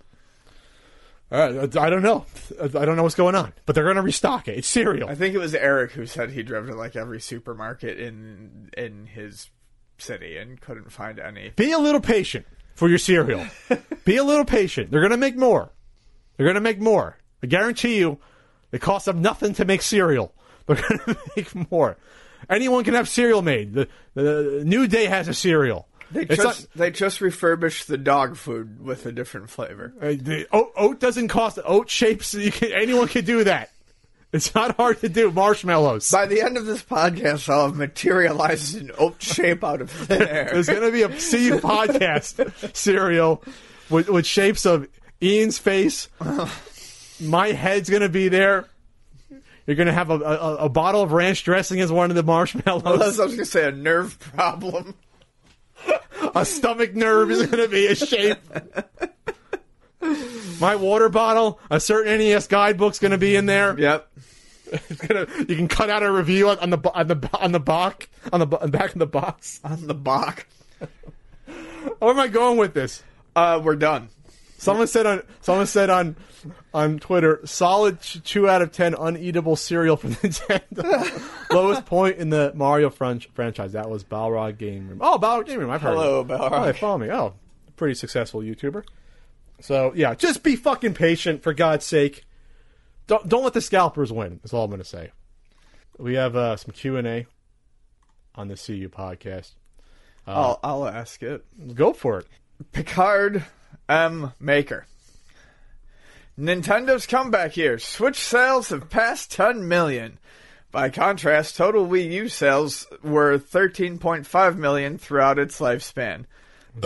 All 1.33 1.39
right, 1.39 1.77
I 1.77 1.91
don't 1.91 2.03
know. 2.03 2.27
I 2.61 2.85
don't 2.85 2.97
know 2.97 3.05
what's 3.05 3.15
going 3.15 3.37
on, 3.37 3.53
but 3.65 3.75
they're 3.75 3.85
going 3.85 3.97
to 3.97 4.03
restock 4.03 4.49
it. 4.49 4.59
It's 4.59 4.69
cereal. 4.69 5.09
I 5.09 5.15
think 5.15 5.35
it 5.35 5.39
was 5.39 5.55
Eric 5.55 5.93
who 5.93 6.05
said 6.05 6.31
he 6.31 6.43
drove 6.43 6.67
to 6.67 6.75
like 6.75 6.97
every 6.97 7.21
supermarket 7.21 7.99
in 7.99 8.71
in 8.77 9.07
his 9.07 9.49
city 9.99 10.37
and 10.37 10.61
couldn't 10.61 10.93
find 10.93 11.19
any. 11.19 11.51
Be 11.51 11.73
a 11.73 11.79
little 11.79 12.01
patient 12.01 12.47
for 12.75 12.89
your 12.89 12.99
cereal. 12.99 13.47
Be 14.05 14.17
a 14.17 14.25
little 14.25 14.45
patient. 14.45 14.91
They're 14.91 15.01
going 15.01 15.13
to 15.13 15.17
make 15.17 15.37
more. 15.37 15.73
They're 16.37 16.47
going 16.47 16.55
to 16.55 16.61
make 16.61 16.81
more. 16.81 17.19
I 17.43 17.47
guarantee 17.47 17.99
you, 17.99 18.19
it 18.73 18.81
costs 18.81 19.07
them 19.07 19.23
nothing 19.23 19.55
to 19.55 19.65
make 19.65 19.83
cereal. 19.83 20.35
They're 20.75 20.99
going 20.99 21.01
to 21.15 21.17
make 21.37 21.71
more. 21.71 21.97
Anyone 22.49 22.85
can 22.85 22.95
have 22.95 23.09
cereal 23.09 23.43
made. 23.43 23.75
The, 23.75 23.89
the 24.15 24.63
New 24.65 24.87
Day 24.87 25.07
has 25.07 25.29
a 25.29 25.35
cereal. 25.35 25.87
They 26.11 26.23
It's 26.23 26.37
just 26.43 26.63
not- 26.63 26.69
they 26.75 26.91
just 26.91 27.21
refurbished 27.21 27.87
the 27.87 27.97
dog 27.99 28.37
food 28.37 28.81
with 28.85 29.07
a 29.07 29.13
different 29.13 29.51
flavor. 29.51 29.93
Uh, 30.01 30.07
the 30.09 30.47
oat, 30.53 30.73
oat 30.77 30.99
doesn't 31.01 31.29
cost 31.29 31.59
oat 31.65 31.89
shapes. 31.89 32.35
You 32.41 32.51
can, 32.51 32.73
anyone 32.73 33.07
can 33.09 33.25
do 33.25 33.45
that. 33.45 33.71
It's 34.33 34.55
not 34.55 34.77
hard 34.77 35.01
to 35.01 35.09
do. 35.09 35.31
Marshmallows. 35.33 36.11
By 36.11 36.27
the 36.27 36.41
end 36.41 36.57
of 36.57 36.65
this 36.65 36.83
podcast, 36.85 37.49
I'll 37.49 37.67
have 37.67 37.77
materialized 37.77 38.81
an 38.81 38.93
oat 38.97 39.21
shape 39.21 39.65
out 39.65 39.81
of 39.81 39.91
thin 39.91 40.23
air. 40.29 40.51
There's 40.53 40.69
going 40.69 40.83
to 40.83 40.93
be 40.93 41.03
a 41.03 41.09
CU 41.09 41.59
podcast 41.61 42.77
cereal 42.77 43.43
with, 43.89 44.09
with 44.09 44.25
shapes 44.27 44.67
of 44.67 44.87
Ian's 45.21 45.59
face. 45.59 46.09
My 47.21 47.49
head's 47.49 47.91
going 47.91 48.03
to 48.03 48.09
be 48.09 48.29
there. 48.29 48.67
You're 49.71 49.77
going 49.77 49.87
to 49.87 49.93
have 49.93 50.11
a, 50.11 50.15
a, 50.15 50.57
a 50.65 50.69
bottle 50.69 51.01
of 51.01 51.13
ranch 51.13 51.45
dressing 51.45 51.81
as 51.81 51.93
one 51.93 52.11
of 52.11 52.17
the 52.17 52.25
marshmallows. 52.25 52.83
I 52.85 53.07
was 53.07 53.17
going 53.19 53.37
to 53.37 53.45
say 53.45 53.69
a 53.69 53.71
nerve 53.71 54.19
problem. 54.19 54.97
a 56.35 56.45
stomach 56.45 56.97
nerve 56.97 57.31
is 57.31 57.47
going 57.47 57.63
to 57.63 57.69
be 57.69 57.87
a 57.87 57.95
shape. 57.95 58.39
My 60.61 60.75
water 60.75 61.09
bottle, 61.09 61.61
a 61.71 61.79
certain 61.79 62.19
NES 62.19 62.49
guidebook's 62.49 62.99
going 62.99 63.13
to 63.13 63.19
be 63.19 63.37
in 63.37 63.47
there. 63.47 63.79
Yep. 63.79 64.09
It's 64.73 65.01
gonna, 65.07 65.27
you 65.39 65.55
can 65.57 65.69
cut 65.69 65.89
out 65.89 66.03
a 66.03 66.11
review 66.11 66.49
on, 66.49 66.59
on 66.59 66.71
the 66.71 66.79
on 66.95 67.09
the 67.09 67.31
on 67.33 67.51
the 67.51 67.59
box 67.59 68.07
on 68.33 68.39
the 68.39 68.47
back 68.47 68.93
of 68.93 69.01
the 69.01 69.07
box. 69.07 69.61
On 69.65 69.87
the 69.87 69.95
box. 69.95 70.45
Where 71.99 72.11
am 72.11 72.21
I 72.21 72.29
going 72.29 72.57
with 72.57 72.73
this? 72.73 73.03
Uh, 73.35 73.61
we're 73.61 73.75
done. 73.75 74.11
Someone 74.61 74.89
said 74.89 75.07
on 75.07 75.23
someone 75.41 75.67
said 75.67 75.89
on 75.89 76.17
on 76.75 76.99
Twitter, 76.99 77.41
solid 77.47 77.99
two 78.03 78.47
out 78.47 78.61
of 78.61 78.73
ten 78.73 78.93
uneatable 78.93 79.57
cereal 79.57 79.97
for 79.97 80.09
Nintendo. 80.11 81.51
Lowest 81.51 81.87
point 81.87 82.19
in 82.19 82.29
the 82.29 82.53
Mario 82.55 82.91
fran- 82.91 83.21
franchise. 83.33 83.73
That 83.73 83.89
was 83.89 84.05
Balrog 84.05 84.59
Game 84.59 84.87
Room. 84.87 84.99
Oh, 85.01 85.19
Balrog 85.19 85.47
Game 85.47 85.61
Room. 85.61 85.71
I've 85.71 85.81
heard. 85.81 85.95
Hello. 85.95 86.23
Balrog. 86.27 86.51
Oh, 86.53 86.67
they 86.67 86.75
follow 86.75 86.99
me. 86.99 87.11
Oh, 87.11 87.33
pretty 87.77 87.95
successful 87.95 88.43
YouTuber. 88.43 88.85
So 89.63 89.95
yeah, 89.95 90.15
just 90.15 90.43
be 90.43 90.57
fucking 90.57 90.93
patient 90.93 91.43
for 91.43 91.55
God's 91.55 91.87
sake. 91.87 92.27
Don't 93.07 93.27
don't 93.31 93.43
let 93.43 93.55
the 93.55 93.63
scalpers 93.63 94.13
win. 94.13 94.41
That's 94.43 94.53
all 94.53 94.65
I'm 94.65 94.71
going 94.71 94.83
to 94.83 94.85
say. 94.85 95.11
We 95.99 96.17
have 96.17 96.37
uh, 96.37 96.57
some 96.57 96.73
Q 96.73 96.99
and 96.99 97.07
A 97.07 97.27
on 98.35 98.49
the 98.49 98.57
CU 98.57 98.91
podcast. 98.91 99.53
I'll 100.27 100.61
I'll 100.63 100.87
ask 100.87 101.23
it. 101.23 101.47
Go 101.75 101.95
for 101.95 102.19
it. 102.19 102.27
Picard 102.73 103.43
M 103.91 104.33
Maker. 104.39 104.87
Nintendo's 106.39 107.07
comeback 107.07 107.53
here. 107.53 107.79
Switch 107.79 108.17
sales 108.17 108.71
have 108.71 108.89
passed 108.89 109.33
10 109.33 109.69
million. 109.69 110.19
By 110.71 110.89
contrast, 110.89 111.57
total 111.57 111.87
Wii 111.87 112.11
U 112.13 112.29
sales 112.29 112.87
were 113.03 113.39
13.5 113.39 114.57
million 114.57 114.97
throughout 114.97 115.39
its 115.39 115.59
lifespan. 115.59 116.27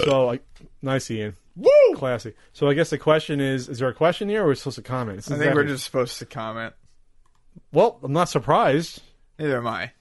So 0.02 0.24
like, 0.24 0.42
nice, 0.80 1.10
Ian. 1.10 1.36
Woo! 1.56 1.94
Classy. 1.94 2.32
So 2.52 2.68
I 2.68 2.74
guess 2.74 2.90
the 2.90 2.98
question 2.98 3.40
is: 3.40 3.68
Is 3.68 3.78
there 3.78 3.88
a 3.88 3.94
question 3.94 4.28
here, 4.28 4.40
or 4.40 4.46
are 4.46 4.48
we 4.48 4.54
supposed 4.54 4.76
to 4.76 4.82
comment? 4.82 5.18
This 5.18 5.30
I 5.30 5.38
think 5.38 5.54
we're 5.54 5.64
just 5.64 5.84
supposed 5.84 6.18
to 6.18 6.26
comment. 6.26 6.74
Well, 7.70 8.00
I'm 8.02 8.12
not 8.12 8.28
surprised. 8.28 9.02
Neither 9.38 9.58
am 9.58 9.66
I. 9.66 9.92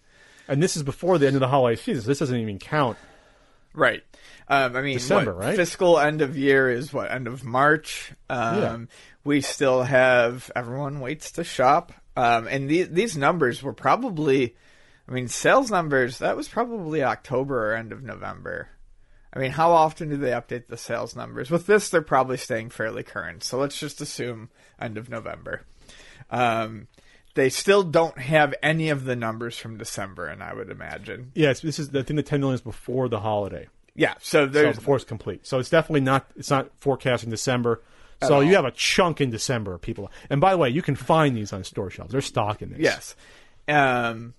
And 0.47 0.63
this 0.63 0.75
is 0.75 0.83
before 0.83 1.17
the 1.17 1.27
end 1.27 1.35
of 1.35 1.41
the 1.41 1.47
holiday 1.47 1.79
season. 1.79 2.03
So 2.03 2.07
this 2.07 2.19
doesn't 2.19 2.39
even 2.39 2.59
count. 2.59 2.97
Right. 3.73 4.03
Um, 4.47 4.75
I 4.75 4.81
mean, 4.81 4.97
December, 4.97 5.33
what, 5.33 5.45
right? 5.45 5.55
Fiscal 5.55 5.99
end 5.99 6.21
of 6.21 6.37
year 6.37 6.69
is 6.69 6.93
what 6.93 7.11
end 7.11 7.27
of 7.27 7.43
March. 7.43 8.11
Um, 8.29 8.57
Yeah. 8.61 8.77
We 9.25 9.41
still 9.41 9.83
have 9.83 10.51
everyone 10.53 10.99
waits 10.99 11.31
to 11.33 11.45
shop, 11.45 11.93
um, 12.17 12.47
and 12.47 12.69
these 12.69 12.89
these 12.89 13.15
numbers 13.15 13.63
were 13.63 13.73
probably 13.73 14.55
I 15.07 15.11
mean, 15.11 15.27
sales 15.27 15.69
numbers, 15.69 16.19
that 16.19 16.37
was 16.37 16.47
probably 16.47 17.03
October 17.03 17.71
or 17.71 17.75
end 17.75 17.91
of 17.91 18.03
November. 18.03 18.69
I 19.33 19.39
mean, 19.39 19.51
how 19.51 19.71
often 19.71 20.09
do 20.09 20.17
they 20.17 20.29
update 20.29 20.67
the 20.67 20.77
sales 20.77 21.15
numbers? 21.15 21.49
With 21.49 21.65
this, 21.65 21.89
they're 21.89 22.01
probably 22.01 22.37
staying 22.37 22.69
fairly 22.69 23.03
current. 23.03 23.43
So 23.43 23.57
let's 23.57 23.79
just 23.79 23.99
assume 23.99 24.49
end 24.79 24.97
of 24.97 25.09
November. 25.09 25.61
Um, 26.29 26.87
they 27.35 27.49
still 27.49 27.83
don't 27.83 28.17
have 28.17 28.53
any 28.61 28.89
of 28.89 29.05
the 29.05 29.15
numbers 29.15 29.57
from 29.57 29.77
December, 29.77 30.27
and 30.27 30.43
I 30.43 30.53
would 30.53 30.69
imagine. 30.69 31.31
Yes, 31.33 31.61
this 31.61 31.79
is 31.79 31.89
the 31.89 32.03
thing. 32.03 32.15
The 32.15 32.23
ten 32.23 32.39
million 32.39 32.55
is 32.55 32.61
before 32.61 33.09
the 33.09 33.19
holiday, 33.19 33.67
Yeah, 33.95 34.13
so 34.19 34.45
so 34.45 34.47
there's 34.47 34.75
before 34.75 34.95
it's 34.95 35.05
complete. 35.05 35.45
So 35.47 35.59
it's 35.59 35.69
definitely 35.69 36.01
not. 36.01 36.27
It's 36.35 36.49
not 36.49 36.69
forecasting 36.77 37.29
December. 37.29 37.81
So 38.21 38.39
you 38.39 38.55
have 38.55 38.63
a 38.63 38.71
chunk 38.71 39.19
in 39.19 39.31
December, 39.31 39.77
people. 39.77 40.09
And 40.29 40.39
by 40.39 40.51
the 40.51 40.57
way, 40.57 40.69
you 40.69 40.81
can 40.81 40.95
find 40.95 41.35
these 41.35 41.51
on 41.51 41.65
store 41.65 41.89
shelves. 41.89 42.13
They're 42.13 42.21
stocking 42.21 42.69
this. 42.69 42.79
Yes. 42.79 43.15
Um, 43.67 44.33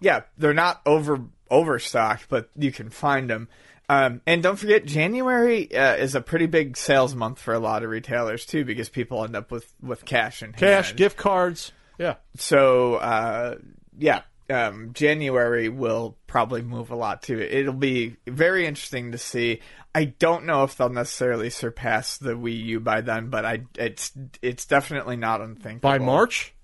yeah, 0.00 0.22
they're 0.36 0.52
not 0.52 0.80
over 0.84 1.20
overstocked, 1.48 2.26
but 2.28 2.50
you 2.56 2.72
can 2.72 2.90
find 2.90 3.30
them. 3.30 3.48
Um, 3.88 4.20
and 4.26 4.42
don't 4.42 4.56
forget, 4.56 4.84
January 4.86 5.72
uh, 5.72 5.94
is 5.94 6.16
a 6.16 6.20
pretty 6.20 6.46
big 6.46 6.76
sales 6.76 7.14
month 7.14 7.38
for 7.38 7.54
a 7.54 7.60
lot 7.60 7.84
of 7.84 7.90
retailers 7.90 8.44
too, 8.44 8.64
because 8.64 8.88
people 8.88 9.22
end 9.22 9.36
up 9.36 9.52
with 9.52 9.72
with 9.80 10.04
cash 10.04 10.42
and 10.42 10.56
cash, 10.56 10.86
hand. 10.88 10.98
gift 10.98 11.16
cards. 11.16 11.70
Yeah, 11.98 12.16
So 12.36 12.94
uh, 12.96 13.56
yeah, 13.98 14.22
um, 14.50 14.92
January 14.92 15.68
will 15.68 16.16
probably 16.26 16.62
move 16.62 16.90
a 16.90 16.96
lot 16.96 17.22
too. 17.22 17.38
It'll 17.40 17.72
be 17.72 18.16
very 18.26 18.66
interesting 18.66 19.12
to 19.12 19.18
see. 19.18 19.60
I 19.94 20.04
don't 20.04 20.44
know 20.44 20.62
if 20.64 20.76
they'll 20.76 20.90
necessarily 20.90 21.48
surpass 21.50 22.18
the 22.18 22.32
Wii 22.34 22.64
U 22.64 22.80
by 22.80 23.00
then, 23.00 23.30
but 23.30 23.44
I 23.46 23.62
it's 23.78 24.12
it's 24.42 24.66
definitely 24.66 25.16
not 25.16 25.40
unthinkable. 25.40 25.88
by 25.88 25.98
March. 25.98 26.54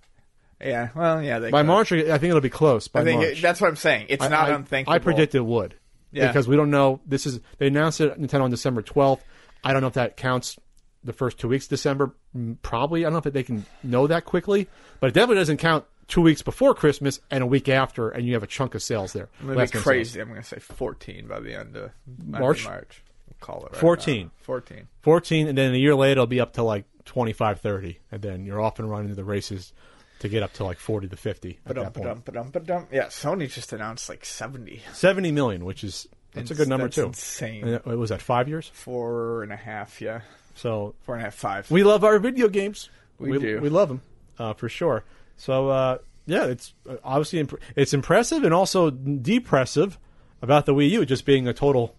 yeah, 0.60 0.90
well, 0.94 1.22
yeah, 1.22 1.38
they 1.38 1.50
By 1.50 1.62
could. 1.62 1.66
March, 1.66 1.92
I 1.92 2.02
think 2.18 2.24
it'll 2.24 2.40
be 2.40 2.50
close. 2.50 2.88
By 2.88 3.00
I 3.00 3.04
think 3.04 3.22
March. 3.22 3.38
it, 3.38 3.42
that's 3.42 3.60
what 3.60 3.68
I'm 3.68 3.76
saying. 3.76 4.06
It's 4.10 4.22
not 4.22 4.50
I, 4.50 4.54
unthinkable. 4.54 4.92
I 4.92 4.98
predict 4.98 5.34
it 5.34 5.44
would. 5.44 5.74
Yeah. 6.12 6.26
Because 6.26 6.46
we 6.46 6.56
don't 6.56 6.70
know. 6.70 7.00
This 7.06 7.24
is 7.24 7.40
they 7.56 7.68
announced 7.68 8.02
it 8.02 8.20
Nintendo 8.20 8.42
on 8.42 8.50
December 8.50 8.82
twelfth. 8.82 9.24
I 9.64 9.72
don't 9.72 9.80
know 9.80 9.88
if 9.88 9.94
that 9.94 10.16
counts 10.18 10.58
the 11.04 11.12
first 11.12 11.38
two 11.38 11.48
weeks 11.48 11.66
December. 11.66 12.14
Mm, 12.36 12.56
Probably. 12.62 13.00
I 13.04 13.10
don't 13.10 13.12
know 13.14 13.28
if 13.28 13.32
they 13.32 13.42
can 13.42 13.64
know 13.82 14.06
that 14.06 14.24
quickly, 14.24 14.68
but 15.00 15.08
it 15.08 15.14
definitely 15.14 15.36
doesn't 15.36 15.56
count 15.58 15.84
two 16.08 16.20
weeks 16.22 16.42
before 16.42 16.74
Christmas 16.74 17.20
and 17.30 17.42
a 17.42 17.46
week 17.46 17.68
after, 17.68 18.08
and 18.10 18.26
you 18.26 18.34
have 18.34 18.42
a 18.42 18.46
chunk 18.46 18.74
of 18.74 18.82
sales 18.82 19.12
there. 19.12 19.28
I'm 19.40 19.48
gonna 19.48 19.66
be 19.66 19.78
crazy. 19.78 20.20
I'm 20.20 20.28
gonna 20.28 20.42
say 20.42 20.58
14 20.58 21.26
by 21.26 21.40
the 21.40 21.54
end 21.54 21.76
of 21.76 21.90
March? 22.24 22.64
March. 22.64 23.02
We'll 23.28 23.36
call 23.40 23.64
it 23.66 23.72
right 23.72 23.80
14. 23.80 24.24
now. 24.26 24.30
14. 24.42 24.88
Fourteen, 25.02 25.48
and 25.48 25.56
then 25.58 25.74
a 25.74 25.78
year 25.78 25.94
later 25.94 26.12
it'll 26.12 26.26
be 26.26 26.40
up 26.40 26.52
to 26.54 26.62
like 26.62 26.84
25, 27.06 27.60
30, 27.60 27.98
and 28.12 28.22
then 28.22 28.44
you're 28.44 28.60
off 28.60 28.78
and 28.78 28.88
running 28.90 29.08
to 29.08 29.14
the 29.14 29.24
races 29.24 29.72
to 30.20 30.28
get 30.28 30.42
up 30.44 30.52
to 30.52 30.64
like 30.64 30.78
forty 30.78 31.08
to 31.08 31.16
fifty 31.16 31.58
at 31.66 31.74
Ba-dum, 31.74 31.84
that 31.84 31.94
point. 31.94 32.24
ba-dum, 32.24 32.50
ba-dum, 32.50 32.50
ba-dum. 32.50 32.86
Yeah, 32.92 33.06
Sony 33.06 33.50
just 33.52 33.72
announced 33.72 34.08
like 34.08 34.24
70. 34.24 34.80
Seventy 34.92 35.32
million, 35.32 35.64
which 35.64 35.82
is 35.82 36.06
that's 36.32 36.52
a 36.52 36.54
good 36.54 36.68
number 36.68 36.86
That's 36.86 36.94
too. 36.96 37.06
Insane. 37.06 37.66
It 37.66 37.84
was 37.86 38.10
that 38.10 38.22
five 38.22 38.48
years. 38.48 38.70
Four 38.72 39.42
and 39.42 39.52
a 39.52 39.56
half. 39.56 40.00
Yeah, 40.00 40.20
So 40.54 40.94
four 41.02 41.14
and 41.14 41.22
a 41.22 41.24
half, 41.24 41.34
five. 41.34 41.70
We 41.70 41.82
love 41.84 42.04
our 42.04 42.18
video 42.18 42.48
games. 42.48 42.88
We 43.18 43.38
do. 43.38 43.60
We 43.60 43.68
love 43.68 43.88
them 43.88 44.02
uh, 44.38 44.54
for 44.54 44.68
sure. 44.68 45.04
So 45.36 45.68
uh, 45.68 45.98
yeah, 46.26 46.46
it's 46.46 46.74
uh, 46.88 46.96
obviously 47.04 47.40
imp- 47.40 47.60
it's 47.76 47.94
impressive 47.94 48.44
and 48.44 48.52
also 48.52 48.90
depressive 48.90 49.98
about 50.40 50.66
the 50.66 50.74
Wii 50.74 50.90
U 50.90 51.06
just 51.06 51.24
being 51.24 51.48
a 51.48 51.52
total 51.52 51.94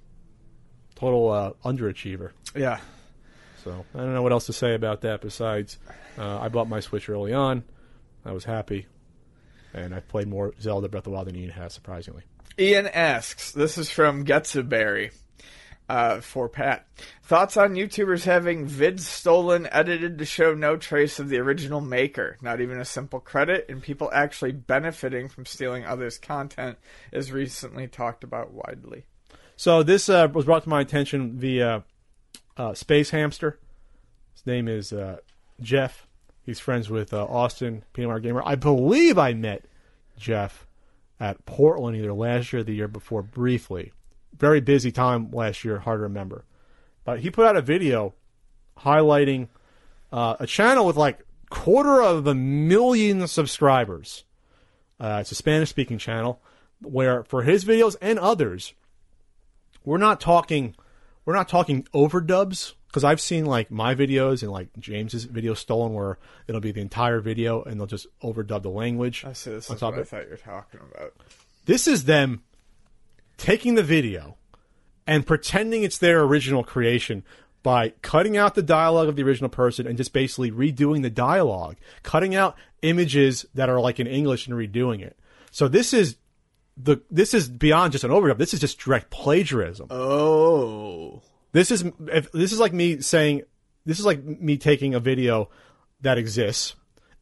total 0.95 1.31
uh, 1.31 1.51
underachiever. 1.65 2.31
yeah. 2.55 2.79
So 3.63 3.85
I 3.95 3.97
don't 3.99 4.13
know 4.13 4.21
what 4.21 4.33
else 4.33 4.47
to 4.47 4.53
say 4.53 4.75
about 4.75 5.01
that 5.01 5.21
besides 5.21 5.79
uh, 6.17 6.39
I 6.39 6.49
bought 6.49 6.67
my 6.67 6.81
Switch 6.81 7.07
early 7.07 7.33
on. 7.33 7.63
I 8.25 8.33
was 8.33 8.43
happy, 8.43 8.87
and 9.73 9.95
I've 9.95 10.07
played 10.09 10.27
more 10.27 10.53
Zelda 10.61 10.89
Breath 10.89 11.01
of 11.01 11.05
the 11.05 11.09
Wild 11.11 11.27
than 11.27 11.37
Ian 11.37 11.51
has, 11.51 11.73
surprisingly. 11.73 12.23
Ian 12.59 12.87
asks, 12.87 13.53
this 13.53 13.77
is 13.77 13.89
from 13.89 14.25
Getsuberry 14.25 15.11
uh, 15.89 16.21
for 16.21 16.49
Pat. 16.49 16.87
Thoughts 17.23 17.57
on 17.57 17.75
YouTubers 17.75 18.23
having 18.23 18.67
vids 18.67 19.01
stolen, 19.01 19.67
edited 19.71 20.17
to 20.17 20.25
show 20.25 20.53
no 20.53 20.77
trace 20.77 21.19
of 21.19 21.29
the 21.29 21.37
original 21.37 21.81
maker? 21.81 22.37
Not 22.41 22.61
even 22.61 22.79
a 22.79 22.85
simple 22.85 23.19
credit, 23.19 23.65
and 23.69 23.81
people 23.81 24.09
actually 24.13 24.51
benefiting 24.51 25.29
from 25.29 25.45
stealing 25.45 25.85
others' 25.85 26.17
content 26.17 26.77
is 27.11 27.31
recently 27.31 27.87
talked 27.87 28.23
about 28.23 28.53
widely. 28.53 29.05
So 29.55 29.83
this 29.83 30.09
uh, 30.09 30.27
was 30.33 30.45
brought 30.45 30.63
to 30.63 30.69
my 30.69 30.81
attention 30.81 31.37
via 31.37 31.83
uh, 32.57 32.73
Space 32.73 33.11
Hamster. 33.11 33.59
His 34.33 34.45
name 34.45 34.67
is 34.67 34.93
uh, 34.93 35.17
Jeff. 35.61 36.07
He's 36.45 36.59
friends 36.59 36.89
with 36.89 37.13
uh, 37.13 37.23
Austin, 37.23 37.83
PMR 37.93 38.21
Gamer. 38.21 38.41
I 38.45 38.55
believe 38.55 39.17
I 39.17 39.33
met 39.33 39.65
Jeff 40.17 40.67
at 41.19 41.45
Portland 41.45 41.95
either 41.95 42.13
last 42.13 42.51
year 42.51 42.61
or 42.61 42.63
the 42.63 42.73
year 42.73 42.87
before 42.87 43.21
briefly. 43.21 43.93
Very 44.37 44.61
busy 44.61 44.91
time 44.91 45.31
last 45.31 45.63
year, 45.63 45.79
hard 45.79 45.99
to 45.99 46.03
remember. 46.03 46.45
But 47.03 47.19
he 47.19 47.29
put 47.29 47.45
out 47.45 47.55
a 47.55 47.61
video 47.61 48.13
highlighting 48.79 49.49
uh, 50.11 50.35
a 50.39 50.47
channel 50.47 50.85
with 50.85 50.95
like 50.95 51.19
quarter 51.49 52.01
of 52.01 52.27
a 52.27 52.33
million 52.33 53.27
subscribers. 53.27 54.23
Uh, 54.99 55.19
it's 55.21 55.31
a 55.31 55.35
Spanish 55.35 55.69
speaking 55.69 55.97
channel 55.97 56.41
where 56.81 57.23
for 57.23 57.43
his 57.43 57.65
videos 57.65 57.95
and 58.01 58.19
others, 58.19 58.73
we're 59.83 59.97
not 59.97 60.19
talking 60.19 60.75
we're 61.25 61.35
not 61.35 61.47
talking 61.47 61.83
overdubs 61.93 62.73
because 62.87 63.03
I've 63.03 63.21
seen 63.21 63.45
like 63.45 63.71
my 63.71 63.95
videos 63.95 64.43
and 64.43 64.51
like 64.51 64.69
James's 64.77 65.23
video 65.23 65.53
stolen 65.53 65.93
where 65.93 66.19
it'll 66.47 66.61
be 66.61 66.71
the 66.71 66.81
entire 66.81 67.19
video 67.19 67.63
and 67.63 67.79
they'll 67.79 67.87
just 67.87 68.07
overdub 68.21 68.61
the 68.61 68.69
language. 68.69 69.23
I 69.25 69.33
see 69.33 69.51
this 69.51 69.69
is 69.69 69.81
what 69.81 69.93
I 69.93 70.03
thought 70.03 70.25
you 70.25 70.31
were 70.31 70.37
talking 70.37 70.79
about. 70.93 71.13
This 71.65 71.87
is 71.87 72.05
them 72.05 72.43
taking 73.43 73.75
the 73.75 73.83
video 73.83 74.37
and 75.05 75.27
pretending 75.27 75.83
it's 75.83 75.97
their 75.97 76.21
original 76.21 76.63
creation 76.63 77.25
by 77.61 77.89
cutting 78.01 78.37
out 78.37 78.55
the 78.55 78.63
dialogue 78.63 79.09
of 79.09 79.17
the 79.17 79.23
original 79.23 79.49
person 79.49 79.85
and 79.85 79.97
just 79.97 80.13
basically 80.13 80.49
redoing 80.49 81.01
the 81.01 81.09
dialogue, 81.09 81.75
cutting 82.03 82.35
out 82.35 82.55
images 82.83 83.45
that 83.53 83.67
are 83.67 83.81
like 83.81 83.99
in 83.99 84.07
English 84.07 84.47
and 84.47 84.55
redoing 84.55 85.01
it. 85.01 85.19
So 85.51 85.67
this 85.67 85.93
is 85.93 86.15
the 86.77 87.01
this 87.11 87.33
is 87.33 87.49
beyond 87.49 87.91
just 87.91 88.05
an 88.05 88.11
overdub. 88.11 88.37
This 88.37 88.53
is 88.53 88.61
just 88.61 88.79
direct 88.79 89.09
plagiarism. 89.09 89.87
Oh. 89.89 91.21
This 91.51 91.69
is 91.69 91.83
if 92.07 92.31
this 92.31 92.53
is 92.53 92.61
like 92.61 92.71
me 92.71 93.01
saying 93.01 93.41
this 93.85 93.99
is 93.99 94.05
like 94.05 94.23
me 94.23 94.55
taking 94.55 94.95
a 94.95 95.01
video 95.01 95.49
that 95.99 96.17
exists 96.17 96.75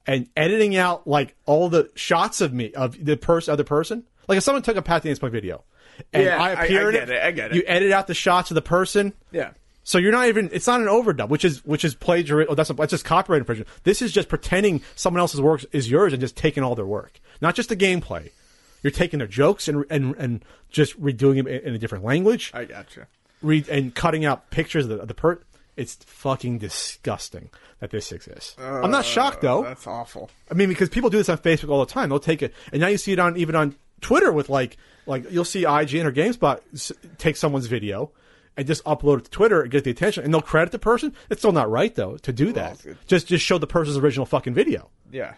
and 0.06 0.30
editing 0.38 0.76
out 0.76 1.08
like 1.08 1.36
all 1.48 1.68
the 1.68 1.90
shots 1.96 2.42
of 2.42 2.54
me 2.54 2.74
of 2.74 3.04
the 3.04 3.18
person 3.18 3.52
other 3.52 3.64
person. 3.64 4.04
Like 4.28 4.38
if 4.38 4.44
someone 4.44 4.62
took 4.62 4.78
a 4.78 4.84
Pat 4.84 5.02
the 5.02 5.16
Point 5.16 5.34
video 5.34 5.64
and 6.14 6.24
Yeah, 6.24 6.42
I 6.42 6.50
I- 6.50 6.64
appear 6.66 6.86
I 6.86 6.88
in 6.90 6.94
get 6.94 7.10
it, 7.10 7.24
I 7.24 7.32
get 7.32 7.52
it. 7.52 7.56
You 7.56 7.64
edit 7.66 7.92
out 7.92 8.08
the 8.08 8.14
shots 8.14 8.52
of 8.52 8.56
the 8.56 8.62
person. 8.62 9.14
Yeah. 9.32 9.52
So 9.84 9.98
you're 9.98 10.12
not 10.12 10.28
even. 10.28 10.50
It's 10.54 10.68
not 10.68 10.80
an 10.80 10.88
overdub, 10.88 11.30
which 11.30 11.44
is 11.44 11.66
which 11.66 11.84
is 11.84 11.96
plagiarism. 11.96 12.52
Oh, 12.52 12.56
that's 12.56 12.70
that's 12.70 12.92
just 12.92 13.04
copyright 13.06 13.40
infringement. 13.40 13.68
This 13.84 14.02
is 14.04 14.12
just 14.12 14.30
pretending 14.30 14.82
someone 14.96 15.20
else's 15.20 15.42
work 15.42 15.66
is 15.72 15.90
yours 15.90 16.14
and 16.14 16.22
just 16.22 16.36
taking 16.36 16.64
all 16.64 16.76
their 16.76 16.86
work, 16.86 17.20
not 17.42 17.56
just 17.56 17.70
the 17.70 17.76
gameplay. 17.76 18.30
You're 18.84 18.92
taking 18.92 19.18
their 19.20 19.28
jokes 19.28 19.68
and 19.68 19.84
and 19.90 20.16
and 20.18 20.46
just 20.70 21.02
redoing 21.02 21.38
them 21.38 21.48
in, 21.48 21.62
in 21.62 21.74
a 21.76 21.78
different 21.80 22.04
language 22.04 22.52
I 22.54 22.66
gotcha. 22.66 23.08
read 23.42 23.68
and 23.70 23.94
cutting 23.94 24.24
out 24.24 24.50
pictures 24.52 24.86
of 24.86 24.90
the, 24.92 25.00
of 25.00 25.08
the 25.08 25.14
per. 25.16 25.42
It's 25.78 25.96
fucking 26.06 26.60
disgusting 26.60 27.50
that 27.80 27.90
this 27.92 28.12
exists. 28.12 28.56
I'm 28.60 28.92
not 28.92 29.00
uh, 29.00 29.04
shocked 29.04 29.42
though. 29.42 29.64
That's 29.64 29.88
awful. 29.88 30.30
I 30.50 30.54
mean, 30.54 30.70
because 30.70 30.90
people 30.90 31.10
do 31.10 31.18
this 31.18 31.30
on 31.30 31.40
Facebook 31.40 31.70
all 31.70 31.84
the 31.84 31.92
time. 31.92 32.10
They'll 32.10 32.20
take 32.20 32.44
it, 32.44 32.54
and 32.72 32.82
now 32.82 32.88
you 32.88 32.98
see 32.98 33.14
it 33.14 33.20
on 33.20 33.36
even 33.38 33.56
on 33.56 33.76
Twitter 34.02 34.32
with 34.32 34.50
like 34.50 34.78
like 35.06 35.32
you'll 35.32 35.46
see 35.46 35.64
IGN 35.64 36.06
or 36.06 36.12
GameSpot 36.12 36.92
take 37.18 37.36
someone's 37.36 37.68
video 37.68 38.12
and 38.58 38.68
just 38.68 38.84
upload 38.84 39.20
it 39.20 39.24
to 39.26 39.32
Twitter 39.32 39.62
and 39.62 39.72
get 39.72 39.84
the 39.84 39.92
attention, 39.92 40.24
and 40.24 40.34
they'll 40.34 40.42
credit 40.42 40.72
the 40.72 40.80
person. 40.80 41.14
It's 41.30 41.42
still 41.42 41.52
not 41.54 41.70
right 41.70 41.94
though 41.96 42.18
to 42.18 42.34
do 42.34 42.52
that. 42.54 42.82
good. 42.84 42.98
Just 43.08 43.28
just 43.28 43.44
show 43.46 43.58
the 43.58 43.68
person's 43.68 43.98
original 43.98 44.26
fucking 44.26 44.54
video. 44.54 44.90
Yeah. 45.12 45.34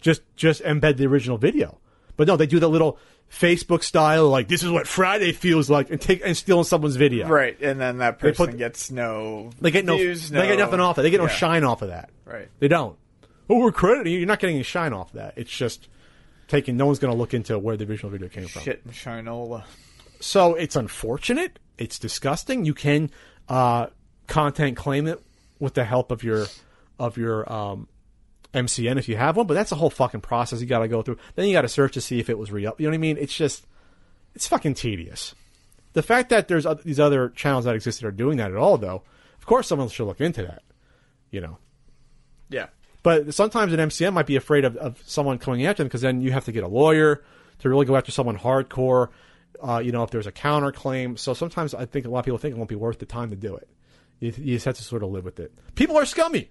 Just 0.00 0.22
just 0.36 0.62
embed 0.62 0.96
the 0.96 1.06
original 1.06 1.38
video. 1.38 1.78
But 2.16 2.26
no, 2.28 2.36
they 2.36 2.46
do 2.46 2.60
the 2.60 2.68
little 2.68 2.98
Facebook 3.30 3.82
style 3.82 4.28
like 4.28 4.48
this 4.48 4.62
is 4.62 4.70
what 4.70 4.86
Friday 4.86 5.32
feels 5.32 5.70
like, 5.70 5.90
and 5.90 5.98
take 6.00 6.20
and 6.24 6.36
stealing 6.36 6.64
someone's 6.64 6.96
video. 6.96 7.26
Right, 7.28 7.58
and 7.62 7.80
then 7.80 7.98
that 7.98 8.18
person 8.18 8.46
put- 8.48 8.58
gets 8.58 8.90
no 8.90 9.50
They 9.60 9.70
get 9.70 9.84
no, 9.86 9.96
views, 9.96 10.28
they 10.28 10.46
get 10.46 10.58
nothing 10.58 10.80
off 10.80 10.98
of. 10.98 11.02
it. 11.02 11.04
They 11.04 11.10
get 11.10 11.20
no 11.20 11.28
shine 11.28 11.64
off 11.64 11.80
of 11.82 11.88
that. 11.88 12.10
Right. 12.26 12.48
They 12.58 12.68
don't. 12.68 12.98
Oh, 13.48 13.58
we're 13.58 13.72
crediting 13.72 14.12
you. 14.12 14.18
You're 14.18 14.28
not 14.28 14.38
getting 14.40 14.56
any 14.56 14.62
shine 14.62 14.92
off 14.92 15.08
of 15.10 15.14
that. 15.14 15.34
It's 15.36 15.50
just 15.50 15.88
taking. 16.52 16.76
No 16.76 16.86
one's 16.86 16.98
going 16.98 17.12
to 17.12 17.18
look 17.18 17.34
into 17.34 17.58
where 17.58 17.76
the 17.76 17.84
original 17.86 18.10
video 18.10 18.28
came 18.28 18.46
from. 18.46 18.62
Shit 18.62 18.86
shinola. 18.90 19.64
So 20.20 20.54
it's 20.54 20.76
unfortunate. 20.76 21.58
It's 21.78 21.98
disgusting. 21.98 22.64
You 22.64 22.74
can 22.74 23.10
uh, 23.48 23.86
content 24.28 24.76
claim 24.76 25.06
it 25.08 25.20
with 25.58 25.74
the 25.74 25.84
help 25.84 26.12
of 26.12 26.22
your 26.22 26.46
of 26.98 27.16
your 27.16 27.50
um, 27.52 27.88
MCN 28.54 28.98
if 28.98 29.08
you 29.08 29.16
have 29.16 29.36
one, 29.36 29.46
but 29.46 29.54
that's 29.54 29.72
a 29.72 29.74
whole 29.74 29.90
fucking 29.90 30.20
process 30.20 30.60
you 30.60 30.66
got 30.66 30.80
to 30.80 30.88
go 30.88 31.02
through. 31.02 31.16
Then 31.34 31.46
you 31.48 31.52
got 31.52 31.62
to 31.62 31.68
search 31.68 31.94
to 31.94 32.00
see 32.00 32.20
if 32.20 32.28
it 32.30 32.38
was 32.38 32.52
re 32.52 32.66
up. 32.66 32.80
You 32.80 32.86
know 32.86 32.90
what 32.90 32.96
I 32.96 32.98
mean? 32.98 33.16
It's 33.18 33.34
just 33.34 33.66
it's 34.34 34.46
fucking 34.46 34.74
tedious. 34.74 35.34
The 35.94 36.02
fact 36.02 36.28
that 36.30 36.48
there's 36.48 36.66
oth- 36.66 36.84
these 36.84 37.00
other 37.00 37.30
channels 37.30 37.64
that 37.64 37.74
exist 37.74 38.00
that 38.00 38.06
are 38.06 38.12
doing 38.12 38.36
that 38.38 38.50
at 38.50 38.56
all, 38.56 38.78
though, 38.78 39.02
of 39.38 39.46
course, 39.46 39.66
someone 39.66 39.88
should 39.88 40.06
look 40.06 40.20
into 40.20 40.42
that. 40.42 40.62
You 41.30 41.40
know, 41.40 41.58
Yeah. 42.50 42.66
But 43.02 43.34
sometimes 43.34 43.72
an 43.72 43.80
MCN 43.80 44.12
might 44.12 44.26
be 44.26 44.36
afraid 44.36 44.64
of, 44.64 44.76
of 44.76 45.02
someone 45.06 45.38
coming 45.38 45.66
after 45.66 45.82
them 45.82 45.88
because 45.88 46.02
then 46.02 46.20
you 46.20 46.32
have 46.32 46.44
to 46.44 46.52
get 46.52 46.62
a 46.62 46.68
lawyer 46.68 47.22
to 47.58 47.68
really 47.68 47.86
go 47.86 47.96
after 47.96 48.12
someone 48.12 48.38
hardcore. 48.38 49.08
Uh, 49.62 49.78
you 49.78 49.92
know, 49.92 50.02
if 50.02 50.10
there's 50.10 50.26
a 50.26 50.32
counterclaim. 50.32 51.18
So 51.18 51.34
sometimes 51.34 51.74
I 51.74 51.84
think 51.84 52.06
a 52.06 52.10
lot 52.10 52.20
of 52.20 52.24
people 52.24 52.38
think 52.38 52.54
it 52.54 52.58
won't 52.58 52.68
be 52.68 52.74
worth 52.76 52.98
the 52.98 53.06
time 53.06 53.30
to 53.30 53.36
do 53.36 53.56
it. 53.56 53.68
You, 54.20 54.32
you 54.36 54.54
just 54.54 54.64
have 54.66 54.76
to 54.76 54.82
sort 54.84 55.02
of 55.02 55.10
live 55.10 55.24
with 55.24 55.40
it. 55.40 55.52
People 55.74 55.96
are 55.96 56.04
scummy. 56.06 56.50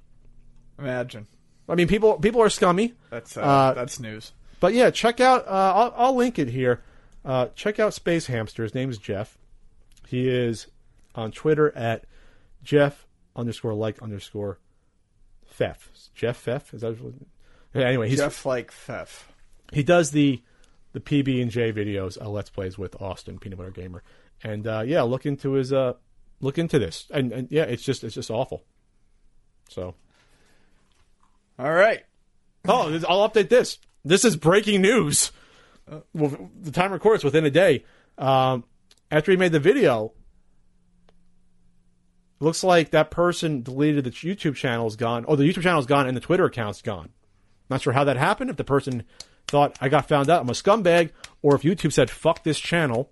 Imagine. 0.77 1.27
I 1.69 1.75
mean, 1.75 1.87
people 1.87 2.19
people 2.19 2.41
are 2.41 2.49
scummy. 2.49 2.93
That's 3.09 3.37
uh, 3.37 3.41
Uh, 3.41 3.73
that's 3.73 3.99
news. 3.99 4.33
But 4.59 4.73
yeah, 4.73 4.89
check 4.91 5.19
out. 5.19 5.47
Uh, 5.47 5.73
I'll, 5.75 5.93
I'll 5.95 6.15
link 6.15 6.37
it 6.37 6.49
here. 6.49 6.81
Uh, 7.23 7.47
check 7.55 7.79
out 7.79 7.93
Space 7.93 8.27
Hamster. 8.27 8.63
His 8.63 8.75
name 8.75 8.89
is 8.89 8.97
Jeff. 8.97 9.37
He 10.07 10.27
is 10.27 10.67
on 11.15 11.31
Twitter 11.31 11.75
at 11.77 12.05
Jeff 12.63 13.05
underscore 13.35 13.73
like 13.73 14.01
underscore 14.01 14.59
Feff. 15.53 15.89
Jeff 16.15 16.43
Feff 16.45 16.73
is 16.73 16.81
that? 16.81 17.01
What, 17.01 17.13
anyway, 17.73 18.09
he's 18.09 18.19
Jeff 18.19 18.45
like 18.45 18.71
Feff. 18.71 19.23
he 19.71 19.83
does 19.83 20.11
the 20.11 20.41
the 20.93 20.99
PB 20.99 21.41
and 21.41 21.49
J 21.51 21.71
videos, 21.71 22.21
uh, 22.21 22.29
Let's 22.29 22.49
Plays 22.49 22.77
with 22.77 23.01
Austin 23.01 23.39
Peanut 23.39 23.57
Butter 23.57 23.71
Gamer, 23.71 24.03
and 24.43 24.67
uh, 24.67 24.83
yeah, 24.85 25.01
look 25.03 25.25
into 25.25 25.53
his 25.53 25.71
uh 25.71 25.93
look 26.41 26.57
into 26.57 26.79
this, 26.79 27.07
and, 27.11 27.31
and 27.31 27.47
yeah, 27.51 27.63
it's 27.63 27.83
just 27.83 28.03
it's 28.03 28.15
just 28.15 28.29
awful. 28.31 28.63
So 29.69 29.95
All 31.57 31.71
right. 31.71 32.03
Oh, 32.67 32.99
I'll 33.07 33.29
update 33.29 33.49
this. 33.49 33.77
This 34.03 34.25
is 34.25 34.35
breaking 34.35 34.81
news. 34.81 35.31
Well, 36.13 36.49
the 36.59 36.71
time 36.71 36.91
records 36.91 37.23
within 37.23 37.45
a 37.45 37.49
day. 37.49 37.85
Um, 38.17 38.65
after 39.09 39.31
he 39.31 39.37
made 39.37 39.51
the 39.51 39.59
video, 39.59 40.13
it 42.41 42.43
looks 42.43 42.63
like 42.63 42.89
that 42.91 43.11
person 43.11 43.61
deleted 43.61 44.03
the 44.03 44.09
YouTube 44.11 44.55
channel 44.55 44.87
is 44.87 44.95
gone. 44.95 45.25
Oh, 45.27 45.35
the 45.35 45.43
YouTube 45.43 45.61
channel 45.63 45.79
is 45.79 45.85
gone 45.85 46.07
and 46.07 46.17
the 46.17 46.21
Twitter 46.21 46.45
account's 46.45 46.81
gone. 46.81 47.09
Not 47.69 47.81
sure 47.81 47.93
how 47.93 48.03
that 48.05 48.17
happened. 48.17 48.49
If 48.49 48.57
the 48.57 48.63
person 48.63 49.03
thought 49.47 49.77
I 49.79 49.89
got 49.89 50.07
found 50.07 50.29
out, 50.29 50.41
I'm 50.41 50.49
a 50.49 50.53
scumbag, 50.53 51.11
or 51.41 51.55
if 51.55 51.61
YouTube 51.61 51.93
said 51.93 52.09
fuck 52.09 52.43
this 52.43 52.59
channel 52.59 53.11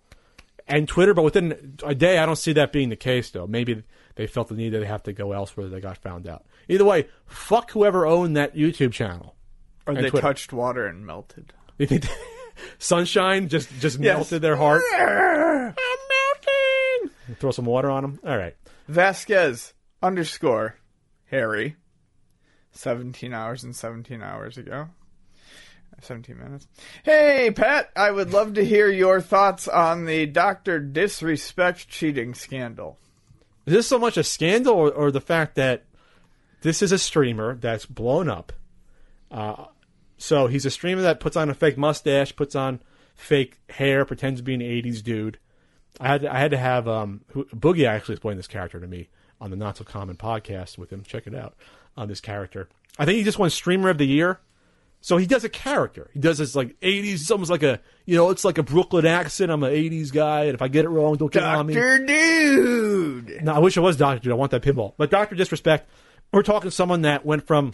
and 0.68 0.88
Twitter, 0.88 1.14
but 1.14 1.24
within 1.24 1.78
a 1.84 1.96
day, 1.96 2.18
I 2.18 2.26
don't 2.26 2.36
see 2.38 2.54
that 2.54 2.72
being 2.74 2.90
the 2.90 2.96
case 2.96 3.30
though. 3.30 3.48
Maybe 3.48 3.84
they 4.16 4.28
felt 4.28 4.48
the 4.50 4.56
need 4.56 4.70
that 4.70 4.80
they 4.80 4.86
have 4.86 5.04
to 5.04 5.14
go 5.14 5.32
elsewhere. 5.32 5.68
That 5.68 5.76
they 5.76 5.82
got 5.82 5.98
found 5.98 6.28
out. 6.28 6.46
Either 6.68 6.84
way, 6.86 7.08
fuck 7.26 7.72
whoever 7.72 8.06
owned 8.06 8.36
that 8.36 8.56
YouTube 8.56 8.92
channel. 8.92 9.36
Or 9.88 9.94
they 9.94 10.10
Twitter. 10.10 10.22
touched 10.22 10.52
water 10.54 10.86
and 10.88 11.06
melted. 11.06 11.54
You 11.80 11.86
think 11.88 12.06
sunshine 12.78 13.48
just 13.48 13.70
just 13.80 14.00
Yes. 14.00 14.18
melted 14.18 14.42
their 14.42 14.58
heart? 14.58 14.82
I'm 14.94 15.74
melting. 15.76 17.36
Throw 17.40 17.52
some 17.52 17.66
water 17.66 17.90
on 17.90 18.02
them. 18.04 18.20
All 18.26 18.38
right. 18.38 18.56
Vasquez 18.90 19.74
underscore 20.02 20.78
Harry. 21.30 21.76
17 22.72 23.34
hours 23.34 23.64
and 23.64 23.76
17 23.76 24.24
hours 24.24 24.58
ago. 24.58 24.88
17 26.02 26.38
minutes. 26.38 26.68
Hey, 27.04 27.52
Pat, 27.52 27.92
I 27.96 28.10
would 28.10 28.34
love 28.34 28.56
to 28.56 28.66
hear 28.66 28.90
your 28.90 29.22
thoughts 29.22 29.68
on 29.68 30.06
the 30.06 30.26
Dr. 30.26 30.80
Disrespect 30.80 31.88
cheating 31.88 32.34
scandal. 32.34 32.98
Is 33.68 33.74
this 33.74 33.88
so 33.88 34.00
much 34.00 34.18
a 34.18 34.24
scandal 34.24 34.74
or, 34.74 34.92
or 34.92 35.12
the 35.12 35.22
fact 35.22 35.56
that 35.56 35.86
this 36.62 36.82
is 36.82 36.92
a 36.92 36.98
streamer 36.98 37.56
that's 37.56 37.86
blown 37.86 38.28
up? 38.28 38.54
Uh, 39.30 39.66
so 40.18 40.48
he's 40.48 40.66
a 40.66 40.72
streamer 40.72 41.02
that 41.02 41.20
puts 41.20 41.36
on 41.36 41.50
a 41.50 41.54
fake 41.54 41.78
mustache, 41.78 42.36
puts 42.36 42.56
on 42.56 42.82
fake 43.14 43.60
hair, 43.70 44.06
pretends 44.06 44.40
to 44.40 44.44
be 44.44 44.56
an 44.56 44.62
'80s 44.62 45.04
dude. 45.04 45.38
I 46.00 46.08
had 46.08 46.26
I 46.26 46.40
had 46.40 46.52
to 46.52 46.58
have 46.58 46.88
um, 46.88 47.22
who, 47.30 47.46
Boogie 47.46 47.88
actually 47.88 48.14
explained 48.14 48.40
this 48.40 48.48
character 48.48 48.80
to 48.80 48.88
me 48.88 49.10
on 49.42 49.52
the 49.52 49.58
Not 49.58 49.78
So 49.78 49.84
Common 49.84 50.16
podcast 50.16 50.78
with 50.78 50.92
him. 50.92 51.04
Check 51.04 51.28
it 51.28 51.36
out 51.36 51.56
on 51.98 52.08
this 52.08 52.22
character. 52.22 52.70
I 52.98 53.06
think 53.06 53.18
he 53.18 53.24
just 53.24 53.40
won 53.40 53.50
Streamer 53.50 53.90
of 53.90 53.98
the 53.98 54.08
Year. 54.08 54.40
So 55.02 55.16
he 55.16 55.26
does 55.26 55.46
a 55.46 55.50
character. 55.50 56.10
He 56.14 56.20
does 56.20 56.40
this 56.40 56.56
like 56.56 56.78
'80s. 56.82 57.14
It's 57.14 57.32
almost 57.32 57.50
like 57.50 57.64
a 57.64 57.80
you 58.06 58.18
know, 58.18 58.30
it's 58.32 58.44
like 58.44 58.58
a 58.58 58.64
Brooklyn 58.64 59.06
accent. 59.06 59.52
I'm 59.52 59.64
an 59.64 59.72
'80s 59.72 60.12
guy, 60.12 60.46
and 60.46 60.56
if 60.56 60.62
I 60.62 60.68
get 60.68 60.84
it 60.86 60.90
wrong, 60.90 61.16
don't 61.16 61.32
get 61.32 61.44
on 61.44 61.68
me. 61.68 61.74
Dr. 61.74 62.06
Dude! 62.06 63.44
No, 63.44 63.54
I 63.54 63.60
wish 63.60 63.78
I 63.78 63.82
was 63.82 63.96
Doctor 63.96 64.22
Dude. 64.22 64.32
I 64.34 64.36
want 64.36 64.52
that 64.52 64.62
pinball. 64.62 64.94
But 64.98 65.10
Doctor 65.10 65.36
Disrespect, 65.36 65.90
we're 66.34 66.44
talking 66.44 66.70
someone 66.72 67.04
that 67.04 67.26
went 67.26 67.48
from 67.48 67.74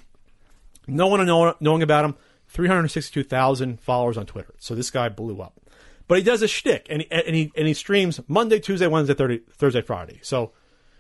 no 0.88 1.08
one 1.08 1.26
knowing 1.60 1.82
about 1.82 2.06
him, 2.06 2.16
three 2.48 2.68
hundred 2.68 2.90
sixty-two 2.90 3.28
thousand 3.28 3.82
followers 3.82 4.18
on 4.18 4.28
Twitter. 4.28 4.54
So 4.60 4.76
this 4.76 4.92
guy 4.92 5.10
blew 5.10 5.42
up. 5.42 5.60
But 6.08 6.20
he 6.20 6.24
does 6.24 6.42
a 6.42 6.48
shtick, 6.48 6.88
and 6.90 7.02
he, 7.02 7.12
and 7.12 7.36
he 7.36 7.52
and 7.56 7.68
he 7.68 7.74
streams 7.74 8.20
Monday, 8.28 8.60
Tuesday, 8.60 8.88
Wednesday, 8.88 9.16
Thursday, 9.16 9.42
Thursday, 9.54 9.82
Friday. 9.82 10.20
So 10.22 10.52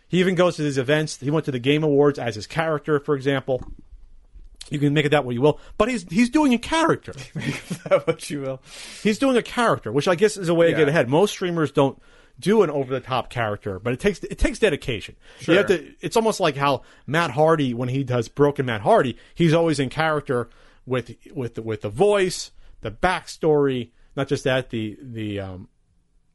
he 0.07 0.19
even 0.19 0.35
goes 0.35 0.55
to 0.55 0.63
these 0.63 0.77
events. 0.77 1.19
He 1.19 1.29
went 1.29 1.45
to 1.45 1.51
the 1.51 1.59
Game 1.59 1.83
Awards 1.83 2.17
as 2.17 2.35
his 2.35 2.47
character, 2.47 2.99
for 2.99 3.15
example. 3.15 3.61
You 4.69 4.79
can 4.79 4.95
make 4.95 5.05
it 5.05 5.09
that 5.09 5.25
way 5.25 5.35
you 5.35 5.41
will, 5.41 5.59
but 5.77 5.89
he's 5.89 6.05
he's 6.09 6.31
doing 6.31 6.53
a 6.53 6.57
character. 6.57 7.13
make 7.35 7.67
that 7.67 8.07
what 8.07 8.29
you 8.31 8.41
will. 8.41 8.61
He's 9.03 9.19
doing 9.19 9.37
a 9.37 9.43
character, 9.43 9.91
which 9.91 10.07
I 10.07 10.15
guess 10.15 10.37
is 10.37 10.49
a 10.49 10.55
way 10.55 10.71
to 10.71 10.77
get 10.77 10.87
ahead. 10.87 11.07
Most 11.07 11.31
streamers 11.31 11.71
don't 11.71 12.01
do 12.39 12.63
an 12.63 12.69
over 12.69 12.91
the 12.91 12.99
top 12.99 13.29
character, 13.29 13.79
but 13.79 13.93
it 13.93 13.99
takes 13.99 14.23
it 14.23 14.39
takes 14.39 14.57
dedication. 14.57 15.15
Sure. 15.39 15.53
You 15.53 15.57
have 15.59 15.67
to. 15.67 15.93
It's 16.01 16.15
almost 16.15 16.39
like 16.39 16.55
how 16.55 16.81
Matt 17.05 17.31
Hardy, 17.31 17.75
when 17.75 17.89
he 17.89 18.03
does 18.03 18.27
Broken 18.27 18.65
Matt 18.65 18.81
Hardy, 18.81 19.17
he's 19.35 19.53
always 19.53 19.79
in 19.79 19.89
character 19.89 20.49
with 20.85 21.15
with 21.31 21.59
with 21.59 21.81
the 21.81 21.89
voice, 21.89 22.51
the 22.81 22.91
backstory, 22.91 23.91
not 24.15 24.27
just 24.27 24.43
that 24.45 24.69
the 24.69 24.97
the 25.01 25.39
um, 25.39 25.67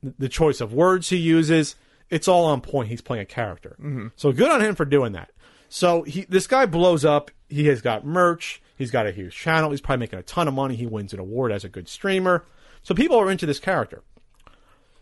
the 0.03 0.29
choice 0.29 0.61
of 0.61 0.73
words 0.73 1.09
he 1.09 1.17
uses. 1.17 1.77
It's 2.09 2.27
all 2.27 2.47
on 2.47 2.61
point. 2.61 2.89
He's 2.89 3.01
playing 3.01 3.23
a 3.23 3.27
character. 3.27 3.77
So 4.17 4.33
good 4.33 4.51
on 4.51 4.61
him 4.61 4.75
for 4.75 4.85
doing 4.85 5.13
that. 5.13 5.31
So 5.69 6.03
he 6.03 6.23
this 6.23 6.47
guy 6.47 6.67
blows 6.67 7.05
up. 7.05 7.31
He 7.49 7.67
has 7.67 7.81
got 7.81 8.05
merch. 8.05 8.61
He's 8.77 8.91
got 8.91 9.07
a 9.07 9.13
huge 9.13 9.37
channel. 9.37 9.71
He's 9.71 9.81
probably 9.81 10.01
making 10.01 10.19
a 10.19 10.23
ton 10.23 10.49
of 10.49 10.55
money. 10.55 10.75
He 10.75 10.87
wins 10.87 11.13
an 11.13 11.21
award 11.21 11.53
as 11.53 11.65
a 11.65 11.69
good 11.69 11.89
streamer. 11.89 12.45
So 12.83 12.95
people 12.95 13.19
are 13.19 13.31
into 13.31 13.47
this 13.47 13.59
character. 13.59 14.03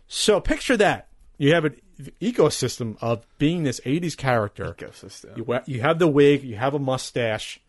So 0.07 0.39
picture 0.39 0.77
that. 0.77 1.07
You 1.37 1.53
have 1.53 1.63
an 1.63 1.77
ecosystem 2.19 2.97
of 2.99 3.25
being 3.37 3.63
this 3.63 3.79
80s 3.81 4.17
character. 4.17 4.75
Ecosystem. 4.77 5.37
You, 5.37 5.59
you 5.65 5.81
have 5.81 5.97
the 5.97 6.07
wig, 6.07 6.43
you 6.43 6.57
have 6.57 6.73
a 6.73 6.79
mustache. 6.79 7.61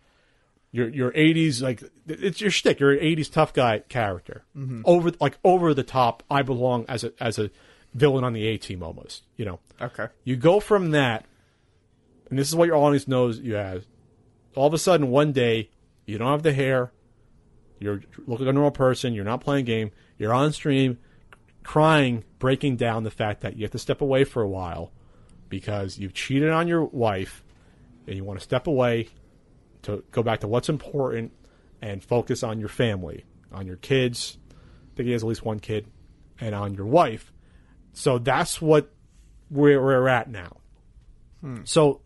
You're, 0.72 0.88
you're 0.88 1.10
80s, 1.10 1.60
like, 1.62 1.82
it's 2.06 2.40
your 2.40 2.50
shtick. 2.50 2.78
You're 2.78 2.92
an 2.92 3.00
80s 3.00 3.32
tough 3.32 3.52
guy 3.52 3.80
character. 3.88 4.44
Mm-hmm. 4.56 4.82
Over, 4.84 5.12
like, 5.20 5.38
over 5.42 5.74
the 5.74 5.82
top. 5.82 6.22
I 6.30 6.42
belong 6.42 6.84
as 6.88 7.02
a, 7.02 7.12
as 7.20 7.38
a 7.38 7.50
villain 7.92 8.22
on 8.22 8.32
the 8.32 8.46
A 8.46 8.56
team 8.56 8.82
almost, 8.82 9.24
you 9.36 9.44
know. 9.44 9.58
Okay. 9.80 10.06
You 10.22 10.36
go 10.36 10.60
from 10.60 10.92
that, 10.92 11.26
and 12.28 12.38
this 12.38 12.48
is 12.48 12.54
what 12.54 12.66
your 12.66 12.76
audience 12.76 13.08
knows 13.08 13.40
you 13.40 13.54
have. 13.54 13.84
All 14.54 14.66
of 14.66 14.74
a 14.74 14.78
sudden, 14.78 15.08
one 15.08 15.32
day, 15.32 15.70
you 16.06 16.18
don't 16.18 16.30
have 16.30 16.42
the 16.44 16.52
hair. 16.52 16.92
You're 17.80 18.02
looking 18.26 18.46
like 18.46 18.50
a 18.50 18.52
normal 18.52 18.70
person. 18.70 19.14
You're 19.14 19.24
not 19.24 19.40
playing 19.40 19.62
a 19.62 19.66
game. 19.66 19.90
You're 20.18 20.34
on 20.34 20.52
stream, 20.52 20.98
crying, 21.64 22.24
breaking 22.38 22.76
down 22.76 23.02
the 23.02 23.10
fact 23.10 23.40
that 23.40 23.56
you 23.56 23.62
have 23.62 23.72
to 23.72 23.78
step 23.78 24.00
away 24.00 24.24
for 24.24 24.42
a 24.42 24.48
while 24.48 24.92
because 25.48 25.98
you've 25.98 26.14
cheated 26.14 26.50
on 26.50 26.68
your 26.68 26.84
wife, 26.84 27.42
and 28.06 28.16
you 28.16 28.22
want 28.22 28.38
to 28.38 28.44
step 28.44 28.68
away 28.68 29.08
to 29.82 30.04
go 30.10 30.22
back 30.22 30.40
to 30.40 30.48
what's 30.48 30.68
important 30.68 31.32
and 31.82 32.02
focus 32.02 32.42
on 32.42 32.60
your 32.60 32.68
family, 32.68 33.24
on 33.52 33.66
your 33.66 33.76
kids. 33.76 34.38
I 34.50 34.96
think 34.96 35.06
he 35.06 35.12
has 35.12 35.22
at 35.22 35.28
least 35.28 35.44
one 35.44 35.60
kid, 35.60 35.86
and 36.40 36.54
on 36.54 36.74
your 36.74 36.86
wife. 36.86 37.32
So 37.92 38.18
that's 38.18 38.60
what 38.60 38.92
where 39.48 39.80
we're 39.80 40.08
at 40.08 40.30
now. 40.30 40.56
Hmm. 41.40 41.60
So, 41.64 42.00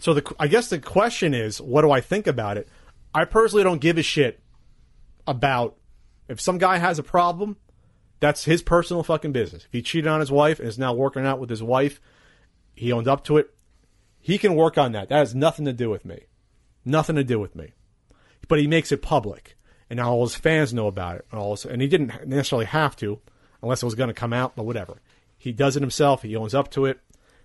so 0.00 0.14
the 0.14 0.34
I 0.38 0.48
guess 0.48 0.68
the 0.68 0.78
question 0.78 1.34
is, 1.34 1.60
what 1.60 1.82
do 1.82 1.90
I 1.90 2.00
think 2.00 2.26
about 2.26 2.56
it? 2.56 2.68
I 3.14 3.24
personally 3.24 3.64
don't 3.64 3.80
give 3.80 3.98
a 3.98 4.02
shit 4.02 4.40
about 5.26 5.76
if 6.28 6.40
some 6.40 6.58
guy 6.58 6.78
has 6.78 6.98
a 6.98 7.02
problem. 7.02 7.56
That's 8.20 8.44
his 8.44 8.62
personal 8.62 9.02
fucking 9.02 9.32
business. 9.32 9.64
If 9.66 9.72
he 9.72 9.82
cheated 9.82 10.06
on 10.06 10.20
his 10.20 10.32
wife 10.32 10.58
and 10.58 10.68
is 10.68 10.78
now 10.78 10.94
working 10.94 11.26
out 11.26 11.38
with 11.38 11.50
his 11.50 11.62
wife, 11.62 12.00
he 12.74 12.90
owned 12.90 13.08
up 13.08 13.24
to 13.24 13.36
it. 13.36 13.54
He 14.18 14.38
can 14.38 14.54
work 14.54 14.78
on 14.78 14.92
that. 14.92 15.10
That 15.10 15.18
has 15.18 15.34
nothing 15.34 15.66
to 15.66 15.72
do 15.72 15.90
with 15.90 16.06
me. 16.06 16.24
Nothing 16.84 17.16
to 17.16 17.24
do 17.24 17.38
with 17.38 17.54
me. 17.54 17.72
But 18.48 18.58
he 18.58 18.66
makes 18.66 18.92
it 18.92 19.00
public, 19.02 19.56
and 19.88 19.96
now 19.98 20.10
all 20.12 20.24
his 20.26 20.34
fans 20.34 20.74
know 20.74 20.86
about 20.86 21.16
it. 21.16 21.26
And, 21.30 21.40
all 21.40 21.52
his, 21.56 21.64
and 21.64 21.80
he 21.80 21.88
didn't 21.88 22.26
necessarily 22.28 22.66
have 22.66 22.94
to, 22.96 23.20
unless 23.62 23.82
it 23.82 23.86
was 23.86 23.94
going 23.94 24.08
to 24.08 24.14
come 24.14 24.32
out. 24.32 24.54
But 24.56 24.64
whatever. 24.66 25.00
He 25.38 25.52
does 25.52 25.76
it 25.76 25.80
himself. 25.82 26.22
He 26.22 26.36
owns 26.36 26.54
up 26.54 26.70
to 26.72 26.86
it. 26.86 27.00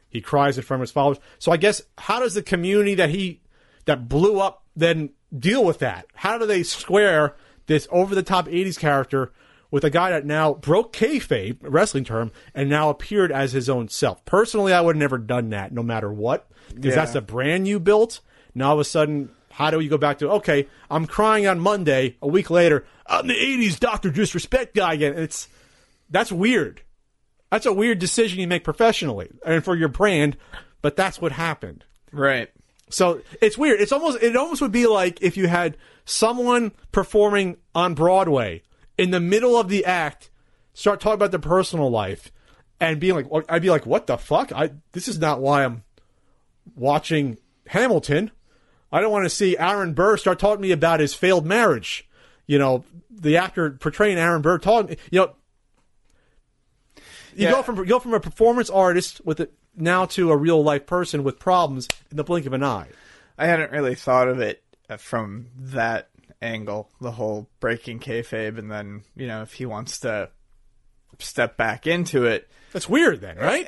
He 0.10 0.22
cries 0.22 0.58
in 0.58 0.64
front 0.64 0.80
of 0.82 0.88
his 0.88 0.92
followers. 0.92 1.20
So 1.38 1.52
I 1.52 1.58
guess 1.58 1.82
how 1.98 2.20
does 2.20 2.34
the 2.34 2.42
community 2.42 2.96
that 2.96 3.10
he 3.10 3.42
that 3.86 4.08
blew 4.10 4.40
up 4.40 4.64
then 4.76 5.12
deal 5.38 5.64
with 5.64 5.80
that? 5.80 6.06
How 6.16 6.38
do 6.38 6.46
they 6.46 6.64
square 6.64 7.36
this 7.68 7.88
over 7.92 8.16
the 8.16 8.24
top 8.24 8.48
'80s 8.48 8.78
character 8.80 9.32
with 9.72 9.84
a 9.84 9.90
guy 9.90 10.10
that 10.10 10.26
now 10.26 10.54
broke 10.54 10.94
kayfabe, 10.94 11.58
wrestling 11.62 12.04
term, 12.04 12.32
and 12.56 12.70
now 12.70 12.90
appeared 12.90 13.32
as 13.32 13.52
his 13.52 13.70
own 13.70 13.88
self? 13.88 14.24
Personally, 14.26 14.74
I 14.74 14.82
would 14.82 14.96
have 14.96 15.00
never 15.00 15.18
done 15.18 15.50
that, 15.50 15.72
no 15.72 15.84
matter 15.84 16.12
what, 16.12 16.50
because 16.74 16.92
Yeah. 16.92 16.96
that's 16.96 17.16
a 17.16 17.22
brand 17.22 17.68
you 17.68 17.80
built. 17.80 18.22
Now 18.60 18.70
all 18.70 18.74
of 18.74 18.80
a 18.80 18.84
sudden, 18.84 19.30
how 19.52 19.72
do 19.72 19.80
you 19.80 19.90
go 19.90 19.98
back 19.98 20.20
to 20.20 20.30
okay? 20.32 20.68
I'm 20.92 21.08
crying 21.08 21.48
on 21.48 21.60
Monday. 21.60 22.18
A 22.22 22.28
week 22.28 22.50
later, 22.50 22.86
I'm 23.08 23.26
the 23.26 23.34
'80s 23.34 23.80
Doctor 23.80 24.12
Disrespect 24.12 24.76
guy 24.76 24.94
again. 24.94 25.18
It's 25.18 25.48
that's 26.10 26.32
weird. 26.32 26.82
That's 27.50 27.66
a 27.66 27.74
weird 27.74 28.00
decision 28.00 28.40
you 28.40 28.48
make 28.48 28.66
professionally 28.66 29.32
and 29.46 29.64
for 29.64 29.76
your 29.76 29.88
brand, 29.88 30.38
but 30.82 30.96
that's 30.96 31.22
what 31.22 31.32
happened. 31.32 31.86
Right. 32.12 32.50
So 32.90 33.22
it's 33.42 33.58
weird. 33.58 33.80
It's 33.80 33.94
almost 33.94 34.22
it 34.22 34.36
almost 34.36 34.62
would 34.62 34.74
be 34.74 34.88
like 34.88 35.22
if 35.22 35.38
you 35.38 35.48
had 35.48 35.78
someone 36.04 36.74
performing 36.92 37.58
on 37.74 37.94
Broadway 37.94 38.64
in 38.98 39.12
the 39.12 39.22
middle 39.22 39.58
of 39.58 39.70
the 39.70 39.86
act 39.86 40.30
start 40.74 41.00
talking 41.00 41.16
about 41.16 41.32
their 41.32 41.40
personal 41.40 41.90
life 41.90 42.32
and 42.82 43.00
being 43.00 43.16
like, 43.16 43.28
I'd 43.48 43.62
be 43.62 43.70
like, 43.70 43.86
what 43.86 44.08
the 44.08 44.18
fuck? 44.18 44.52
I 44.52 44.72
this 44.92 45.08
is 45.08 45.18
not 45.18 45.40
why 45.40 45.64
I'm 45.64 45.84
watching 46.76 47.38
Hamilton. 47.68 48.32
I 48.92 49.02
don't 49.02 49.12
want 49.12 49.26
to 49.26 49.30
see 49.30 49.58
Aaron 49.58 49.94
Burr 49.94 50.18
start 50.18 50.40
talking 50.40 50.62
to 50.62 50.68
me 50.68 50.72
about 50.72 51.00
his 51.00 51.14
failed 51.14 51.46
marriage. 51.46 52.08
You 52.48 52.58
know, 52.58 52.84
the 53.12 53.38
actor 53.38 53.70
portraying 53.72 54.18
Aaron 54.18 54.42
Burr 54.42 54.58
talking. 54.58 54.98
You 55.12 55.20
know, 55.20 55.32
you 57.36 57.46
Yeah. 57.46 57.52
go 57.52 57.64
from 57.64 57.78
you 57.78 57.86
go 57.86 58.00
from 58.00 58.14
a 58.14 58.20
performance 58.20 58.70
artist 58.70 59.22
with 59.24 59.40
it 59.40 59.54
now 59.76 60.06
to 60.06 60.32
a 60.32 60.38
real 60.38 60.64
life 60.64 60.86
person 60.86 61.24
with 61.24 61.40
problems 61.40 61.88
in 62.10 62.18
the 62.18 62.24
blink 62.24 62.46
of 62.46 62.54
an 62.54 62.64
eye. 62.64 62.88
I 63.38 63.46
hadn't 63.46 63.72
really 63.72 63.96
thought 63.96 64.28
of 64.28 64.40
it 64.40 64.64
uh, 64.90 64.98
from 64.98 65.48
that 65.56 66.10
angle, 66.42 66.90
the 67.00 67.12
whole 67.12 67.48
breaking 67.60 68.00
kayfabe, 68.00 68.58
and 68.58 68.72
then 68.72 69.04
you 69.16 69.28
know 69.28 69.44
if 69.44 69.54
he 69.54 69.66
wants 69.66 70.00
to 70.00 70.30
step 71.20 71.56
back 71.58 71.86
into 71.86 72.26
it, 72.26 72.50
That's 72.74 72.90
weird, 72.90 73.22
then, 73.22 73.38
right? 73.38 73.68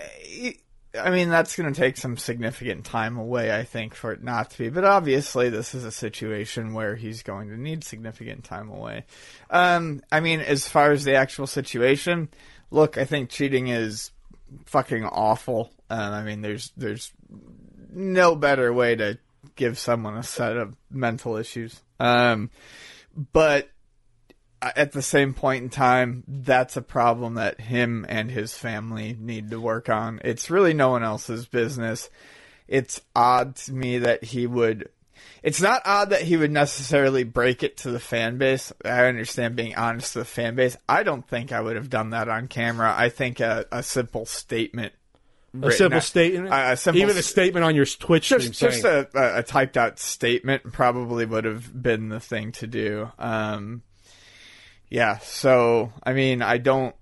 I 1.00 1.10
mean 1.10 1.30
that's 1.30 1.56
going 1.56 1.74
to 1.74 1.80
take 1.80 1.98
some 1.98 2.18
significant 2.18 2.86
time 2.86 3.18
away, 3.18 3.56
I 3.56 3.64
think, 3.64 3.96
for 3.96 4.12
it 4.12 4.24
not 4.24 4.52
to 4.52 4.58
be. 4.58 4.70
But 4.70 4.84
obviously, 4.84 5.50
this 5.50 5.74
is 5.74 5.86
a 5.86 5.92
situation 5.92 6.74
where 6.74 6.96
he's 6.96 7.24
going 7.24 7.50
to 7.50 7.58
need 7.58 7.84
significant 7.84 8.44
time 8.44 8.70
away. 8.70 9.06
Um, 9.50 10.02
I 10.12 10.20
mean, 10.20 10.42
as 10.42 10.68
far 10.68 10.92
as 10.92 11.04
the 11.04 11.16
actual 11.16 11.48
situation, 11.48 12.30
look, 12.72 12.98
I 12.98 13.06
think 13.06 13.30
cheating 13.30 13.70
is 13.70 14.12
fucking 14.66 15.06
awful. 15.06 15.72
Um, 15.90 16.14
I 16.14 16.24
mean, 16.24 16.42
there's 16.42 16.72
there's 16.76 17.12
no 17.94 18.36
better 18.36 18.74
way 18.74 18.96
to 18.96 19.18
give 19.56 19.78
someone 19.78 20.18
a 20.18 20.24
set 20.24 20.58
of 20.58 20.76
mental 20.90 21.38
issues. 21.38 21.82
Um, 22.00 22.50
but 23.34 23.70
at 24.62 24.92
the 24.92 25.02
same 25.02 25.34
point 25.34 25.64
in 25.64 25.70
time, 25.70 26.24
that's 26.28 26.78
a 26.78 26.82
problem 26.82 27.36
that 27.36 27.60
him 27.60 28.06
and 28.08 28.30
his 28.30 28.54
family 28.54 29.18
need 29.20 29.50
to 29.52 29.60
work 29.60 29.90
on. 29.90 30.22
It's 30.24 30.50
really 30.50 30.74
no 30.74 30.90
one 30.90 31.04
else's 31.04 31.46
business. 31.48 32.10
It's 32.68 33.02
odd 33.16 33.56
to 33.58 33.74
me 33.74 33.98
that 34.00 34.24
he 34.24 34.48
would. 34.48 34.90
It's 35.44 35.62
not 35.62 35.82
odd 35.86 36.12
that 36.12 36.22
he 36.22 36.38
would 36.38 36.52
necessarily 36.52 37.24
break 37.24 37.64
it 37.64 37.78
to 37.78 37.92
the 37.92 38.00
fan 38.00 38.38
base. 38.38 38.72
I 38.86 39.06
understand 39.06 39.56
being 39.56 39.76
honest 39.76 40.14
to 40.14 40.20
the 40.20 40.26
fan 40.26 40.56
base. 40.56 40.78
I 40.88 41.04
don't 41.04 41.28
think 41.28 41.52
I 41.52 41.60
would 41.62 41.76
have 41.76 41.90
done 41.90 42.12
that 42.12 42.30
on 42.30 42.48
camera. 42.48 42.94
I 42.96 43.10
think 43.10 43.40
a, 43.40 43.66
a 43.72 43.82
simple 43.84 44.26
statement. 44.26 44.94
A 45.62 45.72
simple 45.72 45.98
out- 45.98 46.04
statement, 46.04 46.48
a- 46.48 46.72
a 46.72 46.78
simple 46.78 47.02
even 47.02 47.18
a 47.18 47.24
statement 47.24 47.66
on 47.66 47.76
your 47.76 47.86
Twitch 47.86 48.26
stream 48.26 48.40
just 48.40 48.60
just 48.60 48.84
a, 48.86 49.10
a 49.40 49.44
typed 49.44 49.76
out 49.76 50.00
statement 50.00 50.72
probably 50.72 51.26
would 51.26 51.44
have 51.44 51.82
been 51.82 52.10
the 52.10 52.22
thing 52.22 52.54
to 52.54 52.68
do. 52.68 53.12
Um, 53.20 53.82
yeah, 54.92 55.20
so 55.20 55.94
I 56.04 56.12
mean, 56.12 56.42
I 56.42 56.58
don't 56.58 56.94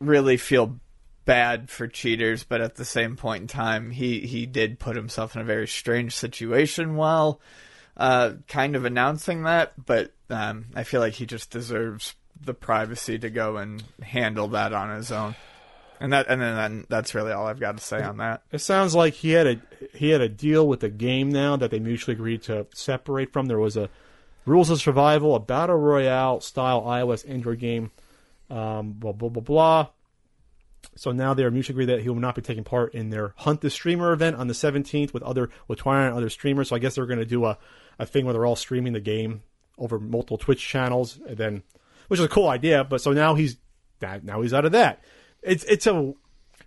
really 0.00 0.36
feel 0.36 0.78
bad 1.24 1.70
for 1.70 1.86
cheaters, 1.86 2.42
but 2.42 2.60
at 2.60 2.74
the 2.74 2.84
same 2.84 3.16
point 3.16 3.42
in 3.42 3.46
time, 3.46 3.92
he 3.92 4.20
he 4.20 4.44
did 4.44 4.80
put 4.80 4.96
himself 4.96 5.36
in 5.36 5.40
a 5.40 5.44
very 5.44 5.68
strange 5.68 6.14
situation 6.16 6.96
while 6.96 7.40
uh, 7.96 8.32
kind 8.48 8.74
of 8.74 8.84
announcing 8.84 9.44
that. 9.44 9.72
But 9.86 10.12
um, 10.30 10.66
I 10.74 10.82
feel 10.82 11.00
like 11.00 11.14
he 11.14 11.26
just 11.26 11.48
deserves 11.48 12.16
the 12.40 12.54
privacy 12.54 13.20
to 13.20 13.30
go 13.30 13.56
and 13.56 13.84
handle 14.02 14.48
that 14.48 14.72
on 14.72 14.94
his 14.96 15.12
own. 15.12 15.36
And 16.00 16.12
that, 16.12 16.26
and 16.28 16.42
then, 16.42 16.86
that's 16.90 17.14
really 17.14 17.32
all 17.32 17.46
I've 17.46 17.60
got 17.60 17.78
to 17.78 17.82
say 17.82 18.02
on 18.02 18.18
that. 18.18 18.42
It 18.52 18.58
sounds 18.58 18.94
like 18.94 19.14
he 19.14 19.30
had 19.30 19.46
a 19.46 19.60
he 19.94 20.10
had 20.10 20.20
a 20.20 20.28
deal 20.28 20.66
with 20.66 20.80
the 20.80 20.90
game 20.90 21.30
now 21.30 21.56
that 21.56 21.70
they 21.70 21.78
mutually 21.78 22.16
agreed 22.16 22.42
to 22.42 22.66
separate 22.74 23.32
from. 23.32 23.46
There 23.46 23.60
was 23.60 23.76
a 23.76 23.88
Rules 24.46 24.70
of 24.70 24.80
Survival, 24.80 25.34
a 25.34 25.40
battle 25.40 25.76
royale 25.76 26.40
style 26.40 26.82
iOS 26.82 27.28
Android 27.28 27.58
game. 27.58 27.90
Um, 28.48 28.92
blah 28.92 29.12
blah 29.12 29.28
blah 29.28 29.42
blah. 29.42 29.88
So 30.94 31.10
now 31.10 31.34
they 31.34 31.44
are 31.44 31.50
mutually 31.50 31.74
agreed 31.74 31.94
that 31.94 32.02
he 32.02 32.08
will 32.08 32.20
not 32.20 32.36
be 32.36 32.42
taking 32.42 32.64
part 32.64 32.94
in 32.94 33.10
their 33.10 33.34
Hunt 33.38 33.60
the 33.60 33.70
Streamer 33.70 34.12
event 34.12 34.36
on 34.36 34.46
the 34.46 34.54
17th 34.54 35.12
with 35.12 35.22
other 35.22 35.50
with 35.66 35.80
Twilight 35.80 36.08
and 36.08 36.16
other 36.16 36.30
streamers. 36.30 36.68
So 36.68 36.76
I 36.76 36.78
guess 36.78 36.94
they're 36.94 37.06
going 37.06 37.18
to 37.18 37.26
do 37.26 37.44
a, 37.44 37.58
a 37.98 38.06
thing 38.06 38.24
where 38.24 38.32
they're 38.32 38.46
all 38.46 38.56
streaming 38.56 38.92
the 38.92 39.00
game 39.00 39.42
over 39.78 39.98
multiple 39.98 40.38
Twitch 40.38 40.66
channels, 40.66 41.18
and 41.26 41.36
then 41.36 41.62
which 42.08 42.20
is 42.20 42.26
a 42.26 42.28
cool 42.28 42.48
idea. 42.48 42.84
But 42.84 43.00
so 43.00 43.12
now 43.12 43.34
he's 43.34 43.56
that 43.98 44.24
now 44.24 44.42
he's 44.42 44.54
out 44.54 44.64
of 44.64 44.72
that. 44.72 45.02
It's 45.42 45.64
it's 45.64 45.86
a 45.86 46.14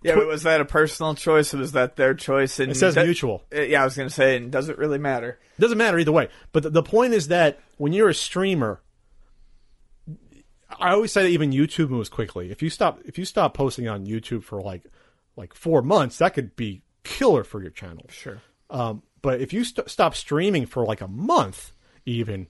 Yeah, 0.02 0.14
but 0.14 0.26
was 0.26 0.44
that 0.44 0.60
a 0.62 0.64
personal 0.64 1.14
choice 1.14 1.52
or 1.52 1.58
was 1.58 1.72
that 1.72 1.96
their 1.96 2.14
choice? 2.14 2.58
And 2.58 2.72
It 2.72 2.74
says 2.76 2.94
that- 2.94 3.04
mutual. 3.04 3.44
uh, 3.54 3.60
Yeah, 3.60 3.82
I 3.82 3.84
was 3.84 3.96
going 3.96 4.08
to 4.08 4.14
say, 4.14 4.36
and 4.36 4.50
does 4.50 4.68
it 4.70 4.78
really 4.78 4.98
matter? 4.98 5.38
It 5.58 5.60
doesn't 5.60 5.76
matter 5.76 5.98
either 5.98 6.12
way. 6.12 6.28
But 6.52 6.62
the, 6.62 6.70
the 6.70 6.82
point 6.82 7.12
is 7.12 7.28
that 7.28 7.60
when 7.76 7.92
you're 7.92 8.08
a 8.08 8.14
streamer, 8.14 8.80
I 10.78 10.92
always 10.92 11.12
say 11.12 11.22
that 11.24 11.28
even 11.28 11.50
YouTube 11.52 11.90
moves 11.90 12.08
quickly. 12.08 12.50
If 12.50 12.62
you 12.62 12.70
stop 12.70 13.00
if 13.04 13.18
you 13.18 13.24
stop 13.24 13.54
posting 13.54 13.88
on 13.88 14.06
YouTube 14.06 14.42
for 14.44 14.62
like 14.62 14.84
like 15.36 15.52
four 15.54 15.82
months, 15.82 16.18
that 16.18 16.34
could 16.34 16.56
be 16.56 16.82
killer 17.04 17.44
for 17.44 17.60
your 17.60 17.70
channel. 17.70 18.06
Sure. 18.08 18.40
Um, 18.70 19.02
but 19.20 19.40
if 19.40 19.52
you 19.52 19.64
st- 19.64 19.90
stop 19.90 20.14
streaming 20.14 20.66
for 20.66 20.84
like 20.84 21.00
a 21.00 21.08
month, 21.08 21.72
even 22.06 22.46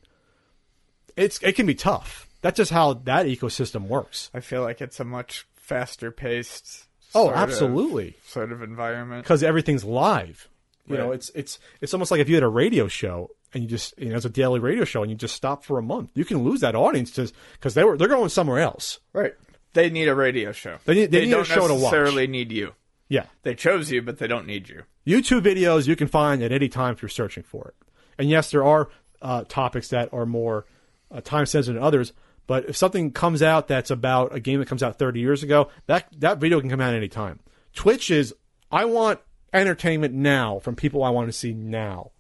it's 1.17 1.41
it 1.43 1.57
can 1.57 1.67
be 1.67 1.75
tough. 1.75 2.29
That's 2.43 2.57
just 2.59 2.71
how 2.71 2.95
that 2.95 3.27
ecosystem 3.27 3.89
works. 3.89 4.31
I 4.33 4.41
feel 4.41 4.63
like 4.63 4.81
it's 4.81 5.01
a 5.01 5.05
much 5.05 5.47
faster 5.57 6.11
paced. 6.11 6.87
Oh, 7.15 7.31
absolutely. 7.31 8.17
Sort 8.27 8.53
of 8.53 8.63
environment. 8.63 9.25
because 9.25 9.43
everything's 9.43 9.85
live. 9.85 10.49
You 10.87 10.97
know, 10.97 11.13
it's 11.13 11.31
it's 11.37 11.61
it's 11.81 11.95
almost 11.95 12.11
like 12.11 12.21
if 12.21 12.29
you 12.29 12.35
had 12.35 12.43
a 12.43 12.49
radio 12.49 12.89
show 12.89 13.31
and 13.55 13.63
you 13.63 13.69
just 13.69 13.97
you 13.97 14.09
know 14.09 14.17
it's 14.17 14.25
a 14.25 14.29
daily 14.31 14.59
radio 14.59 14.85
show 14.85 15.03
and 15.03 15.11
you 15.11 15.17
just 15.17 15.37
stop 15.37 15.63
for 15.65 15.79
a 15.79 15.83
month, 15.83 16.11
you 16.15 16.25
can 16.25 16.39
lose 16.39 16.61
that 16.63 16.75
audience 16.75 17.13
just 17.13 17.33
because 17.53 17.75
they 17.75 17.85
were 17.85 17.97
they're 17.97 18.09
going 18.09 18.29
somewhere 18.29 18.59
else. 18.59 18.99
Right. 19.13 19.35
They 19.73 19.89
need 19.89 20.09
a 20.09 20.15
radio 20.17 20.51
show. 20.51 20.79
They 20.87 20.95
need- 20.95 21.13
they 21.13 21.21
need 21.27 21.29
a 21.33 21.37
don't 21.37 21.47
show 21.47 21.69
to 21.69 21.75
watch. 21.75 21.83
necessarily 21.93 22.27
need 22.27 22.51
you. 22.51 22.73
Yeah, 23.09 23.27
They 23.43 23.55
chose 23.55 23.91
you, 23.93 24.03
but 24.03 24.19
they 24.19 24.27
don't 24.29 24.47
need 24.47 24.69
you. 24.69 24.83
YouTube 25.07 25.43
videos 25.43 25.87
you 25.89 25.95
can 25.97 26.07
find 26.09 26.43
at 26.43 26.51
any 26.53 26.69
time 26.69 26.95
if 26.95 27.03
you're 27.03 27.09
searching 27.09 27.43
for 27.45 27.69
it. 27.69 27.75
And 28.19 28.29
yes, 28.29 28.51
there 28.53 28.65
are 28.65 28.89
uh, 29.23 29.45
topics 29.49 29.89
that 29.89 30.13
are 30.13 30.27
more 30.27 30.65
uh, 31.11 31.21
time 31.21 31.47
sensitive 31.47 31.75
than 31.75 31.83
others. 31.85 32.13
But 32.51 32.69
if 32.69 32.77
something 32.77 33.13
comes 33.13 33.45
out 33.45 33.69
that's 33.69 33.93
about 33.93 34.35
a 34.35 34.41
game 34.41 34.59
that 34.59 34.67
comes 34.67 34.83
out 34.83 34.99
30 34.99 35.21
years 35.21 35.45
ago, 35.45 35.69
that 35.87 36.09
that 36.19 36.39
video 36.39 36.59
can 36.59 36.69
come 36.69 36.81
out 36.81 36.93
any 36.93 37.07
time. 37.07 37.39
Twitch 37.75 38.11
is 38.11 38.35
I 38.73 38.87
want 38.87 39.21
entertainment 39.53 40.15
now 40.15 40.59
from 40.59 40.75
people 40.75 41.05
I 41.05 41.11
want 41.11 41.29
to 41.29 41.33
see 41.33 41.53
now. 41.53 42.11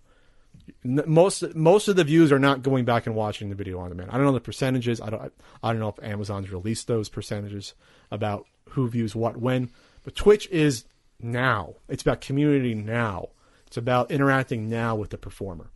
Most 0.85 1.57
most 1.57 1.89
of 1.89 1.97
the 1.97 2.05
views 2.05 2.31
are 2.31 2.39
not 2.39 2.63
going 2.63 2.85
back 2.85 3.07
and 3.07 3.17
watching 3.17 3.49
the 3.49 3.57
video 3.57 3.81
on 3.81 3.89
demand. 3.89 4.13
I 4.13 4.19
don't 4.19 4.27
know 4.27 4.31
the 4.31 4.39
percentages. 4.39 5.01
I 5.01 5.11
don't 5.11 5.33
I 5.65 5.73
don't 5.73 5.81
know 5.81 5.89
if 5.89 6.01
Amazon's 6.01 6.53
released 6.53 6.87
those 6.87 7.09
percentages 7.09 7.75
about 8.13 8.47
who 8.69 8.89
views 8.89 9.17
what 9.17 9.37
when. 9.37 9.69
But 10.05 10.15
Twitch 10.15 10.49
is 10.51 10.85
now. 11.19 11.75
It's 11.89 12.03
about 12.03 12.21
community 12.21 12.77
now. 12.77 13.31
It's 13.67 13.79
about 13.79 14.13
interacting 14.13 14.69
now 14.71 14.95
with 14.95 15.11
the 15.11 15.19
performer. 15.19 15.73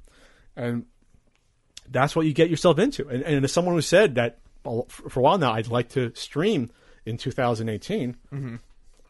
And 0.54 0.86
that's 1.90 2.14
what 2.14 2.24
you 2.26 2.32
get 2.32 2.50
yourself 2.50 2.78
into. 2.78 3.08
And, 3.08 3.24
and 3.24 3.44
as 3.44 3.50
someone 3.50 3.74
who 3.74 3.80
said 3.80 4.14
that 4.14 4.38
for 4.88 5.20
a 5.20 5.22
while 5.22 5.38
now, 5.38 5.52
I'd 5.52 5.68
like 5.68 5.90
to 5.90 6.12
stream 6.14 6.70
in 7.06 7.16
2018. 7.18 8.16
Mm-hmm. 8.32 8.56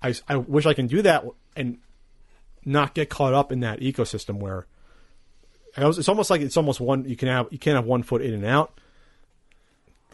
I, 0.02 0.14
I 0.28 0.36
wish 0.36 0.66
I 0.66 0.74
can 0.74 0.86
do 0.86 1.00
that 1.02 1.24
and 1.56 1.78
not 2.64 2.94
get 2.94 3.08
caught 3.08 3.32
up 3.34 3.52
in 3.52 3.60
that 3.60 3.80
ecosystem 3.80 4.38
where 4.38 4.66
was- 5.78 5.98
it's 5.98 6.08
almost 6.08 6.30
like 6.30 6.40
it's 6.40 6.56
almost 6.56 6.80
one 6.80 7.04
you 7.08 7.16
can 7.16 7.28
have 7.28 7.46
you 7.50 7.58
can't 7.58 7.76
have 7.76 7.86
one 7.86 8.02
foot 8.02 8.20
in 8.22 8.34
and 8.34 8.44
out. 8.44 8.78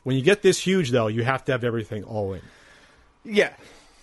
When 0.03 0.17
you 0.17 0.23
get 0.23 0.43
this 0.43 0.59
huge 0.59 0.91
though, 0.91 1.09
you 1.09 1.25
have 1.25 1.45
to 1.47 1.53
have 1.53 1.65
everything 1.65 2.05
all 2.05 2.33
in. 2.33 2.41
Yeah. 3.25 3.53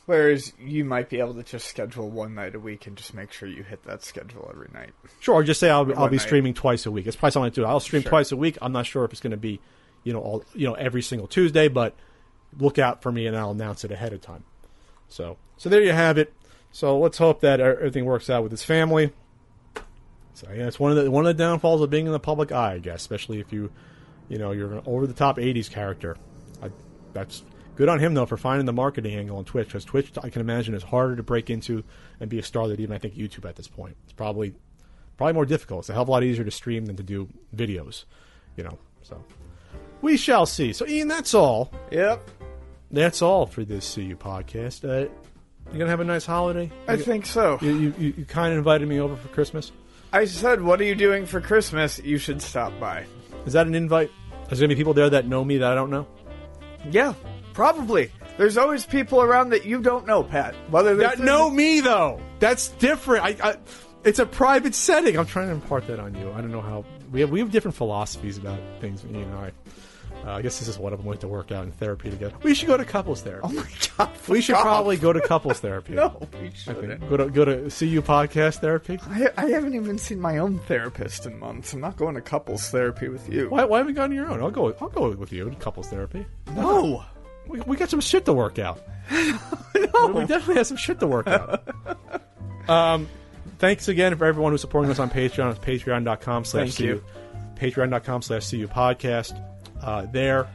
Whereas 0.05 0.53
you 0.57 0.85
might 0.85 1.09
be 1.09 1.19
able 1.19 1.33
to 1.33 1.43
just 1.43 1.67
schedule 1.67 2.09
one 2.09 2.33
night 2.35 2.55
a 2.55 2.59
week 2.59 2.87
and 2.87 2.95
just 2.95 3.13
make 3.13 3.33
sure 3.33 3.49
you 3.49 3.63
hit 3.63 3.83
that 3.83 4.03
schedule 4.03 4.49
every 4.53 4.69
night. 4.73 4.91
Sure, 5.19 5.35
or 5.35 5.43
just 5.43 5.59
say 5.59 5.69
I'll, 5.69 5.79
I'll 5.99 6.07
be 6.07 6.15
night. 6.15 6.21
streaming 6.25 6.53
twice 6.53 6.85
a 6.85 6.91
week. 6.91 7.07
It's 7.07 7.17
probably 7.17 7.31
something 7.31 7.51
to 7.51 7.61
do. 7.61 7.65
I'll 7.65 7.81
stream 7.81 8.03
Sure. 8.03 8.09
twice 8.11 8.31
a 8.31 8.37
week. 8.37 8.57
I'm 8.61 8.71
not 8.71 8.85
sure 8.85 9.03
if 9.03 9.11
it's 9.11 9.19
going 9.19 9.31
to 9.31 9.37
be, 9.37 9.59
you 10.07 10.13
know, 10.13 10.21
all 10.21 10.43
you 10.55 10.65
know 10.65 10.73
every 10.75 11.01
single 11.01 11.27
Tuesday, 11.27 11.67
but 11.67 11.93
look 12.57 12.79
out 12.79 13.01
for 13.01 13.11
me 13.11 13.27
and 13.27 13.35
I'll 13.35 13.51
announce 13.51 13.83
it 13.83 13.91
ahead 13.91 14.13
of 14.13 14.21
time. 14.21 14.45
So, 15.09 15.35
so 15.57 15.67
there 15.67 15.81
you 15.81 15.91
have 15.91 16.17
it. 16.17 16.33
So 16.71 16.97
let's 16.97 17.17
hope 17.17 17.41
that 17.41 17.59
er- 17.59 17.75
everything 17.75 18.05
works 18.05 18.29
out 18.29 18.41
with 18.41 18.53
his 18.53 18.63
family. 18.63 19.11
So 20.33 20.47
yeah, 20.49 20.67
it's 20.67 20.79
one 20.79 20.97
of 20.97 21.03
the 21.03 21.11
one 21.11 21.27
of 21.27 21.35
the 21.35 21.43
downfalls 21.43 21.81
of 21.81 21.89
being 21.89 22.05
in 22.05 22.13
the 22.13 22.21
public 22.21 22.53
eye, 22.53 22.75
I 22.75 22.79
guess, 22.79 23.01
especially 23.01 23.41
if 23.41 23.51
you, 23.51 23.69
you 24.29 24.37
know, 24.37 24.51
you're 24.51 24.75
an 24.75 24.83
over 24.85 25.05
the 25.05 25.13
top 25.13 25.39
'80s 25.39 25.69
character. 25.69 26.15
I, 26.63 26.71
that's 27.11 27.43
good 27.75 27.89
on 27.89 27.99
him 27.99 28.13
though 28.13 28.25
for 28.25 28.37
finding 28.37 28.65
the 28.65 28.73
marketing 28.73 29.13
angle 29.13 29.37
on 29.37 29.43
Twitch 29.43 29.67
because 29.67 29.83
Twitch, 29.83 30.13
I 30.23 30.29
can 30.29 30.39
imagine, 30.39 30.73
is 30.73 30.83
harder 30.83 31.17
to 31.17 31.23
break 31.23 31.49
into 31.49 31.83
and 32.21 32.29
be 32.29 32.39
a 32.39 32.43
star 32.43 32.69
than 32.69 32.79
even 32.79 32.95
I 32.95 32.99
think 32.99 33.15
YouTube 33.15 33.43
at 33.43 33.57
this 33.57 33.67
point. 33.67 33.97
It's 34.05 34.13
probably 34.13 34.53
probably 35.17 35.33
more 35.33 35.45
difficult. 35.45 35.81
It's 35.81 35.89
a 35.89 35.93
hell 35.93 36.03
of 36.03 36.07
a 36.07 36.11
lot 36.11 36.23
easier 36.23 36.45
to 36.45 36.51
stream 36.51 36.85
than 36.85 36.95
to 36.95 37.03
do 37.03 37.27
videos, 37.53 38.05
you 38.55 38.63
know. 38.63 38.77
So 39.01 39.21
we 40.01 40.17
shall 40.17 40.45
see. 40.45 40.73
So 40.73 40.87
Ian, 40.87 41.07
that's 41.07 41.33
all. 41.33 41.71
Yep. 41.91 42.29
That's 42.91 43.21
all 43.21 43.45
for 43.45 43.63
this 43.63 43.95
CU 43.95 44.15
podcast. 44.15 44.87
Uh, 44.87 45.09
you 45.71 45.79
gonna 45.79 45.89
have 45.89 45.99
a 45.99 46.05
nice 46.05 46.25
holiday? 46.25 46.71
I 46.87 46.95
think 46.97 47.25
so. 47.25 47.57
You, 47.61 47.93
you, 47.97 48.13
you, 48.17 48.25
kind 48.25 48.53
of 48.53 48.57
invited 48.57 48.87
me 48.87 48.99
over 48.99 49.15
for 49.15 49.27
Christmas. 49.29 49.71
I 50.13 50.25
said, 50.25 50.61
what 50.61 50.79
are 50.79 50.85
you 50.85 50.95
doing 50.95 51.25
for 51.25 51.41
Christmas? 51.41 51.99
You 51.99 52.17
should 52.17 52.41
stop 52.41 52.71
by. 52.79 53.05
Is 53.45 53.53
that 53.53 53.67
an 53.67 53.75
invite? 53.75 54.09
Is 54.49 54.59
there 54.59 54.67
gonna 54.67 54.75
be 54.75 54.79
people 54.79 54.93
there 54.93 55.09
that 55.09 55.27
know 55.27 55.43
me 55.43 55.57
that 55.57 55.71
I 55.71 55.75
don't 55.75 55.89
know? 55.89 56.07
Yeah, 56.89 57.13
probably. 57.53 58.11
There's 58.37 58.57
always 58.57 58.85
people 58.85 59.21
around 59.21 59.49
that 59.49 59.65
you 59.65 59.81
don't 59.81 60.05
know, 60.05 60.23
Pat. 60.23 60.55
Whether 60.69 60.95
That 60.95 61.19
know 61.19 61.49
me 61.49 61.81
though. 61.81 62.21
That's 62.39 62.69
different. 62.69 63.25
I, 63.25 63.49
I, 63.49 63.57
it's 64.05 64.19
a 64.19 64.25
private 64.25 64.75
setting. 64.75 65.17
I'm 65.17 65.25
trying 65.25 65.47
to 65.47 65.53
impart 65.53 65.87
that 65.87 65.99
on 65.99 66.15
you. 66.15 66.31
I 66.31 66.39
don't 66.39 66.51
know 66.51 66.61
how 66.61 66.85
we 67.11 67.19
have 67.21 67.29
we 67.29 67.39
have 67.39 67.51
different 67.51 67.75
philosophies 67.75 68.37
about 68.37 68.59
things. 68.79 69.03
You 69.03 69.25
know, 69.25 69.37
I, 69.37 69.51
uh, 70.25 70.31
I 70.33 70.41
guess 70.41 70.59
this 70.59 70.67
is 70.67 70.77
one 70.77 70.93
of 70.93 70.99
them. 70.99 71.05
We 71.07 71.13
have 71.13 71.19
to 71.21 71.27
work 71.27 71.51
out 71.51 71.63
in 71.63 71.71
therapy 71.71 72.09
together. 72.09 72.35
We 72.43 72.53
should 72.53 72.67
go 72.67 72.75
to 72.77 72.83
couples 72.85 73.21
therapy. 73.21 73.47
Oh 73.47 73.51
my 73.53 73.67
god! 73.97 74.09
we 74.27 74.41
should 74.41 74.55
fuck 74.55 74.63
probably 74.63 74.97
go 74.97 75.13
to 75.13 75.21
couples 75.21 75.59
therapy. 75.59 75.93
No, 75.95 76.27
we 76.41 76.51
shouldn't. 76.53 77.07
Go 77.09 77.17
to 77.17 77.29
go 77.29 77.45
to 77.45 77.53
CU 77.63 78.01
podcast 78.01 78.57
therapy. 78.59 78.99
I, 79.09 79.29
I 79.37 79.45
haven't 79.47 79.73
even 79.75 79.97
seen 79.97 80.19
my 80.19 80.37
own 80.39 80.59
therapist 80.59 81.25
in 81.25 81.39
months. 81.39 81.73
I'm 81.73 81.81
not 81.81 81.97
going 81.97 82.15
to 82.15 82.21
couples 82.21 82.69
therapy 82.69 83.07
with 83.09 83.27
you. 83.29 83.49
Why, 83.49 83.63
why 83.63 83.77
haven't 83.79 83.93
you 83.93 83.95
gone 83.95 84.09
to 84.09 84.15
your 84.15 84.29
own? 84.29 84.41
I'll 84.41 84.51
go. 84.51 84.75
I'll 84.81 84.89
go 84.89 85.09
with 85.11 85.31
you 85.31 85.49
to 85.49 85.55
couples 85.57 85.87
therapy. 85.87 86.25
No. 86.55 87.03
We, 87.47 87.61
we 87.61 87.77
got 87.77 87.89
some 87.89 88.01
shit 88.01 88.25
to 88.25 88.33
work 88.33 88.59
out. 88.59 88.81
No. 89.93 90.07
We 90.07 90.25
definitely 90.25 90.55
have 90.55 90.67
some 90.67 90.75
shit 90.75 90.99
to 90.99 91.07
work 91.07 91.27
out. 91.27 91.63
um, 92.67 93.07
thanks 93.57 93.87
again 93.87 94.15
for 94.17 94.25
everyone 94.25 94.51
who's 94.51 94.59
supporting 94.59 94.91
us 94.91 94.99
on 94.99 95.09
Patreon. 95.09 95.51
It's 95.51 95.59
patreon.com 95.59 96.43
slash 96.45 96.75
Thank 96.75 96.79
you. 96.81 97.03
CU. 97.57 97.65
Patreon.com 97.71 98.21
slash 98.21 98.49
CU 98.51 98.67
podcast. 98.67 99.41
Uh, 99.81 100.05
there. 100.11 100.47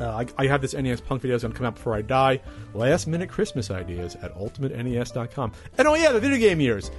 Uh, 0.00 0.08
I, 0.08 0.26
I 0.36 0.46
have 0.46 0.60
this 0.60 0.74
NES 0.74 1.00
Punk 1.00 1.22
video 1.22 1.34
that's 1.34 1.42
going 1.42 1.52
to 1.52 1.56
come 1.56 1.66
out 1.66 1.76
before 1.76 1.94
I 1.94 2.02
die. 2.02 2.40
Last 2.74 3.06
minute 3.06 3.30
Christmas 3.30 3.70
ideas 3.70 4.14
at 4.16 4.34
ultimatenes.com. 4.36 5.52
And 5.78 5.88
oh, 5.88 5.94
yeah, 5.94 6.12
the 6.12 6.20
video 6.20 6.38
game 6.38 6.60
years. 6.60 6.90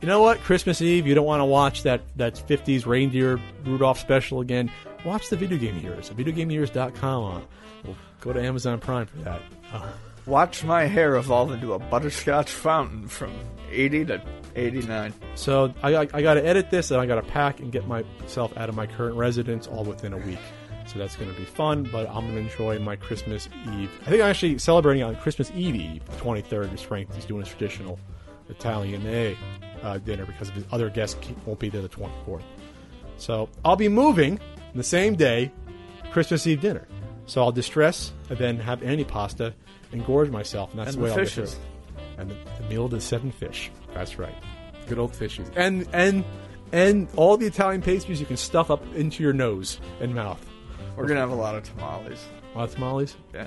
You 0.00 0.08
know 0.08 0.22
what? 0.22 0.40
Christmas 0.40 0.80
Eve, 0.80 1.06
you 1.06 1.14
don't 1.14 1.26
want 1.26 1.40
to 1.40 1.44
watch 1.44 1.82
that, 1.82 2.00
that 2.16 2.34
50s 2.34 2.86
reindeer 2.86 3.38
Rudolph 3.64 3.98
special 3.98 4.40
again. 4.40 4.70
Watch 5.04 5.28
the 5.28 5.36
video 5.36 5.58
game 5.58 5.78
years. 5.78 6.10
Videogameyears.com. 6.10 7.22
On. 7.22 7.46
We'll 7.84 7.96
go 8.20 8.32
to 8.32 8.42
Amazon 8.42 8.80
Prime 8.80 9.06
for 9.06 9.18
that. 9.18 9.40
Uh, 9.72 9.92
Watch 10.30 10.62
my 10.62 10.84
hair 10.84 11.16
evolve 11.16 11.50
into 11.50 11.72
a 11.72 11.80
butterscotch 11.80 12.52
fountain 12.52 13.08
from 13.08 13.32
80 13.68 14.04
to 14.04 14.22
89. 14.54 15.12
So 15.34 15.74
I, 15.82 15.96
I, 15.96 16.00
I 16.02 16.22
got 16.22 16.34
to 16.34 16.46
edit 16.46 16.70
this, 16.70 16.92
and 16.92 17.00
I 17.00 17.06
got 17.06 17.16
to 17.16 17.22
pack 17.22 17.58
and 17.58 17.72
get 17.72 17.88
myself 17.88 18.56
out 18.56 18.68
of 18.68 18.76
my 18.76 18.86
current 18.86 19.16
residence 19.16 19.66
all 19.66 19.82
within 19.82 20.12
a 20.12 20.18
week. 20.18 20.38
So 20.86 21.00
that's 21.00 21.16
going 21.16 21.32
to 21.32 21.36
be 21.36 21.44
fun, 21.44 21.82
but 21.82 22.08
I'm 22.08 22.30
going 22.30 22.34
to 22.34 22.40
enjoy 22.42 22.78
my 22.78 22.94
Christmas 22.94 23.48
Eve. 23.74 23.90
I 24.02 24.10
think 24.10 24.22
I'm 24.22 24.30
actually 24.30 24.58
celebrating 24.58 25.02
on 25.02 25.16
Christmas 25.16 25.50
Eve 25.52 25.74
Eve, 25.74 26.06
the 26.06 26.16
23rd, 26.18 26.74
as 26.74 26.80
Frank 26.80 27.08
is 27.18 27.24
doing 27.24 27.40
his 27.40 27.48
traditional 27.48 27.98
Italian 28.48 29.04
A 29.08 29.36
uh, 29.82 29.98
dinner 29.98 30.26
because 30.26 30.50
his 30.50 30.62
other 30.70 30.90
guests 30.90 31.18
won't 31.44 31.58
be 31.58 31.70
there 31.70 31.82
the 31.82 31.88
24th. 31.88 32.44
So 33.16 33.48
I'll 33.64 33.74
be 33.74 33.88
moving 33.88 34.38
the 34.76 34.84
same 34.84 35.16
day, 35.16 35.50
Christmas 36.12 36.46
Eve 36.46 36.60
dinner. 36.60 36.86
So 37.30 37.42
I'll 37.42 37.52
distress 37.52 38.12
and 38.28 38.36
then 38.38 38.58
have 38.58 38.80
antipasta 38.80 39.52
and 39.92 40.04
gorge 40.04 40.30
myself, 40.30 40.70
and 40.70 40.80
that's 40.80 40.94
And 40.94 40.96
the 40.96 40.98
the 40.98 41.04
way 41.04 41.10
I'll 41.10 41.16
fishes. 41.26 41.54
get 41.54 41.60
through. 41.60 42.02
it. 42.02 42.18
And 42.18 42.30
the, 42.30 42.36
the 42.62 42.68
meal 42.68 42.84
of 42.86 42.90
the 42.90 43.00
seven 43.00 43.30
fish. 43.30 43.70
That's 43.94 44.18
right. 44.18 44.34
Good 44.88 44.98
old 44.98 45.14
fishes. 45.14 45.48
And 45.54 45.86
and 45.92 46.24
and 46.72 47.06
all 47.14 47.36
the 47.36 47.46
Italian 47.46 47.82
pastries 47.82 48.18
you 48.18 48.26
can 48.26 48.36
stuff 48.36 48.68
up 48.68 48.82
into 48.96 49.22
your 49.22 49.32
nose 49.32 49.78
and 50.00 50.12
mouth. 50.12 50.44
We're 50.96 51.04
going 51.06 51.14
to 51.16 51.20
have 51.20 51.30
a 51.30 51.34
lot 51.36 51.54
of 51.54 51.62
tamales. 51.62 52.18
A 52.52 52.58
lot 52.58 52.64
of 52.68 52.74
tamales. 52.74 53.16
Yeah. 53.32 53.46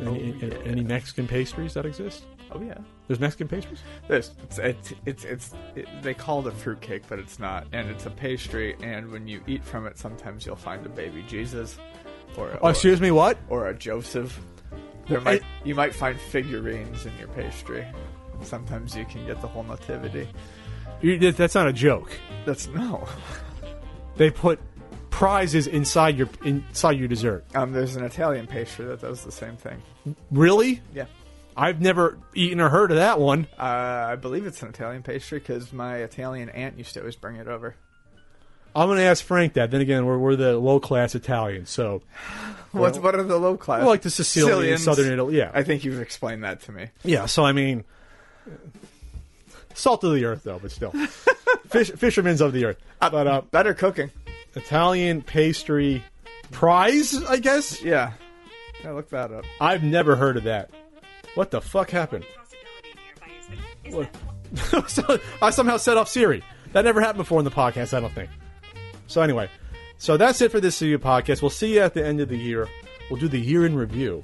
Any, 0.00 0.34
Oh, 0.42 0.46
yeah. 0.46 0.54
any 0.64 0.82
Mexican 0.82 1.28
pastries 1.28 1.74
that 1.74 1.86
exist? 1.86 2.24
Oh, 2.50 2.60
yeah. 2.60 2.76
There's 3.06 3.20
Mexican 3.20 3.46
pastries. 3.46 3.78
This 4.08 4.32
it's 4.42 4.58
it's 4.58 4.92
it's, 5.06 5.24
it's 5.24 5.54
it, 5.76 5.86
they 6.02 6.12
call 6.12 6.40
it 6.46 6.52
a 6.52 6.56
fruitcake, 6.56 7.04
but 7.08 7.20
it's 7.20 7.38
not, 7.38 7.68
and 7.72 7.88
it's 7.88 8.04
a 8.06 8.10
pastry. 8.10 8.74
And 8.82 9.12
when 9.12 9.28
you 9.28 9.40
eat 9.46 9.62
from 9.64 9.86
it, 9.86 9.96
sometimes 9.96 10.44
you'll 10.44 10.56
find 10.56 10.84
a 10.84 10.88
baby 10.88 11.24
Jesus, 11.28 11.78
or 12.36 12.50
Oh, 12.62 12.66
or, 12.66 12.70
excuse 12.70 13.00
me. 13.00 13.10
What? 13.10 13.38
or 13.48 13.68
a 13.68 13.74
Joseph. 13.74 14.38
There 15.08 15.20
might 15.20 15.42
you 15.64 15.74
might 15.74 15.94
find 15.94 16.18
figurines 16.20 17.06
in 17.06 17.16
your 17.18 17.28
pastry. 17.28 17.86
Sometimes 18.42 18.96
you 18.96 19.04
can 19.04 19.24
get 19.26 19.40
the 19.40 19.46
whole 19.46 19.62
nativity. 19.62 20.28
You, 21.00 21.32
that's 21.32 21.54
not 21.54 21.68
a 21.68 21.72
joke. 21.72 22.10
That's 22.44 22.66
no. 22.68 23.06
They 24.16 24.30
put 24.30 24.58
prizes 25.10 25.66
inside 25.66 26.16
your 26.18 26.28
inside 26.44 26.98
your 26.98 27.08
dessert. 27.08 27.44
Um, 27.54 27.72
there's 27.72 27.96
an 27.96 28.04
Italian 28.04 28.46
pastry 28.46 28.86
that 28.86 29.00
does 29.00 29.24
the 29.24 29.32
same 29.32 29.56
thing. 29.56 29.82
Really? 30.30 30.80
Yeah. 30.94 31.06
I've 31.56 31.80
never 31.80 32.18
eaten 32.34 32.60
or 32.60 32.68
heard 32.68 32.90
of 32.90 32.98
that 32.98 33.18
one. 33.18 33.46
Uh, 33.58 33.62
I 34.10 34.16
believe 34.16 34.44
it's 34.46 34.62
an 34.62 34.68
Italian 34.68 35.02
pastry 35.02 35.38
because 35.38 35.72
my 35.72 35.98
Italian 35.98 36.50
aunt 36.50 36.76
used 36.76 36.92
to 36.94 37.00
always 37.00 37.16
bring 37.16 37.36
it 37.36 37.48
over. 37.48 37.76
I'm 38.76 38.88
going 38.88 38.98
to 38.98 39.04
ask 39.04 39.24
Frank 39.24 39.54
that. 39.54 39.70
Then 39.70 39.80
again, 39.80 40.04
we're, 40.06 40.18
we're 40.18 40.36
the 40.36 40.56
low 40.58 40.78
class 40.80 41.14
Italians, 41.14 41.70
so 41.70 42.02
What's 42.72 42.98
what 42.98 43.14
are 43.14 43.22
the 43.22 43.38
low 43.38 43.56
class? 43.56 43.80
we're 43.80 43.88
like 43.88 44.02
the 44.02 44.10
Sicilian, 44.10 44.76
Sicilians. 44.78 44.84
Southern 44.84 45.12
Italy. 45.12 45.38
Yeah, 45.38 45.50
I 45.54 45.62
think 45.62 45.84
you've 45.84 46.00
explained 46.00 46.44
that 46.44 46.60
to 46.62 46.72
me. 46.72 46.88
yeah. 47.02 47.24
So 47.26 47.44
I 47.44 47.52
mean, 47.52 47.84
salt 49.74 50.04
of 50.04 50.14
the 50.14 50.24
earth, 50.26 50.42
though, 50.44 50.58
but 50.58 50.70
still, 50.70 50.90
Fish, 51.68 51.90
fishermen's 51.92 52.40
of 52.40 52.52
the 52.52 52.66
earth. 52.66 52.78
But 53.00 53.26
uh, 53.26 53.40
Better 53.50 53.74
cooking. 53.74 54.10
Italian 54.54 55.22
pastry 55.22 56.02
prize, 56.50 57.22
I 57.24 57.38
guess. 57.38 57.82
Yeah. 57.82 58.12
I 58.84 58.90
look 58.90 59.08
that 59.10 59.32
up. 59.32 59.44
I've 59.60 59.82
never 59.82 60.16
heard 60.16 60.36
of 60.36 60.44
that. 60.44 60.70
What 61.34 61.50
the 61.50 61.60
fuck 61.60 61.90
happened? 61.90 62.24
possibility 62.36 62.94
nearby 63.84 63.98
is, 63.98 64.04
is 64.64 64.70
that 64.70 64.90
so, 64.90 65.18
I 65.42 65.50
somehow 65.50 65.76
set 65.76 65.96
off 65.96 66.08
Siri. 66.08 66.42
That 66.72 66.84
never 66.84 67.00
happened 67.00 67.18
before 67.18 67.38
in 67.38 67.44
the 67.44 67.50
podcast, 67.50 67.94
I 67.96 68.00
don't 68.00 68.12
think. 68.14 68.30
So 69.06 69.22
anyway, 69.22 69.48
so 69.98 70.16
that's 70.16 70.40
it 70.40 70.50
for 70.50 70.60
this 70.60 70.78
CU 70.78 70.98
podcast. 70.98 71.42
We'll 71.42 71.50
see 71.50 71.74
you 71.74 71.80
at 71.80 71.94
the 71.94 72.04
end 72.04 72.20
of 72.20 72.28
the 72.28 72.36
year. 72.38 72.68
We'll 73.10 73.20
do 73.20 73.28
the 73.28 73.38
year 73.40 73.64
in 73.66 73.76
review. 73.76 74.22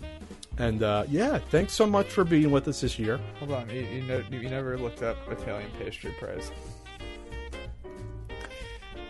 And 0.59 0.82
uh, 0.82 1.04
yeah, 1.09 1.38
thanks 1.38 1.72
so 1.72 1.86
much 1.86 2.09
for 2.09 2.24
being 2.24 2.50
with 2.50 2.68
us 2.68 2.80
this 2.82 2.98
year. 2.98 3.18
Hold 3.38 3.52
on. 3.52 3.70
You, 3.70 3.80
you, 3.82 4.02
know, 4.02 4.22
you 4.30 4.48
never 4.50 4.76
looked 4.76 5.02
up 5.02 5.16
Italian 5.30 5.70
pastry 5.78 6.12
prize. 6.18 6.50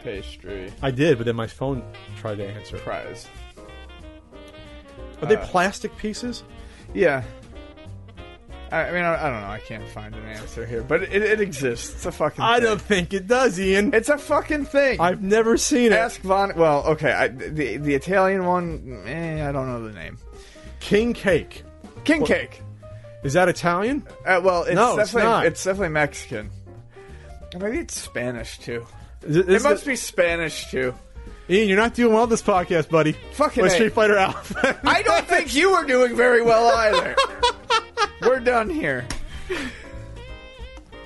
Pastry 0.03 0.73
I 0.82 0.90
did, 0.90 1.16
but 1.19 1.24
then 1.27 1.36
my 1.36 1.47
phone 1.47 1.82
tried 2.16 2.36
to 2.36 2.47
answer. 2.47 2.77
prize. 2.78 3.28
Are 5.20 5.27
they 5.27 5.36
Uh, 5.36 5.47
plastic 5.47 5.97
pieces? 5.97 6.43
Yeah. 6.94 7.23
I, 8.73 8.90
mean, 8.90 9.05
I, 9.05 9.27
I 9.27 9.31
don't 9.31 9.40
know. 9.43 9.49
I 9.49 9.59
can't 9.59 9.86
find 9.89 10.15
an 10.15 10.24
answer 10.24 10.65
here, 10.65 10.82
but 10.82 11.03
it, 11.03 11.23
it 11.23 11.40
exists. 11.40 11.93
It's 11.94 12.07
a 12.07 12.12
fucking. 12.12 12.43
I 12.43 12.55
thing. 12.57 12.65
don't 12.65 12.81
think 12.81 13.12
it 13.12 13.27
does, 13.27 13.61
Ian. 13.61 13.93
It's 13.93 14.09
a 14.09 14.16
fucking 14.16 14.65
thing. 14.65 14.99
I've 15.01 15.23
never 15.23 15.57
seen 15.59 15.93
it. 15.93 15.97
Ask 15.97 16.20
Von. 16.23 16.53
Well, 16.57 16.82
okay. 16.86 17.12
I, 17.12 17.28
the 17.28 17.77
the 17.77 17.94
Italian 17.94 18.47
one. 18.47 19.03
Eh, 19.07 19.47
I 19.47 19.53
don't 19.53 19.66
know 19.66 19.86
the 19.86 19.93
name. 19.93 20.16
King 20.81 21.12
cake. 21.12 21.65
King 22.05 22.24
cake. 22.24 22.62
Is 23.23 23.35
that 23.35 23.49
Italian? 23.49 24.07
Uh, 24.27 24.40
well, 24.43 24.65
it's 24.65 24.74
No, 24.74 24.99
it's 24.99 25.12
definitely 25.12 25.31
not. 25.31 25.47
it's 25.47 25.62
definitely 25.65 25.89
Mexican. 25.90 26.51
Maybe 27.59 27.78
it's 27.78 28.01
Spanish 28.01 28.59
too. 28.59 28.86
Is 29.23 29.36
it, 29.36 29.62
must 29.62 29.86
be 29.86 29.94
Spanish 29.97 30.70
too. 30.70 30.94
Ian, 31.51 31.69
you're 31.69 31.77
not 31.78 31.94
doing 31.94 32.14
well 32.14 32.27
this 32.27 32.43
podcast, 32.43 32.89
buddy. 32.89 33.12
Fucking 33.32 33.62
With 33.62 33.73
A. 33.73 33.74
Street 33.74 33.93
Fighter 33.93 34.16
Alpha. 34.16 34.81
I 34.86 35.02
don't 35.02 35.27
think 35.27 35.55
you 35.55 35.73
were 35.73 35.85
doing 35.85 36.16
very 36.16 36.43
well 36.43 36.69
either. 36.69 37.16
We're 38.23 38.40
done 38.40 38.70
here. 38.70 39.06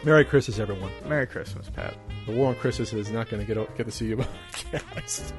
Merry 0.05 0.25
Christmas, 0.25 0.59
everyone. 0.59 0.93
Merry 1.07 1.27
Christmas, 1.27 1.69
Pat. 1.71 1.95
The 2.27 2.33
war 2.33 2.49
on 2.51 2.57
Christmas 2.57 2.93
is 2.93 3.11
not 3.11 3.29
going 3.29 3.45
to 3.45 3.55
get 3.55 3.77
get 3.77 3.85
to 3.87 3.93
see 3.93 4.07
you 4.07 4.17
podcast. 4.73 5.33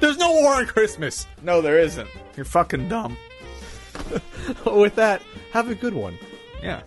There's 0.00 0.18
no 0.18 0.32
war 0.32 0.54
on 0.54 0.66
Christmas. 0.66 1.26
No, 1.42 1.62
there 1.62 1.78
isn't. 1.78 2.08
You're 2.36 2.44
fucking 2.44 2.88
dumb. 2.88 3.16
With 4.66 4.96
that, 4.96 5.22
have 5.52 5.70
a 5.70 5.74
good 5.74 5.94
one. 5.94 6.18
Yeah. 6.62 6.82